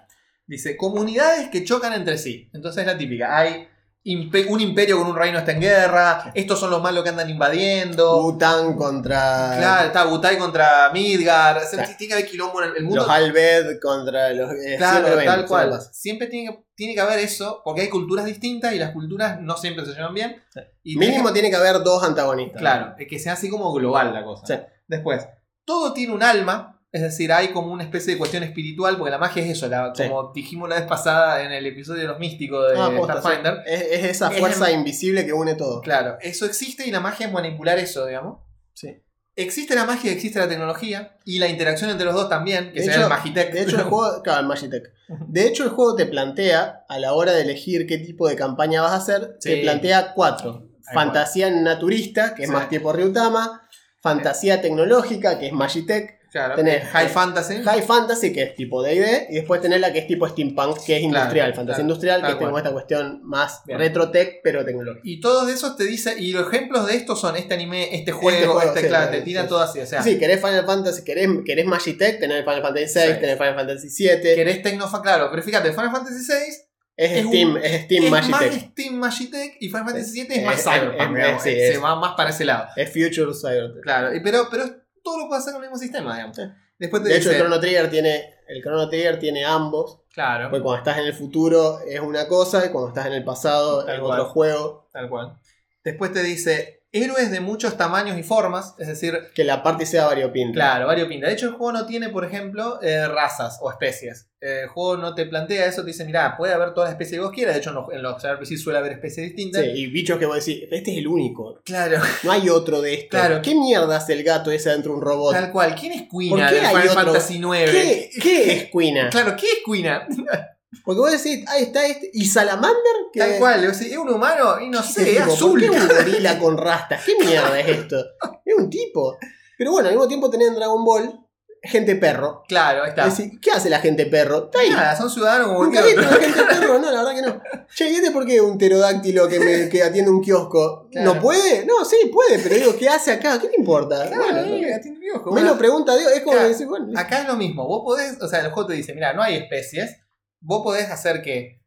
Dice, 0.46 0.76
comunidades 0.76 1.48
que 1.48 1.64
chocan 1.64 1.94
entre 1.94 2.18
sí. 2.18 2.50
Entonces 2.52 2.82
es 2.82 2.88
la 2.88 2.98
típica. 2.98 3.38
Hay 3.38 3.70
un 4.04 4.60
imperio 4.62 4.98
con 4.98 5.08
un 5.08 5.16
reino 5.16 5.38
está 5.40 5.52
en 5.52 5.62
guerra. 5.62 6.32
Estos 6.34 6.60
son 6.60 6.72
los 6.72 6.82
malos 6.82 7.04
que 7.04 7.10
andan 7.10 7.30
invadiendo. 7.30 8.22
Bután 8.24 8.76
contra. 8.76 9.56
Claro, 9.58 9.88
está 9.88 10.06
Butai 10.06 10.38
contra 10.38 10.90
Midgar. 10.92 11.58
O 11.58 11.60
sea, 11.62 11.70
Claro. 11.70 11.92
Tiene 11.98 12.08
que 12.08 12.14
haber 12.16 12.30
quilombo 12.30 12.64
en 12.64 12.76
el- 12.78 12.84
mundo. 12.84 12.96
Los 13.02 13.10
Albed 13.10 13.80
contra 13.80 14.30
los. 14.34 14.52
eh, 14.54 14.76
claro, 14.78 15.08
tal 15.24 15.46
cual. 15.46 15.80
Siempre 15.92 16.28
tiene 16.28 16.50
que, 16.52 16.64
tiene 16.74 16.96
que 16.96 17.02
haber 17.02 17.20
eso, 17.20 17.62
porque 17.64 17.82
hay 17.82 17.90
culturas 17.90 18.26
distintas 18.26 18.74
y 18.74 18.80
las 18.80 18.92
culturas 18.92 19.40
no 19.40 19.56
siempre 19.58 19.86
se 19.86 19.94
llevan 19.94 20.14
bien. 20.16 20.42
Sí. 20.54 20.62
Y 20.84 20.96
Mínimo 20.98 21.32
tiene 21.32 21.50
que 21.52 21.56
haber 21.58 21.84
dos 21.84 22.04
antagonistas. 22.04 22.60
claro, 22.60 22.96
es 22.98 23.08
que 23.08 23.20
sea 23.20 23.34
así 23.34 23.50
como 23.50 23.72
global 23.72 24.14
la 24.14 24.24
cosa. 24.24 24.46
Sí. 24.48 24.56
Después, 24.88 25.28
todo 25.64 25.94
tiene 25.94 26.14
un 26.14 26.24
alma, 26.24 26.71
es 26.92 27.02
decir, 27.02 27.32
hay 27.32 27.50
como 27.50 27.72
una 27.72 27.84
especie 27.84 28.14
de 28.14 28.18
cuestión 28.20 28.44
espiritual, 28.44 28.98
porque 28.98 29.12
la 29.12 29.18
magia 29.18 29.44
es 29.44 29.52
eso, 29.52 29.68
la- 29.68 29.94
Sí. 29.96 30.04
como 30.10 30.32
dijimos 30.34 30.68
la 30.70 30.76
vez 30.76 30.86
pasada 30.88 31.44
en 31.44 31.52
el 31.52 31.66
episodio 31.66 32.02
de 32.02 32.08
los 32.08 32.20
místicos 32.20 32.72
de 32.72 32.78
Ah. 32.80 32.92
Starfinder. 33.04 33.64
es, 33.66 33.82
es 33.82 34.04
esa 34.06 34.30
Es 34.32 34.40
fuerza 34.40 34.72
invisible 34.72 35.26
que 35.26 35.34
une 35.34 35.56
todo. 35.56 35.82
Claro, 35.82 36.18
eso 36.22 36.46
existe 36.46 36.86
y 36.88 36.92
la 36.92 37.00
magia 37.00 37.28
es 37.28 37.34
manipular 37.34 37.80
eso, 37.80 38.06
digamos. 38.06 38.40
Sí. 38.74 39.02
Existe 39.38 39.76
la 39.76 39.86
magia 39.86 40.12
y 40.12 40.14
existe 40.14 40.40
la 40.40 40.50
tecnología 40.50 41.16
y 41.24 41.40
la 41.40 41.48
interacción 41.48 41.90
entre 41.90 42.06
los 42.06 42.14
dos 42.14 42.28
también, 42.28 42.74
que 42.74 42.82
De 42.82 42.88
hecho- 42.88 43.04
el 43.04 43.08
Magitech. 43.10 43.54
De 43.54 43.62
hecho, 43.62 43.78
el 43.78 43.84
juego. 43.84 44.22
Claro, 44.24 44.42
el 44.42 44.48
Magitech. 44.48 44.84
De 45.30 45.48
hecho, 45.48 45.64
el 45.64 45.70
juego 45.70 45.96
te 45.96 46.06
plantea, 46.06 46.84
a 46.90 47.00
la 47.00 47.14
hora 47.14 47.32
de 47.32 47.42
elegir 47.44 47.88
qué 47.88 47.98
tipo 47.98 48.28
de 48.28 48.36
campaña 48.36 48.82
vas 48.82 48.92
a 48.92 48.96
hacer, 48.98 49.38
Sí. 49.40 49.50
te 49.52 49.62
plantea 49.62 50.14
cuatro. 50.14 50.68
Fantasía 50.94 51.50
naturista, 51.50 52.36
que 52.36 52.44
es 52.44 52.50
Sí. 52.50 52.54
más 52.54 52.68
tipo 52.68 52.92
Ryutama. 52.92 53.62
Fantasía 54.02 54.62
tecnológica, 54.62 55.40
que 55.40 55.48
es 55.48 55.54
Magitech. 55.54 56.20
Claro, 56.32 56.56
tenés, 56.56 56.86
High 56.86 57.10
Fantasy. 57.10 57.56
High 57.62 57.82
Fantasy, 57.82 58.32
que 58.32 58.44
es 58.44 58.56
tipo 58.56 58.82
D&D. 58.82 59.28
Y 59.32 59.36
después 59.36 59.60
tenés 59.60 59.82
la 59.82 59.92
que 59.92 60.00
es 60.00 60.08
tipo 60.08 60.26
Steampunk, 60.28 60.80
que 60.86 60.96
es 60.96 61.04
industrial. 61.04 61.48
Claro, 61.48 61.56
fantasía 61.56 61.76
claro, 61.76 61.82
industrial, 61.90 62.22
que 62.24 62.30
es 62.30 62.36
como 62.36 62.58
esta 62.58 62.72
cuestión 62.72 63.20
más 63.24 63.62
retrotech, 63.68 64.40
pero 64.42 64.64
tecnológica. 64.64 65.02
Y 65.04 65.20
todos 65.20 65.50
esos 65.50 65.76
te 65.76 65.84
dice, 65.84 66.16
y 66.18 66.32
los 66.32 66.48
ejemplos 66.48 66.88
de 66.88 66.96
estos 66.96 67.20
son 67.20 67.36
este 67.36 67.54
anime, 67.54 67.94
este 67.96 68.14
juego, 68.14 68.30
este, 68.38 68.48
juego, 68.48 68.74
sí, 68.78 68.88
claro, 68.88 69.12
te 69.12 69.22
tira 69.22 69.42
sí. 69.44 69.48
todo 69.50 69.60
así. 69.60 69.80
O 69.82 69.86
sea, 69.86 70.02
sí, 70.02 70.18
querés 70.18 70.40
Final 70.40 70.66
Fantasy, 70.66 71.04
querés, 71.04 71.28
querés 71.46 71.66
Magitech, 71.66 72.20
tenés 72.20 72.46
Final 72.46 72.62
Fantasy 72.62 72.86
VI, 73.00 73.14
Sí. 73.14 73.20
tenés 73.20 73.38
Final 73.38 73.56
Fantasy 73.56 73.88
VII. 73.98 74.36
querés 74.36 74.62
Tecnofa, 74.64 75.02
claro, 75.02 75.28
pero 75.32 75.44
fíjate, 75.44 75.72
Final 75.72 75.92
Fantasy 75.92 76.26
VI 76.32 76.54
Es, 76.98 77.12
es 77.12 77.26
Steam, 77.28 77.52
un- 77.52 77.58
es 77.64 77.82
Steam 77.84 78.04
es 78.06 78.12
Magitech. 78.12 78.52
más 78.54 78.62
Steam 78.72 78.94
Magitech 78.96 79.58
y 79.60 79.68
Final 79.70 79.86
Fantasy 79.86 80.12
VII 80.14 80.28
es, 80.32 80.38
Es- 80.38 80.46
más 80.46 80.56
es- 80.58 80.64
Cyberpunk, 80.64 81.18
es- 81.18 81.42
sí, 81.42 81.50
se 81.50 81.72
es- 81.74 81.84
va 81.84 81.96
más 81.96 82.14
para 82.16 82.30
ese 82.30 82.46
lado. 82.46 82.68
Es 82.76 82.90
Future 82.90 83.34
Cybertech. 83.34 83.82
Claro, 83.84 84.10
pero, 84.24 84.48
pero 84.52 84.64
todo 85.04 85.18
lo 85.20 85.28
puede 85.28 85.40
hacer 85.42 85.54
con 85.54 85.64
el 85.64 85.70
mismo 85.70 85.80
sistema, 85.82 86.16
digamos. 86.16 86.36
Sí. 86.38 86.44
Después 86.80 87.04
te 87.04 87.10
De 87.10 87.18
hecho, 87.18 87.32
el 87.32 87.38
Chrono 87.38 87.60
Trigger 87.60 87.90
tiene. 87.90 88.36
El 88.48 88.62
Chrono 88.62 88.90
Trigger 88.90 89.20
tiene 89.20 89.46
ambos. 89.46 90.02
claro, 90.14 90.50
Porque 90.50 90.64
cuando 90.64 90.80
estás 90.80 90.98
en 90.98 91.06
el 91.06 91.14
futuro 91.14 91.80
es 91.88 92.00
una 92.00 92.28
cosa 92.28 92.66
y 92.66 92.70
cuando 92.70 92.90
estás 92.90 93.06
en 93.06 93.14
el 93.14 93.24
pasado 93.24 93.86
Tal 93.86 93.96
es 93.96 94.02
cual. 94.02 94.20
otro 94.20 94.32
juego. 94.34 94.90
tal 94.92 95.10
cual. 95.10 95.38
Después 95.84 96.12
te 96.14 96.22
dice, 96.24 96.81
héroes 96.94 97.32
de 97.32 97.40
muchos 97.40 97.78
tamaños 97.78 98.18
y 98.18 98.24
formas, 98.24 98.76
es 98.78 98.88
decir, 98.88 99.18
Que 99.34 99.44
la 99.44 99.64
parte 99.64 99.86
sea 99.86 100.06
variopinta. 100.06 100.54
Claro, 100.54 100.88
variopinta. 100.88 101.28
De 101.28 101.34
hecho, 101.34 101.48
el 101.48 101.54
juego 101.54 101.72
no 101.72 101.86
tiene, 101.86 102.10
por 102.10 102.26
ejemplo, 102.26 102.82
eh, 102.82 103.08
razas 103.08 103.60
o 103.62 103.72
especies. 103.72 104.28
Eh, 104.42 104.62
el 104.64 104.68
juego 104.70 104.98
no 104.98 105.16
te 105.16 105.26
plantea 105.26 105.66
eso, 105.68 105.82
te 105.82 105.88
dice, 105.88 106.04
mira, 106.04 106.36
puede 106.36 106.54
haber 106.54 106.74
todas 106.74 106.90
las 106.90 106.94
especies 106.94 107.20
que 107.20 107.26
vos 107.26 107.32
quieras. 107.32 107.54
De 107.56 107.62
hecho, 107.62 107.70
en 107.70 107.76
los, 107.76 107.94
en 107.94 108.02
los 108.02 108.62
suele 108.62 108.80
haber 108.80 108.92
especies 108.94 109.28
distintas. 109.28 109.64
Sí, 109.64 109.70
y 109.74 109.88
bichos 109.88 110.20
que 110.20 110.26
vos 110.26 110.44
decís, 110.44 110.64
este 110.70 110.92
es 110.92 110.98
el 110.98 111.08
único. 111.08 111.62
Claro, 111.64 112.00
No 112.24 112.32
hay 112.32 112.50
otro 112.50 112.82
de 112.82 112.94
estos. 112.96 113.10
Claro. 113.20 113.42
¿Qué 113.42 113.56
mierda 113.56 113.96
hace 113.96 114.14
el 114.14 114.24
gato 114.24 114.52
ese 114.52 114.70
dentro 114.72 114.92
de 114.92 114.98
un 114.98 115.04
robot? 115.04 115.34
tal 115.34 115.52
cual. 115.52 115.76
¿Quién 115.80 115.94
es 115.94 116.02
¿Por 116.04 116.20
Quina 116.22 116.50
qué 116.50 116.56
del 116.56 116.66
hay 116.66 116.76
Final 116.76 116.90
otro? 116.90 117.04
Fantasy 117.14 117.36
IX? 117.38 117.72
¿Qué, 117.72 118.10
qué 118.22 118.54
es 118.54 118.70
Quina? 118.72 119.10
Claro, 119.12 119.36
¿qué 119.38 119.46
es 119.46 119.60
Quina? 119.66 120.08
Porque 120.86 121.00
vos 121.02 121.12
decís, 121.12 121.46
ahí 121.50 121.64
está 121.64 121.86
este. 121.86 122.10
¿Y 122.14 122.26
Salamander? 122.26 122.80
Que- 123.12 123.20
Tal 123.20 123.38
cual. 123.40 123.68
o 123.68 123.74
sea, 123.74 123.88
¿Es 123.88 123.98
un 123.98 124.10
humano? 124.10 124.60
Y 124.62 124.70
no 124.70 124.82
¿Qué 124.82 124.88
sé, 124.88 125.12
es 125.18 125.22
azul. 125.22 125.60
¿Por 125.60 125.60
qué 125.60 125.70
un 125.70 125.88
gorila 125.88 126.40
con 126.40 126.58
rastas? 126.58 127.04
¿Qué 127.06 127.14
mierda 127.20 127.60
es 127.60 127.68
esto? 127.68 127.98
Es 128.46 128.56
un 128.58 128.70
tipo. 128.70 129.18
Pero 129.58 129.72
bueno, 129.72 129.90
al 129.90 129.96
mismo 129.96 130.08
tiempo 130.08 130.30
tenés 130.30 130.48
en 130.48 130.56
Dragon 130.56 130.84
Ball 130.84 131.18
gente 131.64 131.96
perro. 131.96 132.42
Claro, 132.48 132.82
ahí 132.84 132.90
está. 132.90 133.06
Es 133.06 133.16
decir, 133.18 133.40
¿qué 133.40 133.52
hace 133.52 133.70
la 133.70 133.80
gente 133.80 134.08
perro? 134.08 134.46
Está 134.46 134.62
ahí. 134.62 134.72
Nada, 134.72 134.96
son 134.96 135.12
ciudadanos 135.12 135.50
como 135.50 135.64
Nunca 135.66 135.82
viste 135.84 136.00
una 136.00 136.10
gente 136.14 136.42
perro, 136.50 136.80
no, 136.80 136.90
la 136.90 137.04
verdad 137.04 137.14
que 137.16 137.22
no. 137.22 137.42
Che, 137.76 137.88
¿y 137.92 137.96
este 137.98 138.10
por 138.10 138.26
qué 138.26 138.42
un 138.42 138.58
pterodáctilo 138.58 139.28
que, 139.28 139.40
me, 139.40 139.70
que 139.70 139.84
atiende 139.84 140.10
un 140.10 140.22
kiosco? 140.24 140.88
Claro. 140.92 141.14
¿No 141.14 141.22
puede? 141.22 141.64
No, 141.68 141.86
sí, 141.86 141.98
puede, 142.12 142.40
pero 142.40 142.56
digo, 142.56 142.76
¿qué 142.80 142.90
hace 142.90 143.12
acá? 143.12 143.40
¿Qué 143.40 143.48
le 143.48 143.54
importa? 143.60 144.08
Claro, 144.08 144.24
Bueno, 144.24 144.40
eh, 144.40 144.74
atiende 144.74 145.00
un 145.02 145.06
kiosco. 145.06 145.26
me 145.30 145.34
Bueno, 145.42 145.50
lo 145.52 145.58
pregunta 145.60 145.96
Dios, 145.96 146.12
es 146.14 146.22
como 146.22 146.32
Claro. 146.38 146.48
decir, 146.50 146.66
bueno. 146.66 146.88
Acá 147.00 147.22
es 147.22 147.28
lo 147.28 147.36
mismo, 147.36 147.68
vos 147.68 147.82
podés, 147.86 148.20
o 148.20 148.28
sea, 148.28 148.40
el 148.40 148.50
juego 148.52 148.70
te 148.70 148.74
dice, 148.74 148.96
mira, 148.96 149.14
no 149.14 149.22
hay 149.22 149.36
especies, 149.36 149.98
vos 150.42 150.62
podés 150.64 150.90
hacer 150.92 151.22
que 151.22 151.62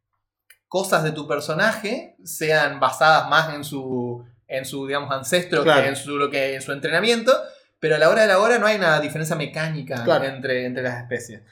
cosas 0.69 1.03
de 1.05 1.13
tu 1.13 1.27
personaje 1.27 2.17
sean 2.25 2.81
basadas 2.81 3.29
más 3.31 3.55
en 3.55 3.65
su, 3.65 4.25
en 4.49 4.65
su 4.65 4.87
digamos, 4.87 5.11
ancestro 5.13 5.63
Claro. 5.63 5.83
que, 5.83 5.89
en 5.89 5.97
su, 5.97 6.17
lo 6.17 6.31
que 6.31 6.55
en 6.57 6.63
su 6.63 6.73
entrenamiento, 6.73 7.33
pero 7.79 7.95
a 7.95 7.99
la 7.99 8.09
hora 8.11 8.23
de 8.23 8.29
la 8.29 8.39
hora 8.41 8.59
no 8.59 8.67
hay 8.67 8.77
una 8.77 9.01
diferencia 9.01 9.37
mecánica 9.37 10.03
Claro. 10.05 10.25
entre, 10.25 10.67
entre 10.67 10.83
las 10.83 11.01
especies. 11.03 11.43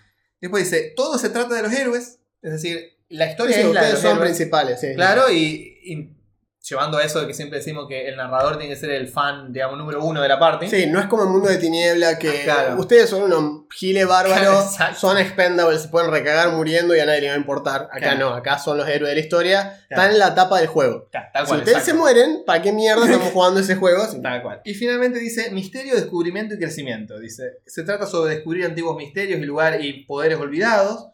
Después 0.40 0.64
dice, 0.70 0.92
todo 0.96 1.18
se 1.18 1.30
trata 1.30 1.54
de 1.54 1.62
los 1.62 1.72
héroes, 1.72 2.18
es 2.42 2.52
decir, 2.52 2.98
la 3.08 3.30
historia 3.30 3.54
Sí, 3.56 3.62
es 3.62 3.72
la 3.74 3.84
de 3.84 3.90
los 3.92 4.00
son 4.00 4.10
héroes. 4.16 4.30
principales, 4.30 4.80
sí. 4.80 4.94
Claro, 4.94 5.30
y, 5.30 5.78
y 5.84 6.16
llevando 6.68 6.98
a 6.98 7.02
eso 7.04 7.20
de 7.20 7.26
que 7.26 7.34
siempre 7.34 7.58
decimos 7.58 7.86
que 7.88 8.06
el 8.08 8.16
narrador 8.16 8.56
tiene 8.56 8.72
que 8.72 8.78
ser 8.80 8.90
el 8.90 9.08
fan, 9.08 9.52
digamos, 9.52 9.76
número 9.78 10.02
uno 10.04 10.22
de 10.22 10.28
la 10.28 10.38
parte. 10.38 10.68
Sí, 10.68 10.86
no 10.86 11.00
es 11.00 11.06
como 11.06 11.24
el 11.24 11.28
mundo 11.30 11.48
de 11.48 11.56
tiniebla 11.58 12.18
que 12.18 12.42
Claro. 12.44 12.76
ustedes 12.78 13.10
son 13.10 13.22
unos 13.24 13.62
giles 13.74 14.06
bárbaros, 14.06 14.76
son 14.96 15.18
expendables, 15.18 15.82
se 15.82 15.88
pueden 15.88 16.10
recagar 16.12 16.50
muriendo 16.52 16.94
y 16.94 17.00
a 17.00 17.06
nadie 17.06 17.22
le 17.22 17.28
va 17.28 17.34
a 17.34 17.38
importar. 17.38 17.82
Acá 17.90 17.98
Claro. 17.98 18.18
no, 18.30 18.34
acá 18.36 18.58
son 18.58 18.76
los 18.78 18.86
héroes 18.88 19.10
de 19.10 19.14
la 19.16 19.20
historia, 19.20 19.80
están 19.90 20.12
en 20.12 20.18
la 20.20 20.34
tapa 20.36 20.58
del 20.58 20.68
juego. 20.68 21.08
Si 21.10 21.40
ustedes 21.40 21.60
exacto. 21.68 21.84
se 21.84 21.94
mueren, 21.94 22.42
¿para 22.46 22.62
qué 22.62 22.70
mierda 22.72 23.04
estamos 23.06 23.28
jugando 23.32 23.58
ese 23.60 23.74
juego? 23.74 24.06
Tal 24.22 24.42
cual. 24.42 24.60
Y 24.64 24.74
finalmente 24.74 25.18
dice 25.18 25.50
misterio, 25.50 25.96
descubrimiento 25.96 26.54
y 26.54 26.58
crecimiento. 26.58 27.18
Dice, 27.18 27.58
se 27.66 27.82
trata 27.82 28.06
sobre 28.06 28.36
descubrir 28.36 28.64
antiguos 28.66 28.96
misterios 28.96 29.40
y 29.40 29.44
lugares 29.44 29.84
y 29.84 30.04
poderes 30.04 30.38
olvidados, 30.38 31.08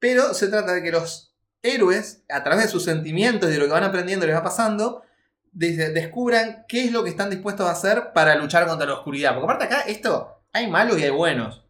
pero 0.00 0.34
se 0.34 0.48
trata 0.48 0.72
de 0.74 0.82
que 0.82 0.90
los 0.90 1.27
héroes, 1.62 2.24
a 2.30 2.42
través 2.44 2.64
de 2.64 2.70
sus 2.70 2.84
sentimientos 2.84 3.48
y 3.48 3.52
de 3.52 3.58
lo 3.58 3.66
que 3.66 3.72
van 3.72 3.84
aprendiendo 3.84 4.24
y 4.24 4.28
les 4.28 4.36
va 4.36 4.42
pasando, 4.42 5.02
descubran 5.52 6.64
qué 6.68 6.84
es 6.84 6.92
lo 6.92 7.02
que 7.04 7.10
están 7.10 7.30
dispuestos 7.30 7.66
a 7.66 7.72
hacer 7.72 8.12
para 8.12 8.34
luchar 8.36 8.66
contra 8.66 8.86
la 8.86 8.94
oscuridad. 8.94 9.34
Porque 9.34 9.44
aparte 9.44 9.64
acá, 9.64 9.80
esto, 9.82 10.40
hay 10.52 10.68
malos 10.68 10.98
y 10.98 11.04
hay 11.04 11.10
buenos. 11.10 11.64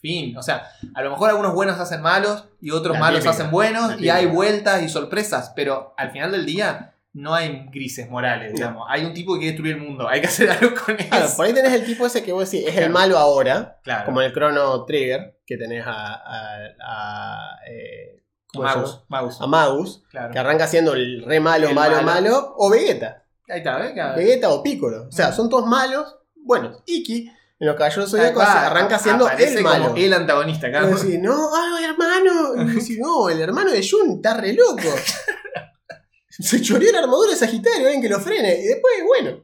Fin. 0.00 0.36
O 0.36 0.42
sea, 0.42 0.66
a 0.94 1.02
lo 1.02 1.10
mejor 1.10 1.28
algunos 1.30 1.52
buenos 1.54 1.78
hacen 1.78 2.00
malos 2.00 2.46
y 2.60 2.70
otros 2.70 2.94
La 2.94 3.00
malos 3.00 3.20
típica, 3.20 3.30
hacen 3.34 3.50
buenos 3.50 4.00
y 4.00 4.08
hay 4.08 4.26
vueltas 4.26 4.82
y 4.82 4.88
sorpresas, 4.88 5.52
pero 5.54 5.94
al 5.98 6.10
final 6.10 6.32
del 6.32 6.46
día 6.46 6.94
no 7.12 7.34
hay 7.34 7.66
grises 7.70 8.08
morales, 8.08 8.54
digamos. 8.54 8.86
Hay 8.88 9.04
un 9.04 9.12
tipo 9.12 9.34
que 9.34 9.40
quiere 9.40 9.52
destruir 9.52 9.76
el 9.76 9.82
mundo, 9.82 10.08
hay 10.08 10.20
que 10.22 10.28
hacer 10.28 10.48
algo 10.50 10.74
con 10.74 10.94
eso. 10.98 11.08
Claro, 11.10 11.28
por 11.36 11.44
ahí 11.46 11.52
tenés 11.52 11.72
el 11.74 11.84
tipo 11.84 12.06
ese 12.06 12.22
que 12.22 12.32
vos 12.32 12.50
decís, 12.50 12.66
es 12.66 12.76
el 12.78 12.88
malo 12.88 13.18
ahora, 13.18 13.78
Claro. 13.82 14.06
como 14.06 14.22
el 14.22 14.32
Chrono 14.32 14.84
Trigger, 14.86 15.38
que 15.44 15.56
tenés 15.58 15.84
a, 15.86 16.14
a, 16.14 16.56
a, 16.82 17.58
eh, 17.68 18.19
¿cómo 18.52 18.68
se 18.68 18.74
Magus, 18.74 18.90
llama? 18.92 19.04
Magus, 19.08 19.40
a 19.40 19.46
Magus, 19.46 20.02
claro. 20.10 20.32
que 20.32 20.38
arranca 20.38 20.66
siendo 20.66 20.92
el 20.94 21.22
re 21.24 21.40
malo, 21.40 21.68
El 21.68 21.74
malo, 21.74 21.96
malo. 21.96 22.06
malo, 22.06 22.54
o 22.56 22.70
Vegeta. 22.70 23.24
Ahí 23.48 23.58
está. 23.58 23.92
Claro. 23.92 24.16
Vegeta 24.16 24.50
o 24.50 24.62
Piccolo. 24.62 25.08
O 25.08 25.12
sea, 25.12 25.32
son 25.32 25.48
todos 25.48 25.66
malos. 25.66 26.16
Bueno, 26.36 26.82
Iki, 26.86 27.30
en 27.58 27.66
los 27.66 27.76
Caballeros 27.76 28.10
Tal 28.10 28.20
Zodíacos, 28.20 28.44
cual, 28.44 28.58
arranca 28.58 28.98
siendo 28.98 29.28
el 29.28 29.54
como 29.56 29.68
malo. 29.68 29.94
el 29.96 30.12
antagonista, 30.14 30.70
claro. 30.70 30.86
decís, 30.88 31.18
no, 31.20 31.50
ay, 31.54 31.84
hermano. 31.84 32.62
Y 32.62 32.74
decís, 32.74 32.98
no, 33.00 33.28
el 33.28 33.40
hermano 33.40 33.70
de 33.72 33.86
Jun 33.88 34.12
está 34.16 34.34
re 34.34 34.52
loco. 34.52 34.82
Se 36.28 36.62
choreó 36.62 36.90
la 36.92 37.00
armadura 37.00 37.32
de 37.32 37.36
Sagitario, 37.36 37.84
alguien 37.86 38.00
que 38.02 38.08
lo 38.08 38.18
frene. 38.20 38.60
Y 38.60 38.66
después, 38.66 38.94
bueno, 39.06 39.42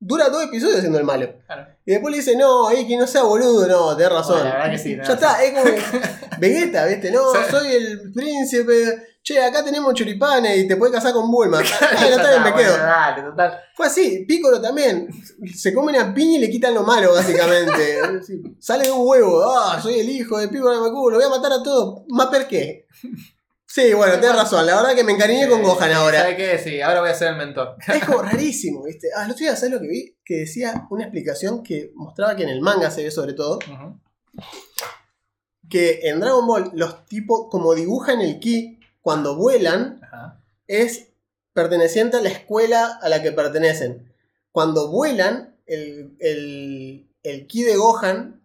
dura 0.00 0.28
dos 0.28 0.44
episodios 0.44 0.80
siendo 0.80 0.98
el 0.98 1.04
malo. 1.04 1.32
Claro. 1.46 1.66
Y 1.84 1.92
después 1.92 2.12
le 2.12 2.18
dice, 2.18 2.36
no, 2.36 2.72
Iki, 2.72 2.96
no 2.96 3.06
sea 3.06 3.22
boludo, 3.22 3.66
no, 3.66 3.96
tenés 3.96 4.12
razón. 4.12 4.36
Bueno, 4.36 4.50
la 4.50 4.56
verdad 4.56 4.70
que 4.72 4.78
sí, 4.78 4.96
ya 4.96 5.12
está, 5.12 5.42
es 5.42 5.52
como 5.52 5.64
que 5.64 5.82
Vegeta, 6.38 6.84
¿viste? 6.86 7.10
No, 7.10 7.32
soy 7.50 7.72
el 7.72 8.12
príncipe. 8.12 9.08
Che, 9.22 9.42
acá 9.42 9.62
tenemos 9.64 9.92
choripanes 9.94 10.56
y 10.56 10.68
te 10.68 10.76
puedes 10.76 10.94
casar 10.94 11.12
con 11.12 11.30
Bulma. 11.30 11.60
Está 11.62 12.30
bien, 12.30 12.42
me 12.42 12.54
quedo. 12.54 12.70
bueno, 12.70 12.84
dale, 12.84 13.22
total. 13.22 13.60
Fue 13.74 13.86
así, 13.86 14.24
Piccolo 14.26 14.60
también. 14.60 15.08
Se 15.54 15.74
comen 15.74 15.96
a 15.96 16.14
piña 16.14 16.38
y 16.38 16.40
le 16.40 16.50
quitan 16.50 16.72
lo 16.72 16.82
malo, 16.82 17.12
básicamente. 17.12 17.98
Sale 18.58 18.84
de 18.84 18.90
un 18.90 19.06
huevo. 19.06 19.42
Ah, 19.44 19.78
soy 19.82 20.00
el 20.00 20.08
hijo 20.08 20.38
de 20.38 20.48
Piccolo 20.48 20.80
Macu, 20.80 21.10
lo 21.10 21.16
voy 21.16 21.26
a 21.26 21.28
matar 21.28 21.52
a 21.52 21.62
todos. 21.62 22.04
¿Mapper 22.08 22.46
qué? 22.46 22.86
Sí, 23.70 23.92
bueno, 23.92 24.14
tenés 24.14 24.34
razón. 24.34 24.64
La 24.64 24.76
verdad 24.76 24.94
que 24.94 25.04
me 25.04 25.12
encariñé 25.12 25.46
con 25.46 25.62
Gohan 25.62 25.92
ahora. 25.92 26.20
¿Sabes 26.20 26.36
qué? 26.36 26.58
Sí, 26.58 26.80
ahora 26.80 27.00
voy 27.00 27.10
a 27.10 27.14
ser 27.14 27.28
el 27.28 27.36
mentor. 27.36 27.76
Es 27.86 28.02
como 28.02 28.22
rarísimo, 28.22 28.82
¿viste? 28.82 29.08
Ah, 29.14 29.26
el 29.26 29.32
otro 29.32 29.40
día, 29.40 29.56
¿sabes 29.56 29.72
lo 29.72 29.80
que 29.80 29.88
vi? 29.88 30.16
Que 30.24 30.36
decía 30.38 30.86
una 30.90 31.04
explicación 31.04 31.62
que 31.62 31.92
mostraba 31.94 32.34
que 32.34 32.44
en 32.44 32.48
el 32.48 32.62
manga 32.62 32.90
se 32.90 33.02
ve 33.04 33.10
sobre 33.10 33.34
todo. 33.34 33.58
Que 35.68 36.00
en 36.04 36.18
Dragon 36.18 36.46
Ball 36.46 36.70
los 36.72 37.04
tipos, 37.04 37.48
como 37.50 37.74
dibujan 37.74 38.22
el 38.22 38.40
ki 38.40 38.80
cuando 39.02 39.36
vuelan, 39.36 40.00
es 40.66 41.08
perteneciente 41.52 42.16
a 42.16 42.20
la 42.22 42.30
escuela 42.30 42.98
a 43.02 43.08
la 43.10 43.22
que 43.22 43.32
pertenecen. 43.32 44.10
Cuando 44.50 44.90
vuelan, 44.90 45.58
el, 45.66 46.16
el, 46.20 47.06
el 47.22 47.46
ki 47.46 47.64
de 47.64 47.76
Gohan 47.76 48.40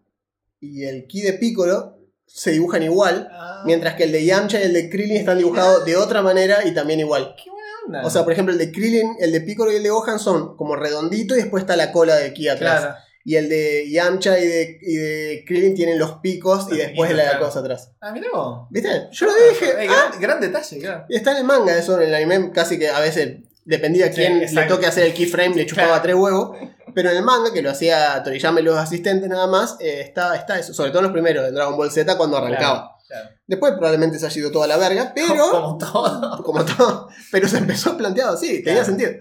y 0.60 0.84
el 0.84 1.08
ki 1.08 1.22
de 1.22 1.34
Piccolo 1.34 1.93
se 2.36 2.50
dibujan 2.52 2.82
igual, 2.82 3.30
Ah, 3.32 3.62
mientras 3.66 3.94
que 3.94 4.06
el 4.06 4.12
de 4.12 4.26
Yamcha 4.26 4.60
y 4.60 4.64
el 4.64 4.74
de 4.74 4.90
Krillin 4.90 5.18
están 5.18 5.38
dibujados 5.38 5.86
de 5.86 5.96
otra 5.96 6.22
manera 6.24 6.66
y 6.66 6.74
también 6.74 7.00
igual. 7.00 7.36
qué 7.42 7.50
buena 7.52 7.68
onda. 7.86 8.08
O 8.08 8.10
sea, 8.10 8.24
por 8.24 8.34
ejemplo, 8.34 8.52
el 8.54 8.58
de 8.60 8.72
Krillin, 8.72 9.16
el 9.20 9.32
de 9.32 9.42
Piccolo 9.42 9.72
y 9.72 9.76
el 9.76 9.84
de 9.84 9.90
Gohan 9.92 10.18
son 10.18 10.58
como 10.58 10.76
redonditos 10.76 11.38
y 11.38 11.42
después 11.42 11.62
está 11.62 11.76
la 11.76 11.92
cola 11.92 12.16
de 12.16 12.34
ki 12.34 12.48
atrás. 12.50 12.82
claro. 12.82 12.96
Y 13.26 13.36
el 13.36 13.48
de 13.48 13.90
Yamcha 13.90 14.38
y 14.40 14.48
de, 14.48 14.80
y 14.82 14.96
de 14.96 15.46
Krillin 15.48 15.76
tienen 15.76 15.98
los 16.00 16.16
picos 16.16 16.68
y 16.72 16.76
después 16.76 17.12
la 17.16 17.24
claro. 17.24 17.46
cosa 17.46 17.60
atrás. 17.60 17.92
Ah, 18.02 18.12
mirá 18.12 18.28
vos. 18.34 18.68
¿Viste? 18.72 18.90
Yo 19.12 19.28
lo 19.28 19.32
dije. 19.50 19.66
Eh, 19.66 19.88
ah, 19.90 20.08
gran, 20.10 20.22
gran 20.22 20.42
detalle, 20.42 20.80
claro. 20.80 21.06
Está 21.08 21.32
en 21.32 21.38
el 21.38 21.44
manga 21.46 21.78
eso, 21.78 22.02
en 22.02 22.10
el 22.10 22.16
anime 22.16 22.52
casi 22.52 22.78
que 22.80 22.90
a 22.90 23.00
veces 23.00 23.38
dependía 23.66 24.08
Sí, 24.08 24.16
quién 24.16 24.40
le 24.40 24.64
toque 24.66 24.86
hacer 24.86 25.06
el 25.06 25.14
keyframe, 25.14 25.56
le 25.56 25.66
chupaba 25.66 25.88
Claro. 25.88 26.02
tres 26.04 26.16
huevos. 26.16 26.58
Pero 26.96 27.10
en 27.10 27.18
el 27.18 27.24
manga, 27.24 27.52
que 27.52 27.62
lo 27.64 27.72
hacía 27.72 28.22
Toriyama 28.24 28.60
y 28.60 28.64
los 28.64 28.78
asistentes 28.78 29.28
nada 29.28 29.48
más, 29.48 29.78
eh, 29.80 30.02
está, 30.02 30.36
está 30.36 30.60
eso. 30.60 30.74
Sobre 30.74 30.92
todo 30.92 31.00
en 31.00 31.06
los 31.06 31.12
primeros, 31.14 31.48
en 31.48 31.56
Dragon 31.56 31.76
Ball 31.76 31.92
Z 31.92 32.16
cuando 32.18 32.38
arrancaba. 32.38 32.98
Claro, 33.08 33.30
Después 33.48 33.74
probablemente 33.74 34.20
se 34.20 34.28
ha 34.28 34.38
ido 34.38 34.52
toda 34.52 34.68
la 34.68 34.78
verga, 34.78 35.12
pero... 35.16 35.50
Como 35.52 35.78
todo. 35.78 36.44
como 36.44 36.64
todo. 36.66 37.10
Pero 37.32 37.48
se 37.48 37.58
empezó 37.58 37.98
planteado 37.98 38.34
así, 38.36 38.64
tenía 38.64 38.86
sentido. 38.86 39.12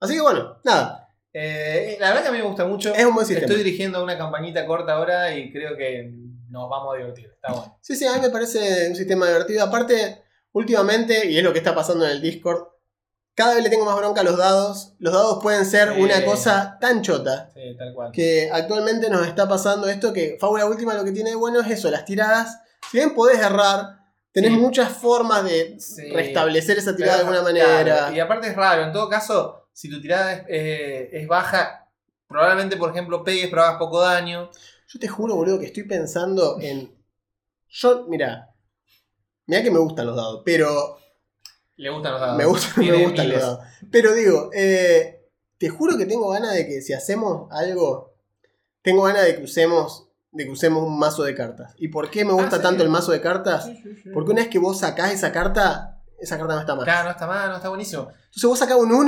Así 0.00 0.14
que 0.14 0.20
bueno, 0.20 0.58
nada. 0.64 1.08
Eh, 1.32 1.96
la 2.00 2.08
verdad 2.08 2.22
que 2.22 2.28
a 2.28 2.32
mí 2.32 2.38
me 2.38 2.44
gusta 2.44 2.64
mucho. 2.66 2.94
Es 2.94 3.04
un 3.04 3.14
buen 3.14 3.26
sistema. 3.26 3.46
Estoy 3.46 3.64
dirigiendo 3.64 4.02
una 4.02 4.18
campañita 4.18 4.66
corta 4.66 4.92
ahora 4.92 5.34
y 5.34 5.50
creo 5.52 5.76
que 5.76 6.10
nos 6.50 6.68
vamos 6.68 6.94
a 6.94 6.98
divertir. 6.98 7.30
Está 7.34 7.52
bueno. 7.52 7.78
Sí, 7.80 7.96
sí, 7.96 8.06
a 8.06 8.14
mí 8.14 8.20
me 8.20 8.30
parece 8.30 8.88
un 8.88 8.96
sistema 8.96 9.26
divertido. 9.28 9.64
Aparte, 9.64 10.22
últimamente, 10.52 11.26
y 11.30 11.38
es 11.38 11.44
lo 11.44 11.52
que 11.52 11.58
está 11.58 11.74
pasando 11.74 12.04
en 12.04 12.12
el 12.12 12.20
Discord, 12.20 12.64
cada 13.38 13.54
vez 13.54 13.62
le 13.62 13.70
tengo 13.70 13.84
más 13.84 13.96
bronca 13.96 14.22
a 14.22 14.24
los 14.24 14.36
dados. 14.36 14.94
Los 14.98 15.12
dados 15.14 15.38
pueden 15.40 15.64
ser 15.64 15.94
Sí. 15.94 16.00
una 16.02 16.24
cosa 16.24 16.76
tan 16.80 17.02
chota 17.02 17.50
Sí, 17.54 17.76
tal 17.78 17.94
cual. 17.94 18.10
que 18.10 18.50
actualmente 18.52 19.08
nos 19.08 19.24
está 19.28 19.48
pasando 19.48 19.88
esto 19.88 20.12
que 20.12 20.36
Fábula 20.40 20.66
Última 20.66 20.92
lo 20.94 21.04
que 21.04 21.12
tiene 21.12 21.30
de 21.30 21.36
bueno 21.36 21.60
es 21.60 21.70
eso, 21.70 21.88
las 21.88 22.04
tiradas. 22.04 22.58
Si 22.90 22.96
bien 22.98 23.14
podés 23.14 23.38
errar, 23.38 24.00
tenés 24.32 24.50
Sí. 24.50 24.56
muchas 24.56 24.88
formas 24.88 25.44
de 25.44 25.78
restablecer 26.12 26.78
esa 26.78 26.96
tirada 26.96 27.14
de 27.18 27.20
alguna 27.20 27.40
claro, 27.48 27.68
manera. 27.70 28.12
y 28.12 28.18
aparte 28.18 28.48
es 28.48 28.56
raro. 28.56 28.82
En 28.82 28.92
todo 28.92 29.08
caso, 29.08 29.68
si 29.72 29.88
tu 29.88 30.00
tirada 30.00 30.32
es, 30.32 30.42
eh, 30.48 31.08
es 31.12 31.28
baja, 31.28 31.88
probablemente, 32.26 32.76
por 32.76 32.90
ejemplo, 32.90 33.22
pegues, 33.22 33.48
pero 33.50 33.62
hagas 33.62 33.78
poco 33.78 34.00
daño. 34.00 34.50
Yo 34.88 34.98
te 34.98 35.06
juro, 35.06 35.36
boludo, 35.36 35.60
que 35.60 35.66
estoy 35.66 35.84
pensando 35.84 36.58
en. 36.60 36.92
Yo, 37.68 38.06
mira. 38.08 38.50
Mira 39.46 39.62
que 39.62 39.70
me 39.70 39.78
gustan 39.78 40.06
los 40.06 40.16
dados, 40.16 40.42
pero. 40.44 40.98
Le 41.78 41.88
gustan 41.90 42.12
los 42.12 42.20
dados. 42.20 42.36
Me, 42.36 42.44
gusta, 42.44 42.68
me 42.80 43.04
gustan 43.04 43.28
los 43.30 43.40
dados. 43.40 43.58
Pero 43.90 44.12
digo, 44.14 44.50
eh, 44.52 45.24
te 45.58 45.68
juro 45.70 45.96
que 45.96 46.04
tengo 46.06 46.28
ganas 46.30 46.52
de 46.54 46.66
que 46.66 46.82
si 46.82 46.92
hacemos 46.92 47.48
algo. 47.50 48.14
Tengo 48.82 49.02
ganas 49.04 49.24
de 49.24 49.36
que 49.36 49.44
usemos. 49.44 50.04
De 50.30 50.44
que 50.44 50.50
usemos 50.50 50.82
un 50.84 50.98
mazo 50.98 51.22
de 51.24 51.34
cartas. 51.34 51.72
¿Y 51.78 51.88
por 51.88 52.10
qué 52.10 52.24
me 52.24 52.32
gusta 52.32 52.56
Ah, 52.56 52.58
sí. 52.58 52.62
tanto 52.62 52.82
el 52.82 52.90
mazo 52.90 53.12
de 53.12 53.20
cartas? 53.22 53.64
Sí, 53.64 53.80
sí, 53.82 53.96
sí. 54.02 54.10
Porque 54.12 54.30
una 54.30 54.42
vez 54.42 54.50
que 54.50 54.58
vos 54.58 54.78
sacás 54.78 55.12
esa 55.12 55.32
carta, 55.32 56.02
esa 56.20 56.36
carta 56.36 56.54
no 56.54 56.60
está 56.60 56.74
más. 56.74 56.84
Claro, 56.84 57.04
no 57.06 57.10
está 57.12 57.26
mal, 57.26 57.48
no 57.48 57.56
está 57.56 57.68
buenísimo. 57.70 58.02
Entonces 58.26 58.44
vos 58.44 58.58
sacás 58.58 58.76
un 58.76 58.92
1, 58.92 59.04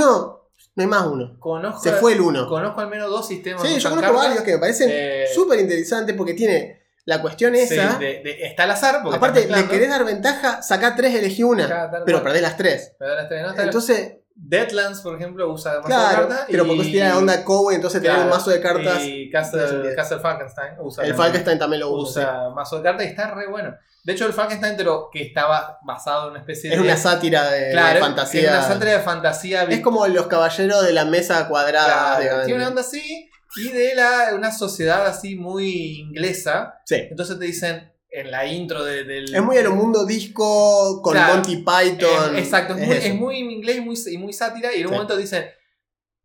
no 0.77 0.83
hay 0.83 0.87
más 0.87 1.07
uno. 1.07 1.37
Conozco, 1.39 1.83
Se 1.83 1.93
fue 1.93 2.15
el 2.15 2.23
1. 2.23 2.49
Conozco 2.49 2.81
al 2.81 2.89
menos 2.89 3.11
dos 3.11 3.29
sistemas. 3.29 3.63
Sí, 3.63 3.79
yo 3.79 3.91
conozco 3.91 4.13
cartas. 4.13 4.29
varios 4.29 4.45
que 4.45 4.53
me 4.53 4.59
parecen 4.59 4.89
Eh, 4.91 5.27
súper 5.35 5.61
interesantes 5.61 6.17
porque 6.17 6.33
tiene 6.35 6.80
la 7.05 7.21
cuestión 7.23 7.55
Sí, 7.57 7.75
de- 7.77 8.21
de- 8.23 8.39
está 8.47 8.65
al 8.65 8.71
azar. 8.73 9.01
Porque 9.03 9.17
Aparte, 9.17 9.47
le 9.49 9.67
querés 9.69 9.89
dar 9.91 10.05
ventaja, 10.05 10.63
sacá 10.63 10.95
tres, 10.95 11.15
elegí 11.15 11.43
una. 11.43 11.69
Tal 11.69 12.03
pero 12.05 12.19
cual. 12.19 12.23
perdés 12.25 12.43
las 12.43 12.57
tres. 12.57 12.93
Pero 12.99 13.15
las 13.15 13.29
tres 13.29 13.43
no 13.43 13.51
está- 13.51 13.63
Entonces, 13.65 14.13
Deadlands, 14.43 15.01
por 15.03 15.17
ejemplo, 15.17 15.53
usa 15.53 15.75
mazo 15.77 15.87
claro, 15.87 16.23
de 16.23 16.29
cartas. 16.29 16.47
pero 16.51 16.65
y- 16.65 16.69
porque 16.69 16.83
tiene 16.85 17.09
la 17.11 17.19
onda 17.19 17.45
Cowboy, 17.45 17.75
entonces 17.75 18.01
Claro, 18.01 18.21
tenés 18.21 18.33
un 18.33 18.39
mazo 18.39 18.51
de 18.51 18.61
cartas. 18.61 19.03
Y 19.03 19.11
tiene 19.11 19.31
Castle. 19.31 19.95
Castle 19.95 20.19
Falkenstein 20.21 20.73
usa. 20.81 21.05
el. 21.05 21.15
Falkenstein 21.15 21.59
también 21.59 21.81
lo 21.81 21.91
usa. 21.91 22.23
usa 22.23 22.49
mazo 22.51 22.77
de 22.79 22.83
cartas 22.85 23.07
y 23.07 23.09
está 23.11 23.31
re 23.35 23.49
bueno. 23.49 23.75
De 24.03 24.13
hecho, 24.15 24.25
el 24.27 24.33
Falkenstein, 24.33 24.77
pero 24.79 25.11
que 25.13 25.23
estaba 25.23 25.79
basado 25.85 26.25
en 26.27 26.31
una 26.31 26.41
especie 26.41 26.71
sí. 26.71 26.75
Es 26.75 26.81
de. 26.81 26.87
una 26.89 26.97
sátira 26.97 27.51
de, 27.51 27.61
de 27.67 27.73
claro, 27.73 28.01
fantasía. 28.01 28.41
Es 28.41 28.49
una 28.49 28.63
sátira 28.63 28.93
de 28.93 29.01
fantasía. 29.01 29.63
Es 29.65 29.81
como 29.81 30.07
los 30.07 30.27
caballeros 30.27 30.87
de 30.87 30.93
la 30.95 31.05
mesa 31.05 31.47
cuadrada. 31.49 32.17
Claro, 32.19 32.45
tiene 32.47 32.61
una 32.61 32.69
onda 32.69 32.81
así 32.81 33.31
y 33.57 33.69
de 33.71 33.95
la, 33.95 34.33
una 34.35 34.53
sociedad 34.53 35.07
así 35.07 35.35
muy 35.37 35.99
inglesa. 36.01 36.81
Sí. 36.87 36.97
Entonces 37.11 37.39
te 37.39 37.45
dicen 37.47 37.93
en 38.11 38.31
la 38.31 38.47
intro 38.47 38.85
de- 38.85 39.05
del. 39.05 39.35
Es 39.35 39.43
muy 39.43 39.61
lo 39.63 39.75
mundo 39.75 40.05
disco 40.07 41.01
con 41.03 41.13
Claro. 41.15 41.35
Monty 41.35 41.57
Python. 41.59 42.37
Exacto, 42.37 42.75
es, 42.77 42.87
muy, 42.87 42.97
es 42.97 43.15
muy 43.15 43.37
inglés 43.39 43.77
y 43.77 43.81
muy, 43.81 43.99
y 44.11 44.19
muy 44.19 44.33
sátira. 44.33 44.75
Y 44.75 44.81
en 44.81 44.87
un 44.87 44.89
Sí. 44.91 44.95
momento 44.95 45.17
dicen. 45.17 45.45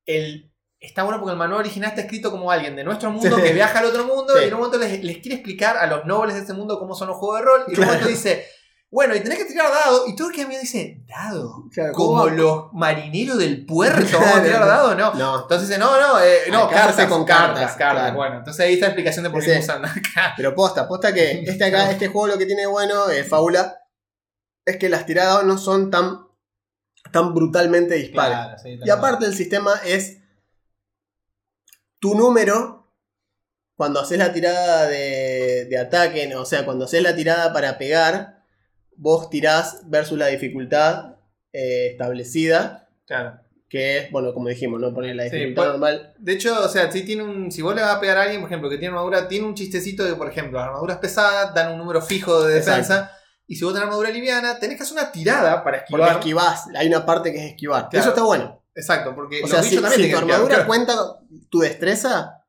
El, 0.06 0.52
está 0.80 1.02
bueno 1.04 1.20
porque 1.20 1.32
el 1.32 1.38
manual 1.40 1.62
original 1.62 1.90
está 1.90 2.02
escrito 2.02 2.30
como 2.30 2.52
alguien 2.52 2.76
de 2.76 2.84
nuestro 2.84 3.10
mundo 3.10 3.36
Sí. 3.38 3.42
que 3.42 3.54
viaja 3.54 3.80
al 3.80 3.86
otro 3.86 4.06
mundo 4.06 4.34
Sí. 4.38 4.44
y 4.44 4.48
en 4.48 4.54
un 4.54 4.60
momento 4.60 4.78
les, 4.78 5.04
les 5.04 5.18
quiere 5.18 5.36
explicar 5.38 5.78
a 5.78 5.88
los 5.88 6.06
nobles 6.06 6.36
de 6.36 6.42
ese 6.44 6.54
mundo 6.54 6.78
cómo 6.78 6.94
son 6.94 7.08
los 7.08 7.18
juegos 7.18 7.40
de 7.40 7.46
rol. 7.46 7.62
Y 7.62 7.64
en 7.64 7.70
un 7.70 7.76
Claro. 7.76 7.92
momento 7.94 8.08
dice. 8.10 8.46
Bueno, 8.96 9.14
y 9.14 9.20
tenés 9.20 9.40
que 9.40 9.44
tirar 9.44 9.70
dado. 9.70 10.08
Y 10.08 10.16
todo 10.16 10.30
el 10.30 10.34
que 10.34 10.44
a 10.44 10.48
mí 10.48 10.56
dice, 10.56 11.04
¿dado? 11.06 11.66
Claro, 11.70 11.92
¿cómo 11.92 12.22
Como 12.22 12.30
los 12.30 12.72
marineros 12.72 13.38
del 13.38 13.66
puerto. 13.66 14.18
¿Vamos 14.18 14.38
a 14.38 14.42
tirar 14.42 14.66
dado? 14.66 14.96
No. 14.96 15.14
No, 15.16 15.42
Entonces 15.42 15.68
dice, 15.68 15.78
no, 15.78 16.00
no, 16.00 16.18
eh, 16.22 16.44
no, 16.50 16.70
cartas, 16.70 17.06
con 17.08 17.26
cartas, 17.26 17.48
cartas, 17.48 17.76
cartas. 17.76 18.02
claro. 18.02 18.16
Bueno, 18.16 18.38
entonces 18.38 18.66
ahí 18.66 18.76
está 18.76 18.86
la 18.86 18.92
explicación 18.92 19.24
de 19.26 19.32
por 19.32 19.44
qué 19.44 19.60
usan 19.60 19.84
acá. 19.84 20.34
pero 20.38 20.56
posta, 20.56 20.88
posta 20.88 21.14
que 21.14 21.44
este 21.46 21.66
acá, 21.66 21.92
este 21.92 22.08
juego 22.08 22.28
lo 22.28 22.38
que 22.38 22.46
tiene 22.46 22.66
bueno, 22.68 23.10
eh, 23.10 23.26
Fábula, 23.26 23.82
es 24.64 24.78
que 24.78 24.88
las 24.88 25.06
tiradas 25.06 25.44
no 25.44 25.58
son 25.58 25.92
tan 25.92 26.22
están 27.04 27.34
brutalmente 27.34 27.96
dispares. 27.96 28.38
Claro, 28.38 28.58
sí, 28.64 28.78
tal 28.80 28.88
Y 28.88 28.92
aparte 28.92 29.26
el 29.26 29.36
sistema 29.36 29.74
es 29.84 30.20
tu 32.00 32.16
número 32.16 32.94
cuando 33.76 34.00
haces 34.00 34.18
la 34.18 34.32
tirada 34.32 34.88
de, 34.88 35.66
de 35.70 35.78
ataque, 35.78 36.34
o 36.34 36.46
sea, 36.46 36.64
cuando 36.64 36.86
haces 36.86 37.04
la 37.04 37.14
tirada 37.14 37.52
para 37.52 37.78
pegar, 37.78 38.35
vos 38.98 39.30
tirás 39.30 39.82
versus 39.86 40.18
la 40.18 40.28
dificultad 40.28 41.16
eh, 41.54 41.88
establecida. 41.92 42.90
Claro. 43.06 43.40
que 43.70 43.98
es, 43.98 44.12
bueno, 44.12 44.34
como 44.34 44.48
dijimos, 44.50 44.80
no 44.80 44.94
poner 44.94 45.16
la 45.16 45.24
dificultad 45.26 45.56
pues- 45.64 45.68
normal. 45.70 46.14
De 46.18 46.34
hecho, 46.34 46.64
o 46.64 46.70
sea, 46.70 46.92
si 46.92 47.04
tiene 47.04 47.24
un. 47.24 47.52
Si 47.52 47.62
vos 47.62 47.76
le 47.76 47.82
vas 47.82 47.96
a 47.96 48.00
pegar 48.00 48.18
a 48.18 48.24
alguien, 48.24 48.42
por 48.42 48.50
ejemplo, 48.50 48.70
que 48.70 48.78
tiene 48.78 48.94
armadura, 48.94 49.28
tiene 49.28 49.46
un 49.46 49.54
chistecito 49.56 50.04
de, 50.04 50.16
por 50.16 50.30
ejemplo, 50.30 50.60
armaduras 50.60 50.98
pesadas 50.98 51.54
dan 51.54 51.72
un 51.74 51.78
número 51.78 52.02
fijo 52.02 52.44
de 52.44 52.56
defensa. 52.56 53.12
Y 53.48 53.58
si 53.58 53.64
vos 53.64 53.74
tenés 53.74 53.86
armadura 53.86 54.10
liviana, 54.10 54.58
tenés 54.60 54.78
que 54.78 54.84
hacer 54.84 54.98
una 54.98 55.12
tirada 55.12 55.64
para 55.64 55.86
Porque 55.88 56.04
esquivar. 56.04 56.12
esquivás, 56.18 56.64
hay 56.76 56.88
una 56.88 57.06
parte 57.06 57.32
que 57.32 57.38
es 57.38 57.52
esquivar. 57.52 57.90
Claro. 57.90 58.02
Eso 58.02 58.10
está 58.10 58.24
bueno. 58.24 58.64
Exacto, 58.74 59.14
porque 59.14 59.42
O 59.44 59.48
sea, 59.48 59.62
si, 59.62 59.78
si 59.78 60.12
tu 60.12 60.18
armadura 60.18 60.66
cuenta 60.66 60.96
tu 61.50 61.60
destreza, 61.60 62.44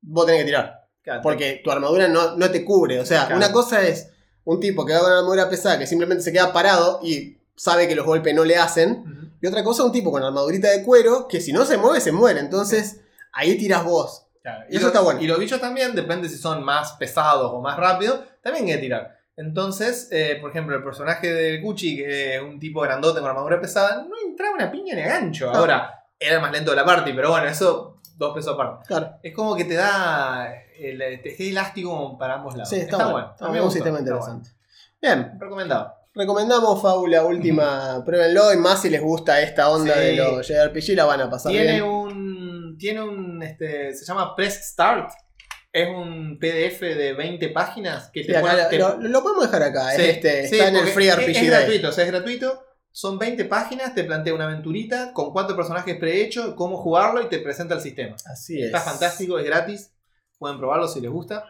vos 0.00 0.26
tenés 0.26 0.40
que 0.40 0.46
tirar. 0.46 0.80
Claro. 1.02 1.20
Porque 1.22 1.60
tu 1.62 1.70
armadura 1.70 2.08
no, 2.08 2.36
no 2.36 2.50
te 2.50 2.64
cubre. 2.64 2.98
O 2.98 3.06
sea, 3.06 3.30
una 3.34 3.52
cosa 3.52 3.82
es 3.86 4.11
un 4.44 4.60
tipo 4.60 4.84
que 4.84 4.92
va 4.92 5.00
con 5.00 5.08
una 5.08 5.18
armadura 5.18 5.48
pesada 5.48 5.78
que 5.78 5.86
simplemente 5.86 6.22
se 6.24 6.32
queda 6.32 6.52
parado 6.52 7.00
y 7.02 7.36
sabe 7.54 7.86
que 7.88 7.94
los 7.94 8.06
golpes 8.06 8.34
no 8.34 8.44
le 8.44 8.56
hacen. 8.56 9.32
Y 9.40 9.46
otra 9.46 9.62
cosa, 9.64 9.84
un 9.84 9.92
tipo 9.92 10.10
con 10.12 10.22
armadurita 10.22 10.70
de 10.70 10.82
cuero 10.84 11.26
que 11.28 11.40
si 11.40 11.52
no 11.52 11.64
se 11.64 11.76
mueve, 11.76 12.00
se 12.00 12.12
muere. 12.12 12.40
Entonces, 12.40 13.00
ahí 13.32 13.56
tiras 13.56 13.84
vos. 13.84 14.26
Claro, 14.42 14.64
Eso 14.68 14.80
lo- 14.82 14.86
está 14.88 15.00
bueno. 15.00 15.20
Y 15.20 15.26
los 15.26 15.38
bichos 15.38 15.60
también, 15.60 15.94
depende 15.94 16.28
si 16.28 16.36
son 16.36 16.64
más 16.64 16.92
pesados 16.94 17.50
o 17.52 17.60
más 17.60 17.76
rápidos, 17.76 18.20
también 18.42 18.66
hay 18.66 18.72
que 18.72 18.78
tirar. 18.78 19.18
Entonces, 19.36 20.08
eh, 20.10 20.38
por 20.40 20.50
ejemplo, 20.50 20.76
el 20.76 20.82
personaje 20.84 21.32
del 21.32 21.60
Gucci, 21.62 21.96
que 21.96 22.36
es 22.36 22.42
un 22.42 22.58
tipo 22.60 22.80
grandote 22.80 23.20
con 23.20 23.28
armadura 23.30 23.60
pesada, 23.60 24.04
no 24.08 24.14
entraba 24.24 24.54
una 24.54 24.70
piña 24.70 24.94
ni 24.94 25.02
a 25.02 25.06
gancho. 25.08 25.46
No. 25.46 25.58
Ahora, 25.58 26.04
era 26.18 26.36
el 26.36 26.40
más 26.42 26.52
lento 26.52 26.70
de 26.70 26.76
la 26.76 26.84
party, 26.84 27.12
pero 27.12 27.30
bueno, 27.30 27.46
eso, 27.48 27.98
dos 28.16 28.34
pesos 28.34 28.54
aparte. 28.54 28.84
Claro. 28.86 29.10
Es 29.22 29.34
como 29.34 29.54
que 29.56 29.64
te 29.64 29.74
da 29.74 30.52
el, 30.78 31.00
es 31.02 31.40
elástico 31.40 32.16
para 32.18 32.34
ambos 32.34 32.54
lados. 32.54 32.68
Sí, 32.70 32.76
está, 32.76 33.08
bueno. 33.10 33.30
Está 33.32 33.46
mí 33.48 33.54
me 33.54 33.60
un 33.62 33.70
sistema 33.70 33.98
está 33.98 34.10
interesante. 34.10 34.50
Bien, 35.00 35.22
bueno. 35.22 35.38
Recomendado. 35.40 35.94
recomendamos 36.14 36.80
Fábula 36.82 37.24
Última, 37.24 38.02
pruébenlo. 38.04 38.52
Y 38.52 38.56
más 38.56 38.82
si 38.82 38.90
les 38.90 39.00
gusta 39.02 39.40
esta 39.40 39.68
onda 39.70 39.94
Sí. 39.94 40.00
de 40.00 40.16
los 40.16 40.46
JRPG, 40.46 40.94
la 40.96 41.04
van 41.04 41.20
a 41.22 41.30
pasar 41.30 41.52
Tiene 41.52 41.72
bien. 41.72 41.82
un. 41.84 42.76
Tiene 42.78 43.02
un. 43.02 43.42
Este, 43.42 43.94
se 43.94 44.04
llama 44.04 44.34
Press 44.36 44.60
Start. 44.72 45.10
Es 45.72 45.88
un 45.88 46.38
PDF 46.38 46.80
de 46.94 47.14
20 47.14 47.48
páginas 47.48 48.10
que 48.12 48.20
Sí, 48.22 48.26
te 48.26 48.36
acá 48.36 48.68
te- 48.68 48.78
lo- 48.78 48.98
lo 48.98 49.22
podemos 49.22 49.44
dejar 49.50 49.62
acá. 49.62 49.90
Sí, 49.92 50.02
es 50.02 50.08
este, 50.16 50.44
está 50.44 50.68
en 50.68 50.76
el 50.76 50.86
Free 50.88 51.10
RPG 51.10 51.30
Es, 51.36 51.46
gratuito, 51.46 51.88
o 51.88 51.92
sea, 51.92 52.04
es 52.04 52.10
gratuito. 52.10 52.62
Son 52.92 53.18
20 53.18 53.46
páginas, 53.46 53.94
te 53.94 54.04
plantea 54.04 54.34
una 54.34 54.44
aventurita 54.44 55.12
con 55.14 55.32
cuatro 55.32 55.56
personajes 55.56 55.96
prehechos, 55.96 56.54
cómo 56.54 56.76
jugarlo 56.76 57.22
y 57.22 57.28
te 57.28 57.38
presenta 57.38 57.74
el 57.74 57.80
sistema. 57.80 58.16
Así 58.26 58.60
es. 58.60 58.66
Está 58.66 58.80
fantástico, 58.80 59.38
es 59.38 59.44
gratis. 59.46 59.90
Pueden 60.38 60.58
probarlo 60.58 60.86
si 60.88 61.00
les 61.00 61.10
gusta. 61.10 61.44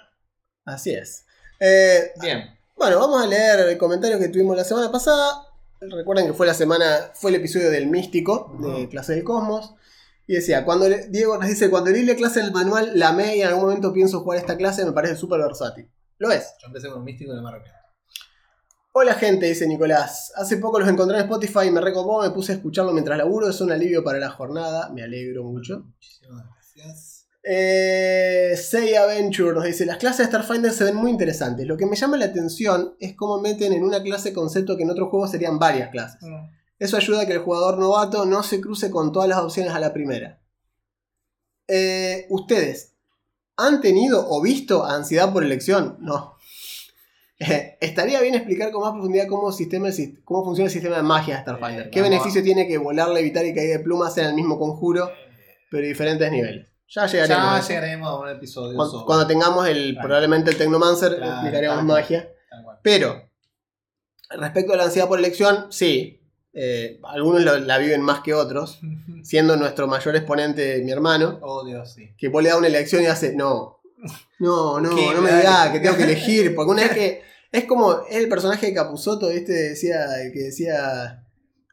Así 0.65 0.93
es. 0.95 1.27
Eh, 1.59 2.13
Bien. 2.21 2.57
Bueno, 2.77 2.99
vamos 2.99 3.23
a 3.23 3.27
leer 3.27 3.61
el 3.69 3.79
comentario 3.79 4.19
que 4.19 4.29
tuvimos 4.29 4.57
la 4.57 4.65
semana 4.65 4.91
pasada. 4.93 5.47
Recuerden 5.81 6.27
que 6.27 6.33
fue 6.33 6.47
la 6.47 6.55
semana, 6.55 7.11
fue 7.15 7.31
el 7.31 7.37
episodio 7.37 7.71
del 7.71 7.89
místico 7.89 8.57
de 8.61 8.69
Ujú. 8.69 8.89
clase 8.89 9.15
del 9.15 9.25
cosmos. 9.25 9.75
Y 10.29 10.35
decía, 10.35 10.65
cuando 10.65 10.89
le- 10.89 11.09
Diego 11.09 11.37
nos 11.37 11.49
dice, 11.49 11.69
cuando 11.71 11.91
leí 11.91 12.05
la 12.05 12.15
clase 12.15 12.41
del 12.41 12.53
manual, 12.53 12.93
la 12.95 13.09
amé 13.09 13.37
y 13.37 13.43
en 13.43 13.49
algún 13.49 13.65
momento 13.65 13.93
pienso 13.93 14.21
jugar 14.21 14.39
esta 14.39 14.57
clase, 14.57 14.85
me 14.85 14.93
parece 14.93 15.17
súper 15.17 15.41
versátil. 15.41 15.91
Lo 16.19 16.31
es. 16.31 16.55
Yo 16.61 16.69
empecé 16.69 16.89
con 16.89 16.99
un 16.99 17.05
místico 17.05 17.33
y 17.33 17.37
no 17.37 17.43
me 17.43 17.49
arrepiento. 17.49 17.79
Hola 18.95 19.15
gente, 19.15 19.47
dice 19.47 19.67
Nicolás. 19.67 20.35
Hace 20.37 20.59
poco 20.59 20.79
los 20.79 20.87
encontré 20.87 21.17
en 21.17 21.23
Spotify 21.23 21.69
y 21.69 21.71
me 21.71 21.81
recopó, 21.81 22.21
me 22.21 22.29
puse 22.29 22.53
a 22.53 22.57
escucharlo 22.57 22.93
mientras 22.93 23.17
laburo, 23.17 23.49
es 23.49 23.59
un 23.63 23.73
alivio 23.73 24.05
para 24.05 24.19
la 24.19 24.29
jornada, 24.29 24.91
me 24.91 25.03
alegro 25.03 25.45
mucho. 25.45 25.87
Muchísimas 25.95 26.45
gracias. 26.45 27.27
Eh, 27.43 28.55
Say 28.55 28.95
Adventure 28.95 29.55
nos 29.55 29.65
dice, 29.65 29.87
las 29.87 29.97
clases 29.97 30.19
de 30.19 30.25
Starfinder 30.27 30.73
se 30.73 30.85
ven 30.85 30.97
muy 30.97 31.11
interesantes. 31.11 31.67
Lo 31.67 31.79
que 31.79 31.87
me 31.87 31.97
llama 31.97 32.19
la 32.19 32.27
atención 32.27 32.95
es 33.01 33.17
cómo 33.17 33.41
meten 33.41 33.73
en 33.73 33.83
una 33.83 34.03
clase 34.03 34.35
concepto 34.35 34.77
que 34.77 34.83
en 34.83 34.91
otros 34.91 35.09
juegos 35.09 35.31
serían 35.31 35.59
varias 35.59 35.89
clases. 35.89 36.21
Eso 36.79 36.99
ayuda 36.99 37.23
a 37.23 37.27
que 37.27 37.33
el 37.33 37.39
jugador 37.39 37.79
novato 37.79 38.27
no 38.27 38.43
se 38.43 38.61
cruce 38.61 38.91
con 38.91 39.11
todas 39.11 39.27
las 39.27 39.39
opciones 39.39 39.73
a 39.73 39.81
la 39.81 39.95
primera. 39.95 40.43
Eh, 41.67 42.27
¿Ustedes 42.29 42.93
han 43.57 43.81
tenido 43.81 44.29
o 44.29 44.43
visto 44.43 44.85
ansiedad 44.85 45.33
por 45.33 45.45
elección? 45.45 45.97
No. 46.01 46.32
Estaría 47.81 48.21
bien 48.21 48.35
explicar 48.35 48.71
con 48.71 48.83
más 48.83 48.93
profundidad 48.93 49.27
cómo, 49.29 49.51
sistema, 49.53 49.89
cómo 50.25 50.45
funciona 50.45 50.67
el 50.67 50.73
sistema 50.73 50.97
de 50.97 51.03
magia 51.03 51.37
de 51.37 51.41
Starfinder. 51.43 51.87
Eh, 51.87 51.91
¿Qué 51.91 52.03
beneficio 52.03 52.43
tiene 52.43 52.67
que 52.69 52.79
volar, 52.79 53.09
levitar 53.11 53.45
y 53.47 53.55
caer 53.55 53.79
de 53.79 53.85
plumas 53.85 54.17
en 54.19 54.27
el 54.27 54.35
mismo 54.35 54.59
conjuro, 54.59 55.11
pero 55.71 55.87
diferentes 55.87 56.31
niveles? 56.31 56.67
Ya 56.89 57.07
llegaremos. 57.07 57.45
a 57.45 57.61
Ya 57.61 57.69
llegaremos 57.69 58.09
a 58.09 58.19
un 58.19 58.29
episodio 58.29 58.77
Cuando, 58.77 58.93
sobre- 58.93 59.07
cuando 59.07 59.27
tengamos 59.27 59.67
el, 59.69 59.93
Claro. 59.93 60.07
probablemente 60.09 60.51
el 60.51 60.57
Tecnomancer, 60.59 61.17
Claro, 61.17 61.33
explicaremos 61.33 61.85
magia. 61.85 62.29
Pero, 62.83 63.31
respecto 64.31 64.73
a 64.73 64.77
la 64.77 64.85
ansiedad 64.85 65.09
por 65.09 65.19
elección, 65.19 65.67
sí. 65.71 66.19
eh, 66.55 67.01
algunos 67.05 67.43
lo- 67.43 67.59
la 67.59 67.79
viven 67.79 68.03
más 68.03 68.21
que 68.21 68.35
otros. 68.35 68.79
Siendo 69.23 69.57
nuestro 69.57 69.87
mayor 69.87 70.17
exponente 70.17 70.83
mi 70.85 70.91
hermano, 70.93 71.39
Oh, 71.43 71.65
Dios, 71.65 71.95
sí. 71.95 72.11
que 72.19 72.29
vos 72.29 72.43
le 72.43 72.51
das 72.51 72.59
una 72.59 72.67
elección 72.67 73.03
y 73.03 73.07
hace, 73.07 73.35
no, 73.35 73.81
no, 74.39 74.79
no, 74.81 74.91
no 75.15 75.23
me 75.23 75.33
digas 75.35 75.71
que 75.71 75.81
tengo 75.81 75.97
que 75.97 76.03
elegir. 76.05 76.55
Porque 76.55 76.71
una 76.73 76.83
vez 76.83 76.93
que. 76.93 77.32
Es 77.53 77.65
como 77.67 78.01
es 78.09 78.17
el 78.17 78.29
personaje 78.29 78.67
de 78.67 78.75
Capuzoto, 78.75 79.31
este 79.31 79.53
decía, 79.53 80.21
el 80.23 80.33
que 80.33 80.41
decía. 80.45 81.25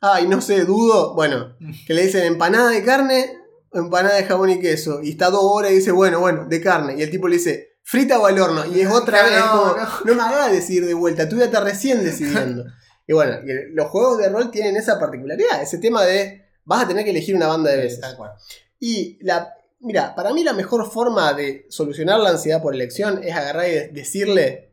Ay, 0.01 0.27
no 0.27 0.39
sé, 0.41 0.63
dudo. 0.65 1.13
Bueno, 1.15 1.55
que 1.87 1.93
le 1.93 2.03
dicen 2.05 2.23
empanada 2.25 2.69
de 2.69 2.83
carne 2.83 3.31
o 3.71 3.79
empanada 3.79 4.15
de 4.15 4.23
jamón 4.25 4.49
y 4.49 4.59
queso. 4.59 5.01
Y 5.01 5.11
está 5.11 5.29
dos 5.29 5.41
horas 5.43 5.71
y 5.71 5.75
dice, 5.75 5.91
bueno, 5.91 6.19
bueno, 6.19 6.45
de 6.47 6.61
carne. 6.61 6.95
Y 6.97 7.01
el 7.01 7.09
tipo 7.09 7.27
le 7.27 7.37
dice, 7.37 7.77
frita 7.83 8.19
o 8.19 8.25
al 8.25 8.39
horno. 8.39 8.65
Y 8.65 8.81
es 8.81 8.89
otra 8.89 9.19
No, 9.23 9.29
vez, 9.29 9.37
es 9.37 9.43
como, 9.45 9.65
no. 9.65 9.87
no 10.05 10.15
me 10.15 10.21
hagas 10.21 10.51
decir 10.51 10.85
de 10.85 10.93
vuelta, 10.93 11.27
tú 11.27 11.37
ya 11.37 11.45
estás 11.45 11.63
recién 11.63 12.03
decidiendo. 12.03 12.63
y 13.07 13.13
bueno, 13.13 13.37
los 13.73 13.87
juegos 13.87 14.19
de 14.19 14.29
rol 14.29 14.51
tienen 14.51 14.77
esa 14.77 14.99
particularidad, 14.99 15.61
ese 15.61 15.77
tema 15.79 16.03
de 16.05 16.43
vas 16.65 16.83
a 16.83 16.87
tener 16.87 17.03
que 17.03 17.11
elegir 17.11 17.35
una 17.35 17.47
banda 17.47 17.71
de 17.71 17.77
veces. 17.77 17.99
Tal 17.99 18.15
cual. 18.15 18.31
Y 18.79 19.17
la, 19.21 19.53
mira, 19.81 20.13
para 20.15 20.33
mí 20.33 20.43
la 20.43 20.53
mejor 20.53 20.89
forma 20.89 21.33
de 21.33 21.65
solucionar 21.69 22.19
la 22.19 22.29
ansiedad 22.29 22.61
por 22.61 22.73
elección 22.73 23.21
es 23.23 23.35
agarrar 23.35 23.67
y 23.67 23.71
de- 23.71 23.87
decirle 23.89 24.68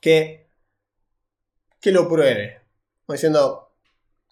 que, 0.00 0.48
que 1.80 1.92
lo 1.92 2.08
pruebe. 2.08 2.60
Como 3.06 3.14
diciendo, 3.14 3.72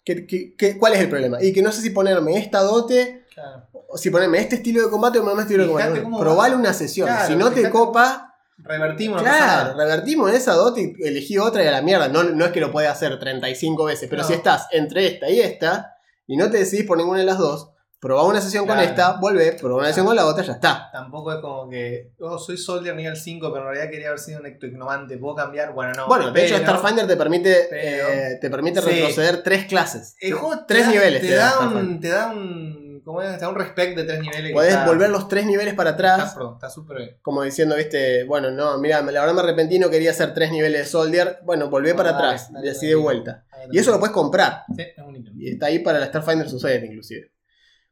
que, 0.03 0.25
que- 0.25 0.55
que- 0.55 0.77
¿cuál 0.77 0.93
es 0.93 0.99
el 0.99 1.09
problema? 1.09 1.41
Y 1.41 1.53
que 1.53 1.61
no 1.61 1.71
sé 1.71 1.81
si 1.81 1.89
ponerme 1.91 2.37
esta 2.37 2.61
dote 2.61 3.25
Claro. 3.33 3.67
o 3.89 3.97
si 3.97 4.09
ponerme 4.09 4.39
este 4.39 4.55
estilo 4.55 4.83
de 4.83 4.89
combate 4.89 5.19
o 5.19 5.21
ponerme 5.21 5.43
este 5.43 5.53
estilo 5.55 5.77
de 5.77 5.83
combate. 6.01 6.19
Probale 6.23 6.55
una 6.55 6.73
sesión. 6.73 7.07
Claro, 7.07 7.27
si 7.27 7.35
no 7.35 7.51
te 7.51 7.69
copa, 7.69 8.25
Revertimos, 8.61 9.21
claro, 9.21 9.77
revertimos 9.77 10.33
esa 10.33 10.51
dote 10.51 10.93
y 10.99 11.07
elegí 11.07 11.37
otra 11.37 11.63
y 11.63 11.67
a 11.67 11.71
la 11.71 11.81
mierda. 11.81 12.09
No, 12.09 12.23
no 12.23 12.43
es 12.45 12.51
que 12.51 12.59
lo 12.59 12.73
puedas 12.73 12.91
hacer 12.91 13.17
35 13.17 13.85
veces, 13.85 14.09
pero 14.09 14.23
No. 14.23 14.27
si 14.27 14.33
estás 14.33 14.67
entre 14.71 15.07
esta 15.07 15.29
y 15.29 15.39
esta 15.39 15.95
y 16.27 16.35
no 16.35 16.51
te 16.51 16.57
decidís 16.57 16.85
por 16.85 16.97
ninguna 16.97 17.19
de 17.19 17.25
las 17.25 17.37
dos, 17.37 17.69
probá 17.99 18.23
una 18.25 18.39
sesión 18.41 18.65
con 18.65 18.79
esta, 18.79 19.17
volvé, 19.19 19.53
probá 19.53 19.77
una 19.79 19.87
sesión 19.87 20.05
con 20.05 20.15
la 20.15 20.25
otra, 20.25 20.43
ya 20.43 20.53
está. 20.53 20.89
Tampoco 20.91 21.33
es 21.33 21.39
como 21.39 21.69
que, 21.69 22.11
oh, 22.19 22.37
soy 22.39 22.57
Soldier 22.57 22.95
nivel 22.95 23.15
5, 23.17 23.51
pero 23.51 23.65
en 23.65 23.71
realidad 23.73 23.91
quería 23.91 24.07
haber 24.07 24.19
sido 24.19 24.39
un 24.39 24.45
ectoignomante. 24.45 25.17
¿Puedo 25.17 25.35
cambiar? 25.35 25.73
Bueno, 25.73 25.91
no. 25.95 26.07
bueno, 26.07 26.31
de 26.31 26.45
hecho 26.45 26.57
Starfinder 26.57 27.07
te 27.07 27.17
permite, 27.17 27.67
pero- 27.69 28.07
eh, 28.09 28.37
te 28.39 28.49
permite 28.49 28.81
Sí. 28.81 28.89
retroceder 28.89 29.43
tres 29.43 29.65
clases. 29.65 30.15
El 30.19 30.33
juego 30.33 30.63
tres 30.67 30.85
da- 30.85 30.91
niveles. 30.91 31.21
Te, 31.21 31.27
te 31.27 31.35
da 31.35 31.59
un, 31.59 31.99
te 31.99 32.07
da 32.09 32.31
un. 32.31 32.89
¿Cómo 33.03 33.21
es? 33.23 33.33
Te 33.33 33.39
da 33.41 33.49
un 33.49 33.55
respect 33.55 33.97
de 33.97 34.03
tres 34.03 34.19
niveles. 34.19 34.53
Podés 34.53 34.73
está- 34.73 34.85
volver 34.85 35.09
los 35.09 35.27
tres 35.27 35.45
niveles 35.45 35.73
para 35.73 35.91
atrás. 35.91 36.35
Está, 36.53 36.69
súper 36.69 36.97
bien. 36.97 37.17
como 37.23 37.41
diciendo, 37.41 37.75
viste, 37.75 38.23
bueno, 38.25 38.51
no, 38.51 38.77
mira, 38.77 39.01
la 39.01 39.21
verdad 39.21 39.33
me 39.33 39.41
arrepentí, 39.41 39.79
no 39.79 39.89
quería 39.89 40.11
hacer 40.11 40.33
tres 40.33 40.51
niveles 40.51 40.81
de 40.81 40.85
Soldier. 40.85 41.39
Bueno, 41.43 41.69
volvé 41.69 41.91
No, 41.91 41.95
para 41.97 42.11
dale, 42.11 42.25
atrás, 42.27 42.53
dale, 42.53 42.67
decí 42.67 42.85
de 42.85 42.91
dale. 42.93 43.03
vuelta. 43.03 43.45
Y 43.71 43.79
eso 43.79 43.91
lo 43.91 43.99
puedes 43.99 44.13
comprar. 44.13 44.63
Sí, 44.75 44.83
es 44.83 45.03
un 45.03 45.15
ítem. 45.15 45.33
Y 45.41 45.49
está 45.51 45.65
ahí 45.67 45.79
para 45.79 45.97
la 45.99 46.05
Starfinder 46.05 46.49
Society, 46.49 46.85
inclusive. 46.85 47.31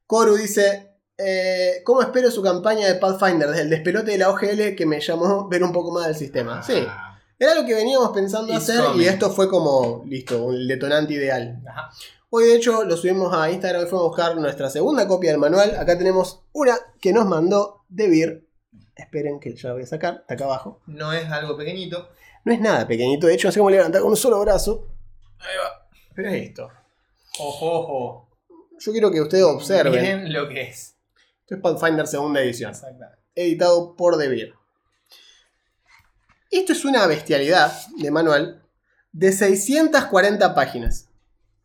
Koru 0.08 0.36
dice: 0.36 0.94
eh, 1.18 1.82
¿Cómo 1.84 2.02
espero 2.02 2.32
su 2.32 2.42
campaña 2.42 2.88
de 2.88 2.96
Pathfinder? 2.96 3.50
Desde 3.50 3.62
el 3.64 3.70
despelote 3.70 4.12
de 4.12 4.18
la 4.18 4.30
OGL 4.30 4.76
que 4.76 4.86
me 4.86 5.00
llamó 5.00 5.48
ver 5.48 5.64
un 5.64 5.72
poco 5.72 5.92
más 5.92 6.08
del 6.08 6.16
sistema. 6.16 6.64
Sí, 6.64 6.84
Ah, 6.88 7.20
era 7.38 7.54
lo 7.54 7.66
que 7.66 7.74
veníamos 7.76 8.10
pensando 8.12 8.54
hacer 8.54 8.84
coming. 8.84 9.02
y 9.04 9.08
esto 9.08 9.30
fue 9.30 9.48
como, 9.50 10.04
listo, 10.08 10.52
el 10.52 10.68
detonante 10.68 11.14
ideal. 11.14 11.62
Ajá. 11.70 11.92
Hoy, 12.30 12.46
de 12.46 12.56
hecho, 12.56 12.84
lo 12.84 12.98
subimos 12.98 13.34
a 13.34 13.50
Instagram 13.52 13.84
y 13.84 13.86
fuimos 13.86 14.06
a 14.06 14.08
buscar 14.08 14.36
nuestra 14.38 14.70
segunda 14.70 15.08
copia 15.08 15.32
del 15.32 15.40
manual. 15.40 15.76
Acá 15.78 15.98
tenemos 15.98 16.42
una 16.52 16.76
que 17.00 17.14
nos 17.14 17.26
mandó 17.26 17.84
Debir. 17.90 18.46
Esperen 18.96 19.40
que 19.40 19.56
ya 19.56 19.70
la 19.70 19.74
voy 19.76 19.84
a 19.84 19.88
sacar, 19.88 20.18
está 20.22 20.34
acá 20.34 20.44
abajo. 20.46 20.82
No 20.88 21.14
es 21.14 21.30
algo 21.30 21.56
pequeñito. 21.56 22.10
No 22.44 22.52
es 22.54 22.60
nada 22.60 22.88
pequeñito, 22.88 23.28
de 23.28 23.34
hecho, 23.36 23.48
no 23.48 23.52
sé 23.52 23.60
cómo 23.60 23.70
levantar 23.70 24.02
con 24.02 24.10
un 24.12 24.18
solo 24.18 24.40
brazo. 24.42 24.88
Ahí 25.40 25.56
va. 25.64 25.88
Pero 26.16 26.30
es 26.30 26.44
esto. 26.50 26.70
Ojo, 27.40 27.72
ojo. 27.80 28.27
Yo 28.80 28.92
quiero 28.92 29.12
que 29.12 29.22
ustedes 29.22 29.44
observen. 29.44 29.94
Miren 29.94 30.34
lo 30.34 30.48
que 30.50 30.62
es. 30.62 30.96
Esto 31.42 31.56
es 31.56 31.62
Pathfinder 31.62 32.08
segunda 32.08 32.42
edición. 32.42 32.74
Editado 33.36 33.96
por 33.96 34.18
Debir. 34.18 34.54
Esto 36.50 36.74
es 36.74 36.86
una 36.86 37.06
bestialidad 37.08 37.74
de 37.98 38.12
manual 38.12 38.64
de 39.12 39.32
640 39.32 40.56
páginas. 40.56 41.10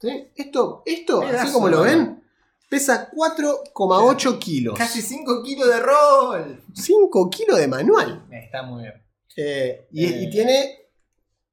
¿sí? 0.01 0.28
Esto, 0.34 0.82
esto 0.86 1.22
así 1.22 1.52
como 1.52 1.68
lo 1.68 1.82
ven, 1.82 2.22
pesa 2.68 3.10
4,8 3.12 4.39
kilos. 4.39 4.76
Casi 4.78 5.02
5 5.02 5.43
kilos 5.44 5.68
de 5.68 5.80
rol. 5.80 6.62
5 6.74 7.30
kilos 7.30 7.59
de 7.59 7.68
manual. 7.68 8.26
Está 8.30 8.62
muy 8.62 8.82
bien. 8.82 8.94
Eh, 9.36 9.86
y, 9.93 10.05
Eh. 10.06 10.22
y 10.22 10.30
tiene 10.30 10.78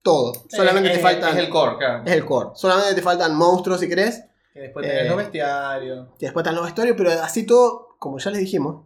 todo. 0.02 0.34
Solamente 0.50 0.90
Es- 0.90 0.98
te 0.98 1.02
faltan. 1.04 1.38
Es 1.38 1.44
el 1.44 1.50
core, 1.50 1.78
claro. 1.78 2.04
es 2.06 2.12
el 2.14 2.26
core. 2.26 2.50
Solamente 2.56 2.96
te 2.96 3.02
faltan 3.02 3.36
monstruos 3.36 3.80
si 3.80 3.88
querés. 3.88 4.24
Que 4.60 4.64
después 4.66 4.86
tenés 4.86 5.06
Eh, 5.06 5.08
los 5.08 5.18
bestiarios. 5.18 6.08
Y 6.20 6.26
después 6.26 6.44
están 6.44 6.56
los 6.56 6.66
vestuarios, 6.66 6.98
pero 6.98 7.12
así 7.24 7.44
todo, 7.46 7.96
como 7.98 8.18
ya 8.20 8.30
les 8.32 8.42
dijimos, 8.42 8.84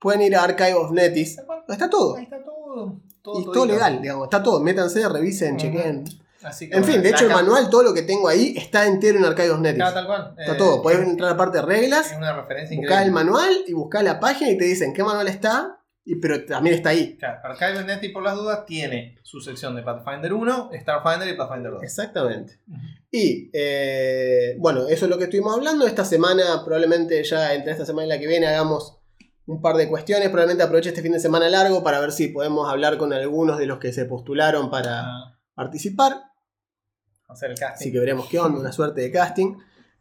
pueden 0.00 0.22
ir 0.22 0.34
a 0.34 0.42
Archive 0.42 0.74
of 0.74 0.90
Netis. 0.90 1.38
Está 1.68 1.88
todo. 1.88 2.16
Ahí 2.16 2.24
está 2.24 2.42
todo. 2.42 2.96
todo 3.22 3.40
Y 3.40 3.44
todo 3.44 3.66
legal, 3.66 4.02
digamos. 4.02 4.24
Está 4.24 4.42
todo. 4.42 4.58
Métanse, 4.60 5.08
revisen, 5.08 5.56
chequen. 5.58 6.04
Así 6.42 6.68
que 6.68 6.76
En 6.76 6.82
fin, 6.84 7.00
de 7.00 7.10
hecho, 7.10 7.26
el 7.26 7.32
manual, 7.32 7.70
todo 7.70 7.84
lo 7.84 7.94
que 7.94 8.02
tengo 8.02 8.26
ahí, 8.26 8.52
está 8.56 8.84
entero 8.84 9.16
en 9.18 9.24
Archive 9.26 9.50
of 9.50 9.60
Netis. 9.60 9.76
Claro, 9.76 9.94
tal 9.94 10.06
cual. 10.06 10.34
Está 10.36 10.54
Eh, 10.54 10.58
todo. 10.58 10.82
Podés 10.82 10.98
es- 10.98 11.06
entrar 11.06 11.28
a 11.28 11.32
la 11.34 11.38
parte 11.38 11.58
de 11.58 11.64
reglas, 11.66 12.10
Es 12.10 12.18
una 12.18 12.32
referencia 12.34 12.76
buscás 12.76 13.02
el 13.04 13.12
manual 13.12 13.52
y 13.68 13.72
buscás 13.74 14.02
la 14.02 14.18
página 14.18 14.50
y 14.50 14.58
te 14.58 14.64
dicen 14.64 14.92
qué 14.92 15.04
manual 15.04 15.28
está, 15.28 15.78
y, 16.04 16.16
pero 16.16 16.44
también 16.44 16.76
está 16.76 16.90
ahí. 16.90 17.16
Claro, 17.16 17.40
Archive 17.44 17.84
Netty, 17.84 18.08
por 18.08 18.22
las 18.22 18.34
dudas, 18.34 18.66
tiene 18.66 19.18
su 19.22 19.40
sección 19.40 19.76
de 19.76 19.82
Pathfinder 19.82 20.32
1, 20.32 20.70
Starfinder 20.80 21.28
y 21.28 21.36
Pathfinder 21.36 21.72
2. 21.72 21.82
Exactamente. 21.82 22.58
Y 23.10 23.50
eh, 23.52 24.56
bueno, 24.58 24.88
eso 24.88 25.04
es 25.04 25.10
lo 25.10 25.18
que 25.18 25.24
estuvimos 25.24 25.54
hablando. 25.54 25.86
Esta 25.86 26.04
semana, 26.04 26.62
probablemente 26.64 27.22
ya 27.22 27.54
entre 27.54 27.72
esta 27.72 27.84
semana 27.86 28.06
y 28.06 28.08
la 28.08 28.18
que 28.18 28.26
viene, 28.26 28.46
hagamos 28.46 28.98
un 29.46 29.60
par 29.60 29.76
de 29.76 29.88
cuestiones. 29.88 30.28
Probablemente 30.30 30.62
aproveche 30.64 30.88
este 30.88 31.02
fin 31.02 31.12
de 31.12 31.20
semana 31.20 31.48
largo 31.48 31.82
para 31.84 32.00
ver 32.00 32.12
si 32.12 32.28
podemos 32.28 32.68
hablar 32.70 32.96
con 32.96 33.12
algunos 33.12 33.58
de 33.58 33.66
los 33.66 33.78
que 33.78 33.92
se 33.92 34.04
postularon 34.06 34.70
para 34.70 35.02
Ah, 35.04 35.38
participar. 35.54 36.14
hacer 37.28 37.50
el 37.50 37.58
casting. 37.58 37.84
Así 37.84 37.92
que 37.92 37.98
veremos 38.00 38.28
qué 38.28 38.38
onda, 38.40 38.58
una 38.60 38.72
suerte 38.72 39.00
de 39.02 39.10
casting. 39.10 39.54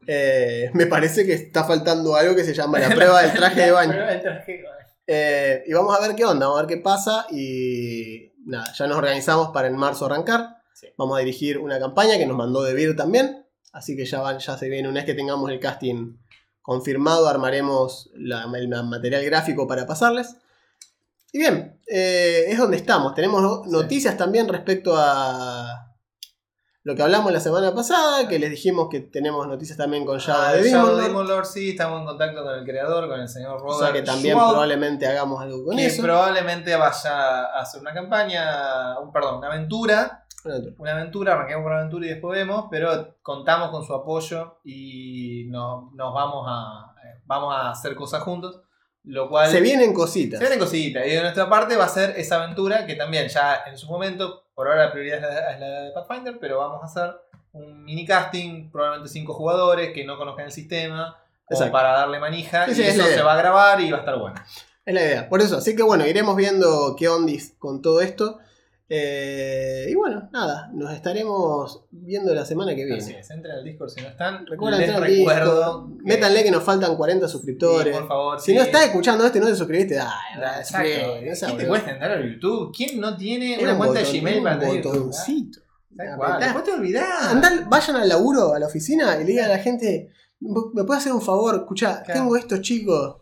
Eh, 0.08 0.72
me 0.74 0.88
parece 0.88 1.26
que 1.26 1.34
está 1.34 1.64
faltando 1.64 2.16
algo 2.16 2.36
que 2.36 2.44
se 2.44 2.54
llama 2.54 2.80
la 2.80 2.90
prueba 2.96 3.22
del 3.22 3.34
traje 3.34 3.62
de 3.62 3.72
baño. 3.72 3.92
Prueba 3.92 4.12
del 4.12 4.22
traje 4.22 4.52
de 4.54 4.64
baño. 4.64 4.81
Eh, 5.08 5.64
y 5.68 5.74
vamos 5.74 5.98
a 5.98 6.02
ver 6.06 6.16
qué 6.16 6.26
onda, 6.26 6.46
vamos 6.48 6.60
a 6.62 6.66
ver 6.66 6.78
qué 6.78 6.82
pasa. 6.82 7.26
Y 7.32 8.32
nada, 8.46 8.72
ya 8.74 8.88
nos 8.88 8.98
organizamos 8.98 9.50
para 9.50 9.68
en 9.68 9.76
marzo 9.76 10.06
arrancar. 10.06 10.58
Sí. 10.74 10.88
Vamos 10.98 11.18
a 11.18 11.20
dirigir 11.20 11.58
una 11.58 11.80
campaña 11.80 12.18
que 12.18 12.26
nos 12.26 12.38
mandó 12.38 12.62
Debir 12.64 12.96
también. 12.96 13.46
Así 13.74 13.96
que 13.96 14.06
ya, 14.06 14.20
van, 14.22 14.40
ya 14.40 14.58
se 14.58 14.68
viene, 14.70 14.88
una 14.90 14.96
vez 15.00 15.06
que 15.06 15.14
tengamos 15.14 15.50
el 15.50 15.60
casting 15.60 16.18
confirmado, 16.62 17.28
armaremos 17.28 18.10
la- 18.16 18.44
el 18.56 18.68
material 18.68 19.24
gráfico 19.26 19.68
para 19.68 19.86
pasarles. 19.88 20.36
Y 21.32 21.40
bien, 21.40 21.80
eh, 21.88 22.46
es 22.48 22.58
donde 22.58 22.78
estamos. 22.78 23.16
Tenemos 23.16 23.64
Sí. 23.66 23.72
noticias 23.72 24.18
también 24.18 24.48
respecto 24.50 24.94
a 24.98 25.91
lo 26.84 26.96
que 26.96 27.04
hablamos 27.04 27.32
la 27.32 27.40
semana 27.40 27.74
pasada, 27.76 28.28
que 28.28 28.40
les 28.40 28.50
dijimos 28.50 28.88
que 28.90 29.02
tenemos 29.02 29.48
noticias 29.48 29.78
también 29.78 30.04
con 30.06 30.18
Shadow 30.18 30.42
Ah, 30.48 30.54
de 30.54 30.64
Demon 30.64 30.88
Lord. 30.88 31.02
Demon 31.04 31.28
Lord, 31.28 31.46
sí, 31.46 31.70
estamos 31.72 32.00
en 32.02 32.08
contacto 32.08 32.44
con 32.44 32.56
el 32.56 32.64
creador, 32.66 33.08
con 33.08 33.20
el 33.20 33.28
señor 33.30 33.58
O 33.58 33.60
Robert. 33.60 33.80
sea 33.80 33.94
que 33.94 34.02
también 34.02 34.36
Schwab, 34.36 34.50
probablemente 34.50 35.06
hagamos 35.08 35.42
algo 35.42 35.64
con 35.66 35.78
que 35.78 35.86
eso. 35.86 36.02
probablemente 36.02 36.76
vaya 36.76 37.46
a 37.46 37.60
hacer 37.62 37.82
una 37.82 37.94
campaña, 37.94 39.00
un, 39.00 39.12
perdón, 39.12 39.38
una 39.38 39.48
aventura. 39.48 40.26
Una 40.80 40.94
aventura, 40.94 41.34
arranquemos 41.34 41.62
con 41.62 41.72
una 41.72 41.82
aventura 41.82 42.06
y 42.08 42.10
después 42.10 42.36
vemos, 42.36 42.66
pero 42.72 43.16
contamos 43.22 43.70
con 43.70 43.86
su 43.86 43.94
apoyo 43.94 44.58
y 44.64 45.46
no- 45.50 45.92
nos 45.94 46.12
vamos 46.16 46.48
a, 46.50 46.96
eh, 47.06 47.22
vamos 47.28 47.54
a 47.56 47.70
hacer 47.70 47.94
cosas 47.96 48.24
juntos. 48.24 48.60
Lo 49.04 49.30
cual 49.30 49.50
Se 49.52 49.62
vienen 49.62 49.94
cositas. 49.94 50.40
Se 50.40 50.46
vienen 50.46 50.60
cositas. 50.60 51.06
Y 51.06 51.10
de 51.12 51.22
nuestra 51.22 51.48
parte 51.50 51.76
va 51.76 51.86
a 51.86 51.90
ser 51.90 52.12
esa 52.18 52.42
aventura 52.44 52.86
que 52.88 52.96
también 52.96 53.28
ya 53.28 53.64
en 53.68 53.78
su 53.78 53.88
momento, 53.88 54.41
por 54.54 54.68
ahora 54.68 54.86
la 54.86 54.92
prioridad 54.92 55.18
es 55.18 55.24
la, 55.24 55.52
es 55.54 55.60
la 55.60 55.82
de 55.82 55.92
Pathfinder, 55.92 56.38
pero 56.40 56.60
vamos 56.60 56.82
a 56.82 56.86
hacer 56.86 57.16
un 57.54 57.84
mini 57.84 58.06
casting, 58.06 58.70
probablemente 58.72 59.12
cinco 59.12 59.34
jugadores 59.34 59.94
que 59.94 60.06
no 60.06 60.18
conozcan 60.18 60.46
el 60.46 60.52
sistema, 60.52 61.18
como 61.46 61.72
para 61.72 61.92
darle 61.92 62.20
manija. 62.20 62.66
Sí, 62.68 62.82
y 62.82 62.86
es 62.86 62.96
eso 62.98 63.06
se 63.06 63.22
va 63.22 63.34
a 63.34 63.38
grabar 63.38 63.82
y 63.82 63.92
va 63.92 63.98
a 63.98 64.00
estar 64.02 64.18
bueno. 64.18 64.42
Es 64.86 64.94
la 64.94 65.02
idea. 65.02 65.30
Por 65.30 65.42
eso, 65.42 65.58
así 65.58 65.76
que 65.76 65.84
bueno, 65.84 66.06
iremos 66.06 66.36
viendo 66.36 66.96
qué 66.98 67.10
ondis 67.10 67.56
con 67.60 67.82
todo 67.82 68.02
esto. 68.02 68.40
Eh, 68.94 69.88
y 69.90 69.96
bueno, 69.96 70.28
nada, 70.34 70.70
nos 70.74 70.92
estaremos 70.94 71.86
viendo 71.92 72.36
la 72.36 72.44
semana 72.44 72.76
que 72.76 72.84
viene. 72.84 73.02
Así 73.02 73.14
es, 73.14 73.32
entren 73.32 73.56
al 73.56 73.64
Discord 73.64 73.88
si 73.90 74.02
no 74.02 74.10
están. 74.10 74.46
Recuerden 74.46 74.82
entrar 74.82 75.02
al. 75.04 75.10
Discord. 75.10 75.88
Métanle 76.04 76.44
que 76.44 76.52
nos 76.52 76.62
faltan 76.62 76.98
40 76.98 77.26
suscriptores. 77.30 77.94
Sí, 77.96 78.00
por 78.02 78.08
favor. 78.10 78.40
si 78.42 78.52
sí. 78.52 78.58
no 78.58 78.64
estás 78.64 78.84
escuchando 78.88 79.26
este 79.26 79.38
y 79.38 79.42
no 79.42 79.48
te 79.48 79.56
suscribiste, 79.56 79.96
Exacto. 79.96 80.68
suscríbete, 80.68 81.30
no 81.30 81.36
seas 81.36 81.40
¿Qué 81.40 81.46
te 81.46 81.52
boludo. 81.54 81.70
cuesta 81.70 81.92
entrar 81.92 82.12
a 82.12 82.22
YouTube? 82.22 82.74
¿Quién 82.76 83.00
no 83.00 83.16
tiene 83.16 83.54
Era 83.54 83.64
una 83.64 83.72
un 83.72 83.78
cuenta 83.78 84.00
de 84.02 84.20
Gmail 84.20 84.44
para 84.44 84.56
un 84.56 84.60
tener 84.62 84.84
botoncito. 84.84 85.62
Apretá. 85.94 86.40
Después 86.40 86.64
te 86.66 86.72
olvidás. 86.74 87.70
Vayan 87.70 87.96
al 87.96 88.10
laburo, 88.10 88.54
a 88.54 88.60
la 88.60 88.66
oficina 88.68 89.16
y 89.16 89.20
le 89.20 89.24
digan 89.26 89.46
a 89.46 89.54
la 89.54 89.60
gente, 89.60 90.12
¿me 90.42 90.84
puede 90.84 91.00
hacer 91.00 91.14
un 91.14 91.22
favor? 91.22 91.56
Escucha, 91.56 92.04
Claro. 92.04 92.20
tengo 92.20 92.36
estos 92.36 92.60
chicos 92.60 93.16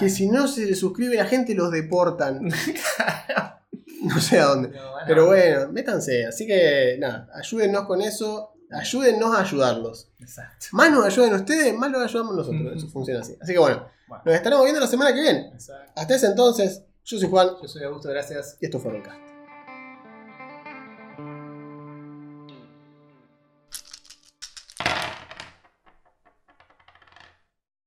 que 0.00 0.08
si 0.08 0.28
no 0.28 0.48
se 0.48 0.66
les 0.66 0.80
suscribe 0.80 1.14
la 1.14 1.26
gente 1.26 1.54
los 1.54 1.70
deportan. 1.70 2.48
no 4.02 4.20
sé 4.20 4.38
a 4.38 4.46
dónde. 4.46 4.68
No, 4.68 4.90
bueno. 4.92 5.04
Pero 5.06 5.26
bueno, 5.26 5.68
métanse. 5.72 6.26
Así 6.26 6.46
que 6.46 6.96
nada, 6.98 7.28
ayúdennos 7.34 7.86
con 7.86 8.00
eso. 8.02 8.52
Ayúdennos 8.70 9.34
a 9.36 9.42
ayudarlos. 9.42 10.08
Exacto. 10.18 10.66
Más 10.72 10.90
nos 10.90 11.04
ayuden 11.06 11.34
ustedes, 11.34 11.72
más 11.74 11.90
los 11.90 12.02
ayudamos 12.02 12.34
nosotros. 12.36 12.76
Eso 12.76 12.88
funciona 12.88 13.20
así. 13.20 13.36
Así 13.40 13.52
que 13.52 13.58
bueno, 13.60 13.86
Bueno, 14.08 14.22
nos 14.26 14.34
estaremos 14.34 14.64
viendo 14.64 14.80
la 14.80 14.86
semana 14.88 15.14
que 15.14 15.20
viene. 15.20 15.50
exacto. 15.54 15.92
Hasta 15.94 16.16
ese 16.16 16.26
entonces, 16.26 16.82
yo 17.04 17.18
soy 17.18 17.28
Juan 17.30 17.50
Yo 17.62 17.68
soy 17.68 17.84
Augusto, 17.84 18.08
gracias. 18.08 18.56
y 18.60 18.64
esto 18.66 18.80
fue 18.80 18.90
Roncast. 18.92 19.25